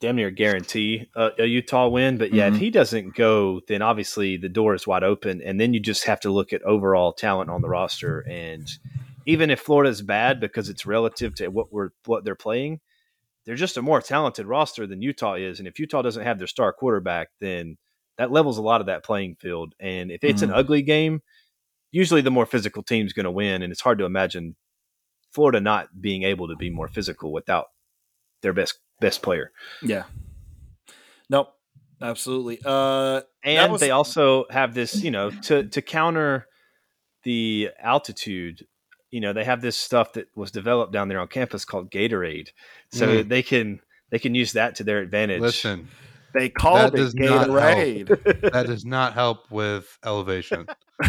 damn 0.00 0.16
near 0.16 0.30
guarantee 0.30 1.06
a, 1.14 1.30
a 1.40 1.44
Utah 1.46 1.88
win. 1.88 2.18
But 2.18 2.32
yeah, 2.32 2.48
Mhm. 2.48 2.54
if 2.54 2.60
he 2.60 2.70
doesn't 2.70 3.14
go, 3.14 3.60
then 3.68 3.82
obviously 3.82 4.36
the 4.36 4.48
door 4.48 4.74
is 4.74 4.86
wide 4.86 5.02
open, 5.04 5.40
and 5.42 5.60
then 5.60 5.74
you 5.74 5.80
just 5.80 6.04
have 6.04 6.20
to 6.20 6.30
look 6.30 6.52
at 6.52 6.62
overall 6.62 7.12
talent 7.12 7.50
on 7.50 7.62
the 7.62 7.68
roster. 7.68 8.20
And 8.28 8.66
even 9.28 9.50
if 9.50 9.60
Florida's 9.60 10.00
bad 10.00 10.40
because 10.40 10.68
it's 10.70 10.86
relative 10.86 11.34
to 11.36 11.48
what 11.48 11.70
we're 11.70 11.90
what 12.06 12.24
they're 12.24 12.34
playing, 12.34 12.80
they're 13.44 13.54
just 13.64 13.76
a 13.76 13.82
more 13.82 14.00
talented 14.00 14.46
roster 14.46 14.86
than 14.86 15.02
Utah 15.02 15.34
is. 15.34 15.58
And 15.58 15.68
if 15.68 15.78
Utah 15.78 16.02
doesn't 16.02 16.24
have 16.24 16.38
their 16.38 16.46
star 16.46 16.72
quarterback, 16.72 17.28
then 17.40 17.76
that 18.16 18.32
levels 18.32 18.56
a 18.58 18.62
lot 18.62 18.80
of 18.80 18.86
that 18.86 19.04
playing 19.04 19.36
field. 19.38 19.74
And 19.78 20.10
if 20.10 20.24
it's 20.24 20.40
Mhm. 20.40 20.44
an 20.48 20.52
ugly 20.54 20.82
game, 20.82 21.20
usually 21.92 22.22
the 22.22 22.30
more 22.30 22.46
physical 22.46 22.82
team's 22.82 23.12
going 23.12 23.24
to 23.24 23.30
win. 23.30 23.62
And 23.62 23.70
it's 23.70 23.82
hard 23.82 23.98
to 23.98 24.04
imagine 24.06 24.56
Florida 25.32 25.60
not 25.60 25.88
being 26.00 26.22
able 26.22 26.48
to 26.48 26.56
be 26.56 26.70
more 26.70 26.88
physical 26.88 27.30
without 27.32 27.66
their 28.42 28.52
best 28.54 28.78
best 29.00 29.20
player. 29.22 29.52
Yeah. 29.82 30.04
Nope. 31.30 31.54
Absolutely. 32.00 32.60
Uh 32.64 33.20
And 33.44 33.72
was- 33.72 33.80
they 33.80 33.90
also 33.90 34.46
have 34.50 34.72
this, 34.74 35.02
you 35.02 35.10
know, 35.10 35.30
to 35.48 35.64
to 35.68 35.82
counter 35.82 36.46
the 37.24 37.70
altitude. 37.78 38.66
You 39.10 39.20
know, 39.20 39.32
they 39.32 39.44
have 39.44 39.60
this 39.62 39.76
stuff 39.76 40.12
that 40.14 40.28
was 40.34 40.50
developed 40.50 40.92
down 40.92 41.08
there 41.08 41.18
on 41.20 41.28
campus 41.28 41.64
called 41.64 41.90
Gatorade, 41.90 42.48
so 42.92 43.06
Mm. 43.06 43.28
they 43.28 43.42
can 43.42 43.80
they 44.10 44.18
can 44.18 44.34
use 44.34 44.52
that 44.52 44.74
to 44.76 44.84
their 44.84 44.98
advantage. 45.00 45.40
Listen, 45.40 45.88
they 46.34 46.48
called 46.48 46.92
That 46.92 46.94
it 46.94 46.96
does 46.98 47.14
not 47.14 47.46
help. 47.48 47.48
Gatorade. 47.48 48.50
that 48.52 48.66
does 48.66 48.84
not 48.84 49.12
help 49.14 49.50
with 49.50 49.98
elevation. 50.04 50.66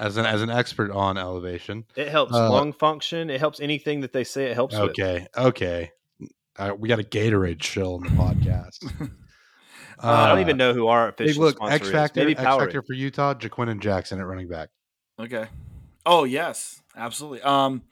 as 0.00 0.16
an 0.16 0.26
as 0.26 0.42
an 0.42 0.50
expert 0.50 0.90
on 0.92 1.18
elevation. 1.18 1.84
it 1.96 2.08
helps 2.08 2.32
Uh, 2.34 2.50
lung 2.50 2.72
function. 2.72 3.30
It 3.30 3.40
helps 3.40 3.60
anything 3.60 4.00
that 4.02 4.12
they 4.12 4.24
say 4.24 4.46
it 4.46 4.54
helps 4.54 4.74
with. 4.78 4.90
Okay, 4.90 5.26
okay. 5.36 5.90
Uh, 6.56 6.74
we 6.76 6.88
got 6.88 6.98
a 7.00 7.04
Gatorade 7.04 7.60
chill 7.60 7.96
in 7.96 8.02
the 8.04 8.08
podcast. 8.10 8.84
Uh, 9.00 9.06
I 10.02 10.28
don't 10.28 10.38
Uh, 10.38 10.40
even 10.40 10.56
know 10.56 10.72
who 10.72 10.86
our 10.88 11.12
Hey, 11.16 11.32
look, 11.32 11.56
sponsor 11.56 11.74
X 11.74 11.86
is. 11.86 11.92
Factor, 11.92 12.20
Maybe 12.20 12.32
X 12.36 12.42
Factor 12.42 12.82
for 12.82 12.92
Utah, 12.94 13.34
Ja'Quinden 13.34 13.80
Jackson 13.80 14.20
at 14.20 14.26
running 14.26 14.48
back. 14.48 14.68
Okay. 15.20 15.46
Oh 16.08 16.24
yes, 16.24 16.82
absolutely. 16.96 17.42
Um 17.42 17.82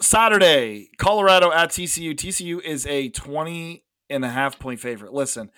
Saturday, 0.00 0.90
Colorado 0.98 1.52
at 1.52 1.70
TCU. 1.70 2.14
TCU 2.14 2.60
is 2.60 2.86
a 2.86 3.10
20 3.10 3.84
and 4.10 4.24
a 4.24 4.28
half 4.28 4.58
point 4.58 4.80
favorite. 4.80 5.12
Listen, 5.12 5.50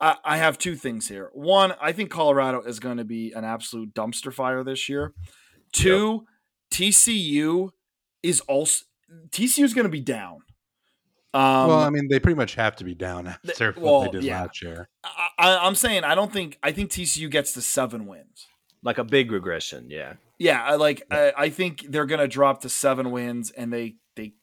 I, 0.00 0.16
I 0.24 0.36
have 0.38 0.58
two 0.58 0.74
things 0.74 1.08
here. 1.08 1.30
One, 1.32 1.74
I 1.80 1.92
think 1.92 2.10
Colorado 2.10 2.62
is 2.62 2.80
going 2.80 2.96
to 2.96 3.04
be 3.04 3.32
an 3.32 3.44
absolute 3.44 3.94
dumpster 3.94 4.32
fire 4.32 4.64
this 4.64 4.88
year. 4.88 5.14
Two, 5.72 6.26
TCU 6.72 7.70
is 8.22 8.40
also 8.40 8.84
TCU 9.30 9.62
is 9.62 9.74
going 9.74 9.84
to 9.84 9.90
be 9.90 10.00
down. 10.00 10.40
Um, 11.32 11.68
well, 11.68 11.80
I 11.80 11.90
mean, 11.90 12.08
they 12.08 12.20
pretty 12.20 12.36
much 12.36 12.54
have 12.56 12.76
to 12.76 12.84
be 12.84 12.94
down 12.94 13.26
after 13.26 13.72
what 13.72 13.82
well, 13.82 14.02
they 14.02 14.10
did 14.10 14.24
yeah. 14.24 14.42
last 14.42 14.62
year. 14.62 14.88
I, 15.04 15.28
I, 15.38 15.66
I'm 15.66 15.74
saying 15.74 16.04
I 16.04 16.14
don't 16.14 16.32
think 16.32 16.58
I 16.62 16.72
think 16.72 16.90
TCU 16.90 17.30
gets 17.30 17.52
to 17.52 17.60
seven 17.60 18.06
wins. 18.06 18.46
Like 18.82 18.98
a 18.98 19.04
big 19.04 19.32
regression, 19.32 19.86
yeah. 19.88 20.14
Yeah, 20.38 20.62
I 20.62 20.74
like 20.74 21.02
I, 21.10 21.32
I 21.36 21.48
think 21.48 21.86
they're 21.88 22.06
going 22.06 22.20
to 22.20 22.28
drop 22.28 22.62
to 22.62 22.68
seven 22.68 23.10
wins, 23.10 23.50
and 23.50 23.72
they 23.72 23.96
they 24.16 24.34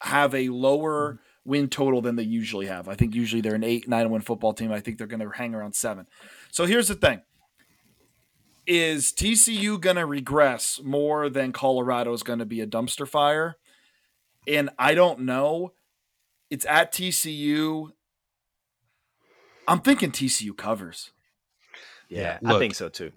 have 0.00 0.34
a 0.34 0.48
lower 0.48 1.14
mm-hmm. 1.14 1.50
win 1.50 1.68
total 1.68 2.00
than 2.00 2.16
they 2.16 2.24
usually 2.24 2.66
have. 2.66 2.88
I 2.88 2.94
think 2.94 3.14
usually 3.14 3.40
they're 3.40 3.54
an 3.54 3.64
eight 3.64 3.88
nine 3.88 4.10
win 4.10 4.22
football 4.22 4.52
team. 4.52 4.72
I 4.72 4.80
think 4.80 4.98
they're 4.98 5.06
going 5.06 5.20
to 5.20 5.30
hang 5.30 5.54
around 5.54 5.74
seven. 5.74 6.06
So 6.50 6.66
here's 6.66 6.88
the 6.88 6.94
thing: 6.94 7.22
is 8.66 9.12
TCU 9.12 9.80
going 9.80 9.96
to 9.96 10.06
regress 10.06 10.80
more 10.82 11.28
than 11.28 11.52
Colorado 11.52 12.12
is 12.12 12.22
going 12.22 12.38
to 12.38 12.46
be 12.46 12.60
a 12.60 12.66
dumpster 12.66 13.06
fire? 13.06 13.56
And 14.46 14.70
I 14.78 14.94
don't 14.94 15.20
know. 15.20 15.72
It's 16.50 16.66
at 16.66 16.92
TCU. 16.92 17.90
I'm 19.66 19.80
thinking 19.80 20.10
TCU 20.10 20.56
covers. 20.56 21.10
Yeah, 22.08 22.38
Yeah, 22.42 22.54
I 22.54 22.58
think 22.58 22.74
so 22.74 22.88
too. 22.88 23.12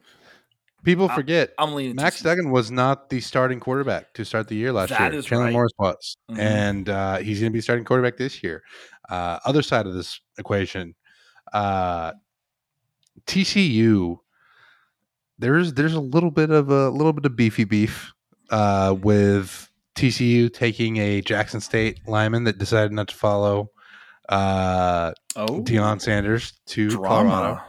People 0.87 1.09
forget 1.09 1.51
I'm 1.59 1.73
leaning 1.75 1.95
Max. 1.97 2.21
Duggan 2.21 2.49
was 2.49 2.71
not 2.71 3.09
the 3.09 3.19
starting 3.19 3.59
quarterback 3.59 4.13
to 4.13 4.23
start 4.23 4.47
the 4.47 4.55
year 4.55 4.71
last 4.71 4.89
That 4.91 5.11
year. 5.11 5.19
is 5.19 5.25
Chandler 5.25 5.45
right. 5.47 5.51
Morris 5.53 5.73
was, 5.77 6.15
Mhm. 6.31 6.39
and 6.39 6.87
uh, 6.89 7.17
he's 7.17 7.41
going 7.41 7.51
to 7.51 7.53
be 7.53 7.59
starting 7.59 7.83
quarterback 7.83 8.15
this 8.15 8.41
year. 8.41 8.63
Uh, 9.09 9.37
other 9.43 9.61
side 9.61 9.85
of 9.85 9.93
this 9.93 10.21
equation, 10.37 10.95
uh, 11.51 12.13
TCU. 13.25 14.19
There's 15.39 15.73
there's 15.73 15.93
a 15.93 15.99
little 15.99 16.31
bit 16.31 16.51
of 16.51 16.69
a 16.69 16.89
little 16.89 17.11
bit 17.11 17.25
of 17.25 17.35
beefy 17.35 17.65
beef 17.65 18.13
uh, 18.49 18.95
with 18.97 19.69
TCU 19.95 20.47
taking 20.53 20.97
a 20.97 21.19
Jackson 21.21 21.59
State 21.59 21.99
lineman 22.07 22.45
that 22.45 22.59
decided 22.59 22.93
not 22.93 23.09
to 23.09 23.15
follow 23.15 23.71
uh, 24.29 25.11
Oh, 25.35 25.61
Deion 25.63 26.01
Sanders 26.01 26.53
to 26.67 26.89
drama. 26.89 27.29
Colorado. 27.29 27.61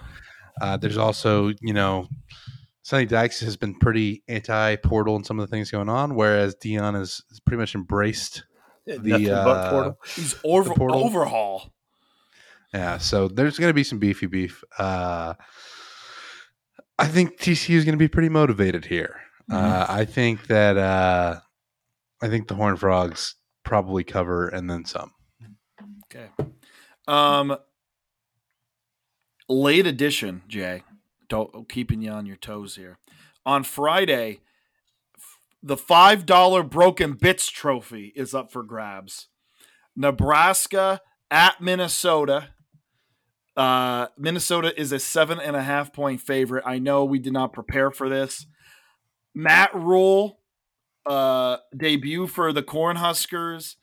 Uh, 0.61 0.77
there's 0.77 0.97
also, 0.97 1.53
you 1.61 1.73
know, 1.73 2.09
Sonny 2.89 3.05
Dykes 3.05 3.41
has 3.41 3.59
been 3.59 3.75
pretty 3.75 4.23
anti-portal 4.29 5.15
and 5.15 5.27
some 5.27 5.39
of 5.39 5.47
the 5.47 5.55
things 5.55 5.71
going 5.71 5.91
on, 5.91 6.15
whereas 6.15 6.55
Deion 6.55 6.95
has 6.95 7.21
pretty 7.45 7.61
much 7.61 7.75
embraced. 7.75 8.45
But 8.87 9.27
uh, 9.27 9.71
portal. 9.71 9.99
He's 10.17 10.35
over 10.43 10.73
portal. 10.73 11.05
overhaul. 11.05 11.71
Yeah, 12.73 12.97
so 12.97 13.29
there's 13.29 13.59
going 13.59 13.69
to 13.69 13.75
be 13.75 13.85
some 13.85 13.99
beefy 13.99 14.25
beef. 14.25 14.65
Uh, 14.79 15.35
I 16.99 17.09
think 17.09 17.39
TCU 17.39 17.75
is 17.75 17.85
going 17.85 17.93
to 17.93 17.99
be 17.99 18.09
pretty 18.09 18.31
motivated 18.31 18.87
here. 18.87 19.21
Uh, 19.53 19.85
I 19.87 20.07
think 20.07 20.47
that 20.47 20.79
uh, 20.79 21.41
I 22.23 22.29
think 22.29 22.49
the 22.49 22.55
Horned 22.55 22.81
Frogs 22.81 23.35
probably 23.65 24.03
cover 24.03 24.49
and 24.49 24.71
then 24.71 24.87
some. 24.87 25.13
Okay. 26.07 26.31
Um, 27.07 27.55
late 29.47 29.87
edition, 29.87 30.41
Jay. 30.49 30.85
Don't 31.29 31.69
keeping 31.69 32.01
you 32.03 32.11
on 32.11 32.27
your 32.27 32.37
toes 32.37 32.77
here. 32.77 32.99
On 33.45 33.63
Friday, 33.63 34.41
the 35.63 35.77
five 35.77 36.27
dollar 36.27 36.63
Broken 36.63 37.15
Bits 37.15 37.49
Trophy 37.49 38.13
is 38.17 38.35
up 38.35 38.51
for 38.53 38.63
grabs. 38.63 39.29
Nebraska 39.97 41.01
at 41.31 41.61
Minnesota. 41.61 42.49
Uh, 43.57 44.07
Minnesota 44.17 44.79
is 44.81 44.93
a 44.93 45.01
seven 45.01 45.41
and 45.41 45.57
a 45.57 45.63
half 45.63 45.93
point 45.93 46.21
favorite. 46.21 46.63
I 46.65 46.79
know 46.79 47.05
we 47.05 47.19
did 47.19 47.33
not 47.33 47.53
prepare 47.53 47.91
for 47.91 48.09
this. 48.09 48.47
Matt 49.35 49.75
Rhule, 49.75 50.41
uh, 51.07 51.59
debut 51.77 52.27
for 52.27 52.53
the 52.53 52.63
Cornhuskers. 52.63 53.77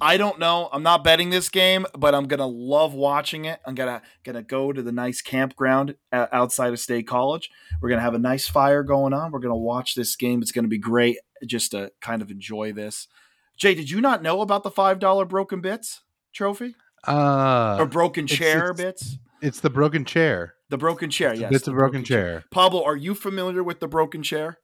I 0.00 0.16
don't 0.16 0.38
know. 0.38 0.68
I'm 0.72 0.82
not 0.82 1.02
betting 1.02 1.30
this 1.30 1.48
game, 1.48 1.84
but 1.96 2.14
I'm 2.14 2.26
gonna 2.28 2.46
love 2.46 2.94
watching 2.94 3.46
it. 3.46 3.58
I'm 3.66 3.74
gonna 3.74 4.00
gonna 4.24 4.42
go 4.42 4.72
to 4.72 4.80
the 4.82 4.92
nice 4.92 5.20
campground 5.20 5.96
uh, 6.12 6.26
outside 6.32 6.72
of 6.72 6.78
State 6.78 7.06
College. 7.08 7.50
We're 7.80 7.88
gonna 7.88 8.02
have 8.02 8.14
a 8.14 8.18
nice 8.18 8.46
fire 8.48 8.82
going 8.84 9.12
on. 9.12 9.32
We're 9.32 9.40
gonna 9.40 9.56
watch 9.56 9.94
this 9.94 10.14
game. 10.14 10.40
It's 10.40 10.52
gonna 10.52 10.68
be 10.68 10.78
great 10.78 11.18
just 11.44 11.72
to 11.72 11.90
kind 12.00 12.22
of 12.22 12.30
enjoy 12.30 12.72
this. 12.72 13.08
Jay, 13.56 13.74
did 13.74 13.90
you 13.90 14.00
not 14.00 14.22
know 14.22 14.40
about 14.40 14.62
the 14.62 14.70
five 14.70 15.00
dollar 15.00 15.24
broken 15.24 15.60
bits 15.60 16.02
trophy 16.32 16.76
Uh, 17.06 17.76
or 17.80 17.86
broken 17.86 18.26
chair 18.28 18.70
it's- 18.70 18.76
bits? 18.76 19.18
it's 19.42 19.60
the 19.60 19.70
broken 19.70 20.04
chair. 20.04 20.54
The 20.70 20.78
broken 20.78 21.08
chair, 21.10 21.34
yes. 21.34 21.50
it's 21.52 21.64
the 21.64 21.70
a 21.72 21.74
broken 21.74 22.04
chair. 22.04 22.44
Pablo, 22.50 22.84
are 22.84 22.96
you 22.96 23.14
familiar 23.14 23.62
with 23.64 23.80
the 23.80 23.88
broken 23.88 24.22
chair? 24.22 24.58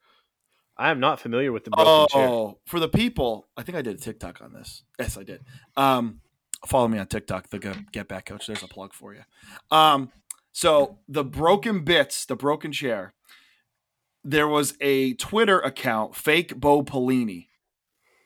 I 0.76 0.90
am 0.90 0.98
not 1.00 1.20
familiar 1.20 1.52
with 1.52 1.64
the 1.64 1.70
broken 1.70 2.06
chair. 2.10 2.28
Oh, 2.28 2.58
for 2.66 2.80
the 2.80 2.88
people, 2.88 3.46
I 3.56 3.62
think 3.62 3.78
I 3.78 3.82
did 3.82 3.96
a 3.96 3.98
TikTok 3.98 4.40
on 4.42 4.52
this. 4.52 4.82
Yes, 4.98 5.16
I 5.16 5.22
did. 5.22 5.42
Um, 5.76 6.20
follow 6.66 6.88
me 6.88 6.98
on 6.98 7.06
TikTok, 7.06 7.50
the 7.50 7.58
Get- 7.58 7.92
Get 7.92 8.08
Back 8.08 8.26
Coach. 8.26 8.46
There's 8.46 8.62
a 8.62 8.68
plug 8.68 8.92
for 8.92 9.14
you. 9.14 9.22
Um, 9.70 10.10
so 10.52 10.98
the 11.08 11.24
broken 11.24 11.84
bits, 11.84 12.26
the 12.26 12.36
broken 12.36 12.72
chair. 12.72 13.14
There 14.24 14.48
was 14.48 14.74
a 14.80 15.14
Twitter 15.14 15.60
account, 15.60 16.16
fake 16.16 16.56
Bo 16.56 16.82
Pelini. 16.82 17.48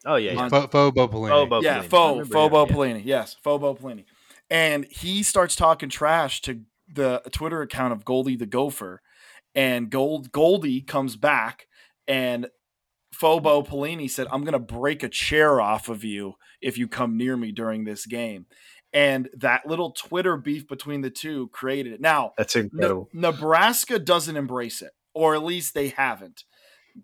Oh 0.06 0.16
yeah, 0.16 0.32
yeah. 0.32 0.40
on- 0.42 0.50
Fo- 0.50 0.68
Fo 0.68 0.90
Bo 0.90 1.08
Pelini. 1.08 1.30
Oh, 1.32 1.46
Bo 1.46 1.60
yeah, 1.60 1.80
Pelini. 1.80 1.84
I 1.84 1.88
faux, 1.88 2.28
faux 2.28 2.50
Bo 2.50 2.66
yeah. 2.66 2.72
Pelini. 2.72 3.02
Yes, 3.04 3.36
faux 3.42 3.60
Bo 3.60 3.74
Pelini. 3.74 4.04
And 4.50 4.86
he 4.86 5.22
starts 5.22 5.54
talking 5.56 5.88
trash 5.90 6.40
to 6.42 6.60
the 6.90 7.20
Twitter 7.32 7.60
account 7.60 7.92
of 7.92 8.04
Goldie 8.06 8.36
the 8.36 8.46
Gopher, 8.46 9.02
and 9.54 9.90
Gold 9.90 10.32
Goldie 10.32 10.80
comes 10.80 11.16
back 11.16 11.66
and 12.08 12.48
Fobo 13.14 13.64
Pelini 13.66 14.10
said, 14.10 14.26
"I'm 14.32 14.42
going 14.42 14.52
to 14.54 14.58
break 14.58 15.02
a 15.02 15.08
chair 15.08 15.60
off 15.60 15.88
of 15.88 16.02
you 16.02 16.34
if 16.60 16.76
you 16.76 16.88
come 16.88 17.16
near 17.16 17.36
me 17.36 17.52
during 17.52 17.84
this 17.84 18.06
game." 18.06 18.46
And 18.92 19.28
that 19.36 19.66
little 19.66 19.92
Twitter 19.92 20.36
beef 20.38 20.66
between 20.66 21.02
the 21.02 21.10
two 21.10 21.48
created 21.48 21.92
it. 21.92 22.00
Now, 22.00 22.32
That's 22.38 22.56
Ne- 22.56 22.62
incredible. 22.62 23.08
Nebraska 23.12 23.98
doesn't 23.98 24.36
embrace 24.36 24.80
it, 24.80 24.92
or 25.14 25.34
at 25.34 25.44
least 25.44 25.74
they 25.74 25.88
haven't. 25.88 26.44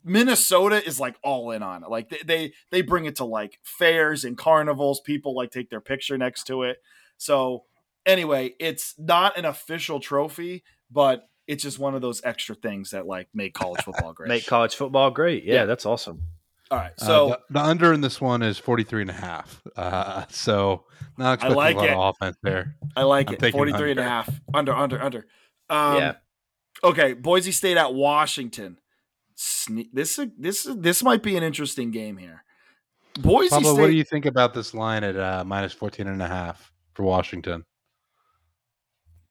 Minnesota 0.03 0.85
is 0.85 0.99
like 0.99 1.17
all 1.23 1.51
in 1.51 1.63
on 1.63 1.85
it. 1.85 1.91
Like 1.91 2.09
they, 2.09 2.21
they 2.25 2.53
they 2.71 2.83
bring 2.83 3.05
it 3.05 3.17
to 3.17 3.25
like 3.25 3.59
fairs 3.63 4.25
and 4.25 4.37
carnivals. 4.37 5.01
People 5.01 5.37
like 5.37 5.51
take 5.51 5.71
their 5.71 5.81
picture 5.81 6.19
next 6.19 6.45
to 6.45 6.63
it. 6.65 6.79
So 7.17 7.65
anyway, 8.05 8.55
it's 8.59 8.95
not 8.99 9.39
an 9.39 9.45
official 9.45 10.01
trophy, 10.01 10.65
but 10.91 11.29
it's 11.47 11.63
just 11.63 11.79
one 11.79 11.95
of 11.95 12.01
those 12.03 12.23
extra 12.25 12.55
things 12.55 12.91
that 12.91 13.07
like 13.07 13.29
make 13.35 13.55
college 13.55 13.83
football 13.83 14.13
great. 14.15 14.29
Make 14.29 14.47
college 14.47 14.75
football 14.75 15.11
great. 15.11 15.45
Yeah, 15.45 15.55
Yeah. 15.55 15.65
that's 15.67 15.85
awesome. 15.87 16.23
all 16.71 16.79
right, 16.79 16.93
Uh, 17.01 17.05
so 17.05 17.29
the, 17.29 17.41
the 17.51 17.61
under 17.61 17.93
in 17.93 18.01
this 18.01 18.21
one 18.21 18.43
is 18.43 18.59
43 18.59 19.03
and 19.03 19.11
a 19.11 19.15
half. 19.15 19.63
Uh, 19.77 20.25
so 20.31 20.85
not 21.19 21.35
expecting 21.35 21.57
like 21.57 21.77
a 21.77 21.79
lot 21.79 21.87
it. 21.87 21.93
of 21.93 22.15
offense 22.17 22.37
there. 22.43 22.77
I 22.97 23.03
like 23.03 23.29
I'm 23.29 23.35
it. 23.35 23.41
taking 23.41 23.59
43 23.59 23.91
and 23.93 24.01
a 24.01 24.03
under. 24.03 24.11
half. 24.11 24.41
Under, 24.55 24.75
under, 24.75 25.03
under. 25.03 25.27
Um, 25.71 25.97
yeah, 25.99 26.15
Okay, 26.83 27.13
Boise 27.15 27.53
State 27.53 27.77
at 27.77 27.95
Washington. 27.95 28.79
Sne- 29.37 29.89
this 29.93 30.19
this 30.39 30.67
this 30.77 31.03
might 31.03 31.23
be 31.23 31.37
an 31.37 31.43
interesting 31.43 31.91
game 31.91 32.17
here. 32.19 32.45
Boise 33.21 33.51
Pablo, 33.51 33.73
State. 33.75 33.81
what 33.81 33.87
do 33.89 33.93
you 33.95 34.05
think 34.05 34.27
about 34.27 34.55
this 34.55 34.75
line 34.75 35.03
at 35.05 35.17
uh, 35.17 35.45
minus 35.47 35.73
14 35.73 36.07
and 36.07 36.23
a 36.23 36.29
half 36.29 36.73
for 36.95 37.03
Washington? 37.05 37.65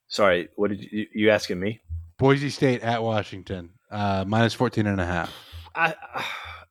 sorry. 0.07 0.49
What 0.55 0.69
did 0.71 0.81
you 0.83 1.07
you 1.13 1.29
asking 1.29 1.59
me? 1.59 1.81
Boise 2.17 2.49
State 2.49 2.81
at 2.81 3.01
Washington, 3.03 3.71
uh, 3.91 4.23
minus 4.27 4.53
14 4.53 4.87
and 4.87 5.01
a 5.01 5.05
half. 5.05 5.33
I 5.75 5.95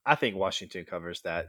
I 0.05 0.15
think 0.15 0.37
Washington 0.37 0.85
covers 0.85 1.21
that. 1.23 1.49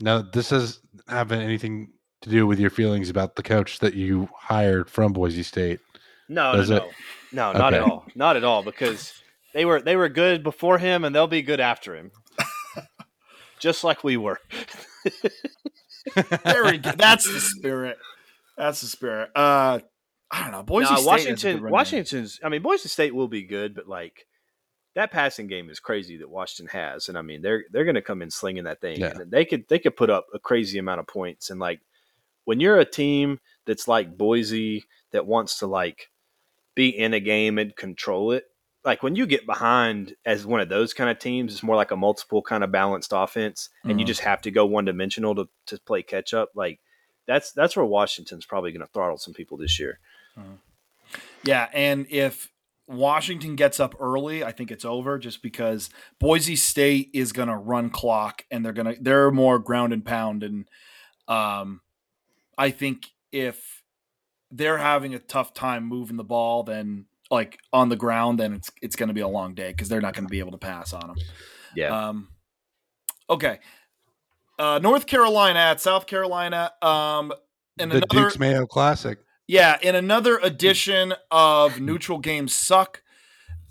Now, 0.00 0.22
this 0.22 0.50
doesn't 0.50 0.78
have 1.08 1.32
anything 1.32 1.92
to 2.22 2.30
do 2.30 2.46
with 2.46 2.58
your 2.58 2.70
feelings 2.70 3.10
about 3.10 3.36
the 3.36 3.42
coach 3.42 3.78
that 3.78 3.94
you 3.94 4.28
hired 4.36 4.90
from 4.90 5.12
Boise 5.12 5.42
State. 5.42 5.80
No, 6.28 6.56
Does 6.56 6.70
no, 6.70 6.76
it? 6.76 6.82
no, 7.32 7.52
no, 7.52 7.58
not 7.58 7.74
at 7.74 7.82
all, 7.82 8.06
not 8.14 8.36
at 8.36 8.44
all. 8.44 8.62
Because 8.62 9.12
they 9.52 9.64
were 9.64 9.80
they 9.80 9.94
were 9.96 10.08
good 10.08 10.42
before 10.42 10.78
him, 10.78 11.04
and 11.04 11.14
they'll 11.14 11.26
be 11.26 11.42
good 11.42 11.60
after 11.60 11.94
him, 11.94 12.10
just 13.58 13.84
like 13.84 14.02
we 14.02 14.16
were. 14.16 14.40
there 16.44 16.64
we 16.64 16.78
go. 16.78 16.92
That's 16.96 17.30
the 17.30 17.40
spirit. 17.40 17.98
That's 18.56 18.80
the 18.80 18.86
spirit. 18.86 19.30
Uh, 19.36 19.80
I 20.30 20.42
don't 20.42 20.52
know. 20.52 20.62
Boise 20.62 20.90
Nah, 20.90 20.96
State. 20.96 21.06
Washington. 21.06 21.70
Washington's. 21.70 22.40
I 22.42 22.48
mean, 22.48 22.62
Boise 22.62 22.88
State 22.88 23.14
will 23.14 23.28
be 23.28 23.42
good, 23.42 23.74
but 23.74 23.88
like 23.88 24.26
that 24.94 25.10
passing 25.10 25.46
game 25.46 25.70
is 25.70 25.80
crazy 25.80 26.16
that 26.18 26.28
Washington 26.30 26.68
has, 26.78 27.08
and 27.08 27.16
I 27.18 27.22
mean 27.22 27.42
they're 27.42 27.64
they're 27.70 27.84
going 27.84 27.94
to 27.96 28.02
come 28.02 28.22
in 28.22 28.30
slinging 28.30 28.64
that 28.64 28.80
thing, 28.80 29.00
Yeah. 29.00 29.12
and 29.18 29.30
they 29.30 29.44
could 29.44 29.68
they 29.68 29.78
could 29.78 29.96
put 29.96 30.10
up 30.10 30.26
a 30.34 30.38
crazy 30.38 30.78
amount 30.78 31.00
of 31.00 31.06
points, 31.06 31.50
and 31.50 31.60
like 31.60 31.80
when 32.44 32.60
you're 32.60 32.78
a 32.78 32.84
team 32.84 33.38
that's 33.66 33.88
like 33.88 34.16
Boise 34.16 34.84
that 35.12 35.26
wants 35.26 35.58
to 35.60 35.66
like 35.66 36.10
be 36.74 36.88
in 36.88 37.14
a 37.14 37.20
game 37.20 37.58
and 37.58 37.74
control 37.76 38.32
it. 38.32 38.44
Like 38.84 39.02
when 39.02 39.16
you 39.16 39.24
get 39.26 39.46
behind 39.46 40.14
as 40.26 40.44
one 40.44 40.60
of 40.60 40.68
those 40.68 40.92
kind 40.92 41.08
of 41.08 41.18
teams, 41.18 41.54
it's 41.54 41.62
more 41.62 41.76
like 41.76 41.90
a 41.92 41.96
multiple 41.96 42.42
kind 42.42 42.62
of 42.62 42.70
balanced 42.72 43.12
offense, 43.14 43.70
and 43.84 43.98
you 43.98 44.04
Mhm. 44.04 44.08
just 44.08 44.20
have 44.20 44.42
to 44.42 44.50
go 44.50 44.66
one 44.66 44.84
dimensional 44.84 45.34
to, 45.36 45.48
to 45.68 45.78
play 45.86 46.02
catch 46.02 46.34
up. 46.34 46.50
Like 46.54 46.80
that's 47.26 47.52
that's 47.52 47.76
where 47.76 47.84
Washington's 47.86 48.44
probably 48.44 48.72
going 48.72 48.84
to 48.86 48.92
throttle 48.92 49.16
some 49.16 49.32
people 49.32 49.56
this 49.56 49.80
year. 49.80 50.00
Yeah, 51.44 51.68
and 51.72 52.06
if 52.10 52.50
Washington 52.86 53.56
gets 53.56 53.80
up 53.80 53.94
early, 54.00 54.44
I 54.44 54.52
think 54.52 54.70
it's 54.70 54.84
over 54.84 55.18
just 55.18 55.42
because 55.42 55.90
Boise 56.18 56.56
State 56.56 57.10
is 57.14 57.32
going 57.32 57.48
to 57.48 57.56
run 57.56 57.90
clock 57.90 58.44
and 58.50 58.64
they're 58.64 58.72
going 58.72 58.94
to 58.94 59.02
they're 59.02 59.30
more 59.30 59.58
ground 59.58 59.92
and 59.92 60.04
pound 60.04 60.42
and 60.42 60.68
um 61.28 61.80
I 62.58 62.70
think 62.70 63.06
if 63.32 63.82
they're 64.50 64.78
having 64.78 65.14
a 65.14 65.18
tough 65.18 65.54
time 65.54 65.84
moving 65.84 66.16
the 66.16 66.24
ball 66.24 66.62
then 66.62 67.06
like 67.30 67.58
on 67.72 67.88
the 67.88 67.96
ground 67.96 68.38
then 68.38 68.52
it's 68.52 68.70
it's 68.82 68.96
going 68.96 69.08
to 69.08 69.14
be 69.14 69.22
a 69.22 69.28
long 69.28 69.54
day 69.54 69.72
cuz 69.72 69.88
they're 69.88 70.02
not 70.02 70.14
going 70.14 70.26
to 70.26 70.30
be 70.30 70.38
able 70.40 70.52
to 70.52 70.58
pass 70.58 70.92
on 70.92 71.08
them. 71.08 71.16
Yeah. 71.74 72.08
Um 72.08 72.28
okay. 73.30 73.60
Uh 74.58 74.78
North 74.82 75.06
Carolina 75.06 75.58
at 75.58 75.80
South 75.80 76.06
Carolina 76.06 76.72
um 76.82 77.32
and 77.78 77.90
the 77.90 77.96
another 77.96 78.24
Duke's 78.24 78.38
Mayo 78.38 78.66
Classic. 78.66 79.18
Yeah, 79.46 79.78
in 79.82 79.94
another 79.94 80.38
edition 80.38 81.14
of 81.30 81.80
Neutral 81.80 82.18
Games 82.18 82.54
Suck, 82.54 83.02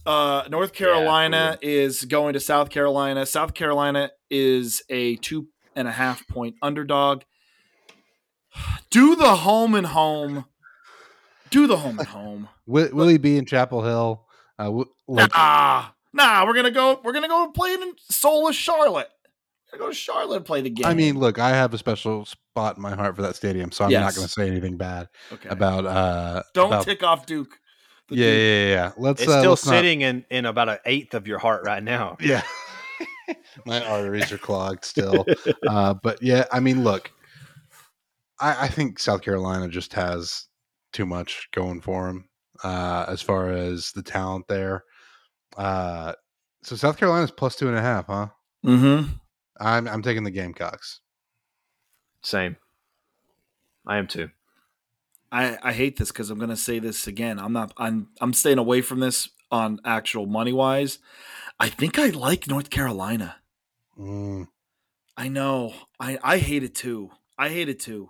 uh, 0.05 0.43
North 0.49 0.73
Carolina 0.73 1.57
is 1.61 2.05
going 2.05 2.33
to 2.33 2.39
South 2.39 2.69
Carolina. 2.69 3.25
South 3.25 3.53
Carolina 3.53 4.11
is 4.29 4.83
a 4.89 5.15
two 5.17 5.47
and 5.75 5.87
a 5.87 5.91
half 5.91 6.27
point 6.27 6.55
underdog. 6.61 7.23
Do 8.89 9.15
the 9.15 9.35
home 9.37 9.75
and 9.75 9.87
home. 9.87 10.45
Do 11.49 11.67
the 11.67 11.77
home 11.77 11.99
and 11.99 12.07
home. 12.07 12.49
Will, 12.65 12.89
Willie 12.93 13.17
B 13.17 13.37
in 13.37 13.45
Chapel 13.45 13.83
Hill. 13.83 14.25
Uh, 14.57 14.83
like, 15.07 15.35
nah, 15.35 15.85
nah. 16.13 16.45
We're 16.45 16.53
gonna 16.53 16.71
go. 16.71 16.99
We're 17.03 17.13
gonna 17.13 17.27
go 17.27 17.51
play 17.51 17.73
in 17.73 17.93
soulless 18.09 18.55
Charlotte. 18.55 19.09
We're 19.73 19.79
gonna 19.79 19.87
go 19.87 19.93
to 19.93 19.97
Charlotte 19.97 20.35
and 20.37 20.45
play 20.45 20.61
the 20.61 20.69
game. 20.69 20.85
I 20.85 20.93
mean, 20.93 21.17
look, 21.17 21.39
I 21.39 21.49
have 21.49 21.73
a 21.73 21.79
special 21.79 22.25
spot 22.25 22.75
in 22.75 22.83
my 22.83 22.93
heart 22.93 23.15
for 23.15 23.23
that 23.23 23.35
stadium, 23.35 23.71
so 23.71 23.85
I'm 23.85 23.91
not 23.91 24.13
going 24.13 24.27
to 24.27 24.31
say 24.31 24.47
anything 24.47 24.77
bad 24.77 25.09
okay. 25.31 25.49
about. 25.49 25.87
uh 25.87 26.43
Don't 26.53 26.67
about, 26.67 26.85
tick 26.85 27.01
off 27.01 27.25
Duke. 27.25 27.57
Yeah, 28.11 28.25
yeah, 28.25 28.31
Duke. 28.31 28.39
yeah, 28.39 28.67
yeah. 28.67 28.91
Let's. 28.97 29.21
it's 29.23 29.31
uh, 29.31 29.39
still 29.39 29.51
let's 29.51 29.65
not- 29.65 29.71
sitting 29.71 30.01
in, 30.01 30.25
in 30.29 30.45
about 30.45 30.69
an 30.69 30.77
eighth 30.85 31.15
of 31.15 31.27
your 31.27 31.39
heart 31.39 31.63
right 31.65 31.81
now. 31.81 32.17
Yeah. 32.21 32.43
My 33.65 33.83
arteries 33.83 34.31
are 34.31 34.37
clogged 34.37 34.85
still. 34.85 35.25
uh, 35.67 35.95
but 35.95 36.21
yeah, 36.21 36.45
I 36.51 36.59
mean, 36.59 36.83
look, 36.83 37.11
I, 38.39 38.65
I 38.65 38.67
think 38.67 38.99
South 38.99 39.21
Carolina 39.21 39.69
just 39.69 39.93
has 39.93 40.45
too 40.91 41.05
much 41.05 41.47
going 41.51 41.81
for 41.81 42.07
them 42.07 42.29
uh, 42.63 43.05
as 43.07 43.21
far 43.21 43.49
as 43.49 43.91
the 43.93 44.03
talent 44.03 44.45
there. 44.47 44.83
Uh, 45.57 46.13
so 46.63 46.75
South 46.75 46.97
Carolina's 46.97 47.31
plus 47.31 47.55
two 47.55 47.69
and 47.69 47.77
a 47.77 47.81
half, 47.81 48.07
huh? 48.07 48.27
Mm-hmm. 48.65 49.13
I'm 49.59 49.87
I'm 49.87 50.01
taking 50.01 50.23
the 50.23 50.31
Gamecocks. 50.31 50.99
Same. 52.21 52.57
I 53.85 53.97
am 53.97 54.07
too. 54.07 54.29
I, 55.31 55.57
I 55.63 55.73
hate 55.73 55.97
this 55.97 56.11
because 56.11 56.29
I'm 56.29 56.39
gonna 56.39 56.55
say 56.55 56.79
this 56.79 57.07
again. 57.07 57.39
I'm 57.39 57.53
not 57.53 57.73
I'm 57.77 58.09
I'm 58.21 58.33
staying 58.33 58.59
away 58.59 58.81
from 58.81 58.99
this 58.99 59.29
on 59.51 59.79
actual 59.83 60.25
money 60.25 60.53
wise. 60.53 60.99
I 61.59 61.69
think 61.69 61.97
I 61.97 62.07
like 62.09 62.47
North 62.47 62.69
Carolina. 62.69 63.37
Mm. 63.99 64.47
I 65.17 65.27
know. 65.27 65.73
I 65.99 66.19
I 66.23 66.37
hate 66.37 66.63
it 66.63 66.75
too. 66.75 67.11
I 67.37 67.49
hate 67.49 67.69
it 67.69 67.79
too. 67.79 68.09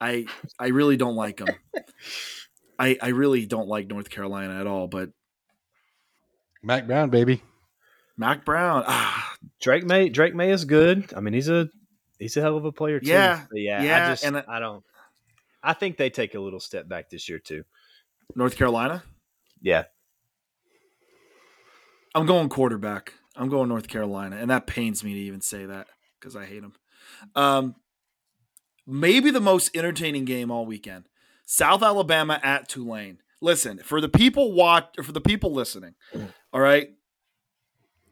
I 0.00 0.26
I 0.58 0.68
really 0.68 0.96
don't 0.96 1.16
like 1.16 1.38
them. 1.38 1.48
I 2.78 2.98
I 3.00 3.08
really 3.08 3.46
don't 3.46 3.68
like 3.68 3.86
North 3.86 4.10
Carolina 4.10 4.58
at 4.58 4.66
all. 4.66 4.86
But 4.86 5.10
Mack 6.62 6.86
Brown, 6.86 7.10
baby. 7.10 7.42
Mack 8.16 8.44
Brown, 8.44 8.84
ah, 8.86 9.33
Drake 9.60 9.84
Maye 9.84 10.08
Drake 10.08 10.34
Maye 10.34 10.50
is 10.50 10.64
good. 10.64 11.12
I 11.16 11.20
mean, 11.20 11.34
he's 11.34 11.48
a 11.48 11.68
he's 12.18 12.36
a 12.36 12.40
hell 12.40 12.56
of 12.56 12.64
a 12.64 12.72
player 12.72 13.00
too. 13.00 13.08
Yeah, 13.08 13.42
But 13.50 13.60
yeah. 13.60 13.82
yeah, 13.82 14.06
I 14.06 14.10
just 14.10 14.24
and 14.24 14.42
I, 14.48 14.58
don't. 14.58 14.84
I 15.62 15.72
think 15.72 15.96
they 15.96 16.10
take 16.10 16.34
a 16.34 16.40
little 16.40 16.60
step 16.60 16.88
back 16.88 17.10
this 17.10 17.28
year 17.28 17.38
too. 17.38 17.64
North 18.34 18.56
Carolina. 18.56 19.02
Yeah. 19.60 19.84
I'm 22.14 22.26
going 22.26 22.48
quarterback. 22.48 23.14
I'm 23.36 23.48
going 23.48 23.68
North 23.68 23.88
Carolina, 23.88 24.36
and 24.36 24.50
that 24.50 24.66
pains 24.66 25.02
me 25.02 25.14
to 25.14 25.20
even 25.20 25.40
say 25.40 25.66
that 25.66 25.88
because 26.20 26.36
I 26.36 26.44
hate 26.44 26.62
them. 26.62 26.74
Um, 27.34 27.74
maybe 28.86 29.30
the 29.30 29.40
most 29.40 29.76
entertaining 29.76 30.24
game 30.24 30.50
all 30.50 30.64
weekend: 30.64 31.06
South 31.44 31.82
Alabama 31.82 32.38
at 32.42 32.68
Tulane. 32.68 33.18
Listen, 33.40 33.78
for 33.78 34.00
the 34.00 34.08
people 34.08 34.52
watch, 34.52 34.86
for 35.02 35.10
the 35.10 35.20
people 35.20 35.52
listening, 35.52 35.94
all 36.52 36.60
right. 36.60 36.90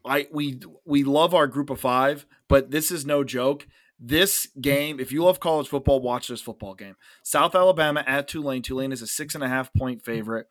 I 0.05 0.27
we 0.31 0.59
we 0.85 1.03
love 1.03 1.33
our 1.33 1.47
group 1.47 1.69
of 1.69 1.79
five, 1.79 2.25
but 2.49 2.71
this 2.71 2.91
is 2.91 3.05
no 3.05 3.23
joke. 3.23 3.67
This 3.99 4.47
game, 4.59 4.99
if 4.99 5.11
you 5.13 5.23
love 5.23 5.39
college 5.39 5.67
football, 5.69 6.01
watch 6.01 6.27
this 6.27 6.41
football 6.41 6.73
game. 6.75 6.95
South 7.23 7.55
Alabama 7.55 8.03
at 8.05 8.27
Tulane. 8.27 8.61
Tulane 8.61 8.91
is 8.91 9.01
a 9.01 9.07
six 9.07 9.33
and 9.35 9.43
a 9.43 9.47
half 9.47 9.73
point 9.73 10.03
favorite. 10.03 10.47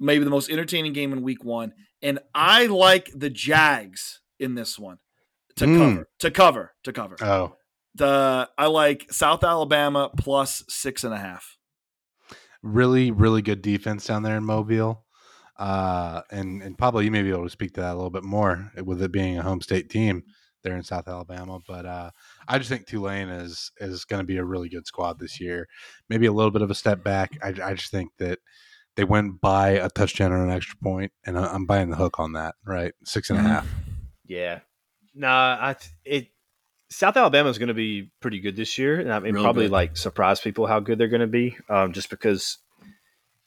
Maybe 0.00 0.24
the 0.24 0.30
most 0.30 0.48
entertaining 0.50 0.92
game 0.94 1.12
in 1.12 1.22
week 1.22 1.44
one. 1.44 1.74
And 2.00 2.18
I 2.34 2.66
like 2.66 3.10
the 3.14 3.30
Jags 3.30 4.20
in 4.40 4.54
this 4.54 4.78
one 4.78 4.98
to 5.56 5.66
Mm. 5.66 5.78
cover, 5.78 6.08
to 6.20 6.30
cover, 6.30 6.72
to 6.84 6.92
cover. 6.92 7.16
Oh, 7.20 7.56
The 7.94 8.48
I 8.56 8.66
like 8.66 9.12
South 9.12 9.44
Alabama 9.44 10.10
plus 10.16 10.64
six 10.68 11.04
and 11.04 11.12
a 11.12 11.18
half. 11.18 11.58
really, 12.62 13.10
really 13.10 13.42
good 13.42 13.60
defense 13.60 14.06
down 14.06 14.22
there 14.22 14.36
in 14.36 14.44
Mobile. 14.44 15.01
Uh, 15.62 16.22
and 16.32 16.60
and 16.60 16.76
probably 16.76 17.04
you 17.04 17.10
may 17.12 17.22
be 17.22 17.30
able 17.30 17.44
to 17.44 17.50
speak 17.50 17.72
to 17.74 17.80
that 17.80 17.92
a 17.92 17.94
little 17.94 18.10
bit 18.10 18.24
more 18.24 18.72
with 18.84 19.00
it 19.00 19.12
being 19.12 19.38
a 19.38 19.42
home 19.42 19.60
state 19.60 19.88
team 19.88 20.24
there 20.64 20.74
in 20.76 20.82
South 20.82 21.06
Alabama. 21.06 21.60
But 21.68 21.86
uh, 21.86 22.10
I 22.48 22.58
just 22.58 22.68
think 22.68 22.86
Tulane 22.86 23.28
is 23.28 23.70
is 23.78 24.04
going 24.04 24.18
to 24.20 24.26
be 24.26 24.38
a 24.38 24.44
really 24.44 24.68
good 24.68 24.86
squad 24.88 25.20
this 25.20 25.40
year. 25.40 25.68
Maybe 26.08 26.26
a 26.26 26.32
little 26.32 26.50
bit 26.50 26.62
of 26.62 26.70
a 26.70 26.74
step 26.74 27.04
back. 27.04 27.38
I, 27.42 27.48
I 27.62 27.74
just 27.74 27.92
think 27.92 28.10
that 28.18 28.40
they 28.96 29.04
went 29.04 29.40
by 29.40 29.70
a 29.70 29.88
touchdown 29.88 30.32
or 30.32 30.44
an 30.44 30.50
extra 30.50 30.76
point, 30.82 31.12
and 31.24 31.38
I- 31.38 31.52
I'm 31.54 31.64
buying 31.64 31.90
the 31.90 31.96
hook 31.96 32.18
on 32.18 32.32
that. 32.32 32.56
Right, 32.66 32.92
six 33.04 33.30
and 33.30 33.38
a 33.38 33.42
half. 33.42 33.62
and 33.62 33.70
a 33.70 33.74
Mhm. 33.74 34.06
Yeah. 34.26 34.60
Nah, 35.14 35.58
I 35.60 35.76
it 36.04 36.28
South 36.90 37.16
Alabama 37.16 37.48
is 37.50 37.58
going 37.58 37.68
to 37.68 37.74
be 37.74 38.10
pretty 38.20 38.40
good 38.40 38.56
this 38.56 38.76
year, 38.78 38.98
and 39.00 39.12
I 39.12 39.20
mean 39.20 39.34
Real 39.34 39.44
probably 39.44 39.66
good. 39.66 39.72
like 39.72 39.96
surprise 39.96 40.40
people 40.40 40.66
how 40.66 40.80
good 40.80 40.98
they're 40.98 41.06
going 41.08 41.20
to 41.20 41.26
be. 41.28 41.56
Um, 41.68 41.92
just 41.92 42.10
because 42.10 42.58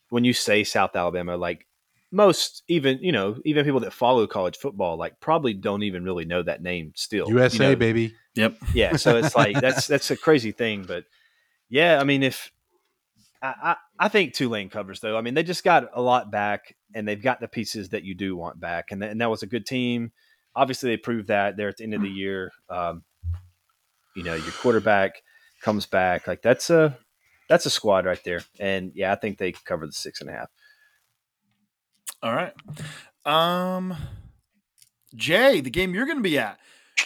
when 0.10 0.24
you 0.24 0.32
say 0.34 0.64
South 0.64 0.96
Alabama, 0.96 1.36
like 1.36 1.68
most 2.16 2.64
even 2.70 2.98
you 3.02 3.12
know 3.12 3.38
even 3.44 3.66
people 3.66 3.82
that 3.82 3.92
follow 3.92 4.26
college 4.26 4.56
football 4.56 4.98
like 4.98 5.20
probably 5.20 5.54
don't 5.54 5.84
even 5.84 6.06
really 6.06 6.24
know 6.24 6.42
that 6.42 6.64
name 6.64 6.94
still. 6.96 7.28
you 7.28 7.38
USA 7.38 7.70
know? 7.70 7.76
baby. 7.76 8.16
Yep. 8.36 8.56
Yeah, 8.74 8.96
so 8.96 9.18
it's 9.18 9.36
like 9.36 9.56
that's 9.62 9.86
that's 9.86 10.10
a 10.12 10.18
crazy 10.18 10.54
thing, 10.54 10.86
but 10.88 11.04
yeah, 11.70 12.00
I 12.00 12.06
mean 12.06 12.24
if 12.24 12.52
I, 13.42 13.54
I 13.62 13.76
I 14.00 14.08
think 14.08 14.34
Tulane 14.34 14.70
covers 14.70 15.02
though. 15.02 15.18
I 15.18 15.22
mean 15.22 15.34
they 15.34 15.44
just 15.44 15.64
got 15.64 15.90
a 15.94 16.02
lot 16.02 16.32
back, 16.32 16.76
and 16.94 17.06
they've 17.06 17.22
got 17.22 17.42
the 17.42 17.50
pieces 17.50 17.90
that 17.90 18.04
you 18.04 18.16
do 18.16 18.36
want 18.36 18.62
back, 18.62 18.92
and, 18.92 19.02
th- 19.02 19.12
and 19.12 19.20
that 19.20 19.30
was 19.30 19.44
a 19.44 19.48
good 19.48 19.66
team. 19.66 20.14
Obviously, 20.56 20.92
they 20.92 20.98
proved 20.98 21.28
that 21.28 21.58
there 21.58 21.68
at 21.68 21.76
the 21.78 21.84
end 21.84 21.94
of 21.94 22.02
the 22.02 22.10
year. 22.10 22.52
Um, 22.70 23.04
you 24.16 24.24
know, 24.24 24.36
your 24.36 24.54
quarterback 24.54 25.22
comes 25.62 25.86
back, 25.86 26.28
like 26.28 26.42
that's 26.42 26.70
a 26.70 26.98
that's 27.50 27.66
a 27.66 27.70
squad 27.70 28.06
right 28.06 28.24
there, 28.24 28.42
and 28.58 28.94
yeah, 28.96 29.12
I 29.12 29.16
think 29.16 29.38
they 29.38 29.52
cover 29.52 29.86
the 29.86 29.92
six 29.92 30.22
and 30.22 30.30
a 30.30 30.34
half. 30.34 30.50
All 32.26 32.34
right. 32.34 32.54
Um, 33.24 33.96
Jay, 35.16 35.62
the 35.62 35.70
game 35.70 35.94
you're 35.94 36.06
going 36.08 36.18
to 36.18 36.24
be 36.24 36.40
at, 36.40 36.58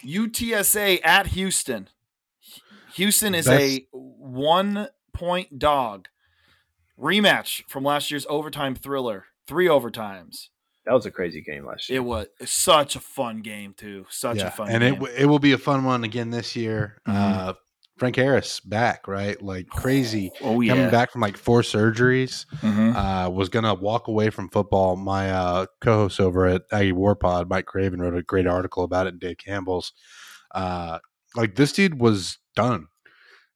UTSA 0.06 1.00
at 1.04 1.28
Houston. 1.28 1.90
Houston 2.94 3.36
is 3.36 3.48
a 3.48 3.86
one 3.91 4.88
point 5.14 5.60
dog. 5.60 6.08
Rematch 6.98 7.64
from 7.68 7.84
last 7.84 8.12
year's 8.12 8.26
overtime 8.30 8.76
thriller. 8.76 9.26
Three 9.46 9.68
overtimes. 9.68 10.48
That 10.86 10.94
was 10.94 11.06
a 11.06 11.12
crazy 11.12 11.41
game 11.41 11.66
last 11.66 11.90
year. 11.90 11.98
It 11.98 12.04
was 12.04 12.28
such 12.46 12.96
a 12.96 13.00
fun 13.00 13.41
game 13.41 13.74
too. 13.74 14.06
Such 14.10 14.38
a 14.48 14.52
fun 14.52 14.70
and 14.70 14.82
game. 14.82 14.94
it 14.94 15.00
w- 15.00 15.16
it 15.18 15.26
will 15.26 15.40
be 15.40 15.52
a 15.52 15.58
fun 15.58 15.84
one 15.84 16.04
again 16.04 16.30
this 16.30 16.56
year. 16.56 16.98
Mhm. 17.08 17.14
Uh, 17.14 17.54
Frank 18.00 18.16
Harris 18.16 18.60
back, 18.62 19.08
right? 19.08 19.40
Like 19.42 19.68
crazy. 19.68 20.32
oh 20.42 20.62
yeah. 20.62 20.74
Coming 20.74 20.90
back 20.90 21.12
from 21.12 21.22
like 21.22 21.38
four 21.38 21.62
surgeries, 21.62 22.46
Mhm. 22.62 22.96
uh, 22.96 23.30
was 23.30 23.50
gonna 23.50 23.74
walk 23.74 24.08
away 24.08 24.30
from 24.30 24.50
football. 24.50 24.96
My 24.96 25.30
uh, 25.32 25.66
co-host 25.82 26.20
over 26.20 26.48
at 26.48 26.64
Aggie 26.72 26.94
Warpod, 26.94 27.50
Mike 27.50 27.66
Craven, 27.66 28.02
wrote 28.02 28.16
a 28.16 28.24
great 28.24 28.48
article 28.48 28.84
about 28.84 29.06
it 29.08 29.14
in 29.14 29.20
Dave 29.20 29.38
Campbell's. 29.38 29.94
Uh, 30.56 31.00
like 31.36 31.56
this 31.56 31.72
dude 31.74 32.00
was 32.00 32.40
done 32.56 32.88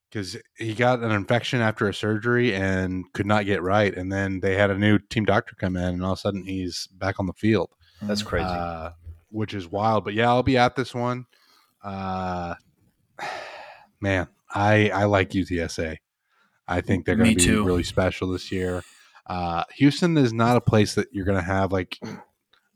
because 0.08 0.36
he 0.56 0.74
got 0.74 1.00
an 1.02 1.10
infection 1.10 1.60
after 1.60 1.88
a 1.88 1.94
surgery 1.94 2.54
and 2.54 3.04
could 3.14 3.26
not 3.26 3.46
get 3.46 3.62
right, 3.62 3.92
and 3.96 4.12
then 4.12 4.38
they 4.40 4.54
had 4.54 4.70
a 4.70 4.78
new 4.78 4.98
team 4.98 5.24
doctor 5.24 5.56
come 5.58 5.76
in, 5.76 5.82
and 5.94 6.04
all 6.04 6.12
of 6.12 6.18
a 6.18 6.20
sudden 6.20 6.44
he's 6.44 6.86
back 6.98 7.18
on 7.18 7.26
the 7.26 7.32
field 7.32 7.70
That's 8.02 8.22
crazy. 8.22 8.44
uh, 8.46 8.90
which 9.30 9.54
is 9.54 9.66
wild. 9.66 10.04
But 10.04 10.14
yeah, 10.14 10.28
I'll 10.28 10.44
be 10.44 10.56
at 10.56 10.76
this 10.76 10.94
one. 10.94 11.26
Man, 14.00 14.28
I 14.52 14.90
I 14.90 15.04
like 15.04 15.30
UTSA. 15.30 15.96
I 16.66 16.80
think 16.80 17.04
they're 17.04 17.16
going 17.16 17.30
to 17.30 17.36
be 17.36 17.44
too. 17.44 17.64
really 17.64 17.82
special 17.82 18.28
this 18.28 18.50
year. 18.50 18.82
Uh, 19.26 19.64
Houston 19.76 20.16
is 20.16 20.32
not 20.32 20.56
a 20.56 20.60
place 20.60 20.94
that 20.94 21.08
you're 21.12 21.24
going 21.26 21.38
to 21.38 21.44
have 21.44 21.72
like 21.72 21.98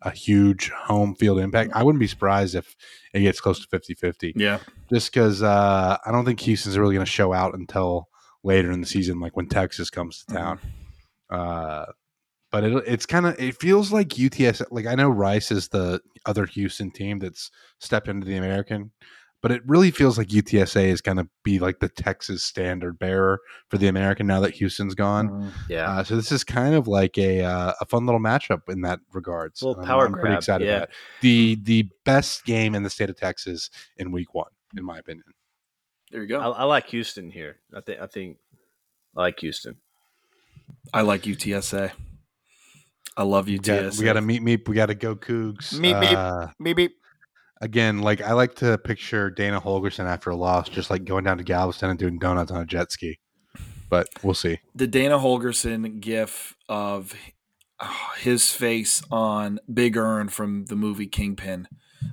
a 0.02 0.10
huge 0.10 0.70
home 0.70 1.14
field 1.14 1.38
impact. 1.38 1.72
I 1.74 1.82
wouldn't 1.82 2.00
be 2.00 2.06
surprised 2.06 2.54
if 2.54 2.74
it 3.12 3.20
gets 3.20 3.40
close 3.40 3.60
to 3.60 3.66
50 3.68 3.94
50 3.94 4.32
Yeah. 4.36 4.58
just 4.90 5.12
because 5.12 5.42
uh, 5.42 5.96
I 6.04 6.12
don't 6.12 6.24
think 6.24 6.40
Houston's 6.40 6.78
really 6.78 6.94
going 6.94 7.04
to 7.06 7.10
show 7.10 7.32
out 7.32 7.54
until 7.54 8.08
later 8.42 8.70
in 8.70 8.80
the 8.80 8.86
season, 8.86 9.20
like 9.20 9.36
when 9.36 9.48
Texas 9.48 9.90
comes 9.90 10.24
to 10.24 10.34
town. 10.34 10.60
Uh, 11.30 11.86
but 12.50 12.64
it, 12.64 12.84
it's 12.86 13.06
kind 13.06 13.26
of 13.26 13.38
it 13.38 13.56
feels 13.60 13.92
like 13.92 14.18
UTS. 14.18 14.62
Like 14.70 14.86
I 14.86 14.94
know 14.94 15.10
Rice 15.10 15.50
is 15.50 15.68
the 15.68 16.00
other 16.24 16.46
Houston 16.46 16.90
team 16.90 17.18
that's 17.18 17.50
stepped 17.78 18.08
into 18.08 18.26
the 18.26 18.36
American, 18.36 18.92
but 19.40 19.52
it 19.52 19.62
really 19.66 19.90
feels 19.90 20.18
like 20.18 20.28
UTSA 20.28 20.86
is 20.86 21.00
going 21.00 21.16
to 21.16 21.28
be 21.44 21.58
like 21.58 21.78
the 21.78 21.88
Texas 21.88 22.42
standard 22.42 22.98
bearer 22.98 23.40
for 23.68 23.78
the 23.78 23.86
American 23.86 24.26
now 24.26 24.40
that 24.40 24.54
Houston's 24.54 24.94
gone. 24.94 25.28
Mm. 25.28 25.52
Yeah. 25.68 25.90
Uh, 25.90 26.04
so 26.04 26.16
this 26.16 26.32
is 26.32 26.42
kind 26.44 26.74
of 26.74 26.88
like 26.88 27.16
a 27.18 27.42
uh, 27.42 27.72
a 27.80 27.84
fun 27.86 28.06
little 28.06 28.20
matchup 28.20 28.68
in 28.68 28.82
that 28.82 29.00
regards. 29.12 29.62
Little 29.62 29.82
power 29.84 30.06
I'm 30.06 30.12
pretty 30.12 30.28
grab, 30.28 30.38
excited 30.38 30.66
yeah. 30.66 30.76
about 30.76 30.88
it. 30.88 30.94
the 31.20 31.58
the 31.62 31.88
best 32.04 32.44
game 32.44 32.74
in 32.74 32.82
the 32.82 32.90
state 32.90 33.10
of 33.10 33.16
Texas 33.16 33.70
in 33.96 34.10
Week 34.10 34.34
One, 34.34 34.50
in 34.76 34.84
my 34.84 34.98
opinion. 34.98 35.24
There 36.10 36.22
you 36.22 36.28
go. 36.28 36.40
I, 36.40 36.48
I 36.48 36.64
like 36.64 36.88
Houston 36.88 37.30
here. 37.30 37.58
I 37.74 37.80
think 37.80 38.00
I 38.00 38.06
think 38.06 38.38
I 39.16 39.22
like 39.22 39.40
Houston. 39.40 39.76
I 40.92 41.02
like 41.02 41.22
UTSA. 41.22 41.92
I 43.16 43.22
love 43.24 43.46
We 43.46 43.58
got, 43.58 43.82
UTSA. 43.82 43.98
we 43.98 44.04
got 44.04 44.12
to 44.14 44.20
meet 44.20 44.42
meet. 44.42 44.68
We 44.68 44.74
got 44.74 44.86
to 44.86 44.94
go 44.94 45.16
Cougs. 45.16 45.74
Meep, 45.74 46.00
meep. 46.00 46.14
Uh, 46.14 46.52
beep 46.62 46.76
beep. 46.76 46.97
Again, 47.60 48.00
like 48.00 48.20
I 48.20 48.32
like 48.34 48.54
to 48.56 48.78
picture 48.78 49.30
Dana 49.30 49.60
Holgorsen 49.60 50.04
after 50.06 50.30
a 50.30 50.36
loss, 50.36 50.68
just 50.68 50.90
like 50.90 51.04
going 51.04 51.24
down 51.24 51.38
to 51.38 51.44
Galveston 51.44 51.90
and 51.90 51.98
doing 51.98 52.18
donuts 52.18 52.50
on 52.52 52.60
a 52.60 52.66
jet 52.66 52.92
ski. 52.92 53.18
But 53.90 54.08
we'll 54.22 54.34
see. 54.34 54.60
the 54.74 54.86
Dana 54.86 55.18
Holgorsen 55.18 56.00
gif 56.00 56.54
of 56.68 57.14
his 58.18 58.50
face 58.52 59.02
on 59.10 59.60
Big 59.72 59.96
Ern 59.96 60.28
from 60.28 60.66
the 60.66 60.76
movie 60.76 61.06
Kingpin, 61.06 61.68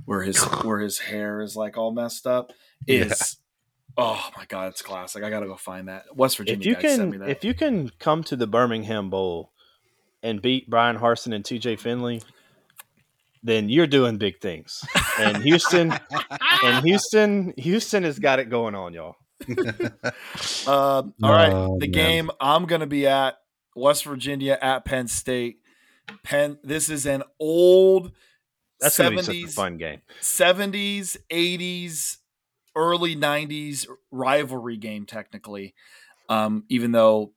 where 0.05 0.23
his 0.23 0.41
where 0.43 0.79
his 0.79 0.99
hair 0.99 1.41
is 1.41 1.55
like 1.55 1.77
all 1.77 1.91
messed 1.91 2.25
up, 2.25 2.51
is 2.87 3.37
oh 3.97 4.29
my 4.37 4.45
god, 4.45 4.69
it's 4.69 4.81
classic. 4.81 5.23
I 5.23 5.29
gotta 5.29 5.47
go 5.47 5.55
find 5.57 5.87
that. 5.89 6.15
West 6.15 6.37
Virginia 6.37 6.59
If 6.59 6.65
you 6.65 6.73
guys 6.75 6.95
sent 6.95 7.11
me 7.11 7.17
can 7.17 7.27
that. 7.27 7.29
if 7.29 7.43
you 7.43 7.53
can 7.53 7.91
come 7.99 8.23
to 8.23 8.35
the 8.35 8.47
Birmingham 8.47 9.09
Bowl 9.09 9.51
and 10.23 10.41
beat 10.41 10.69
Bryan 10.69 10.97
Harsin 10.97 11.35
and 11.35 11.43
TJ 11.43 11.79
Finley, 11.79 12.21
then 13.45 13.69
you're 13.69 13.87
doing 13.87 14.17
big 14.17 14.41
things. 14.41 14.83
And 15.19 15.37
Houston 15.43 15.93
and 16.63 16.85
Houston 16.85 17.53
Houston 17.57 18.03
has 18.03 18.19
got 18.19 18.39
it 18.39 18.49
going 18.49 18.75
on, 18.75 18.93
y'all. 18.93 19.15
Um, 20.67 21.13
all 21.23 21.31
right, 21.31 21.51
Oh, 21.53 21.77
the 21.79 21.87
man. 21.87 21.91
game 21.91 22.31
I'm 22.39 22.65
gonna 22.65 22.87
be 22.87 23.07
at 23.07 23.37
West 23.75 24.03
Virginia 24.05 24.57
at 24.61 24.85
Penn 24.85 25.07
State. 25.07 25.59
Penn. 26.23 26.57
This 26.63 26.89
is 26.89 27.05
an 27.05 27.23
old 27.39 28.11
That's 28.79 28.97
gonna 28.97 29.11
be 29.11 29.17
such 29.21 29.35
a 29.35 29.39
70s 29.47 29.53
fun 29.53 29.77
game. 29.77 30.01
70s, 30.21 31.17
80s, 31.31 32.17
early 32.75 33.15
90s 33.15 33.87
rivalry 34.11 34.77
game, 34.77 35.05
technically. 35.05 35.73
Um, 36.29 36.63
even 36.69 36.91
though 36.91 37.33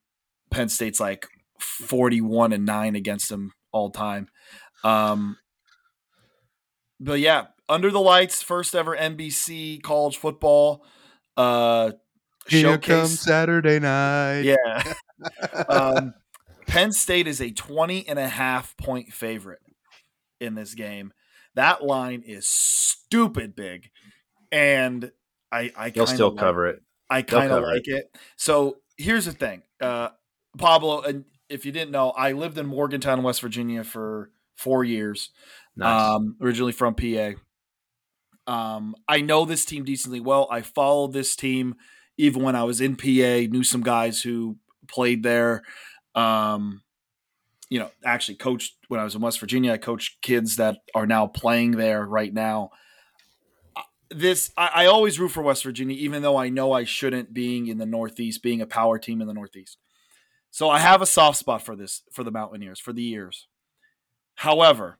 Penn 0.50 0.68
State's 0.68 1.00
like 1.00 1.26
41 1.60 2.52
and 2.52 2.64
9 2.64 2.96
against 2.96 3.28
them 3.28 3.52
all 3.72 3.90
time. 3.90 4.28
Um, 4.84 5.36
but 7.00 7.20
yeah, 7.20 7.46
under 7.68 7.90
the 7.90 8.00
lights, 8.00 8.42
first 8.42 8.74
ever 8.74 8.96
NBC 8.96 9.82
college 9.82 10.16
football 10.16 10.84
uh, 11.36 11.92
Here 12.48 12.78
comes. 12.78 13.20
Saturday 13.20 13.78
night. 13.78 14.40
Yeah. 14.40 14.94
um, 15.68 16.14
Penn 16.66 16.92
State 16.92 17.26
is 17.26 17.40
a 17.40 17.50
20 17.50 18.08
and 18.08 18.18
a 18.18 18.28
half 18.28 18.76
point 18.76 19.12
favorite 19.12 19.60
in 20.40 20.54
this 20.54 20.74
game. 20.74 21.12
That 21.54 21.84
line 21.84 22.22
is 22.26 22.46
stupid 22.46 23.56
big. 23.56 23.90
And 24.52 25.10
I 25.50 25.72
I 25.76 25.90
They'll 25.90 26.06
still 26.06 26.28
of 26.28 26.36
cover 26.36 26.66
it. 26.66 26.82
I 27.10 27.22
kind 27.22 27.44
of 27.44 27.62
cover 27.62 27.74
like 27.74 27.88
it. 27.88 28.14
So 28.36 28.78
here's 28.96 29.24
the 29.24 29.32
thing, 29.32 29.62
uh, 29.80 30.10
Pablo. 30.58 31.02
And 31.02 31.24
if 31.48 31.64
you 31.64 31.72
didn't 31.72 31.90
know, 31.90 32.10
I 32.10 32.32
lived 32.32 32.58
in 32.58 32.66
Morgantown, 32.66 33.22
West 33.22 33.40
Virginia 33.40 33.84
for 33.84 34.30
four 34.56 34.84
years. 34.84 35.30
Nice. 35.78 36.10
Um, 36.10 36.36
originally 36.40 36.72
from 36.72 36.94
PA. 36.94 37.30
Um, 38.48 38.96
I 39.06 39.20
know 39.20 39.44
this 39.44 39.64
team 39.64 39.84
decently 39.84 40.20
well. 40.20 40.48
I 40.50 40.62
followed 40.62 41.12
this 41.12 41.36
team 41.36 41.76
even 42.16 42.42
when 42.42 42.56
I 42.56 42.64
was 42.64 42.80
in 42.80 42.96
PA. 42.96 43.48
Knew 43.50 43.62
some 43.62 43.82
guys 43.82 44.20
who 44.20 44.56
played 44.88 45.22
there. 45.22 45.62
Um, 46.14 46.82
you 47.70 47.78
know, 47.78 47.90
actually 48.04 48.36
coached 48.36 48.74
when 48.88 48.98
I 48.98 49.04
was 49.04 49.14
in 49.14 49.20
West 49.20 49.38
Virginia. 49.38 49.72
I 49.72 49.76
coached 49.78 50.20
kids 50.20 50.56
that 50.56 50.78
are 50.94 51.06
now 51.06 51.26
playing 51.26 51.72
there 51.72 52.04
right 52.04 52.32
now. 52.32 52.70
Uh, 53.76 53.82
This 54.10 54.50
I, 54.56 54.70
I 54.74 54.86
always 54.86 55.20
root 55.20 55.28
for 55.28 55.42
West 55.42 55.62
Virginia, 55.62 55.96
even 55.96 56.22
though 56.22 56.36
I 56.36 56.48
know 56.48 56.72
I 56.72 56.84
shouldn't, 56.84 57.32
being 57.32 57.68
in 57.68 57.78
the 57.78 57.86
Northeast, 57.86 58.42
being 58.42 58.62
a 58.62 58.66
power 58.66 58.98
team 58.98 59.20
in 59.20 59.28
the 59.28 59.34
Northeast. 59.34 59.78
So 60.50 60.70
I 60.70 60.78
have 60.78 61.02
a 61.02 61.06
soft 61.06 61.38
spot 61.38 61.62
for 61.62 61.76
this 61.76 62.02
for 62.10 62.24
the 62.24 62.32
Mountaineers 62.32 62.80
for 62.80 62.92
the 62.92 63.02
years. 63.02 63.46
However, 64.36 64.98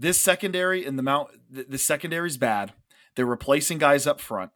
this 0.00 0.20
secondary 0.20 0.84
in 0.84 0.96
the 0.96 1.02
mount 1.02 1.30
the, 1.50 1.64
the 1.68 1.78
secondary 1.78 2.28
is 2.28 2.36
bad. 2.38 2.72
They're 3.14 3.26
replacing 3.26 3.78
guys 3.78 4.06
up 4.06 4.20
front. 4.20 4.50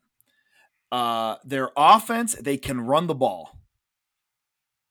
Uh, 0.91 1.37
their 1.45 1.71
offense, 1.77 2.35
they 2.37 2.57
can 2.57 2.81
run 2.81 3.07
the 3.07 3.15
ball. 3.15 3.59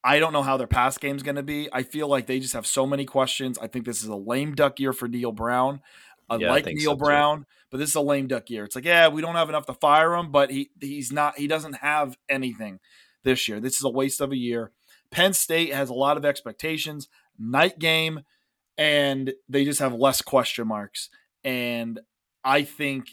I 0.03 0.19
don't 0.19 0.33
know 0.33 0.43
how 0.43 0.57
their 0.57 0.67
pass 0.67 0.97
game 0.97 1.15
is 1.15 1.23
going 1.23 1.37
to 1.37 1.43
be. 1.43 1.69
I 1.71 1.83
feel 1.83 2.09
like 2.09 2.27
they 2.27 2.39
just 2.39 2.53
have 2.53 2.67
so 2.67 2.85
many 2.85 3.05
questions. 3.05 3.57
I 3.57 3.67
think 3.67 3.85
this 3.85 4.03
is 4.03 4.09
a 4.09 4.15
lame 4.15 4.53
duck 4.53 4.79
year 4.79 4.91
for 4.91 5.07
Neal 5.07 5.31
Brown. 5.31 5.81
I 6.29 6.35
Yeah, 6.35 6.51
like 6.51 6.65
think 6.65 6.77
Neal 6.79 6.91
so, 6.91 6.95
too. 6.95 7.03
Brown, 7.05 7.45
but 7.69 7.77
this 7.77 7.89
is 7.89 7.95
a 7.95 8.01
lame 8.01 8.27
duck 8.27 8.49
year. 8.49 8.65
It's 8.65 8.75
like, 8.75 8.85
yeah, 8.85 9.07
we 9.07 9.21
don't 9.21 9.35
have 9.35 9.49
enough 9.49 9.65
to 9.67 9.73
fire 9.73 10.13
him, 10.13 10.31
but 10.31 10.51
he 10.51 10.71
he's 10.81 11.11
not. 11.11 11.37
He 11.37 11.47
doesn't 11.47 11.77
have 11.77 12.17
anything 12.27 12.79
this 13.23 13.47
year. 13.47 13.61
This 13.61 13.75
is 13.75 13.83
a 13.83 13.89
waste 13.89 14.19
of 14.19 14.31
a 14.31 14.37
year. 14.37 14.71
Penn 15.09 15.31
State 15.33 15.73
has 15.73 15.89
a 15.89 15.93
lot 15.93 16.17
of 16.17 16.25
expectations. 16.25 17.07
Night 17.39 17.79
game, 17.79 18.21
and 18.77 19.33
they 19.47 19.65
just 19.65 19.79
have 19.79 19.93
less 19.93 20.21
question 20.21 20.67
marks. 20.67 21.09
And 21.43 21.99
I 22.43 22.63
think 22.63 23.07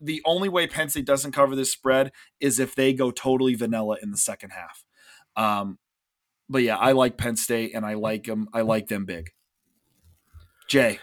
the 0.00 0.22
only 0.24 0.48
way 0.48 0.66
Penn 0.66 0.88
State 0.88 1.04
doesn't 1.04 1.32
cover 1.32 1.54
this 1.54 1.72
spread 1.72 2.12
is 2.40 2.58
if 2.58 2.74
they 2.74 2.92
go 2.92 3.10
totally 3.10 3.54
vanilla 3.54 3.96
in 4.02 4.10
the 4.10 4.16
second 4.16 4.50
half. 4.50 4.84
Um, 5.36 5.78
but 6.48 6.62
yeah, 6.62 6.76
I 6.76 6.92
like 6.92 7.16
Penn 7.16 7.36
State, 7.36 7.72
and 7.74 7.86
I 7.86 7.94
like 7.94 8.24
them. 8.24 8.48
I 8.52 8.62
like 8.62 8.88
them 8.88 9.04
big. 9.04 9.30
Jay, 10.68 10.98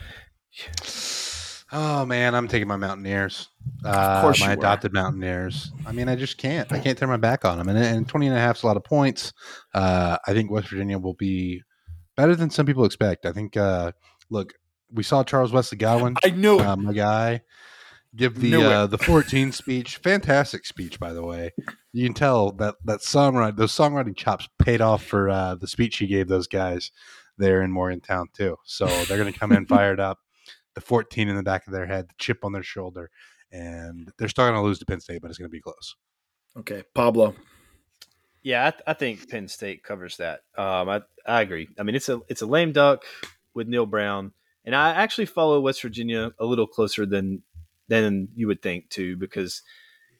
Oh 1.72 2.06
man, 2.06 2.34
I'm 2.34 2.48
taking 2.48 2.68
my 2.68 2.78
Mountaineers. 2.78 3.50
Uh, 3.84 4.22
course 4.22 4.40
my 4.40 4.54
adopted 4.54 4.94
Mountaineers. 4.94 5.72
I 5.86 5.92
mean, 5.92 6.08
I 6.08 6.16
just 6.16 6.38
can't. 6.38 6.72
I 6.72 6.80
can't 6.80 6.98
turn 6.98 7.10
my 7.10 7.18
back 7.18 7.44
on 7.44 7.58
them. 7.58 7.68
And, 7.68 7.78
and 7.78 8.08
20 8.08 8.28
and 8.28 8.38
a 8.38 8.40
half 8.40 8.58
is 8.58 8.64
a 8.64 8.68
lot 8.68 8.78
of 8.78 8.86
points. 8.86 9.34
Uh, 9.74 10.18
I 10.26 10.34
think 10.34 10.50
West 10.50 10.70
Virginia 10.70 10.98
will 10.98 11.16
be 11.16 11.62
better 12.18 12.36
than 12.36 12.50
some 12.50 12.66
people 12.66 12.84
expect. 12.84 13.26
I 13.26 13.32
think. 13.32 13.56
Uh, 13.56 13.94
look, 14.30 14.54
we 14.92 15.04
saw 15.04 15.24
Charles 15.24 15.52
Wesley 15.52 15.78
Godwin, 15.78 16.16
I 16.24 16.30
knew 16.32 16.60
it. 16.60 16.66
uh, 16.66 16.76
my 16.76 16.94
guy, 16.94 17.42
give 18.16 18.40
the 18.40 18.56
uh, 18.56 18.88
the 18.88 18.98
14 18.98 19.52
speech. 19.52 19.98
Fantastic 19.98 20.66
speech, 20.66 21.00
by 21.00 21.14
the 21.14 21.24
way. 21.24 21.54
You 21.94 22.06
can 22.06 22.14
tell 22.14 22.52
that 22.54 22.76
that 22.86 23.00
songwriting, 23.00 23.58
those 23.58 23.74
songwriting 23.74 24.16
chops 24.16 24.48
paid 24.60 24.82
off 24.82 25.04
for 25.04 25.30
uh, 25.30 25.56
the 25.56 25.68
speech 25.68 25.98
he 25.98 26.08
gave 26.08 26.28
those 26.28 26.48
guys 26.48 26.92
there 27.38 27.62
in 27.62 27.72
Morgantown 27.72 28.28
too. 28.34 28.58
So 28.66 28.86
they're 28.86 29.18
going 29.18 29.32
to 29.32 29.40
come 29.40 29.52
in 29.52 29.66
fired 29.68 30.00
up, 30.00 30.20
the 30.76 30.82
14 30.82 31.28
in 31.28 31.36
the 31.36 31.44
back 31.44 31.68
of 31.68 31.74
their 31.74 31.86
head, 31.86 32.10
the 32.10 32.16
chip 32.18 32.44
on 32.44 32.52
their 32.52 32.64
shoulder, 32.64 33.10
and 33.52 34.12
they're 34.18 34.30
still 34.30 34.46
going 34.46 34.56
to 34.56 34.62
lose 34.62 34.80
to 34.80 34.86
Penn 34.86 35.00
State, 35.00 35.22
but 35.22 35.30
it's 35.30 35.38
going 35.38 35.50
to 35.50 35.52
be 35.52 35.62
close. 35.62 35.96
Okay, 36.58 36.84
Pablo. 36.96 37.36
Yeah, 38.48 38.68
I, 38.68 38.72
th- 38.72 38.84
I 38.88 38.94
think 38.94 39.30
Penn 39.30 39.48
State 39.50 39.84
covers 39.84 40.18
that. 40.18 40.40
Um, 40.58 40.88
I 40.90 41.02
I 41.26 41.42
agree. 41.42 41.68
I 41.78 41.84
mean, 41.84 41.96
it's 41.96 42.08
a 42.08 42.22
it's 42.30 42.42
a 42.42 42.46
lame 42.46 42.72
duck 42.72 43.04
with 43.54 43.68
Neal 43.68 43.86
Brown, 43.86 44.32
and 44.64 44.74
I 44.76 44.92
actually 44.92 45.26
follow 45.26 45.60
West 45.60 45.82
Virginia 45.82 46.32
a 46.40 46.46
little 46.46 46.68
closer 46.68 47.06
than 47.06 47.44
than 47.90 48.30
you 48.36 48.48
would 48.48 48.62
think 48.62 48.90
too, 48.90 49.18
because 49.18 49.62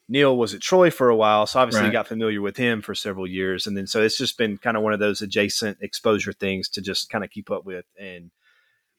Neal 0.10 0.38
was 0.38 0.54
at 0.54 0.62
Troy 0.62 0.90
for 0.92 1.10
a 1.10 1.16
while, 1.16 1.46
so 1.48 1.60
obviously 1.60 1.84
Right. 1.84 1.92
got 1.94 2.08
familiar 2.08 2.42
with 2.42 2.58
him 2.58 2.82
for 2.82 2.96
several 2.96 3.28
years, 3.28 3.66
and 3.68 3.78
then 3.78 3.88
so 3.88 4.02
it's 4.02 4.18
just 4.18 4.38
been 4.38 4.58
kind 4.58 4.76
of 4.78 4.84
one 4.84 4.94
of 4.94 5.00
those 5.00 5.22
adjacent 5.22 5.78
exposure 5.82 6.34
things 6.34 6.68
to 6.70 6.82
just 6.82 7.10
kind 7.10 7.24
of 7.24 7.30
keep 7.30 7.50
up 7.52 7.66
with. 7.66 7.86
And 8.00 8.32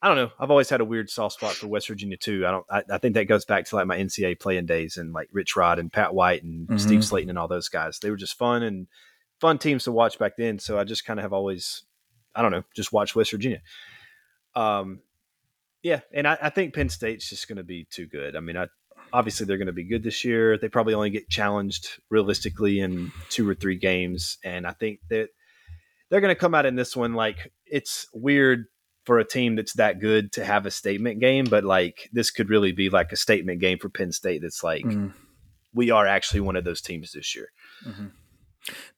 I 0.00 0.08
don't 0.08 0.16
know, 0.16 0.30
I've 0.38 0.50
always 0.50 0.70
had 0.70 0.80
a 0.80 0.84
weird 0.86 1.10
soft 1.10 1.34
spot 1.34 1.54
for 1.54 1.66
West 1.66 1.88
Virginia 1.88 2.16
too. 2.16 2.46
I 2.46 2.50
don't, 2.50 2.66
I, 2.70 2.82
I 2.94 2.98
think 2.98 3.14
that 3.14 3.24
goes 3.24 3.44
back 3.44 3.64
to 3.66 3.76
like 3.76 3.86
my 3.86 3.98
NCAA 3.98 4.38
playing 4.40 4.66
days 4.66 4.96
and 4.96 5.12
like 5.12 5.28
Rich 5.32 5.56
Rod 5.56 5.78
and 5.78 5.92
Pat 5.92 6.14
White 6.14 6.44
and 6.44 6.68
Mhm. 6.68 6.80
Steve 6.80 7.00
Slaton 7.00 7.28
and 7.30 7.38
all 7.38 7.48
those 7.48 7.68
guys. 7.68 7.98
They 7.98 8.10
were 8.10 8.16
just 8.16 8.38
fun 8.38 8.62
and 8.62 8.86
fun 9.40 9.58
teams 9.58 9.84
to 9.84 9.92
watch 9.92 10.18
back 10.18 10.36
then. 10.36 10.58
So 10.58 10.78
I 10.78 10.84
just 10.84 11.04
kind 11.04 11.18
of 11.18 11.22
have 11.22 11.32
always, 11.32 11.82
I 12.34 12.42
don't 12.42 12.50
know, 12.52 12.64
just 12.74 12.92
watched 12.92 13.14
West 13.16 13.30
Virginia. 13.30 13.60
Um, 14.54 15.00
yeah, 15.82 16.00
and 16.12 16.26
I, 16.26 16.36
I 16.42 16.50
think 16.50 16.74
Penn 16.74 16.88
State's 16.88 17.28
just 17.28 17.46
going 17.48 17.56
to 17.58 17.64
be 17.64 17.86
too 17.90 18.06
good. 18.06 18.34
I 18.36 18.40
mean, 18.40 18.56
I 18.56 18.66
obviously 19.12 19.46
they're 19.46 19.58
going 19.58 19.66
to 19.66 19.72
be 19.72 19.84
good 19.88 20.02
this 20.02 20.24
year. 20.24 20.58
They 20.58 20.68
probably 20.68 20.94
only 20.94 21.10
get 21.10 21.28
challenged 21.28 21.88
realistically 22.10 22.80
in 22.80 23.12
two 23.28 23.48
or 23.48 23.54
three 23.54 23.76
games, 23.76 24.38
and 24.44 24.66
I 24.66 24.72
think 24.72 25.00
that 25.10 25.28
they're 26.10 26.20
going 26.20 26.34
to 26.34 26.40
come 26.40 26.54
out 26.54 26.66
in 26.66 26.74
this 26.74 26.96
one 26.96 27.14
like 27.14 27.52
it's 27.66 28.06
weird 28.12 28.64
for 29.04 29.18
a 29.18 29.24
team 29.24 29.56
that's 29.56 29.74
that 29.74 30.00
good 30.00 30.32
to 30.32 30.44
have 30.44 30.66
a 30.66 30.70
statement 30.70 31.20
game, 31.20 31.44
but 31.44 31.64
like 31.64 32.10
this 32.12 32.30
could 32.30 32.50
really 32.50 32.72
be 32.72 32.90
like 32.90 33.12
a 33.12 33.16
statement 33.16 33.60
game 33.60 33.78
for 33.78 33.88
Penn 33.88 34.12
State. 34.12 34.42
That's 34.42 34.62
like 34.64 34.84
Mhm. 34.84 35.14
we 35.72 35.90
are 35.90 36.06
actually 36.06 36.40
one 36.40 36.56
of 36.56 36.64
those 36.64 36.80
teams 36.82 37.12
this 37.12 37.34
year. 37.36 37.48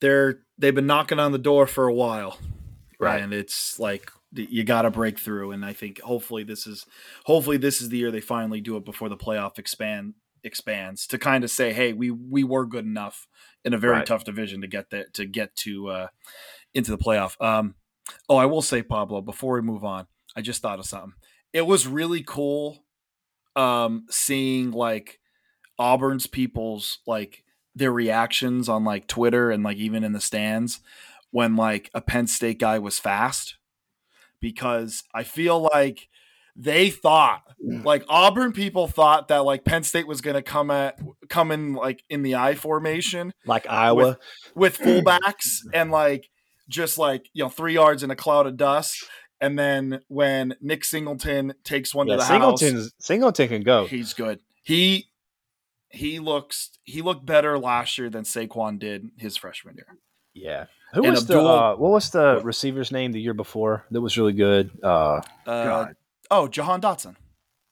They're 0.01 0.41
they've 0.59 0.75
been 0.75 0.87
knocking 0.87 1.19
on 1.19 1.33
the 1.33 1.39
door 1.39 1.67
for 1.67 1.87
a 1.87 1.95
while, 1.95 2.39
Right. 2.99 3.23
And 3.23 3.33
it's 3.33 3.79
like 3.79 4.11
you 4.33 4.63
got 4.63 4.83
to 4.83 4.91
break 4.91 5.19
through, 5.19 5.53
and 5.53 5.65
I 5.65 5.73
think 5.73 6.01
hopefully 6.01 6.45
this 6.45 6.67
is 6.67 6.85
hopefully 7.25 7.57
this 7.57 7.81
is 7.81 7.89
the 7.89 7.99
year 7.99 8.11
they 8.11 8.21
finally 8.21 8.61
do 8.61 8.77
it 8.77 8.85
before 8.85 9.09
the 9.09 9.17
playoff 9.17 9.59
expand 9.59 10.15
expands 10.45 11.07
to 11.09 11.19
kind 11.19 11.45
of 11.45 11.51
say, 11.51 11.73
hey, 11.73 11.93
we 11.93 12.11
we 12.11 12.45
were 12.45 12.67
good 12.67 12.85
enough 12.85 13.27
in 13.65 13.75
a 13.75 13.79
very 13.79 13.95
Right. 13.99 14.07
tough 14.07 14.25
division 14.25 14.61
to 14.61 14.67
get 14.67 14.91
that 14.91 15.15
to 15.15 15.27
get 15.27 15.55
to 15.57 15.89
uh, 15.89 16.07
into 16.75 16.91
the 16.91 16.99
playoff. 16.99 17.41
Um, 17.45 17.75
oh, 18.29 18.37
I 18.37 18.47
will 18.47 18.63
say, 18.63 18.83
Pablo, 18.83 19.21
before 19.23 19.55
we 19.55 19.63
move 19.63 19.85
on, 19.85 20.07
I 20.37 20.43
just 20.43 20.63
thought 20.63 20.79
of 20.79 20.87
something. 20.87 21.13
It 21.53 21.67
was 21.67 21.87
really 21.87 22.23
cool 22.23 22.85
um, 23.57 24.07
seeing 24.11 24.71
like 24.71 25.19
Auburn's 25.79 26.27
people's 26.27 26.99
like 27.07 27.45
their 27.75 27.93
reactions 27.93 28.69
on 28.69 28.85
like 28.85 29.07
Twitter 29.07 29.51
and 29.51 29.63
like 29.63 29.77
even 29.77 30.05
in 30.05 30.13
the 30.13 30.21
stands 30.21 30.81
when 31.31 31.57
like 31.57 31.91
a 31.95 32.01
Penn 32.01 32.27
State 32.27 32.59
guy 32.59 32.79
was 32.79 32.99
fast 32.99 33.57
because 34.41 35.05
I 35.15 35.23
feel 35.23 35.61
like 35.61 36.09
they 36.57 36.91
thought 36.91 37.43
mm. 37.65 37.85
like 37.85 38.05
Auburn 38.09 38.53
people 38.53 38.89
thought 38.89 39.29
that 39.29 39.45
like 39.45 39.65
Penn 39.65 39.85
State 39.85 40.07
was 40.07 40.21
going 40.21 40.35
to 40.35 40.43
come 40.43 40.71
at 40.71 40.99
come 41.29 41.53
in 41.53 41.75
like 41.75 42.03
in 42.11 42.23
the 42.23 42.35
I 42.35 42.55
formation 42.55 43.33
Like 43.47 43.67
Iowa. 43.69 44.19
with 44.55 44.79
fullbacks 44.79 45.59
and 45.73 45.91
like 45.91 46.29
just 46.69 46.99
like 46.99 47.29
you 47.33 47.45
know 47.45 47.51
3 47.51 47.75
yards 47.75 48.03
in 48.03 48.11
a 48.11 48.17
cloud 48.17 48.47
of 48.47 48.57
dust 48.57 49.05
and 49.41 49.59
then 49.59 50.01
when 50.09 50.55
Nick 50.61 50.85
Singleton 50.85 51.55
takes 51.65 51.95
one 51.95 52.07
yeah, 52.07 52.15
to 52.15 52.19
the 52.19 52.25
house 52.25 52.61
Singleton's, 52.61 52.93
Singleton 52.99 53.49
can 53.49 53.63
go. 53.63 53.87
He's 53.87 54.13
good. 54.13 54.41
He 54.63 55.10
he 55.91 56.19
looks 56.19 56.71
he 56.85 57.03
looked 57.03 57.27
better 57.27 57.59
last 57.59 57.99
year 57.99 58.09
than 58.11 58.25
Saquon 58.25 58.79
did 58.79 59.09
his 59.17 59.37
freshman 59.37 59.75
year. 59.77 59.97
Yeah. 60.35 60.67
Who 60.95 61.03
And 61.05 61.13
was 61.13 61.27
the 61.27 61.41
uh, 61.41 61.75
what 61.77 61.91
was 61.91 62.11
the 62.11 62.35
What? 62.37 62.45
receiver's 62.45 62.91
name 62.93 63.13
the 63.13 63.21
year 63.21 63.35
before 63.35 63.85
that 63.91 64.01
was 64.01 64.17
really 64.19 64.33
good? 64.33 64.71
Uh, 64.83 65.21
Uh, 65.47 65.89
oh, 66.31 66.49
Jahan 66.49 66.81
Dotson. 66.81 67.17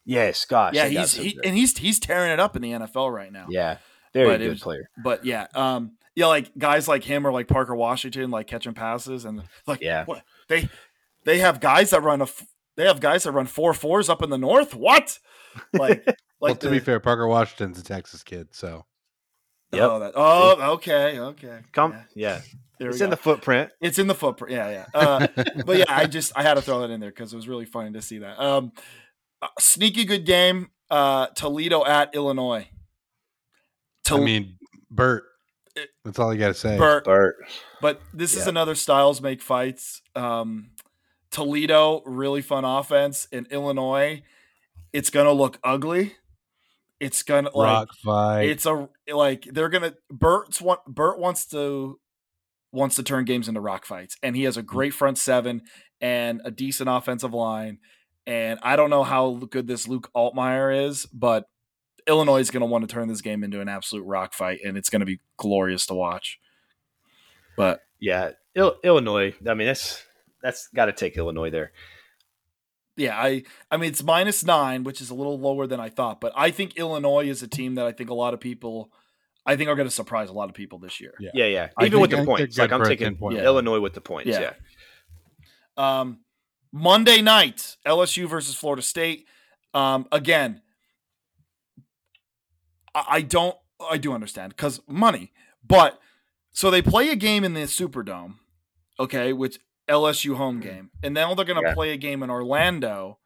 yes, 0.04 0.44
gosh. 0.44 0.74
yeah, 0.74 0.86
he's 0.86 1.10
so 1.12 1.22
he, 1.22 1.38
and 1.44 1.56
he's 1.56 1.76
he's 1.78 1.98
tearing 1.98 2.30
it 2.32 2.40
up 2.40 2.54
in 2.56 2.62
the 2.62 2.72
NFL 2.72 3.12
right 3.12 3.32
now. 3.32 3.46
yeah, 3.50 3.78
very 4.12 4.26
But 4.28 4.40
it 4.40 4.44
good 4.44 4.50
was- 4.50 4.62
player. 4.62 4.90
But 5.02 5.24
yeah, 5.24 5.46
um, 5.54 5.92
yeah, 6.14 6.26
like 6.26 6.50
guys 6.58 6.86
like 6.88 7.04
him 7.04 7.26
or 7.26 7.32
like 7.32 7.48
Parker 7.48 7.74
Washington, 7.74 8.30
like 8.30 8.46
catching 8.46 8.74
passes 8.74 9.24
and 9.24 9.42
like 9.66 9.80
Yeah. 9.80 10.04
what 10.04 10.22
they 10.48 10.68
they 11.24 11.38
have 11.38 11.60
guys 11.60 11.90
that 11.90 12.02
run 12.02 12.22
a 12.22 12.26
they 12.76 12.86
have 12.86 13.00
guys 13.00 13.24
that 13.24 13.32
run 13.32 13.46
four 13.46 13.74
fours 13.74 14.08
up 14.08 14.22
in 14.22 14.30
the 14.30 14.38
north. 14.38 14.74
What? 14.74 15.18
Like 15.72 16.06
like 16.40 16.50
well, 16.50 16.54
to 16.56 16.66
the- 16.68 16.72
be 16.72 16.78
fair, 16.80 17.00
Parker 17.00 17.26
Washington's 17.26 17.78
a 17.78 17.84
Texas 17.84 18.22
kid, 18.22 18.48
so 18.52 18.84
Yep. 19.72 19.82
Oh, 19.90 19.98
that, 19.98 20.12
oh, 20.16 20.72
okay, 20.74 21.18
okay. 21.20 21.58
Come, 21.72 21.92
Yeah, 21.92 22.04
yeah, 22.14 22.40
there 22.78 22.88
it's 22.88 23.00
in 23.02 23.08
go. 23.08 23.10
the 23.10 23.16
footprint. 23.18 23.70
It's 23.82 23.98
in 23.98 24.06
the 24.06 24.14
footprint. 24.14 24.52
Yeah, 24.54 24.70
yeah. 24.70 24.86
Uh, 24.94 25.26
but 25.66 25.76
yeah, 25.76 25.84
I 25.88 26.06
just 26.06 26.32
I 26.34 26.42
had 26.42 26.54
to 26.54 26.62
throw 26.62 26.80
that 26.80 26.90
in 26.90 27.00
there 27.00 27.10
because 27.10 27.34
it 27.34 27.36
was 27.36 27.46
really 27.48 27.66
funny 27.66 27.92
to 27.92 28.00
see 28.00 28.18
that. 28.18 28.40
Um, 28.40 28.72
uh, 29.42 29.48
sneaky 29.60 30.04
good 30.06 30.24
game. 30.24 30.70
Uh, 30.90 31.26
Toledo 31.34 31.84
at 31.84 32.14
Illinois. 32.14 32.66
I 32.70 34.08
Tol- 34.08 34.24
mean, 34.24 34.56
Bert. 34.90 35.24
That's 36.02 36.18
all 36.18 36.32
you 36.32 36.40
got 36.40 36.48
to 36.48 36.54
say. 36.54 36.78
Bert, 36.78 37.04
Bert. 37.04 37.36
but 37.82 38.00
this 38.14 38.34
is 38.34 38.46
another 38.46 38.74
Styles 38.74 39.20
make 39.20 39.42
fights. 39.42 40.00
Um, 40.16 40.70
Toledo 41.30 42.02
really 42.06 42.40
fun 42.40 42.64
offense 42.64 43.26
in 43.30 43.46
Illinois. 43.50 44.22
It's 44.94 45.10
gonna 45.10 45.32
look 45.32 45.58
ugly. 45.62 46.16
It's 47.00 47.22
gonna 47.22 47.50
like 47.54 47.88
Rock 47.88 47.94
fight. 48.04 48.42
it's 48.42 48.66
a 48.66 48.88
like 49.12 49.44
they're 49.44 49.68
gonna 49.68 49.94
Bert's 50.10 50.60
want 50.60 50.84
Bert 50.86 51.18
wants 51.18 51.46
to 51.48 52.00
wants 52.72 52.96
to 52.96 53.02
turn 53.02 53.24
games 53.24 53.48
into 53.48 53.60
rock 53.60 53.86
fights, 53.86 54.16
and 54.22 54.36
he 54.36 54.42
has 54.44 54.56
a 54.56 54.62
mm. 54.62 54.66
great 54.66 54.94
front 54.94 55.18
seven 55.18 55.62
and 56.00 56.40
a 56.44 56.50
decent 56.50 56.88
offensive 56.88 57.34
line. 57.34 57.78
And 58.26 58.58
I 58.62 58.76
don't 58.76 58.90
know 58.90 59.04
how 59.04 59.40
good 59.50 59.66
this 59.66 59.88
Luke 59.88 60.10
Altmyer 60.14 60.86
is, 60.86 61.06
but 61.06 61.48
Illinois 62.06 62.40
is 62.40 62.50
going 62.50 62.60
to 62.60 62.66
want 62.66 62.86
to 62.86 62.92
turn 62.92 63.08
this 63.08 63.22
game 63.22 63.42
into 63.42 63.60
an 63.60 63.68
absolute 63.68 64.04
rock 64.04 64.34
fight, 64.34 64.60
and 64.64 64.76
it's 64.76 64.90
going 64.90 65.00
to 65.00 65.06
be 65.06 65.20
glorious 65.36 65.86
to 65.86 65.94
watch. 65.94 66.38
But 67.56 67.80
Yeah, 68.00 68.32
Il- 68.54 68.76
Illinois. 68.84 69.34
I 69.46 69.54
mean, 69.54 69.66
that's 69.66 70.04
that's 70.42 70.68
got 70.74 70.86
to 70.86 70.92
take 70.92 71.16
Illinois 71.16 71.50
there. 71.50 71.72
Yeah, 72.98 73.18
I 73.18 73.44
I 73.70 73.76
mean 73.76 73.90
it's 73.90 74.02
minus 74.02 74.44
nine, 74.44 74.84
which 74.84 75.00
is 75.00 75.10
a 75.10 75.14
little 75.14 75.38
lower 75.38 75.66
than 75.66 75.80
I 75.80 75.88
thought, 75.88 76.20
but 76.20 76.32
I 76.36 76.50
think 76.50 76.76
Illinois 76.76 77.28
is 77.28 77.42
a 77.42 77.48
team 77.48 77.76
that 77.76 77.86
I 77.86 77.92
think 77.92 78.10
a 78.10 78.14
lot 78.14 78.34
of 78.34 78.40
people, 78.40 78.92
I 79.46 79.56
think 79.56 79.70
are 79.70 79.76
going 79.76 79.88
to 79.88 79.94
surprise 79.94 80.28
a 80.28 80.32
lot 80.32 80.48
of 80.48 80.54
people 80.54 80.78
this 80.78 81.00
year. 81.00 81.14
Yeah. 81.20 81.30
Yeah, 81.34 81.46
yeah. 81.46 81.68
I 81.76 81.86
Even 81.86 82.00
with 82.00 82.10
the 82.10 82.24
points, 82.24 82.58
like 82.58 82.72
I'm 82.72 82.84
taking 82.84 83.06
10 83.06 83.16
point 83.16 83.36
Yeah. 83.36 83.44
Illinois 83.44 83.80
with 83.80 83.94
the 83.94 84.00
points. 84.00 84.28
Yeah. 84.28 84.52
Yeah. 85.78 86.00
Um, 86.00 86.20
Monday 86.72 87.22
night, 87.22 87.76
LSU 87.86 88.28
versus 88.28 88.54
Florida 88.54 88.82
State. 88.82 89.26
Um, 89.72 90.06
again, 90.12 90.60
I, 92.94 93.04
I 93.08 93.22
don't, 93.22 93.56
I 93.90 93.96
do 93.96 94.12
understand 94.12 94.54
because 94.56 94.80
money, 94.88 95.32
but 95.66 96.00
so 96.50 96.70
they 96.70 96.82
play 96.82 97.10
a 97.10 97.16
game 97.16 97.44
in 97.44 97.54
the 97.54 97.60
Superdome, 97.60 98.34
okay, 98.98 99.32
which 99.32 99.60
LSU 99.88 100.36
home 100.36 100.60
game, 100.60 100.90
and 101.02 101.14
now 101.14 101.34
they're 101.34 101.44
going 101.44 101.62
to 101.62 101.68
Yeah. 101.68 101.74
play 101.74 101.90
a 101.92 101.96
game 101.96 102.22
in 102.22 102.30
Orlando, 102.30 103.18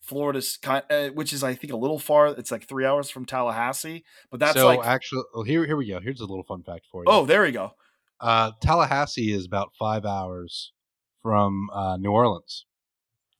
Florida's 0.00 0.56
kind, 0.56 0.82
uh, 0.90 1.08
which 1.08 1.32
is 1.32 1.42
I 1.44 1.54
think 1.54 1.72
a 1.72 1.76
little 1.76 1.98
far. 1.98 2.28
It's 2.28 2.50
like 2.50 2.66
three 2.68 2.84
hours 2.86 3.10
from 3.10 3.24
Tallahassee, 3.26 4.04
but 4.30 4.40
that's 4.40 4.54
so 4.54 4.66
like, 4.66 4.86
actually, 4.86 5.22
well, 5.34 5.42
here 5.44 5.64
here 5.66 5.76
we 5.76 5.88
go. 5.88 6.00
Here's 6.00 6.20
a 6.20 6.26
little 6.26 6.44
fun 6.44 6.62
fact 6.62 6.86
for 6.90 7.02
you. 7.02 7.06
oh, 7.08 7.26
there 7.26 7.42
we 7.42 7.52
go. 7.52 7.72
uh, 8.20 8.52
Tallahassee 8.62 9.32
is 9.32 9.44
about 9.46 9.72
five 9.78 10.04
hours 10.06 10.72
from 11.22 11.68
uh, 11.72 11.96
New 11.98 12.10
Orleans. 12.10 12.64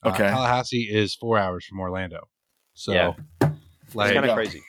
Uh, 0.05 0.11
Okay. 0.11 0.29
Tallahassee 0.29 0.89
is 0.93 1.15
four 1.15 1.39
hours 1.39 1.65
from 1.65 1.81
Orlando. 1.81 2.29
So, 2.75 2.93
Yeah. 2.93 3.13
like, 3.95 4.11
It's 4.11 4.15
kind 4.15 4.27
of 4.27 4.35
crazy. 4.35 4.63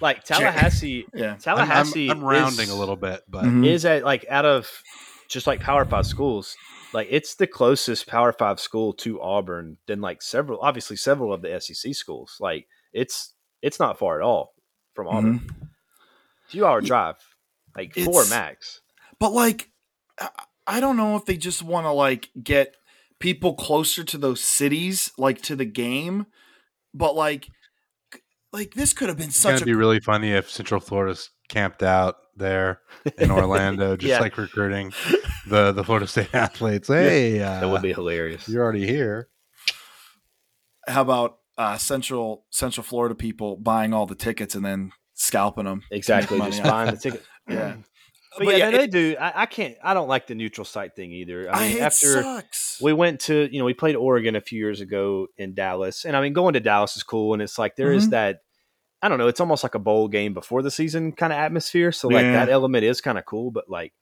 Like 0.00 0.22
Tallahassee, 0.24 1.06
Yeah, 1.14 1.24
I'm- 1.24 1.32
I'm, 1.34 1.38
Tallahassee 1.40 2.08
I'm 2.10 2.22
rounding 2.22 2.64
is, 2.66 2.70
a 2.70 2.76
little 2.76 2.94
bit, 2.96 3.22
but 3.28 3.44
Mhm. 3.44 3.66
is 3.66 3.84
at 3.84 4.04
like 4.04 4.24
out 4.28 4.44
of 4.44 4.70
just 5.28 5.46
like 5.46 5.60
Power 5.60 5.84
Five 5.84 6.06
schools, 6.06 6.56
like 6.92 7.08
it's 7.10 7.34
the 7.36 7.46
closest 7.46 8.06
Power 8.06 8.32
Five 8.32 8.58
school 8.60 8.92
to 8.94 9.20
Auburn 9.20 9.76
than 9.86 10.00
like 10.00 10.22
several, 10.22 10.60
obviously 10.60 10.96
several 10.96 11.32
of 11.32 11.42
the 11.42 11.60
SEC 11.60 11.94
schools. 11.94 12.36
Like 12.40 12.66
it's 12.92 13.34
it's 13.62 13.78
not 13.78 13.98
far 13.98 14.20
at 14.20 14.24
all 14.24 14.54
from 14.94 15.08
Auburn. 15.08 15.40
Mhm. 15.40 15.68
Few 16.48 16.64
hour 16.64 16.80
drive, 16.80 17.16
like 17.76 17.94
four 17.94 18.24
max. 18.26 18.80
But 19.18 19.32
like, 19.32 19.70
I- 20.20 20.30
I 20.66 20.80
don't 20.80 20.96
know 20.98 21.16
if 21.16 21.24
they 21.24 21.36
just 21.38 21.62
want 21.62 21.86
to 21.86 21.92
like 21.92 22.30
get 22.42 22.74
people 23.18 23.54
closer 23.54 24.04
to 24.04 24.18
those 24.18 24.40
cities, 24.42 25.10
like 25.18 25.40
to 25.42 25.56
the 25.56 25.64
game. 25.64 26.26
But 26.94 27.14
like, 27.16 27.48
like 28.52 28.74
this 28.74 28.92
could 28.92 29.08
have 29.08 29.18
been 29.18 29.28
it's 29.28 29.36
such 29.36 29.52
gonna 29.60 29.62
a 29.62 29.66
be 29.66 29.74
really 29.74 30.00
funny 30.00 30.32
if 30.32 30.50
Central 30.50 30.80
Florida's 30.80 31.30
camped 31.48 31.82
out 31.82 32.16
there 32.36 32.80
in 33.18 33.30
Orlando, 33.30 33.96
just 33.96 34.08
Yeah. 34.10 34.20
like 34.20 34.36
recruiting 34.38 34.92
the 35.46 35.72
the 35.72 35.82
Florida 35.84 36.06
State 36.06 36.28
athletes. 36.34 36.88
Hey, 36.88 37.40
uh, 37.42 37.60
That 37.60 37.68
would 37.70 37.82
be 37.82 37.92
hilarious. 37.92 38.48
you're 38.48 38.62
already 38.62 38.86
here. 38.86 39.28
how 40.86 41.02
about 41.02 41.38
uh, 41.56 41.76
Central 41.76 42.44
Central 42.50 42.84
Florida 42.84 43.14
people 43.14 43.56
buying 43.56 43.92
all 43.92 44.06
the 44.06 44.14
tickets 44.14 44.54
and 44.54 44.64
then 44.64 44.92
scalping 45.14 45.64
them? 45.64 45.82
Exactly, 45.90 46.38
Money 46.38 46.52
just 46.52 46.62
buying 46.62 46.90
the 46.90 46.96
ticket. 47.00 47.22
Yeah. 47.48 47.76
But, 48.36 48.44
But 48.44 48.50
yeah, 48.52 48.56
yeah, 48.66 48.70
no, 48.70 48.78
they 48.78 48.86
do. 48.86 49.16
I, 49.18 49.42
I 49.42 49.46
can't. 49.46 49.74
I 49.82 49.94
don't 49.94 50.06
like 50.06 50.28
the 50.28 50.34
neutral 50.36 50.64
site 50.64 50.94
thing 50.94 51.10
either. 51.12 51.50
I 51.52 51.66
mean, 51.68 51.76
it 51.78 51.80
after 51.80 52.22
sucks. 52.22 52.78
we 52.80 52.92
went 52.92 53.20
to, 53.22 53.48
you 53.52 53.58
know, 53.58 53.64
we 53.64 53.74
played 53.74 53.96
Oregon 53.96 54.36
a 54.36 54.40
few 54.40 54.58
years 54.60 54.80
ago 54.80 55.26
in 55.38 55.54
Dallas, 55.54 56.04
and 56.04 56.16
I 56.16 56.20
mean, 56.20 56.34
going 56.34 56.52
to 56.52 56.60
Dallas 56.60 56.96
is 56.96 57.02
cool, 57.02 57.32
and 57.32 57.42
it's 57.42 57.58
like 57.58 57.74
there 57.74 57.90
is 57.92 58.08
Mhm. 58.08 58.10
that. 58.10 58.42
I 59.02 59.08
don't 59.08 59.18
know. 59.18 59.28
It's 59.28 59.40
almost 59.40 59.62
like 59.62 59.74
a 59.74 59.78
bowl 59.78 60.08
game 60.08 60.34
before 60.34 60.62
the 60.62 60.70
season 60.70 61.12
kind 61.12 61.32
of 61.32 61.38
atmosphere. 61.38 61.92
So 61.92 62.08
like 62.08 62.24
Yeah. 62.24 62.44
that 62.44 62.48
element 62.48 62.84
is 62.84 63.00
kind 63.00 63.16
of 63.18 63.24
cool, 63.26 63.50
but 63.50 63.68
like 63.70 63.92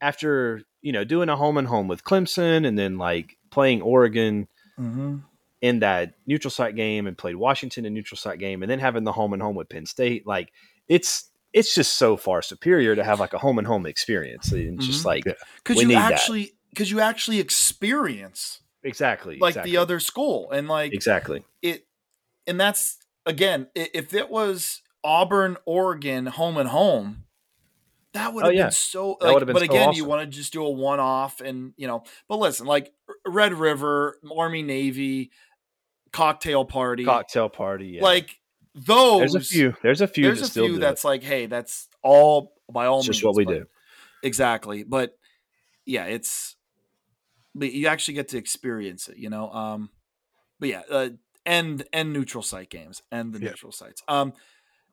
after 0.00 0.62
you 0.82 0.92
know 0.92 1.04
doing 1.04 1.28
a 1.28 1.36
home 1.36 1.56
and 1.56 1.68
home 1.68 1.88
with 1.88 2.04
Clemson, 2.04 2.66
and 2.66 2.78
then 2.78 2.98
like 2.98 3.36
playing 3.50 3.82
Oregon 3.82 4.48
Mhm. 4.78 5.22
in 5.60 5.80
that 5.80 6.14
neutral 6.26 6.50
site 6.50 6.74
game, 6.74 7.06
and 7.06 7.16
played 7.16 7.36
Washington 7.36 7.84
in 7.86 7.94
neutral 7.94 8.18
site 8.18 8.38
game, 8.38 8.62
and 8.62 8.70
then 8.70 8.78
having 8.80 9.04
the 9.04 9.12
home 9.12 9.32
and 9.32 9.42
home 9.42 9.54
with 9.56 9.68
Penn 9.68 9.86
State, 9.86 10.26
like 10.26 10.52
it's 10.88 11.30
it's 11.52 11.72
just 11.74 11.96
so 11.96 12.16
far 12.16 12.42
superior 12.42 12.96
to 12.96 13.04
have 13.04 13.20
like 13.20 13.32
a 13.32 13.38
home 13.38 13.58
and 13.58 13.66
home 13.66 13.86
experience. 13.86 14.50
And 14.50 14.74
it's 14.78 14.86
just 14.88 15.02
Mhm. 15.02 15.06
like 15.06 15.24
Yeah. 15.24 15.34
Because 15.58 15.76
We 15.76 15.82
you 15.82 15.88
need 15.90 15.96
actually, 15.98 16.52
because 16.70 16.90
you 16.90 16.98
actually 17.00 17.38
experience 17.38 18.60
exactly 18.82 19.38
like 19.38 19.50
exactly, 19.52 19.70
the 19.70 19.76
other 19.76 20.00
school, 20.00 20.50
and 20.50 20.66
like 20.66 20.92
exactly. 20.92 21.44
it 21.62 21.86
and 22.48 22.58
that's 22.60 22.98
again 23.26 23.66
if 23.74 24.12
it 24.14 24.30
was 24.30 24.82
auburn 25.02 25.56
oregon 25.66 26.26
home 26.26 26.56
and 26.56 26.68
home 26.68 27.24
that 28.12 28.32
would 28.32 28.44
Oh, 28.44 28.46
have 28.46 28.54
yeah. 28.54 28.62
been 28.64 28.70
so 28.72 29.16
like, 29.20 29.38
been 29.44 29.52
but 29.52 29.58
so 29.60 29.64
again 29.64 29.92
you 29.94 30.04
want 30.04 30.22
to 30.22 30.26
just 30.36 30.52
do 30.52 30.64
a 30.64 30.70
one-off 30.70 31.40
and 31.40 31.72
you 31.76 31.86
know 31.86 32.04
but 32.28 32.38
listen 32.38 32.66
like 32.66 32.92
red 33.26 33.52
river 33.54 34.18
army 34.36 34.62
navy 34.62 35.30
cocktail 36.12 36.64
party 36.64 37.04
Cocktail 37.04 37.48
party. 37.48 37.86
Yeah. 37.88 38.02
like 38.02 38.38
those 38.74 39.20
there's 39.20 39.34
a 39.34 39.40
few. 39.40 39.74
There's 39.82 40.00
a 40.00 40.06
few. 40.08 40.24
there's 40.24 40.40
that 40.40 40.60
a 40.60 40.64
few 40.64 40.78
that's 40.78 41.04
like 41.04 41.22
hey 41.22 41.46
that's 41.46 41.88
all 42.02 42.52
by 42.72 42.86
all. 42.86 42.98
It's 43.00 43.08
means 43.08 43.16
just 43.18 43.24
what 43.26 43.36
we 43.36 43.44
but- 43.44 43.52
do. 43.54 43.66
exactly 44.22 44.82
but 44.84 45.16
yeah 45.86 46.04
it's 46.06 46.56
but 47.54 47.72
you 47.72 47.86
actually 47.86 48.14
get 48.14 48.28
to 48.28 48.38
experience 48.38 49.08
it. 49.08 49.16
You 49.16 49.30
know. 49.30 49.48
Um, 49.50 49.90
but 50.58 50.68
yeah, 50.68 50.82
uh, 50.90 51.08
and 51.46 51.84
and 51.92 52.12
neutral 52.12 52.42
site 52.42 52.70
games 52.70 53.02
and 53.10 53.32
the 53.32 53.40
Yeah. 53.40 53.50
neutral 53.50 53.72
sites. 53.72 54.02
Um, 54.08 54.32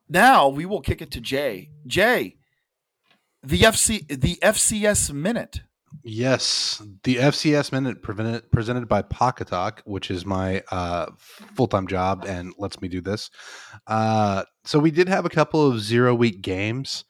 now 0.08 0.48
we 0.48 0.66
will 0.66 0.80
kick 0.80 1.00
it 1.02 1.10
to 1.12 1.20
Jay. 1.20 1.70
Jay, 1.86 2.36
the 3.42 3.60
FC 3.60 4.06
the 4.08 4.38
FCS 4.42 5.12
minute. 5.12 5.62
Yes, 6.04 6.82
the 7.04 7.16
FCS 7.16 7.70
minute 7.70 8.02
prevented, 8.02 8.50
presented 8.50 8.88
by 8.88 9.02
Pocketalk, 9.02 9.80
which 9.84 10.10
is 10.10 10.24
my 10.24 10.62
uh, 10.70 11.06
full 11.54 11.66
time 11.68 11.86
job 11.86 12.24
and 12.26 12.52
lets 12.58 12.80
me 12.80 12.88
do 12.88 13.00
this. 13.02 13.30
Uh, 13.86 14.42
so 14.64 14.78
we 14.78 14.90
did 14.90 15.08
have 15.08 15.26
a 15.26 15.30
couple 15.30 15.66
of 15.70 15.80
zero 15.80 16.14
week 16.14 16.40
games 16.40 17.04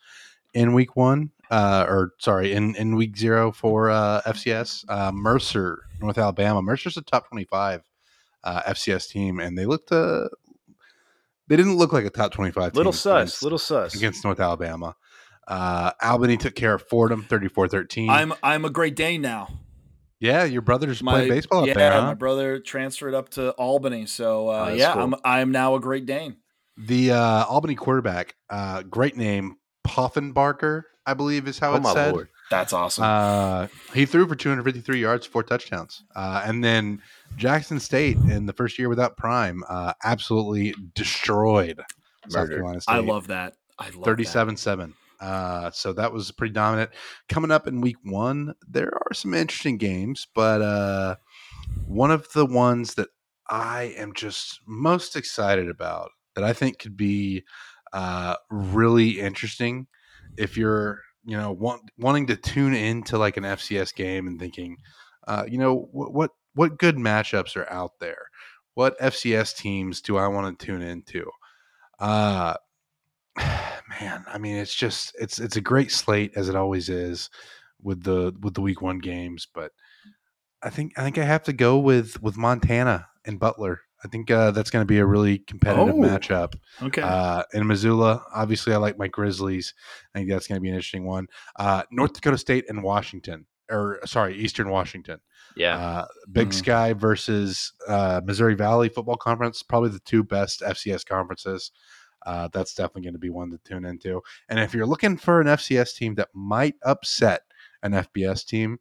in 0.54 0.74
week 0.74 0.96
one, 0.96 1.30
uh, 1.50 1.86
or 1.88 2.12
sorry, 2.18 2.52
in, 2.52 2.74
in 2.74 2.96
week 2.96 3.16
zero 3.16 3.52
for 3.52 3.88
uh, 3.88 4.20
FCS. 4.26 4.84
Uh, 4.88 5.12
Mercer, 5.12 5.84
North 6.00 6.18
Alabama. 6.18 6.60
Mercer's 6.60 6.96
a 6.96 7.02
top 7.02 7.28
twenty 7.28 7.44
five 7.44 7.82
uh, 8.44 8.62
FCS 8.62 9.08
team, 9.08 9.38
and 9.40 9.56
they 9.56 9.66
looked 9.66 9.92
uh, 9.92 10.28
they 11.48 11.56
didn't 11.56 11.76
look 11.76 11.92
like 11.92 12.04
a 12.04 12.10
top 12.10 12.32
twenty 12.32 12.52
five. 12.52 12.74
Little 12.74 12.92
team 12.92 12.98
sus, 12.98 13.20
against- 13.22 13.42
little 13.42 13.58
sus. 13.58 13.94
against 13.94 14.24
North 14.24 14.40
Alabama. 14.40 14.96
Uh, 15.48 15.90
Albany 16.00 16.36
took 16.36 16.54
care 16.54 16.72
of 16.72 16.82
Fordham 16.82 17.24
34-13. 17.24 18.08
I'm 18.08 18.32
I'm 18.44 18.64
a 18.64 18.70
Great 18.70 18.94
Dane 18.94 19.20
now. 19.22 19.48
Yeah, 20.20 20.44
your 20.44 20.62
brother's 20.62 21.02
My 21.02 21.12
playing 21.14 21.30
baseball 21.30 21.62
up 21.62 21.66
yeah, 21.66 21.74
there, 21.74 21.92
huh? 21.92 22.02
my 22.02 22.14
brother 22.14 22.60
transferred 22.60 23.12
up 23.12 23.30
to 23.30 23.50
Albany, 23.54 24.06
so 24.06 24.48
uh, 24.48 24.66
Oh, 24.70 24.72
yeah, 24.72 24.92
cool. 24.92 25.02
I'm 25.02 25.14
I'm 25.24 25.50
now 25.50 25.74
a 25.74 25.80
Great 25.80 26.06
Dane. 26.06 26.36
The 26.76 27.10
uh, 27.10 27.44
Albany 27.46 27.74
quarterback, 27.74 28.36
uh, 28.48 28.82
great 28.82 29.16
name, 29.16 29.56
Poffenbarger, 29.84 30.84
I 31.04 31.14
believe 31.14 31.48
is 31.48 31.58
how 31.58 31.72
oh 31.72 31.76
it's 31.76 31.82
my 31.84 31.92
said. 31.94 32.12
lord! 32.12 32.28
That's 32.50 32.72
awesome. 32.72 33.02
Uh, 33.04 33.66
he 33.94 34.06
threw 34.06 34.28
for 34.28 34.36
253 34.36 35.00
yards, 35.00 35.26
four 35.26 35.42
touchdowns. 35.42 36.04
Uh, 36.14 36.42
and 36.44 36.62
then 36.62 37.02
Jackson 37.36 37.80
State 37.80 38.16
in 38.16 38.46
the 38.46 38.52
first 38.52 38.78
year 38.78 38.88
without 38.88 39.16
Prime, 39.16 39.62
uh, 39.68 39.92
absolutely 40.04 40.74
destroyed 40.94 41.82
South 42.28 42.48
Carolina 42.48 42.80
State. 42.80 42.92
I 42.92 42.98
love 42.98 43.26
that. 43.28 43.54
I 43.78 43.86
love 43.86 44.04
that. 44.04 44.04
37 44.04 44.56
7. 44.56 44.94
Uh, 45.20 45.70
so 45.70 45.92
that 45.92 46.12
was 46.12 46.32
pretty 46.32 46.52
dominant. 46.52 46.90
Coming 47.28 47.52
up 47.52 47.68
in 47.68 47.80
week 47.80 47.96
one, 48.02 48.54
there 48.68 48.92
are 48.92 49.14
some 49.14 49.34
interesting 49.34 49.78
games, 49.78 50.26
but 50.34 50.60
uh, 50.60 51.16
one 51.86 52.10
of 52.10 52.30
the 52.32 52.44
ones 52.44 52.94
that 52.94 53.08
I 53.48 53.94
am 53.96 54.14
just 54.14 54.60
most 54.66 55.14
excited 55.14 55.68
about 55.68 56.10
that 56.34 56.42
I 56.42 56.52
think 56.52 56.80
could 56.80 56.96
be 56.96 57.44
uh, 57.92 58.34
really 58.50 59.20
interesting 59.20 59.86
if 60.36 60.56
you're, 60.56 61.00
you 61.24 61.36
know, 61.36 61.52
want, 61.52 61.82
wanting 61.98 62.26
to 62.26 62.36
tune 62.36 62.74
into 62.74 63.16
like 63.16 63.36
an 63.36 63.44
FCS 63.44 63.94
game 63.94 64.26
and 64.26 64.40
thinking, 64.40 64.76
uh, 65.28 65.44
you 65.46 65.58
know, 65.58 65.88
what, 65.92 66.12
what 66.12 66.30
what 66.54 66.78
good 66.78 66.96
matchups 66.96 67.56
are 67.56 67.70
out 67.70 67.92
there? 68.00 68.26
What 68.74 68.98
FCS 69.00 69.56
teams 69.56 70.00
do 70.00 70.16
I 70.16 70.28
want 70.28 70.58
to 70.58 70.66
tune 70.66 70.82
into? 70.82 71.30
Uh, 71.98 72.54
man, 73.38 74.24
I 74.26 74.38
mean, 74.38 74.56
it's 74.56 74.74
just 74.74 75.14
it's 75.20 75.38
it's 75.38 75.56
a 75.56 75.60
great 75.60 75.90
slate 75.90 76.32
as 76.36 76.48
it 76.48 76.56
always 76.56 76.88
is 76.88 77.30
with 77.82 78.02
the 78.02 78.34
with 78.40 78.54
the 78.54 78.60
week 78.60 78.82
one 78.82 78.98
games, 78.98 79.46
but 79.52 79.72
I 80.62 80.70
think 80.70 80.92
I 80.98 81.02
think 81.02 81.18
I 81.18 81.24
have 81.24 81.42
to 81.44 81.52
go 81.52 81.78
with 81.78 82.22
with 82.22 82.36
Montana 82.36 83.06
and 83.24 83.38
Butler. 83.38 83.80
I 84.04 84.08
think 84.08 84.32
uh, 84.32 84.50
that's 84.50 84.70
going 84.70 84.82
to 84.82 84.86
be 84.86 84.98
a 84.98 85.06
really 85.06 85.38
competitive 85.38 85.94
Oh. 85.94 85.98
matchup. 85.98 86.54
Okay. 86.82 87.02
Uh, 87.02 87.44
in 87.52 87.64
Missoula, 87.68 88.24
obviously, 88.34 88.74
I 88.74 88.76
like 88.78 88.98
my 88.98 89.06
Grizzlies. 89.06 89.74
I 90.12 90.18
think 90.18 90.28
that's 90.28 90.48
going 90.48 90.56
to 90.56 90.60
be 90.60 90.68
an 90.70 90.74
interesting 90.74 91.04
one. 91.06 91.28
Uh, 91.56 91.84
North 91.92 92.12
Dakota 92.12 92.36
State 92.36 92.64
and 92.68 92.82
Washington, 92.82 93.46
or 93.72 93.98
sorry, 94.06 94.36
Eastern 94.36 94.68
Washington. 94.70 95.18
Yeah, 95.56 95.76
Uh, 95.76 96.06
Big 96.30 96.48
Mhm. 96.50 96.54
Sky 96.54 96.92
versus 96.92 97.72
uh, 97.88 98.20
Missouri 98.24 98.54
Valley 98.54 98.88
Football 98.88 99.16
Conference, 99.16 99.62
probably 99.62 99.90
the 99.90 100.00
two 100.00 100.22
best 100.22 100.62
FCS 100.62 101.04
conferences. 101.04 101.72
Uh, 102.24 102.48
that's 102.52 102.74
definitely 102.74 103.02
going 103.02 103.14
to 103.14 103.18
be 103.18 103.30
one 103.30 103.50
to 103.50 103.58
tune 103.64 103.84
into. 103.84 104.22
And 104.48 104.60
if 104.60 104.72
you're 104.74 104.86
looking 104.86 105.16
for 105.16 105.40
an 105.40 105.48
FCS 105.48 105.96
team 105.96 106.14
that 106.14 106.28
might 106.32 106.76
upset 106.84 107.42
an 107.82 107.92
FBS 107.94 108.44
team, 108.46 108.78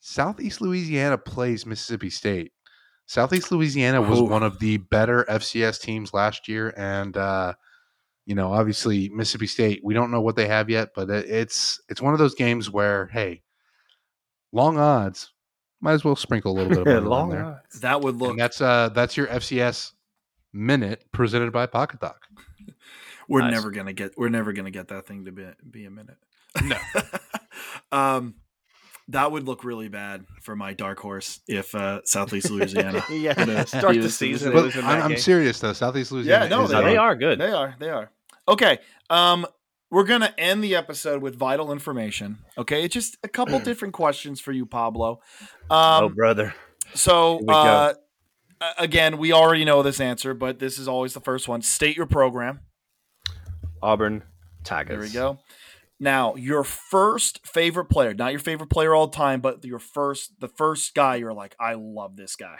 Southeast 0.00 0.60
Louisiana 0.60 1.18
plays 1.18 1.66
Mississippi 1.66 2.10
State. 2.10 2.52
Southeast 3.06 3.50
Louisiana 3.50 4.00
was 4.00 4.20
Ooh. 4.20 4.24
one 4.24 4.42
of 4.42 4.58
the 4.60 4.76
better 4.76 5.24
FCS 5.28 5.80
teams 5.80 6.14
last 6.14 6.48
year, 6.48 6.72
and 6.76 7.16
uh, 7.16 7.54
you 8.26 8.34
know, 8.34 8.52
obviously 8.52 9.08
Mississippi 9.08 9.46
State. 9.46 9.80
We 9.82 9.94
don't 9.94 10.10
know 10.10 10.20
what 10.20 10.36
they 10.36 10.46
have 10.46 10.68
yet, 10.70 10.90
but 10.94 11.08
it's 11.10 11.80
it's 11.88 12.00
one 12.02 12.12
of 12.12 12.18
those 12.18 12.34
games 12.34 12.70
where, 12.70 13.06
hey, 13.12 13.42
long 14.52 14.78
odds, 14.78 15.32
might 15.80 15.92
as 15.94 16.04
well 16.04 16.16
sprinkle 16.16 16.52
a 16.52 16.56
little 16.62 16.84
bit 16.84 16.96
of 16.96 17.02
money 17.04 17.08
long 17.08 17.30
there. 17.30 17.44
odds. 17.44 17.80
that 17.80 18.00
would 18.00 18.16
look. 18.16 18.30
And 18.30 18.38
that's 18.38 18.60
uh 18.60 18.90
that's 18.90 19.16
your 19.16 19.26
FCS 19.28 19.92
minute 20.52 21.04
presented 21.12 21.52
by 21.52 21.66
Pocketalk. 21.66 22.16
we're 23.28 23.40
Nice. 23.40 23.52
never 23.52 23.70
gonna 23.70 23.92
get. 23.92 24.12
We're 24.18 24.28
never 24.28 24.52
gonna 24.52 24.70
get 24.70 24.88
that 24.88 25.06
thing 25.06 25.24
to 25.24 25.32
be 25.32 25.46
be 25.70 25.84
a 25.86 25.90
minute. 25.90 26.18
No. 26.64 26.76
um, 27.92 28.34
that 29.10 29.32
would 29.32 29.46
look 29.46 29.64
really 29.64 29.88
bad 29.88 30.24
for 30.40 30.56
my 30.56 30.72
dark 30.72 30.98
horse 30.98 31.40
if 31.46 31.74
uh, 31.74 32.00
Southeast 32.04 32.50
Louisiana. 32.50 33.02
yeah, 33.10 33.34
Gonna 33.34 33.66
start 33.66 33.94
the 33.94 34.10
season. 34.10 34.52
But 34.52 34.74
I'm, 34.76 35.12
I'm 35.12 35.16
serious 35.16 35.60
though. 35.60 35.72
Southeast 35.72 36.12
Louisiana. 36.12 36.48
no, 36.48 36.62
is 36.62 36.70
they 36.70 36.76
No, 36.76 36.82
they 36.84 36.96
are 36.96 37.16
good. 37.16 37.38
They 37.38 37.50
are. 37.50 37.74
They 37.78 37.90
are. 37.90 38.10
Okay. 38.48 38.78
Um, 39.08 39.46
we're 39.90 40.04
gonna 40.04 40.32
end 40.38 40.62
the 40.62 40.76
episode 40.76 41.20
with 41.22 41.34
vital 41.34 41.72
information. 41.72 42.38
Okay, 42.56 42.84
it's 42.84 42.94
just 42.94 43.18
a 43.24 43.28
couple 43.28 43.58
different 43.64 43.94
questions 43.94 44.40
for 44.40 44.52
you, 44.52 44.64
Pablo. 44.64 45.20
Um, 45.68 46.04
oh, 46.04 46.08
brother. 46.08 46.54
so 46.94 47.40
we 47.42 47.52
uh, 47.52 47.94
again, 48.78 49.18
we 49.18 49.32
already 49.32 49.64
know 49.64 49.82
this 49.82 50.00
answer, 50.00 50.34
but 50.34 50.58
this 50.58 50.78
is 50.78 50.86
always 50.86 51.14
the 51.14 51.20
first 51.20 51.48
one. 51.48 51.62
State 51.62 51.96
your 51.96 52.06
program. 52.06 52.60
Auburn 53.82 54.22
Tigers. 54.62 55.12
There 55.12 55.22
we 55.22 55.34
go. 55.34 55.38
Now, 56.02 56.34
your 56.34 56.64
first 56.64 57.46
favorite 57.46 57.84
player, 57.84 58.14
not 58.14 58.32
your 58.32 58.40
favorite 58.40 58.70
player 58.70 58.94
all 58.94 59.06
the 59.06 59.16
time, 59.16 59.42
but 59.42 59.62
your 59.66 59.78
first, 59.78 60.40
the 60.40 60.48
first 60.48 60.94
guy 60.94 61.16
you're 61.16 61.34
like, 61.34 61.54
I 61.60 61.74
love 61.74 62.16
this 62.16 62.36
guy. 62.36 62.56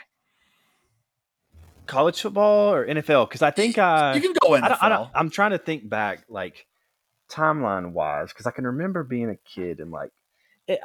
College 1.87 2.21
football 2.21 2.71
or 2.71 2.85
NFL? 2.85 3.27
Because 3.27 3.41
I 3.41 3.49
think 3.49 3.79
I. 3.79 4.13
you 4.13 4.21
can 4.21 4.33
go 4.39 4.49
NFL. 4.49 4.77
I 4.79 4.89
don't, 4.89 5.09
I 5.13 5.19
I'm 5.19 5.31
trying 5.31 5.51
to 5.51 5.57
think 5.57 5.89
back, 5.89 6.23
like 6.29 6.67
timeline 7.29 7.93
wise, 7.93 8.29
because 8.29 8.45
I 8.45 8.51
can 8.51 8.67
remember 8.67 9.03
being 9.03 9.31
a 9.31 9.35
kid 9.37 9.79
and 9.79 9.89
like, 9.89 10.11
it, 10.67 10.79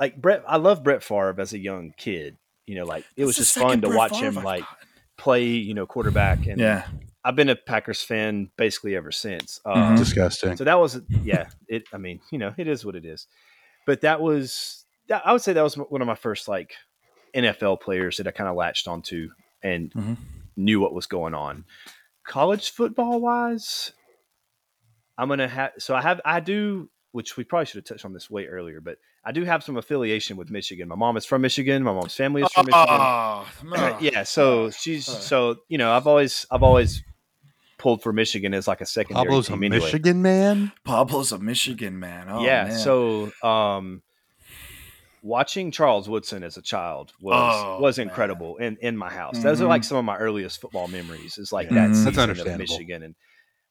like 0.00 0.20
Brett. 0.20 0.42
I 0.48 0.56
love 0.56 0.82
Brett 0.82 1.04
Favre 1.04 1.36
as 1.38 1.52
a 1.52 1.58
young 1.58 1.94
kid. 1.96 2.36
You 2.66 2.74
know, 2.74 2.84
like 2.84 3.04
it 3.16 3.24
was 3.24 3.36
just 3.36 3.54
fun 3.54 3.80
to 3.82 3.86
Brett 3.86 3.96
watch 3.96 4.12
Favre 4.12 4.26
him 4.26 4.44
like 4.44 4.64
play. 5.16 5.44
You 5.44 5.74
know, 5.74 5.86
quarterback, 5.86 6.46
and 6.46 6.60
Yeah. 6.60 6.84
I've 7.24 7.36
been 7.36 7.48
a 7.48 7.56
Packers 7.56 8.02
fan 8.02 8.50
basically 8.56 8.96
ever 8.96 9.12
since. 9.12 9.60
Mhm. 9.66 9.76
Um, 9.76 9.96
disgusting. 9.96 10.56
so 10.56 10.64
that 10.64 10.78
was 10.80 11.00
yeah. 11.22 11.48
It. 11.68 11.84
I 11.92 11.98
mean, 11.98 12.20
you 12.30 12.38
know, 12.38 12.52
it 12.56 12.66
is 12.68 12.84
what 12.84 12.96
it 12.96 13.04
is. 13.04 13.26
But 13.86 14.00
that 14.02 14.20
was. 14.20 14.84
that- 15.08 15.26
I 15.26 15.32
would 15.32 15.42
say 15.42 15.52
that 15.52 15.62
was 15.62 15.76
one 15.76 16.00
of 16.02 16.06
my 16.06 16.14
first 16.14 16.48
like 16.48 16.74
NFL 17.34 17.80
players 17.80 18.16
that 18.18 18.26
I 18.26 18.30
kind 18.30 18.48
of 18.50 18.56
latched 18.56 18.88
onto 18.88 19.30
and 19.62 19.92
Mhm. 19.92 20.16
knew 20.56 20.80
what 20.80 20.92
was 20.94 21.06
going 21.06 21.34
on. 21.34 21.64
College 22.24 22.70
football 22.70 23.20
wise, 23.20 23.92
I'm 25.18 25.28
gonna 25.28 25.48
have. 25.48 25.72
So 25.78 25.94
I 25.94 26.02
have. 26.02 26.20
I 26.24 26.40
do. 26.40 26.88
Which 27.12 27.36
we 27.36 27.44
probably 27.44 27.66
should 27.66 27.76
have 27.76 27.84
touched 27.84 28.04
on 28.06 28.14
this 28.14 28.30
way 28.30 28.46
earlier, 28.46 28.80
but 28.80 28.96
I 29.22 29.32
do 29.32 29.44
have 29.44 29.62
some 29.62 29.76
affiliation 29.76 30.36
with 30.38 30.50
Michigan. 30.50 30.88
My 30.88 30.94
mom 30.96 31.16
is 31.18 31.26
from 31.26 31.42
Michigan. 31.42 31.82
My 31.82 31.92
mom's 31.92 32.14
family 32.16 32.40
is 32.42 32.50
from 32.52 32.64
Michigan. 32.66 32.86
Oh, 32.88 33.46
no. 33.64 33.98
yeah, 34.00 34.22
so 34.22 34.70
she's 34.70 35.08
Uh. 35.08 35.12
so 35.12 35.56
you 35.68 35.76
know 35.78 35.92
I've 35.92 36.06
always 36.06 36.46
I've 36.50 36.62
always 36.62 37.02
pulled 37.76 38.02
for 38.02 38.12
Michigan 38.14 38.54
as 38.54 38.66
like 38.66 38.80
a 38.80 38.86
secondary 38.86 39.26
Pablo's 39.26 39.50
a 39.50 39.52
anyway. 39.52 39.78
Michigan 39.80 40.22
man. 40.22 40.72
Pablo's 40.84 41.32
a 41.32 41.38
Michigan 41.38 41.98
man. 42.00 42.28
Oh, 42.30 42.42
yeah, 42.44 42.64
man. 42.64 42.78
so 42.78 43.30
um, 43.42 44.00
watching 45.22 45.70
Charles 45.70 46.08
Woodson 46.08 46.42
as 46.42 46.56
a 46.56 46.62
child 46.62 47.12
was 47.20 47.62
Oh, 47.64 47.80
was 47.80 47.98
man. 47.98 48.08
incredible 48.08 48.56
in 48.56 48.76
in 48.80 48.96
my 48.96 49.10
house. 49.10 49.38
Those 49.42 49.60
are 49.60 49.64
Mhm. 49.66 49.68
like 49.68 49.84
some 49.84 49.98
of 49.98 50.04
my 50.04 50.16
earliest 50.16 50.60
football 50.60 50.88
memories. 50.88 51.38
Is 51.38 51.52
like 51.52 51.68
that 51.68 51.88
That's 51.88 51.98
season 52.04 52.30
of. 52.30 52.58
Michigan 52.58 53.02
and 53.02 53.14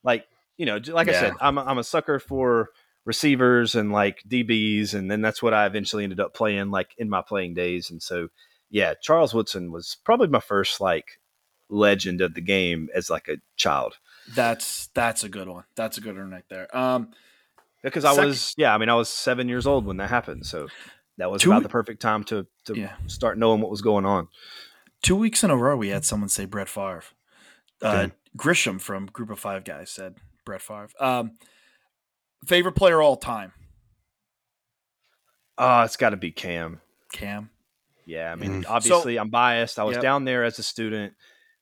like 0.04 0.26
you 0.58 0.66
know 0.66 0.80
j- 0.80 0.92
like 0.94 1.08
I 1.08 1.14
said 1.14 1.34
I'm 1.42 1.58
a, 1.58 1.64
I'm 1.64 1.78
a 1.78 1.84
sucker 1.84 2.20
for 2.20 2.70
receivers 3.06 3.76
and 3.76 3.92
like 3.92 4.20
DBs 4.28 4.94
and 4.94 5.10
then 5.10 5.22
that's 5.22 5.42
what 5.42 5.54
I 5.54 5.66
eventually 5.66 6.04
ended 6.04 6.20
up 6.20 6.34
playing 6.34 6.70
like 6.72 6.94
in 6.98 7.10
my 7.10 7.22
playing 7.22 7.54
days 7.56 7.90
and 7.90 8.02
so 8.02 8.28
yeah 8.70 8.94
Charles 9.02 9.34
Woodson 9.34 9.72
was 9.72 9.98
probably 10.04 10.28
my 10.28 10.40
first 10.40 10.80
like 10.80 11.20
legend 11.70 12.22
of 12.22 12.34
the 12.36 12.42
game 12.42 12.90
as 12.94 13.10
like 13.10 13.28
a 13.28 13.38
child 13.56 13.96
that's 14.36 14.88
that's 14.94 15.24
a 15.24 15.30
good 15.30 15.48
one. 15.48 15.64
That's 15.76 15.98
a 15.98 16.02
good 16.02 16.16
one 16.16 16.30
right 16.30 16.44
there. 16.50 16.76
Um, 16.78 17.10
because 17.82 18.06
I 18.06 18.12
Second- 18.14 18.28
was 18.30 18.54
yeah 18.58 18.74
I 18.74 18.78
mean 18.78 18.90
I 18.90 18.94
was 18.96 19.10
seven 19.10 19.50
years 19.50 19.66
old 19.66 19.86
when 19.86 19.98
that 19.98 20.10
happened 20.10 20.46
so 20.46 20.68
that 21.18 21.32
was 21.32 21.42
Two- 21.42 21.52
about 21.52 21.64
the 21.64 21.70
perfect 21.70 22.02
time 22.02 22.24
to 22.26 22.46
to 22.66 22.76
Yeah. 22.78 22.94
start 23.08 23.38
knowing 23.40 23.62
what 23.62 23.72
was 23.72 23.82
going 23.82 24.06
on. 24.06 24.28
two 25.02 25.16
weeks 25.16 25.44
in 25.44 25.50
a 25.50 25.58
row, 25.58 25.76
we 25.76 25.90
had 25.90 26.06
someone 26.06 26.30
say 26.30 26.46
Brett 26.46 26.70
Favre. 26.70 27.04
Uh. 27.82 28.10
Grisham 28.38 28.80
from 28.80 29.08
Group 29.08 29.30
of 29.32 29.40
Five 29.40 29.64
Guys 29.66 29.90
said 29.90 30.16
Brett 30.46 30.62
Favre. 30.62 30.90
Um, 31.00 31.32
favorite 32.46 32.74
player 32.74 33.02
all 33.02 33.16
time. 33.18 33.54
Oh, 35.58 35.82
it's 35.82 35.98
got 35.98 36.10
to 36.12 36.18
be 36.18 36.32
Cam. 36.32 36.82
Cam. 37.12 37.50
Yeah, 38.06 38.32
I 38.32 38.36
mean, 38.36 38.64
Mm. 38.64 38.70
obviously, 38.70 39.18
I'm 39.18 39.30
biased. 39.30 39.78
I 39.80 39.84
was 39.84 39.96
Yep. 39.96 40.02
down 40.02 40.26
there 40.26 40.44
as 40.44 40.58
a 40.60 40.64
student 40.64 41.14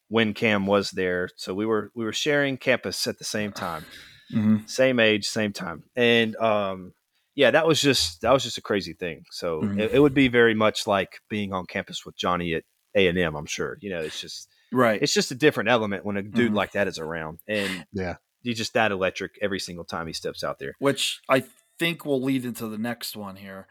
when 0.07 0.33
Cam 0.33 0.65
was 0.65 0.91
there, 0.91 1.29
so 1.35 1.53
we 1.53 1.65
were 1.65 1.91
we 1.95 2.05
were 2.05 2.13
sharing 2.13 2.57
campus 2.57 3.05
at 3.07 3.17
the 3.17 3.23
same 3.25 3.51
time, 3.51 3.85
Mm-hmm. 4.33 4.65
same 4.67 4.99
age, 4.99 5.27
same 5.27 5.51
time, 5.53 5.83
and 5.95 6.35
um, 6.37 6.93
yeah, 7.35 7.51
that 7.51 7.67
was 7.67 7.81
just 7.81 8.21
that 8.21 8.31
was 8.31 8.43
just 8.43 8.57
a 8.57 8.61
crazy 8.61 8.93
thing. 8.93 9.25
So 9.31 9.61
Mhm. 9.61 9.79
it, 9.79 9.91
it 9.95 9.99
would 9.99 10.13
be 10.13 10.27
very 10.29 10.53
much 10.55 10.87
like 10.87 11.19
being 11.29 11.51
on 11.53 11.65
campus 11.65 12.05
with 12.05 12.15
Johnny 12.17 12.53
at 12.53 12.63
A 12.95 13.07
and 13.07 13.17
M. 13.17 13.35
I'm 13.35 13.45
sure, 13.45 13.77
you 13.81 13.89
know, 13.89 13.99
it's 14.01 14.19
just 14.19 14.47
Right. 14.71 15.01
it's 15.01 15.13
just 15.13 15.31
a 15.31 15.35
different 15.35 15.69
element 15.69 16.05
when 16.05 16.15
a 16.17 16.21
dude 16.23 16.51
Mhm. 16.53 16.55
like 16.55 16.71
that 16.71 16.87
is 16.87 16.97
around, 16.99 17.39
and 17.47 17.85
Yeah. 17.91 18.15
He's 18.43 18.57
just 18.57 18.73
that 18.73 18.91
electric 18.91 19.37
every 19.41 19.59
single 19.59 19.85
time 19.85 20.07
he 20.07 20.13
steps 20.13 20.43
out 20.43 20.59
there. 20.59 20.75
Which 20.79 21.19
I 21.29 21.43
think 21.77 22.05
will 22.05 22.21
lead 22.21 22.45
into 22.45 22.67
the 22.67 22.77
next 22.77 23.15
one 23.15 23.35
here. 23.37 23.67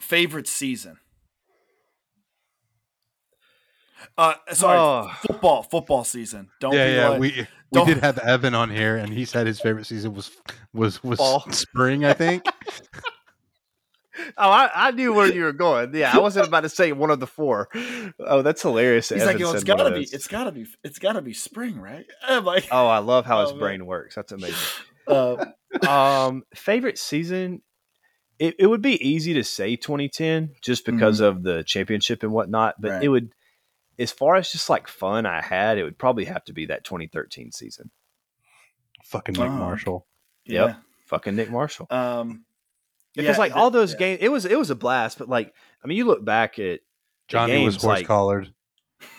Favorite 0.00 0.48
season. 0.48 0.98
Uh, 4.18 4.34
sorry, 4.52 4.78
Oh. 4.78 5.10
football, 5.26 5.62
football 5.62 6.04
season. 6.04 6.50
Don't 6.60 6.74
yeah, 6.74 6.86
be 6.86 6.92
yeah. 6.94 7.08
like, 7.08 7.20
we 7.20 7.30
we 7.30 7.46
don't- 7.72 7.86
did 7.86 7.98
have 7.98 8.18
Evan 8.18 8.54
on 8.54 8.70
here, 8.70 8.96
and 8.96 9.12
he 9.12 9.24
said 9.24 9.46
his 9.46 9.60
favorite 9.60 9.86
season 9.86 10.12
was 10.14 10.30
was 10.72 11.02
was 11.02 11.18
Fall. 11.18 11.44
spring. 11.52 12.04
I 12.04 12.12
think. 12.12 12.44
Oh, 14.36 14.50
I, 14.50 14.70
I 14.74 14.90
knew 14.92 15.12
where 15.12 15.32
you 15.32 15.44
were 15.44 15.52
going. 15.52 15.94
Yeah, 15.94 16.12
I 16.14 16.18
wasn't 16.18 16.46
about 16.48 16.60
to 16.62 16.68
say 16.68 16.92
one 16.92 17.10
of 17.10 17.20
the 17.20 17.26
four. 17.26 17.68
Oh, 18.20 18.42
that's 18.42 18.62
hilarious. 18.62 19.08
that 19.08 19.16
He's 19.16 19.24
like, 19.24 19.34
Evan 19.36 19.40
"Yo, 19.40 19.50
it's 19.52 19.60
said 19.64 19.68
one 19.68 19.78
gotta 19.78 19.94
be, 19.94 20.02
it's 20.02 20.28
gotta 20.28 20.52
be, 20.52 20.66
it's 20.82 20.98
gotta 20.98 21.22
be 21.22 21.32
spring, 21.34 21.78
right? 21.80 22.06
I'm 22.22 22.44
like, 22.44 22.66
Oh, 22.70 22.86
I 22.86 22.98
love 22.98 23.26
how 23.26 23.40
his 23.42 23.50
Oh, 23.50 23.54
man. 23.54 23.60
brain 23.60 23.86
works. 23.86 24.14
That's 24.14 24.32
amazing. 24.32 24.56
uh, 25.08 25.44
um, 25.88 26.44
favorite 26.54 26.98
season? 26.98 27.62
It, 28.38 28.56
it 28.58 28.66
would 28.66 28.82
be 28.82 29.00
easy 29.06 29.34
to 29.34 29.44
say 29.44 29.76
2010 29.76 30.54
just 30.60 30.84
because 30.84 31.20
of 31.20 31.42
the 31.44 31.62
championship 31.64 32.22
and 32.24 32.32
whatnot, 32.32 32.74
but 32.80 32.88
Mm-hmm. 32.88 32.94
Right. 32.96 33.04
it 33.04 33.08
would, 33.08 33.32
as 33.98 34.10
far 34.10 34.34
as 34.34 34.50
just 34.50 34.68
like 34.68 34.88
fun 34.88 35.24
I 35.24 35.40
had, 35.40 35.78
it 35.78 35.84
would 35.84 35.98
probably 35.98 36.24
have 36.24 36.44
to 36.46 36.52
be 36.52 36.66
that 36.66 36.82
2013 36.84 37.52
season. 37.52 37.90
Fucking 39.04 39.34
Nick 39.34 39.44
Oh. 39.44 39.48
Marshall. 39.50 40.06
Yep. 40.46 40.76
Fucking 41.06 41.36
Nick 41.36 41.50
Marshall. 41.50 41.86
Um, 41.90 42.44
Because 43.14 43.36
yeah, 43.36 43.40
like 43.40 43.52
the- 43.52 43.58
all 43.58 43.70
those 43.70 43.92
yeah. 43.92 43.98
games, 43.98 44.18
it 44.22 44.28
was 44.28 44.44
it 44.44 44.58
was 44.58 44.70
a 44.70 44.74
blast. 44.74 45.18
But 45.18 45.28
like, 45.28 45.52
I 45.82 45.86
mean, 45.86 45.96
you 45.96 46.04
look 46.04 46.24
back 46.24 46.58
at 46.58 46.80
Johnny 47.28 47.64
was 47.64 47.74
games, 47.74 47.82
horse 47.84 47.98
like- 47.98 48.06
collared. 48.06 48.52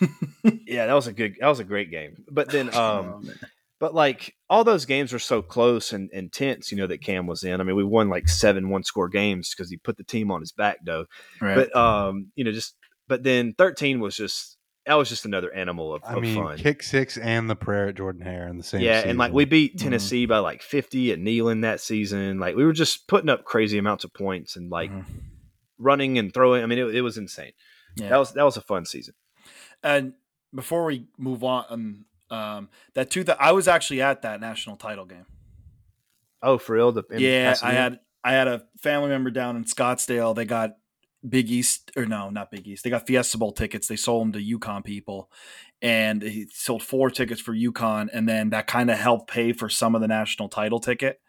yeah, 0.66 0.86
that 0.86 0.94
was 0.94 1.06
a 1.06 1.12
good, 1.12 1.36
that 1.40 1.48
was 1.48 1.60
a 1.60 1.64
great 1.64 1.90
game. 1.90 2.24
But 2.30 2.50
then, 2.50 2.68
um, 2.74 3.22
Oh. 3.28 3.32
But 3.78 3.94
like 3.94 4.34
all 4.48 4.64
those 4.64 4.86
games 4.86 5.12
were 5.12 5.18
so 5.18 5.42
close 5.42 5.92
and 5.92 6.10
intense, 6.10 6.72
you 6.72 6.78
know, 6.78 6.86
that 6.86 7.02
Cam 7.02 7.26
was 7.26 7.44
in. 7.44 7.60
I 7.60 7.64
mean, 7.64 7.76
we 7.76 7.84
won 7.84 8.08
like 8.08 8.26
seven 8.26 8.70
one 8.70 8.82
score 8.82 9.08
games 9.08 9.52
because 9.54 9.70
he 9.70 9.76
put 9.76 9.98
the 9.98 10.02
team 10.02 10.30
on 10.30 10.40
his 10.40 10.50
back 10.52 10.78
though. 10.82 11.04
right. 11.42 11.54
But 11.56 11.76
um, 11.76 12.32
you 12.36 12.44
know, 12.44 12.52
just 12.52 12.74
but 13.06 13.22
then 13.22 13.52
thirteen 13.58 14.00
was 14.00 14.16
just 14.16 14.55
that 14.86 14.94
was 14.94 15.08
just 15.08 15.24
another 15.24 15.52
animal 15.52 15.94
of, 15.94 16.02
I 16.04 16.14
of 16.14 16.22
mean, 16.22 16.34
fun. 16.42 16.56
kick 16.58 16.82
six 16.82 17.16
and 17.18 17.50
the 17.50 17.56
prayer 17.56 17.88
at 17.88 17.96
Jordan 17.96 18.22
Hare 18.22 18.46
in 18.48 18.56
the 18.56 18.62
same. 18.64 18.80
yeah, 18.82 19.00
and 19.04 19.18
like 19.18 19.32
we 19.32 19.42
season. 19.42 19.50
beat 19.50 19.76
Mhm. 19.76 19.82
Tennessee 19.82 20.26
by 20.26 20.38
like 20.38 20.62
fifty 20.62 21.12
at 21.12 21.18
Neyland 21.18 21.62
that 21.62 21.80
season. 21.80 22.38
Like 22.38 22.54
we 22.56 22.64
were 22.64 22.72
just 22.72 23.08
putting 23.08 23.28
up 23.28 23.44
crazy 23.44 23.78
amounts 23.78 24.04
of 24.04 24.12
points 24.14 24.56
and 24.56 24.70
like 24.70 24.90
Mhm. 24.90 25.04
running 25.78 26.18
and 26.18 26.32
throwing. 26.32 26.62
I 26.62 26.66
mean, 26.66 26.78
it, 26.78 26.94
it 26.94 27.00
was 27.02 27.16
insane. 27.18 27.52
yeah. 27.96 28.08
That 28.10 28.16
was 28.18 28.32
that 28.34 28.44
was 28.44 28.56
a 28.56 28.62
fun 28.62 28.84
season. 28.86 29.14
And 29.82 30.14
before 30.54 30.84
we 30.84 31.06
move 31.18 31.42
on, 31.44 31.64
um, 31.68 32.04
um, 32.30 32.68
that 32.94 33.10
two 33.10 33.24
that 33.24 33.40
I 33.40 33.52
was 33.52 33.68
actually 33.68 34.00
at 34.02 34.22
that 34.22 34.40
national 34.40 34.76
title 34.76 35.04
game. 35.04 35.26
Oh, 36.42 36.58
for 36.58 36.74
real? 36.74 36.92
The, 36.92 37.02
in 37.10 37.20
yeah, 37.20 37.54
I 37.62 37.72
had 37.72 38.00
I 38.22 38.32
had 38.32 38.48
a 38.48 38.62
family 38.82 39.08
member 39.08 39.30
down 39.30 39.56
in 39.56 39.64
Scottsdale. 39.64 40.34
They 40.34 40.44
got 40.44 40.76
Big 41.28 41.50
East 41.50 41.90
or 41.96 42.06
no, 42.06 42.30
not 42.30 42.50
Big 42.50 42.66
East. 42.68 42.84
They 42.84 42.90
got 42.90 43.06
Fiesta 43.06 43.38
Bowl 43.38 43.52
tickets. 43.52 43.88
They 43.88 43.96
sold 43.96 44.22
them 44.22 44.32
to 44.32 44.58
UConn 44.58 44.84
people, 44.84 45.30
and 45.82 46.22
he 46.22 46.46
sold 46.52 46.82
four 46.82 47.10
tickets 47.10 47.40
for 47.40 47.54
UConn, 47.54 48.08
and 48.12 48.28
then 48.28 48.50
that 48.50 48.66
kind 48.66 48.90
of 48.90 48.98
helped 48.98 49.30
pay 49.30 49.52
for 49.52 49.68
some 49.68 49.94
of 49.94 50.00
the 50.00 50.08
national 50.08 50.48
title 50.48 50.78
ticket. 50.80 51.20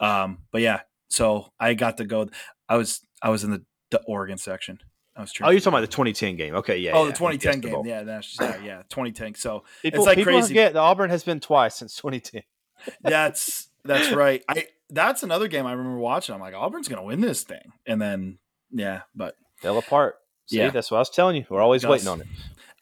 Um, 0.00 0.38
but 0.50 0.62
yeah, 0.62 0.80
so 1.08 1.52
I 1.60 1.74
got 1.74 1.98
to 1.98 2.04
go. 2.04 2.28
I 2.68 2.76
was 2.76 3.00
I 3.20 3.30
was 3.30 3.44
in 3.44 3.50
the, 3.50 3.64
the 3.90 4.00
Oregon 4.06 4.38
section. 4.38 4.78
I 5.14 5.20
was. 5.20 5.32
Oh, 5.42 5.50
you're 5.50 5.60
talking 5.60 5.74
about 5.74 5.80
the 5.82 5.86
2010 5.88 6.36
game? 6.36 6.54
Okay, 6.56 6.78
yeah. 6.78 6.92
Oh, 6.94 7.02
yeah, 7.04 7.10
the 7.10 7.16
2010 7.18 7.52
Fiesta 7.52 7.68
Bowl. 7.68 7.82
game. 7.82 7.90
Yeah, 7.90 8.02
that's 8.04 8.36
yeah, 8.40 8.56
yeah, 8.64 8.82
2010. 8.88 9.34
So 9.34 9.64
People, 9.82 10.04
like 10.04 10.16
people 10.16 10.32
crazy. 10.32 10.48
forget 10.48 10.72
the 10.72 10.78
Auburn 10.80 11.10
has 11.10 11.24
been 11.24 11.40
twice 11.40 11.76
since 11.76 11.94
2010. 11.96 12.42
that's 13.02 13.68
that's 13.84 14.12
right. 14.12 14.42
I 14.48 14.66
that's 14.88 15.22
another 15.22 15.48
game 15.48 15.66
I 15.66 15.72
remember 15.72 15.98
watching. 15.98 16.34
I'm 16.34 16.40
like, 16.40 16.54
Auburn's 16.54 16.88
gonna 16.88 17.04
win 17.04 17.20
this 17.20 17.42
thing, 17.42 17.72
and 17.86 18.00
then 18.00 18.38
yeah, 18.70 19.02
but 19.14 19.36
Fell 19.62 19.78
apart. 19.78 20.16
See, 20.46 20.58
Yeah. 20.58 20.70
that's 20.70 20.90
what 20.90 20.98
I 20.98 21.00
was 21.00 21.10
telling 21.10 21.36
you. 21.36 21.44
We're 21.48 21.60
always 21.62 21.86
waiting 21.86 22.08
on 22.08 22.20
it. 22.20 22.26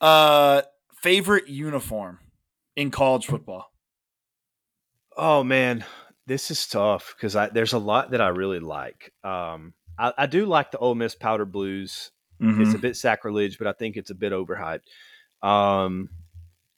uh, 0.00 0.62
favorite 1.02 1.48
uniform 1.48 2.18
in 2.76 2.90
college 2.90 3.26
football. 3.26 3.70
Oh 5.16 5.44
man, 5.44 5.84
this 6.26 6.50
is 6.50 6.66
tough 6.66 7.14
because 7.16 7.36
I 7.36 7.48
there's 7.48 7.72
a 7.72 7.78
lot 7.78 8.12
that 8.12 8.20
I 8.20 8.28
really 8.28 8.60
like. 8.60 9.12
Um, 9.24 9.74
I, 9.98 10.12
I 10.16 10.26
do 10.26 10.46
like 10.46 10.70
the 10.70 10.78
Ole 10.78 10.94
Miss 10.94 11.14
powder 11.14 11.44
blues. 11.44 12.10
Mm-hmm. 12.40 12.62
It's 12.62 12.74
a 12.74 12.78
bit 12.78 12.96
sacrilege, 12.96 13.58
but 13.58 13.66
I 13.66 13.72
think 13.72 13.96
it's 13.96 14.10
a 14.10 14.14
bit 14.14 14.32
overhyped. 14.32 14.80
Um, 15.42 16.08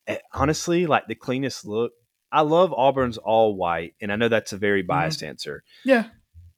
eh, 0.08 0.18
honestly, 0.32 0.86
like 0.86 1.06
the 1.06 1.14
cleanest 1.14 1.64
look. 1.64 1.92
I 2.32 2.40
love 2.40 2.72
Auburn's 2.72 3.18
all 3.18 3.54
white, 3.54 3.94
and 4.00 4.10
I 4.10 4.16
know 4.16 4.28
that's 4.28 4.52
a 4.54 4.56
very 4.56 4.82
biased 4.82 5.22
answer. 5.22 5.62
Yeah, 5.84 6.06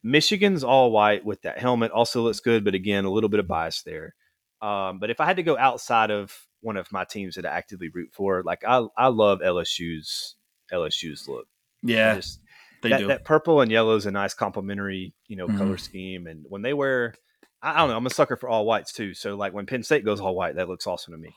Michigan's 0.05 0.63
all 0.63 0.91
white 0.91 1.25
with 1.25 1.41
that 1.41 1.57
helmet 1.57 1.91
also 1.91 2.21
looks 2.21 2.39
good, 2.39 2.63
but 2.63 2.75
again, 2.75 3.05
a 3.05 3.09
little 3.11 3.29
bit 3.29 3.39
of 3.39 3.47
bias 3.47 3.81
there. 3.81 4.13
Um, 4.61 4.99
but 4.99 5.09
if 5.09 5.19
I 5.19 5.25
had 5.25 5.37
to 5.37 5.43
go 5.43 5.57
outside 5.57 6.11
of 6.11 6.31
one 6.61 6.77
of 6.77 6.91
my 6.91 7.03
teams 7.05 7.35
that 7.35 7.45
I 7.45 7.49
actively 7.49 7.89
root 7.89 8.09
for, 8.13 8.43
like 8.43 8.63
I, 8.65 8.85
I 8.95 9.07
love 9.07 9.39
LSU's 9.39 10.35
LSU's 10.71 11.27
look. 11.27 11.45
Yeah, 11.83 12.15
just- 12.15 12.39
they 12.81 12.89
that, 12.89 12.97
do. 12.99 13.07
that 13.07 13.25
purple 13.25 13.61
and 13.61 13.71
yellow 13.71 13.95
is 13.95 14.05
a 14.05 14.11
nice 14.11 14.35
complementary, 14.35 15.15
you 15.27 15.35
know, 15.37 15.47
Mhm. 15.47 15.57
color 15.57 15.77
scheme. 15.77 16.27
And 16.27 16.45
when 16.49 16.61
they 16.61 16.73
wear, 16.73 17.15
I, 17.63 17.73
I 17.73 17.77
don't 17.79 17.89
know, 17.89 17.97
I'm 17.97 18.05
a 18.05 18.11
sucker 18.11 18.35
for 18.35 18.47
all 18.47 18.65
whites 18.65 18.93
too. 18.93 19.15
So 19.15 19.35
like 19.35 19.53
when 19.53 19.65
Penn 19.65 19.81
State 19.81 20.05
goes 20.05 20.19
all 20.21 20.35
white, 20.35 20.55
that 20.57 20.69
looks 20.69 20.85
awesome 20.85 21.13
to 21.13 21.17
me. 21.17 21.33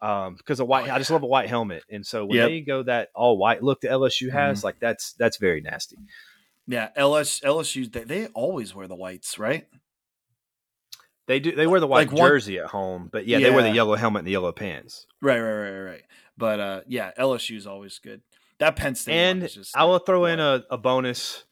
Um, 0.00 0.34
because 0.36 0.60
a 0.60 0.64
white, 0.64 0.88
I 0.90 0.98
just 0.98 1.10
love 1.10 1.22
a 1.24 1.26
white 1.26 1.48
helmet, 1.48 1.84
and 1.90 2.04
so 2.06 2.24
when 2.26 2.36
Yep. 2.38 2.48
they 2.48 2.60
go 2.60 2.82
that 2.84 3.08
all 3.14 3.36
white 3.38 3.62
look 3.62 3.80
that 3.82 3.90
LSU 3.92 4.30
has, 4.32 4.62
like 4.64 4.78
that's 4.80 5.12
that's 5.14 5.36
very 5.38 5.60
nasty. 5.60 5.96
Yeah, 6.66 6.88
LS 6.96 7.40
LSU 7.40 7.90
they, 7.92 8.04
they 8.04 8.26
always 8.28 8.74
wear 8.74 8.86
the 8.88 8.94
whites, 8.96 9.38
right? 9.38 9.66
They 11.28 11.38
do. 11.40 11.54
They 11.54 11.66
wear 11.66 11.80
the 11.80 11.86
white 11.86 12.08
Like 12.08 12.18
one- 12.18 12.28
jersey 12.28 12.58
at 12.58 12.66
home, 12.66 13.08
but 13.12 13.26
yeah, 13.26 13.38
they 13.38 13.50
wear 13.50 13.62
the 13.62 13.70
yellow 13.70 13.94
helmet 13.94 14.20
and 14.20 14.26
the 14.26 14.32
yellow 14.32 14.52
pants. 14.52 15.06
Right, 15.20 15.40
right, 15.40 15.70
right, 15.70 15.80
right. 15.80 16.02
But 16.36 16.60
uh, 16.60 16.80
yeah, 16.86 17.12
LSU's 17.18 17.66
always 17.66 17.98
good. 17.98 18.22
That 18.58 18.76
Penn 18.76 18.94
State 18.94 19.14
and 19.14 19.42
is 19.42 19.54
just 19.54 19.76
I 19.76 19.84
will 19.84 19.98
throw 19.98 20.24
in 20.26 20.40
a, 20.40 20.64
a 20.70 20.78
bonus. 20.78 21.44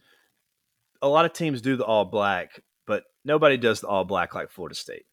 A 1.03 1.09
lot 1.09 1.24
of 1.24 1.32
teams 1.32 1.62
do 1.62 1.77
the 1.77 1.85
all 1.85 2.05
black, 2.05 2.61
but 2.87 3.05
nobody 3.24 3.57
does 3.57 3.81
the 3.81 3.87
all 3.89 4.05
black 4.05 4.35
like 4.35 4.51
Florida 4.51 4.74
State. 4.74 5.05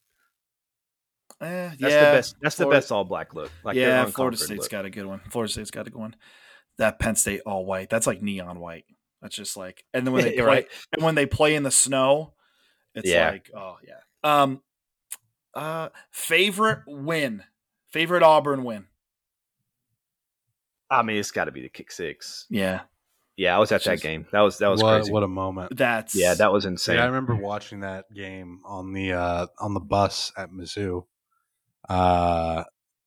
Eh, 1.39 1.45
That's 1.45 1.79
yeah, 1.79 2.11
the 2.11 2.17
best. 2.17 2.35
That's 2.41 2.55
the 2.55 2.65
best 2.67 2.91
all 2.91 3.03
black 3.03 3.33
look. 3.33 3.51
Like 3.63 3.75
yeah, 3.75 4.05
Florida 4.05 4.37
State's 4.37 4.63
look. 4.63 4.71
got 4.71 4.85
a 4.85 4.89
good 4.89 5.05
one. 5.05 5.21
Florida 5.29 5.51
State's 5.51 5.71
got 5.71 5.87
a 5.87 5.89
good 5.91 5.99
one. 5.99 6.15
That 6.77 6.99
Penn 6.99 7.15
State 7.15 7.41
all 7.45 7.65
white. 7.65 7.89
That's 7.89 8.07
like 8.07 8.21
neon 8.21 8.59
white. 8.59 8.85
That's 9.21 9.35
just 9.35 9.57
like, 9.57 9.83
and 9.93 10.05
then 10.05 10.13
when 10.13 10.23
they 10.25 10.33
play, 10.35 10.43
right. 10.43 10.67
and 10.93 11.03
when 11.03 11.15
they 11.15 11.25
play 11.25 11.55
in 11.55 11.63
the 11.63 11.71
snow, 11.71 12.33
it's 12.95 13.09
Yeah. 13.09 13.31
like, 13.31 13.49
oh 13.55 13.77
yeah. 13.85 13.99
Um, 14.23 14.61
uh, 15.53 15.89
favorite 16.11 16.81
win, 16.87 17.43
favorite 17.87 18.23
Auburn 18.23 18.63
win. 18.63 18.85
I 20.89 21.03
mean, 21.03 21.17
it's 21.17 21.31
got 21.31 21.45
to 21.45 21.51
be 21.51 21.61
the 21.61 21.69
kick 21.69 21.91
six. 21.91 22.45
Yeah, 22.49 22.81
Yeah, 23.35 23.55
I 23.55 23.59
was 23.59 23.71
at 23.71 23.77
It's 23.77 23.85
that 23.85 23.91
just- 23.93 24.03
game. 24.03 24.25
That 24.31 24.41
was 24.41 24.57
that 24.59 24.69
was 24.69 24.81
what, 24.81 24.97
crazy. 24.99 25.11
what 25.11 25.23
a 25.23 25.27
moment. 25.27 25.75
that's 25.75 26.15
yeah, 26.15 26.33
that 26.35 26.51
was 26.53 26.65
insane. 26.65 26.95
Yeah, 26.95 27.03
I 27.03 27.07
remember 27.07 27.35
watching 27.35 27.81
that 27.81 28.05
game 28.13 28.61
on 28.65 28.93
the 28.93 29.13
uh, 29.13 29.47
on 29.59 29.73
the 29.73 29.79
bus 29.79 30.31
at 30.37 30.49
Mizzou, 30.51 31.05
uh, 31.89 32.63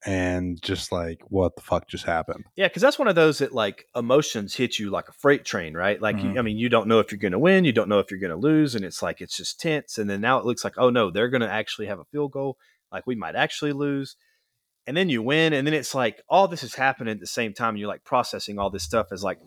and 0.07 0.61
just 0.63 0.93
like, 0.93 1.21
what 1.29 1.57
the 1.57 1.63
fuck 1.63 1.89
just 1.89 2.05
happened? 2.05 2.45
Yeah, 2.57 2.69
because 2.69 2.83
that's 2.83 2.99
one 2.99 3.09
of 3.09 3.15
those 3.15 3.39
that 3.39 3.53
like 3.53 3.87
emotions 3.95 4.55
hit 4.55 4.79
you 4.79 4.91
like 4.91 5.09
a 5.09 5.13
freight 5.13 5.45
train, 5.45 5.75
right? 5.75 6.01
Like, 6.01 6.17
Mhm. 6.17 6.35
you, 6.35 6.39
I 6.39 6.43
mean, 6.43 6.57
you 6.57 6.69
don't 6.69 6.89
know 6.89 7.01
if 7.01 7.13
you're 7.13 7.19
going 7.19 7.33
to 7.33 7.39
win, 7.39 7.65
you 7.65 7.73
don't 7.73 7.89
know 7.89 7.99
if 7.99 8.11
you're 8.11 8.21
going 8.21 8.31
to 8.31 8.37
lose, 8.37 8.75
and 8.75 8.85
it's 8.85 9.03
like 9.03 9.21
it's 9.21 9.37
just 9.37 9.61
tense. 9.61 9.99
And 9.99 10.09
then 10.09 10.21
now 10.21 10.39
it 10.39 10.47
looks 10.47 10.65
like, 10.65 10.75
oh 10.79 10.91
no, 10.91 11.11
they're 11.11 11.29
going 11.29 11.43
to 11.43 11.51
actually 11.51 11.87
have 11.89 11.99
a 11.99 12.05
field 12.07 12.33
goal. 12.33 12.57
Like 12.91 13.07
we 13.07 13.15
might 13.15 13.37
actually 13.37 13.73
lose, 13.73 14.17
and 14.87 14.97
then 14.97 15.09
you 15.09 15.23
win, 15.23 15.53
and 15.53 15.67
then 15.67 15.75
it's 15.75 15.95
like 15.95 16.23
all 16.29 16.49
this 16.49 16.63
is 16.63 16.75
happening 16.75 17.13
at 17.13 17.21
the 17.21 17.27
same 17.27 17.53
time. 17.53 17.71
And 17.71 17.79
you're 17.79 17.89
like 17.89 18.05
processing 18.05 18.59
all 18.59 18.71
this 18.71 18.83
stuff 18.83 19.09
as 19.13 19.23
like 19.23 19.39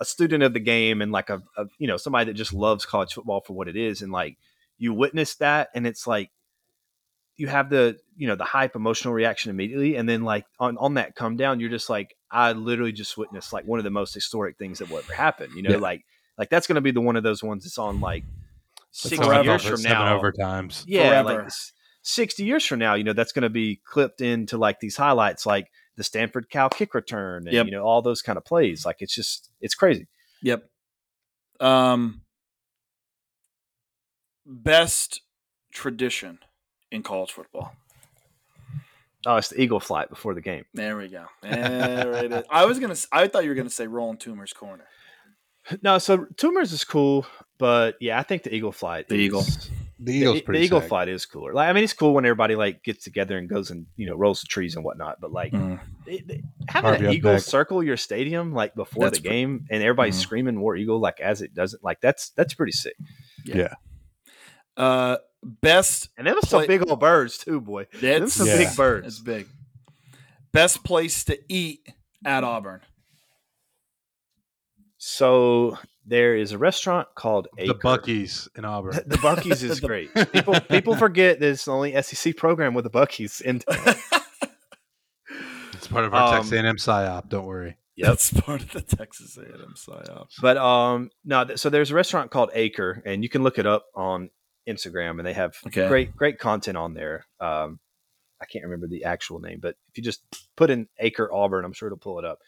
a 0.00 0.04
student 0.04 0.42
of 0.42 0.52
the 0.54 0.60
game 0.60 1.00
and 1.00 1.12
like 1.12 1.30
a, 1.30 1.40
a 1.56 1.66
you 1.78 1.86
know 1.86 1.96
somebody 1.96 2.24
that 2.26 2.34
just 2.34 2.52
loves 2.52 2.84
college 2.84 3.14
football 3.14 3.40
for 3.46 3.52
what 3.52 3.68
it 3.68 3.76
is, 3.76 4.02
and 4.02 4.10
like 4.10 4.36
you 4.76 4.92
witness 4.92 5.36
that, 5.36 5.68
and 5.74 5.86
it's 5.86 6.04
like 6.06 6.30
you 7.36 7.48
have 7.48 7.68
the 7.70 7.98
you 8.16 8.26
know 8.28 8.36
the 8.36 8.44
hype 8.44 8.76
emotional 8.76 9.12
reaction 9.14 9.50
immediately 9.50 9.96
and 9.96 10.08
then 10.08 10.22
like 10.22 10.46
on, 10.60 10.76
on 10.78 10.94
that 10.94 11.14
come 11.16 11.36
down 11.36 11.58
you're 11.60 11.68
just 11.70 11.90
like 11.90 12.14
i 12.30 12.52
literally 12.52 12.92
just 12.92 13.16
witnessed 13.18 13.52
like 13.52 13.66
one 13.66 13.78
of 13.80 13.84
the 13.84 13.90
most 13.90 14.14
historic 14.14 14.56
things 14.56 14.78
that 14.78 14.88
will 14.88 14.98
ever 14.98 15.12
happen 15.12 15.50
you 15.56 15.62
know 15.62 15.70
Yeah. 15.70 15.76
like 15.78 16.04
like 16.38 16.48
that's 16.50 16.66
going 16.66 16.76
to 16.76 16.80
be 16.80 16.90
the 16.92 17.00
one 17.00 17.16
of 17.16 17.22
those 17.24 17.42
ones 17.42 17.64
that's 17.64 17.78
on 17.78 18.00
like 18.00 18.22
It's 18.90 19.00
60 19.02 19.16
seven 19.16 19.44
years 19.44 19.64
from 19.64 19.76
seven 19.78 19.98
now 19.98 20.18
overtimes. 20.20 20.84
yeah 20.86 21.22
Forever. 21.22 21.42
like 21.44 21.52
60 22.06 22.44
years 22.44 22.66
from 22.66 22.80
now, 22.80 22.92
you 22.96 23.02
know, 23.02 23.14
that's 23.14 23.32
going 23.32 23.44
to 23.44 23.48
be 23.48 23.80
clipped 23.86 24.20
into 24.20 24.58
like 24.58 24.78
these 24.78 24.94
highlights, 24.94 25.46
like 25.46 25.68
the 25.96 26.04
Stanford 26.04 26.50
Cal 26.50 26.68
kick 26.68 26.92
return 26.92 27.44
and, 27.46 27.54
Yep. 27.54 27.64
you 27.64 27.72
know, 27.72 27.82
all 27.82 28.02
those 28.02 28.20
kind 28.20 28.36
of 28.36 28.44
plays. 28.44 28.84
Like 28.84 28.96
it's 29.00 29.14
just, 29.14 29.48
it's 29.62 29.74
crazy. 29.74 30.06
Yep. 30.42 30.68
Um, 31.60 32.20
best 34.44 35.22
tradition 35.72 36.40
in 36.94 37.02
college 37.02 37.32
football. 37.32 37.74
Oh, 39.26 39.36
it's 39.36 39.48
the 39.48 39.60
Eagle 39.60 39.80
flight 39.80 40.10
before 40.10 40.34
the 40.34 40.40
game. 40.42 40.64
There 40.74 40.96
we 40.96 41.08
go. 41.08 41.24
There 41.42 42.12
it 42.24 42.32
is. 42.32 42.44
I 42.50 42.66
was 42.66 42.78
gonna. 42.78 42.92
s- 42.92 43.08
I 43.10 43.26
thought 43.28 43.42
you 43.44 43.50
were 43.50 43.54
gonna 43.56 43.70
say 43.70 43.86
rolling 43.86 44.18
Toomer's 44.18 44.52
Corner. 44.52 44.84
No, 45.82 45.96
so 45.98 46.26
Toomer's 46.36 46.72
is 46.72 46.84
cool, 46.84 47.26
but 47.58 47.96
yeah, 48.00 48.18
I 48.18 48.22
think 48.22 48.42
the 48.42 48.54
Eagle 48.54 48.72
flight. 48.72 49.08
The 49.08 49.14
is- 49.14 49.20
Eagle. 49.20 49.42
The 49.98 50.12
The, 50.12 50.12
Eagles 50.18 50.34
the 50.36 50.42
pretty 50.42 50.64
Eagle 50.66 50.80
sick. 50.80 50.88
flight 50.90 51.08
is 51.08 51.24
cooler. 51.24 51.54
Like, 51.54 51.68
I 51.68 51.72
mean, 51.72 51.84
it's 51.84 51.92
cool 51.94 52.12
when 52.12 52.26
everybody 52.26 52.56
like 52.56 52.82
gets 52.82 53.04
together 53.04 53.38
and 53.38 53.48
goes 53.48 53.70
and 53.70 53.86
you 53.96 54.06
know 54.06 54.14
rolls 54.14 54.42
the 54.42 54.46
trees 54.48 54.74
and 54.76 54.84
whatnot. 54.84 55.20
But 55.20 55.32
like 55.32 55.52
Mm. 55.52 55.80
it- 56.06 56.28
it- 56.28 56.44
having 56.68 57.06
an 57.06 57.12
Eagle 57.14 57.32
back. 57.34 57.40
circle 57.42 57.82
your 57.82 57.96
stadium 57.96 58.52
like 58.52 58.74
before 58.74 59.04
That's 59.04 59.18
the 59.18 59.22
pre- 59.22 59.30
game 59.30 59.66
and 59.70 59.82
everybody's 59.82 60.16
Mhm. 60.18 60.22
screaming 60.22 60.60
"War 60.60 60.76
Eagle" 60.76 60.98
like 61.00 61.20
as 61.20 61.40
it 61.40 61.54
doesn't 61.54 61.82
like 61.82 62.00
that's 62.02 62.30
that's 62.30 62.52
pretty 62.52 62.72
sick. 62.72 62.96
Yeah. 63.46 63.72
Uh, 64.76 65.16
best. 65.44 66.08
And 66.16 66.26
them 66.26 66.36
some 66.44 66.60
Play- 66.64 66.66
big 66.78 66.88
old 66.88 67.00
birds 67.00 67.38
too, 67.38 67.60
boy. 67.60 67.86
Them 68.00 68.24
It's 68.24 68.34
some 68.34 68.46
Yeah. 68.46 68.56
big 68.58 68.76
birds. 68.76 69.06
It's 69.06 69.20
big. 69.20 69.46
Best 70.52 70.84
place 70.84 71.24
to 71.24 71.38
eat 71.52 71.86
at 72.24 72.44
Auburn. 72.44 72.80
So 74.98 75.78
there 76.06 76.36
is 76.36 76.52
a 76.52 76.58
restaurant 76.58 77.08
called 77.14 77.48
Acre. 77.58 77.72
The 77.74 77.78
Buc-ee's 77.78 78.48
in 78.56 78.64
Auburn. 78.64 78.92
The 79.06 79.16
Buc-ee's 79.16 79.62
is 79.62 79.80
The- 79.80 79.86
great. 79.86 80.14
People 80.32 80.54
people 80.70 80.96
forget 80.96 81.40
that 81.40 81.48
it's 81.50 81.64
the 81.66 81.72
only 81.72 82.00
SEC 82.02 82.36
program 82.36 82.74
with 82.74 82.84
the 82.84 82.90
Buc-ee's. 82.90 83.40
And 83.40 83.64
It's 85.72 85.86
part 85.88 86.04
of 86.04 86.14
our 86.14 86.28
Um, 86.28 86.34
Texas 86.36 86.52
A&M 86.52 86.76
psyop. 86.76 87.28
Don't 87.28 87.44
worry. 87.46 87.76
That's 87.98 88.32
part 88.32 88.62
of 88.62 88.72
the 88.72 88.80
Texas 88.80 89.36
A&M 89.36 89.74
psyop. 89.76 90.28
but 90.40 90.56
um 90.56 91.10
no, 91.24 91.44
th- 91.44 91.58
so 91.58 91.68
there's 91.70 91.90
a 91.90 91.94
restaurant 91.94 92.30
called 92.30 92.50
Acre, 92.54 93.02
and 93.04 93.22
you 93.22 93.28
can 93.28 93.42
look 93.42 93.58
it 93.58 93.66
up 93.66 93.86
on 93.94 94.30
Instagram, 94.68 95.18
and 95.18 95.26
they 95.26 95.32
have 95.32 95.56
Okay. 95.66 95.86
great 95.88 96.16
great 96.16 96.38
content 96.38 96.76
on 96.76 96.94
there. 96.94 97.26
Um, 97.40 97.78
I 98.40 98.46
can't 98.46 98.64
remember 98.64 98.86
the 98.88 99.04
actual 99.04 99.38
name, 99.40 99.60
but 99.60 99.76
if 99.88 99.96
you 99.96 100.02
just 100.02 100.22
put 100.56 100.70
in 100.70 100.88
Acre 100.98 101.32
Auburn, 101.32 101.64
I'm 101.64 101.72
sure 101.72 101.88
it'll 101.88 101.98
pull 101.98 102.18
it 102.18 102.24
up. 102.24 102.40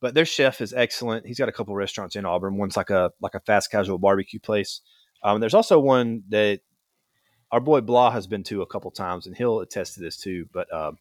But 0.00 0.14
their 0.14 0.24
chef 0.24 0.60
is 0.60 0.72
excellent. 0.72 1.26
He's 1.26 1.38
got 1.38 1.48
a 1.48 1.52
couple 1.52 1.74
restaurants 1.74 2.16
in 2.16 2.24
Auburn. 2.26 2.56
One's 2.58 2.76
like 2.76 2.90
a 2.90 3.12
like 3.20 3.34
a 3.34 3.40
fast 3.40 3.70
casual 3.70 3.98
barbecue 3.98 4.40
place. 4.40 4.80
Um, 5.22 5.40
there's 5.40 5.54
also 5.54 5.78
one 5.78 6.22
that 6.28 6.60
our 7.52 7.60
boy 7.60 7.80
Blah 7.80 8.10
has 8.10 8.26
been 8.26 8.42
to 8.44 8.62
a 8.62 8.66
couple 8.66 8.90
times, 8.90 9.26
and 9.26 9.36
he'll 9.36 9.60
attest 9.60 9.94
to 9.94 10.00
this 10.00 10.16
too. 10.16 10.46
But 10.52 10.72
um, 10.72 10.98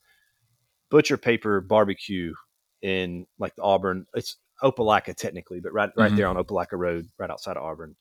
Butcher 0.90 1.18
Paper 1.18 1.62
Barbecue 1.62 2.34
in 2.82 3.26
like 3.40 3.56
the 3.56 3.64
Auburn, 3.64 4.06
it's 4.14 4.38
Opelika 4.64 5.16
technically, 5.16 5.60
but 5.60 5.74
right 5.74 5.90
right 5.96 6.12
Mhm. 6.12 6.16
there 6.16 6.28
on 6.28 6.36
Opelika 6.36 6.74
Road, 6.74 7.08
right 7.18 7.30
outside 7.30 7.58
of 7.58 7.64
Auburn. 7.64 7.96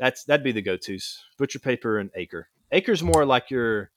That's 0.00 0.24
that'd 0.24 0.42
be 0.42 0.50
the 0.52 0.62
go 0.62 0.76
tos. 0.76 1.18
Butcher 1.38 1.58
Paper 1.60 1.98
and 1.98 2.10
Acre. 2.16 2.48
Acre's 2.72 3.02
more 3.02 3.24
like 3.26 3.50
your 3.50 3.90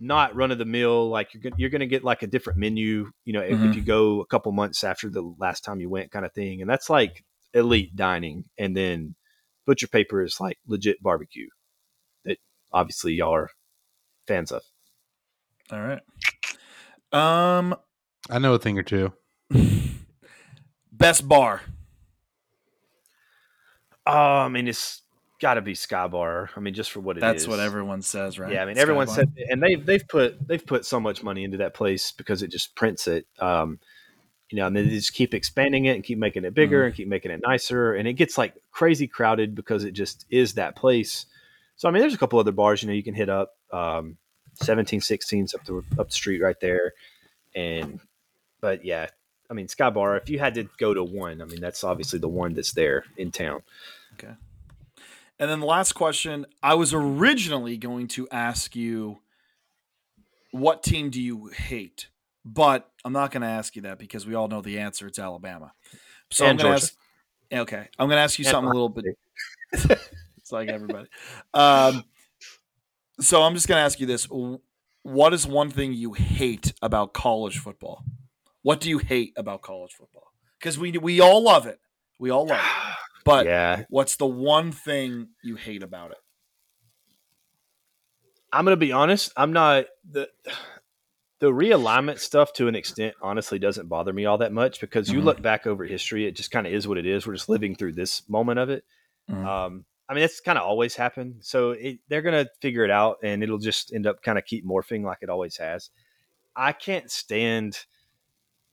not 0.00 0.34
run 0.34 0.50
of 0.50 0.58
the 0.58 0.64
mill. 0.64 1.08
Like 1.08 1.32
you're 1.32 1.40
gonna, 1.42 1.54
you're 1.56 1.70
going 1.70 1.80
to 1.80 1.86
get 1.86 2.02
like 2.04 2.22
a 2.22 2.26
different 2.26 2.58
menu. 2.58 3.10
You 3.24 3.32
know, 3.32 3.40
if, 3.40 3.56
Mhm. 3.58 3.70
if 3.70 3.76
you 3.76 3.82
go 3.82 4.20
a 4.20 4.26
couple 4.26 4.50
months 4.52 4.82
after 4.84 5.08
the 5.08 5.22
last 5.38 5.64
time 5.64 5.80
you 5.80 5.88
went, 5.88 6.10
kind 6.10 6.26
of 6.26 6.32
thing. 6.32 6.60
And 6.60 6.68
that's 6.68 6.90
like 6.90 7.24
elite 7.54 7.94
dining. 7.96 8.44
And 8.58 8.76
then 8.76 9.14
Butcher 9.66 9.86
Paper 9.88 10.22
is 10.22 10.40
like 10.40 10.58
legit 10.66 11.00
barbecue 11.02 11.48
that 12.24 12.38
obviously 12.72 13.14
y'all 13.14 13.34
are 13.34 13.50
fans 14.26 14.50
of. 14.52 14.62
All 15.70 15.80
right. 15.80 16.00
Um, 17.12 17.74
I 18.28 18.38
know 18.40 18.54
a 18.54 18.58
thing 18.58 18.78
or 18.78 18.82
two. 18.82 19.12
best 20.92 21.28
bar. 21.28 21.62
Oh, 24.08 24.38
I 24.38 24.48
mean, 24.48 24.68
it's 24.68 25.02
got 25.40 25.54
to 25.54 25.60
be 25.60 25.74
Sky 25.74 26.06
Bar. 26.08 26.50
I 26.56 26.60
mean, 26.60 26.74
just 26.74 26.90
for 26.90 27.00
what 27.00 27.16
it 27.16 27.18
is. 27.18 27.22
That's 27.22 27.46
what 27.46 27.60
everyone 27.60 28.02
says, 28.02 28.38
right? 28.38 28.52
Yeah, 28.52 28.62
I 28.62 28.66
mean, 28.66 28.76
Sky 28.76 28.82
everyone 28.82 29.06
said, 29.06 29.32
and 29.50 29.62
they've 29.62 29.84
they've 29.84 30.06
put 30.08 30.46
they've 30.46 30.64
put 30.64 30.84
so 30.84 30.98
much 30.98 31.22
money 31.22 31.44
into 31.44 31.58
that 31.58 31.74
place 31.74 32.12
because 32.12 32.42
it 32.42 32.50
just 32.50 32.74
prints 32.74 33.06
it. 33.06 33.26
Um, 33.38 33.78
you 34.50 34.56
know, 34.56 34.66
and 34.66 34.74
they 34.74 34.88
just 34.88 35.12
keep 35.12 35.34
expanding 35.34 35.84
it 35.84 35.94
and 35.94 36.02
keep 36.02 36.18
making 36.18 36.44
it 36.44 36.54
bigger 36.54 36.86
and 36.86 36.94
keep 36.94 37.06
making 37.06 37.30
it 37.30 37.40
nicer, 37.46 37.94
and 37.94 38.08
it 38.08 38.14
gets 38.14 38.38
like 38.38 38.54
crazy 38.70 39.06
crowded 39.06 39.54
because 39.54 39.84
it 39.84 39.92
just 39.92 40.24
is 40.30 40.54
that 40.54 40.74
place. 40.74 41.26
So 41.76 41.88
I 41.88 41.92
mean, 41.92 42.00
there's 42.00 42.14
a 42.14 42.18
couple 42.18 42.38
other 42.38 42.52
bars 42.52 42.82
you 42.82 42.88
know 42.88 42.94
you 42.94 43.02
can 43.02 43.14
hit 43.14 43.28
up. 43.28 43.52
Um, 43.72 44.16
17, 44.54 45.00
16's 45.00 45.54
up 45.54 45.64
the 45.64 45.82
up 45.98 46.08
the 46.08 46.14
street 46.14 46.40
right 46.40 46.58
there, 46.60 46.94
and 47.54 48.00
but 48.60 48.84
yeah, 48.84 49.08
I 49.50 49.54
mean 49.54 49.68
Sky 49.68 49.90
Bar. 49.90 50.16
If 50.16 50.30
you 50.30 50.38
had 50.38 50.54
to 50.54 50.68
go 50.78 50.94
to 50.94 51.04
one, 51.04 51.42
I 51.42 51.44
mean 51.44 51.60
that's 51.60 51.84
obviously 51.84 52.18
the 52.18 52.28
one 52.28 52.54
that's 52.54 52.72
there 52.72 53.04
in 53.16 53.30
town. 53.30 53.62
And 54.26 55.48
then 55.50 55.60
the 55.60 55.66
last 55.66 55.92
question, 55.92 56.46
I 56.62 56.74
was 56.74 56.92
originally 56.92 57.76
going 57.76 58.08
to 58.08 58.28
ask 58.30 58.74
you, 58.74 59.18
what 60.50 60.82
team 60.82 61.10
do 61.10 61.20
you 61.20 61.46
hate? 61.46 62.08
But 62.44 62.90
I'm 63.04 63.12
not 63.12 63.30
going 63.30 63.42
to 63.42 63.48
ask 63.48 63.76
you 63.76 63.82
that 63.82 63.98
because 63.98 64.26
we 64.26 64.34
all 64.34 64.48
know 64.48 64.62
the 64.62 64.78
answer. 64.78 65.06
It's 65.06 65.18
Alabama. 65.18 65.72
So 66.30 66.44
And 66.44 66.60
I'm 66.60 66.66
going 66.66 66.78
to 66.78 66.84
ask. 66.84 66.94
Okay, 67.50 67.88
I'm 67.98 68.08
going 68.08 68.16
to 68.16 68.22
ask 68.22 68.38
you 68.38 68.44
And 68.44 68.50
something 68.50 68.70
a 68.70 68.72
little 68.72 68.88
bit. 68.88 69.04
it's 69.72 70.52
like 70.52 70.68
everybody. 70.68 71.08
Um, 71.54 72.04
so 73.20 73.42
I'm 73.42 73.54
just 73.54 73.68
going 73.68 73.78
to 73.78 73.82
ask 73.82 74.00
you 74.00 74.06
this: 74.06 74.28
What 75.02 75.34
is 75.34 75.46
one 75.46 75.70
thing 75.70 75.92
you 75.92 76.12
hate 76.14 76.72
about 76.82 77.12
college 77.12 77.58
football? 77.58 78.02
What 78.62 78.80
do 78.80 78.88
you 78.88 78.98
hate 78.98 79.32
about 79.36 79.62
college 79.62 79.92
football? 79.92 80.32
Because 80.58 80.78
we 80.78 80.92
we 80.92 81.20
all 81.20 81.42
love 81.42 81.66
it. 81.66 81.80
We 82.18 82.30
all 82.30 82.46
love 82.46 82.60
it. 82.60 82.96
But 83.24 83.46
yeah, 83.46 83.84
what's 83.88 84.16
the 84.16 84.26
one 84.26 84.72
thing 84.72 85.28
you 85.42 85.56
hate 85.56 85.82
about 85.82 86.12
it? 86.12 86.18
I'm 88.52 88.64
gonna 88.64 88.76
be 88.76 88.92
honest. 88.92 89.32
I'm 89.36 89.52
not 89.52 89.86
the 90.10 90.28
the 91.40 91.50
realignment 91.52 92.18
stuff 92.18 92.52
to 92.54 92.66
an 92.68 92.74
extent. 92.74 93.14
Honestly, 93.22 93.58
doesn't 93.58 93.88
bother 93.88 94.12
me 94.12 94.24
all 94.24 94.38
that 94.38 94.52
much 94.52 94.80
because 94.80 95.08
you 95.08 95.20
Mhm. 95.20 95.24
look 95.24 95.42
back 95.42 95.66
over 95.66 95.84
history, 95.84 96.26
it 96.26 96.32
just 96.34 96.50
kind 96.50 96.66
of 96.66 96.72
is 96.72 96.88
what 96.88 96.98
it 96.98 97.06
is. 97.06 97.26
We're 97.26 97.34
just 97.34 97.48
living 97.48 97.76
through 97.76 97.92
this 97.92 98.28
moment 98.28 98.58
of 98.58 98.70
it. 98.70 98.84
Mhm. 99.30 99.46
Um, 99.46 99.84
I 100.08 100.14
mean, 100.14 100.22
that's 100.22 100.40
kind 100.40 100.58
of 100.58 100.64
always 100.64 100.96
happened. 100.96 101.44
So 101.44 101.72
it, 101.72 101.98
they're 102.08 102.22
gonna 102.22 102.48
figure 102.60 102.84
it 102.84 102.90
out, 102.90 103.18
and 103.22 103.42
it'll 103.42 103.58
just 103.58 103.92
end 103.92 104.06
up 104.06 104.22
kind 104.22 104.38
of 104.38 104.46
keep 104.46 104.64
morphing 104.64 105.04
like 105.04 105.18
it 105.20 105.28
always 105.28 105.58
has. 105.58 105.90
I 106.56 106.72
can't 106.72 107.10
stand 107.10 107.84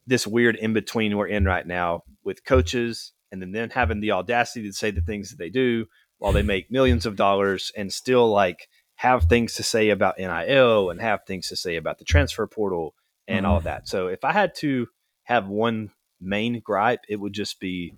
this 0.08 0.26
weird 0.26 0.56
in 0.56 0.74
between 0.74 1.18
we're 1.18 1.28
in 1.28 1.46
right 1.46 1.68
now 1.68 2.04
with 2.24 2.46
coaches 2.46 3.12
and 3.32 3.42
then 3.42 3.52
them 3.52 3.70
having 3.70 4.00
the 4.00 4.12
audacity 4.12 4.66
to 4.68 4.74
say 4.74 4.92
the 4.92 5.02
things 5.02 5.30
that 5.30 5.38
they 5.38 5.50
do 5.50 5.86
while 6.18 6.32
they 6.32 6.42
make 6.44 6.72
millions 6.72 7.06
of 7.06 7.16
dollars 7.16 7.72
and 7.76 7.92
still 7.92 8.30
like 8.30 8.68
have 8.96 9.26
things 9.26 9.56
to 9.56 9.64
say 9.64 9.90
about 9.90 10.18
NIL 10.18 10.90
and 10.90 11.02
have 11.02 11.22
things 11.28 11.50
to 11.50 11.56
say 11.56 11.76
about 11.76 11.98
the 12.00 12.06
transfer 12.06 12.48
portal 12.48 12.96
and 13.28 13.46
all 13.46 13.58
of 13.58 13.64
that. 13.64 13.88
So 13.88 14.08
if 14.08 14.24
I 14.24 14.32
had 14.32 14.54
to 14.60 14.88
have 15.24 15.48
one 15.48 15.92
main 16.22 16.62
gripe, 16.64 17.02
it 17.10 17.18
would 17.20 17.34
just 17.34 17.60
be 17.60 17.94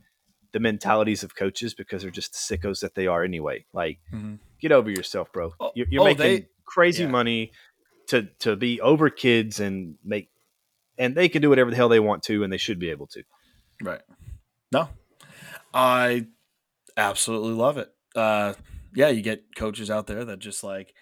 the 0.54 0.60
mentalities 0.60 1.24
of 1.24 1.36
coaches 1.36 1.74
because 1.76 2.02
they're 2.02 2.10
just 2.10 2.32
the 2.32 2.58
sickos 2.58 2.80
that 2.80 2.96
they 2.96 3.06
are 3.06 3.24
anyway. 3.24 3.66
Like, 3.74 4.00
Mhm. 4.12 4.40
get 4.60 4.72
over 4.72 4.90
yourself, 4.90 5.32
bro. 5.32 5.54
Oh, 5.60 5.72
You're, 5.76 5.88
you're 5.90 6.02
oh, 6.02 6.06
making 6.06 6.18
they- 6.24 6.48
crazy 6.66 7.04
yeah. 7.04 7.10
money 7.10 7.52
to 8.08 8.24
to 8.40 8.56
be 8.56 8.80
over 8.82 9.10
kids 9.10 9.60
and 9.60 9.98
make, 10.04 10.30
and 10.98 11.14
they 11.14 11.28
can 11.30 11.42
do 11.42 11.50
whatever 11.50 11.70
the 11.70 11.76
hell 11.76 11.90
they 11.90 12.00
want 12.00 12.24
to, 12.24 12.44
and 12.44 12.52
they 12.52 12.58
should 12.58 12.80
be 12.80 12.90
able 12.90 13.08
to. 13.08 13.24
Right. 13.82 14.02
No, 14.72 14.90
I 15.74 16.28
absolutely 16.96 17.54
love 17.54 17.78
it. 17.78 17.90
Uh, 18.16 18.54
yeah, 18.96 19.10
you 19.10 19.22
get 19.22 19.56
coaches 19.56 19.92
out 19.92 20.08
there 20.08 20.26
that 20.26 20.40
just 20.40 20.64
like, 20.64 20.94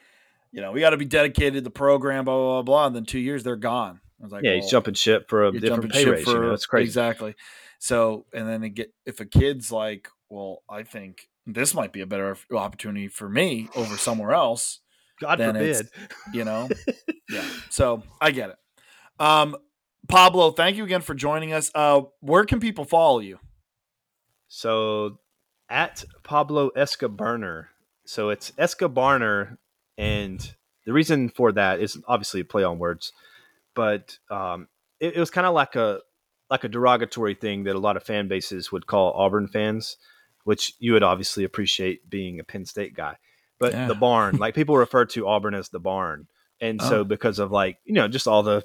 you 0.52 0.62
know, 0.62 0.72
we 0.72 0.80
got 0.80 0.92
to 0.92 0.98
be 0.98 1.06
dedicated 1.06 1.56
to 1.56 1.62
the 1.62 1.70
program, 1.70 2.26
blah, 2.26 2.36
blah, 2.36 2.54
blah, 2.54 2.62
blah. 2.62 2.88
And 2.88 2.96
then 2.96 3.06
two 3.06 3.20
years, 3.20 3.44
they're 3.44 3.56
gone. 3.56 4.00
I 4.20 4.24
was 4.24 4.32
like, 4.32 4.44
yeah, 4.44 4.52
well, 4.52 4.62
he's 4.62 4.72
jumping 4.72 4.94
ship 4.94 5.30
for 5.30 5.46
a 5.46 5.52
different 5.52 5.92
pay 5.92 6.04
ship 6.04 6.14
raise. 6.14 6.28
you 6.28 6.40
know, 6.40 6.54
it's 6.54 6.66
crazy. 6.66 6.86
Exactly. 6.86 7.36
So, 7.80 8.26
and 8.34 8.48
then 8.48 8.64
it 8.64 8.70
get, 8.70 8.94
if 9.06 9.20
a 9.20 9.26
kid's 9.26 9.72
like, 9.72 10.08
well, 10.30 10.64
I 10.70 10.84
think 10.84 11.28
this 11.46 11.74
might 11.74 11.94
be 11.94 12.02
a 12.02 12.08
better 12.08 12.38
opportunity 12.52 13.08
for 13.08 13.30
me 13.30 13.70
over 13.76 13.98
somewhere 13.98 14.32
else, 14.32 14.80
God 15.20 15.40
forbid. 15.40 15.88
you 16.34 16.44
know? 16.46 16.70
yeah. 17.30 17.48
So 17.70 18.04
I 18.20 18.32
get 18.32 18.52
it. 18.52 18.56
Um, 19.20 19.56
Pablo, 20.08 20.52
thank 20.52 20.78
you 20.78 20.84
again 20.84 21.02
for 21.02 21.14
joining 21.14 21.54
us. 21.54 21.72
Uh, 21.76 22.02
where 22.22 22.46
can 22.46 22.60
people 22.60 22.86
follow 22.86 23.20
you? 23.20 23.40
So 24.48 25.20
at 25.70 26.04
Pablo 26.24 26.70
Escobarner. 26.76 27.68
So 28.06 28.30
it's 28.30 28.52
Escobarner, 28.52 29.58
and 29.98 30.54
the 30.86 30.94
reason 30.94 31.30
for 31.30 31.52
that 31.54 31.80
is 31.80 31.98
obviously 32.08 32.42
a 32.42 32.46
play 32.46 32.64
on 32.64 32.78
words, 32.78 33.12
but 33.74 34.18
um, 34.30 34.68
it, 35.00 35.16
it 35.16 35.20
was 35.20 35.32
kind 35.32 35.48
of 35.48 35.54
like 35.56 35.76
a 35.76 36.02
like 36.52 36.64
a 36.64 36.68
derogatory 36.70 37.34
thing 37.34 37.64
that 37.64 37.76
a 37.76 37.80
lot 37.80 37.98
of 37.98 38.04
fan 38.04 38.28
bases 38.28 38.72
would 38.72 38.86
call 38.86 39.14
Auburn 39.14 39.48
fans, 39.48 39.98
which 40.44 40.74
you 40.78 40.94
would 40.94 41.02
obviously 41.02 41.44
appreciate 41.44 42.08
being 42.08 42.40
a 42.40 42.44
Penn 42.44 42.66
State 42.66 42.94
guy. 42.94 43.18
But 43.60 43.74
Yeah. 43.74 43.88
the 43.88 43.96
barn, 43.96 44.36
like 44.40 44.54
people 44.54 44.78
refer 44.78 45.06
to 45.06 45.28
Auburn 45.28 45.56
as 45.56 45.70
the 45.70 45.80
barn, 45.80 46.28
and 46.62 46.80
Oh. 46.84 46.88
so 46.90 47.04
because 47.04 47.40
of 47.40 47.52
like 47.52 47.80
you 47.86 47.94
know 47.96 48.08
just 48.08 48.28
all 48.28 48.44
the 48.44 48.64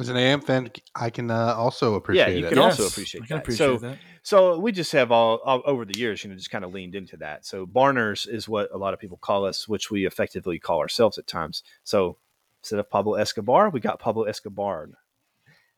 As 0.00 0.08
an 0.08 0.16
A&M 0.16 0.40
fan, 0.40 0.70
I 0.96 1.10
can 1.10 1.30
uh, 1.30 1.54
also 1.56 1.94
appreciate 1.94 2.28
Yeah, 2.32 2.38
you 2.40 2.46
it. 2.46 2.48
can 2.48 2.58
also 2.58 2.88
appreciate 2.88 3.22
I 3.22 3.26
can 3.28 3.36
that. 3.36 3.42
appreciate 3.42 3.66
So- 3.66 3.78
that. 3.86 3.98
So 4.28 4.58
we 4.58 4.72
just 4.72 4.92
have 4.92 5.10
all, 5.10 5.36
all 5.42 5.62
over 5.64 5.86
the 5.86 5.98
years, 5.98 6.22
you 6.22 6.28
know, 6.28 6.36
just 6.36 6.50
kind 6.50 6.62
of 6.62 6.70
leaned 6.70 6.94
into 6.94 7.16
that. 7.16 7.46
So 7.46 7.64
Barners 7.64 8.26
is 8.26 8.46
what 8.46 8.68
a 8.70 8.76
lot 8.76 8.92
of 8.92 9.00
people 9.00 9.16
call 9.16 9.46
us, 9.46 9.66
which 9.66 9.90
we 9.90 10.04
effectively 10.04 10.58
call 10.58 10.80
ourselves 10.80 11.16
at 11.16 11.26
times. 11.26 11.62
So 11.82 12.18
instead 12.60 12.78
of 12.78 12.90
Pablo 12.90 13.14
Escobar, 13.14 13.70
we 13.70 13.80
got 13.80 14.00
Pablo 14.00 14.24
Escobar, 14.24 14.90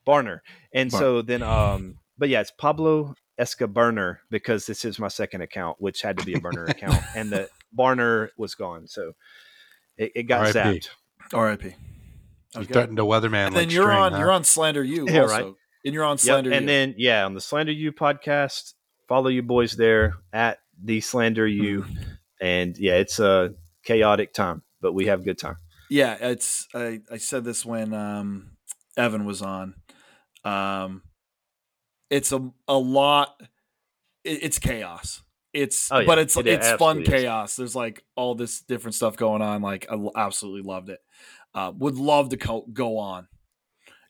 Barner, 0.05 0.41
and 0.73 0.91
Bar- 0.91 0.99
so 0.99 1.21
then, 1.21 1.43
um, 1.43 1.95
but 2.17 2.27
yeah, 2.27 2.41
it's 2.41 2.51
Pablo 2.51 3.15
Escobarner 3.39 4.17
because 4.29 4.65
this 4.65 4.83
is 4.83 4.99
my 4.99 5.07
second 5.07 5.39
account, 5.39 5.77
which 5.79 6.01
had 6.01 6.17
to 6.17 6.23
be 6.23 6.33
a 6.33 6.41
burner 6.41 6.65
account, 6.65 7.05
and 7.15 7.31
the 7.31 7.47
Barner 7.79 8.31
was 8.35 8.53
gone, 8.55 8.85
so 8.85 9.13
it, 9.97 10.11
it 10.13 10.23
got 10.23 10.39
R.I.P.. 10.41 10.59
zapped. 10.59 10.89
R.I.P. 11.33 11.67
You 11.67 11.75
Okay. 12.63 12.73
threatened 12.73 12.99
a 12.99 13.03
weatherman. 13.03 13.45
And 13.47 13.55
like 13.55 13.67
then 13.67 13.69
you're 13.69 13.83
string, 13.83 13.97
on 13.97 14.11
huh? 14.11 14.19
you're 14.19 14.31
on 14.31 14.43
Slander 14.43 14.83
U 14.83 15.05
Yeah, 15.09 15.21
also. 15.21 15.31
right. 15.31 15.53
And 15.83 15.93
you're 15.93 16.03
on 16.03 16.13
Yep, 16.13 16.19
Slander 16.19 16.51
and 16.51 16.61
You. 16.61 16.67
then 16.67 16.95
yeah, 16.97 17.25
on 17.25 17.33
the 17.33 17.41
Slander 17.41 17.71
U 17.71 17.91
podcast, 17.91 18.73
follow 19.07 19.29
you 19.29 19.41
boys 19.43 19.75
there 19.75 20.15
at 20.31 20.59
the 20.83 21.01
Slander 21.01 21.47
U, 21.47 21.81
Mm-hmm. 21.81 22.01
and 22.41 22.77
yeah, 22.77 22.95
it's 22.95 23.19
a 23.19 23.53
chaotic 23.83 24.33
time, 24.33 24.61
but 24.81 24.93
we 24.93 25.07
have 25.07 25.21
a 25.21 25.23
good 25.23 25.37
time. 25.39 25.55
Yeah, 25.89 26.17
it's 26.19 26.67
I, 26.73 27.01
I 27.11 27.17
said 27.17 27.43
this 27.43 27.65
when 27.65 27.93
um, 27.93 28.51
Evan 28.95 29.25
was 29.25 29.41
on. 29.41 29.75
Um, 30.43 31.01
it's 32.09 32.31
a 32.31 32.49
a 32.67 32.77
lot. 32.77 33.41
It, 34.23 34.43
it's 34.43 34.59
chaos. 34.59 35.21
It's 35.53 35.91
Oh, 35.91 35.99
yeah. 35.99 36.05
but 36.05 36.19
it's 36.19 36.37
It 36.37 36.47
it's 36.47 36.71
fun 36.73 37.01
is. 37.01 37.07
chaos. 37.07 37.55
There's 37.55 37.75
like 37.75 38.03
all 38.15 38.35
this 38.35 38.61
different 38.61 38.95
stuff 38.95 39.17
going 39.17 39.41
on. 39.41 39.61
Like 39.61 39.87
I 39.91 39.97
absolutely 40.15 40.61
loved 40.61 40.89
it. 40.89 40.99
Uh, 41.53 41.71
would 41.77 41.95
love 41.95 42.29
to 42.29 42.37
co- 42.37 42.65
go 42.71 42.97
on. 42.97 43.27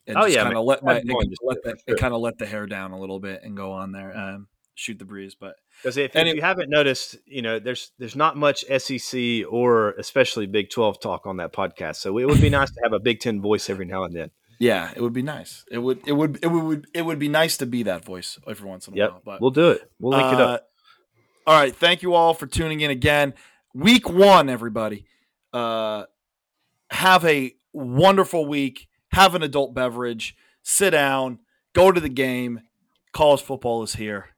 And 0.06 0.16
Oh, 0.16 0.22
just 0.22 0.34
yeah, 0.36 0.42
kind 0.44 0.56
of 0.56 0.64
let 0.64 0.82
my 0.82 0.94
Have 0.94 1.02
fun, 1.04 1.28
just 1.28 1.42
let 1.42 1.62
the, 1.62 1.70
it 1.70 1.82
sure. 1.88 1.96
kind 1.98 2.12
of 2.14 2.20
let 2.20 2.38
the 2.38 2.46
hair 2.46 2.66
down 2.66 2.92
a 2.92 2.98
little 3.00 3.20
bit 3.20 3.42
and 3.44 3.56
go 3.56 3.72
on 3.72 3.92
there. 3.92 4.16
Um, 4.16 4.48
shoot 4.74 4.98
the 4.98 5.04
breeze, 5.04 5.34
but 5.38 5.54
Because 5.82 5.96
if, 5.96 6.16
if 6.16 6.34
you 6.34 6.40
haven't 6.40 6.70
noticed, 6.70 7.16
you 7.26 7.42
know, 7.42 7.58
there's 7.58 7.92
there's 7.98 8.16
not 8.16 8.36
much 8.36 8.64
SEC 8.78 9.20
or 9.48 9.90
especially 9.92 10.46
Big 10.46 10.70
Twelve 10.70 10.98
talk 11.00 11.26
on 11.26 11.36
that 11.36 11.52
podcast. 11.52 11.96
So 11.96 12.18
it 12.18 12.26
would 12.26 12.40
be 12.40 12.50
nice 12.50 12.70
to 12.70 12.80
have 12.82 12.92
a 12.92 12.98
Big 13.00 13.20
Ten 13.20 13.40
voice 13.40 13.68
every 13.70 13.84
now 13.84 14.04
and 14.04 14.14
then. 14.14 14.30
yeah, 14.58 14.90
it 14.96 15.00
would 15.02 15.12
be 15.12 15.22
nice. 15.22 15.64
It 15.70 15.78
would 15.78 16.00
it 16.06 16.12
would 16.12 16.38
it 16.42 16.48
would 16.48 16.86
it 16.94 17.02
would 17.02 17.18
be 17.18 17.28
nice 17.28 17.56
to 17.58 17.66
be 17.66 17.82
that 17.84 18.04
voice 18.04 18.38
every 18.48 18.68
once 18.68 18.88
in 18.88 18.94
a 18.94 18.96
Yep, 18.96 19.10
while. 19.10 19.22
But 19.24 19.40
we'll 19.40 19.50
do 19.50 19.70
it. 19.70 19.88
We'll 20.00 20.18
link 20.18 20.32
it 20.32 20.40
up. 20.40 20.68
Uh, 21.46 21.50
All 21.50 21.60
right. 21.60 21.74
Thank 21.74 22.02
you 22.02 22.14
all 22.14 22.34
for 22.34 22.46
tuning 22.46 22.80
in 22.80 22.90
again. 22.90 23.34
Week 23.74 24.08
one, 24.08 24.48
everybody. 24.48 25.04
Uh, 25.52 26.04
have 26.90 27.24
a 27.24 27.54
wonderful 27.72 28.46
week. 28.46 28.88
Have 29.12 29.34
an 29.34 29.42
adult 29.42 29.74
beverage. 29.74 30.36
Sit 30.62 30.90
down. 30.90 31.38
Go 31.74 31.92
to 31.92 32.00
the 32.00 32.08
game. 32.08 32.60
College 33.12 33.42
football 33.42 33.82
is 33.82 33.94
here. 33.94 34.30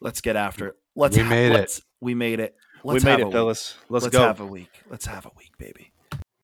Let's 0.00 0.20
get 0.20 0.36
after 0.36 0.68
it. 0.68 0.74
Let's 0.96 1.16
We 1.16 1.22
made 1.22 1.52
it. 1.52 1.54
let's- 1.54 1.82
We 2.00 2.14
made 2.14 2.40
it. 2.40 2.56
Let's 2.82 3.02
we 3.02 3.10
made 3.10 3.20
it, 3.20 3.32
fellas. 3.32 3.76
Let's, 3.88 4.04
Let's 4.04 4.16
go. 4.16 4.22
have 4.22 4.40
a 4.40 4.46
week. 4.46 4.68
Let's 4.90 5.06
have 5.06 5.24
a 5.24 5.30
week, 5.38 5.56
baby. 5.58 5.90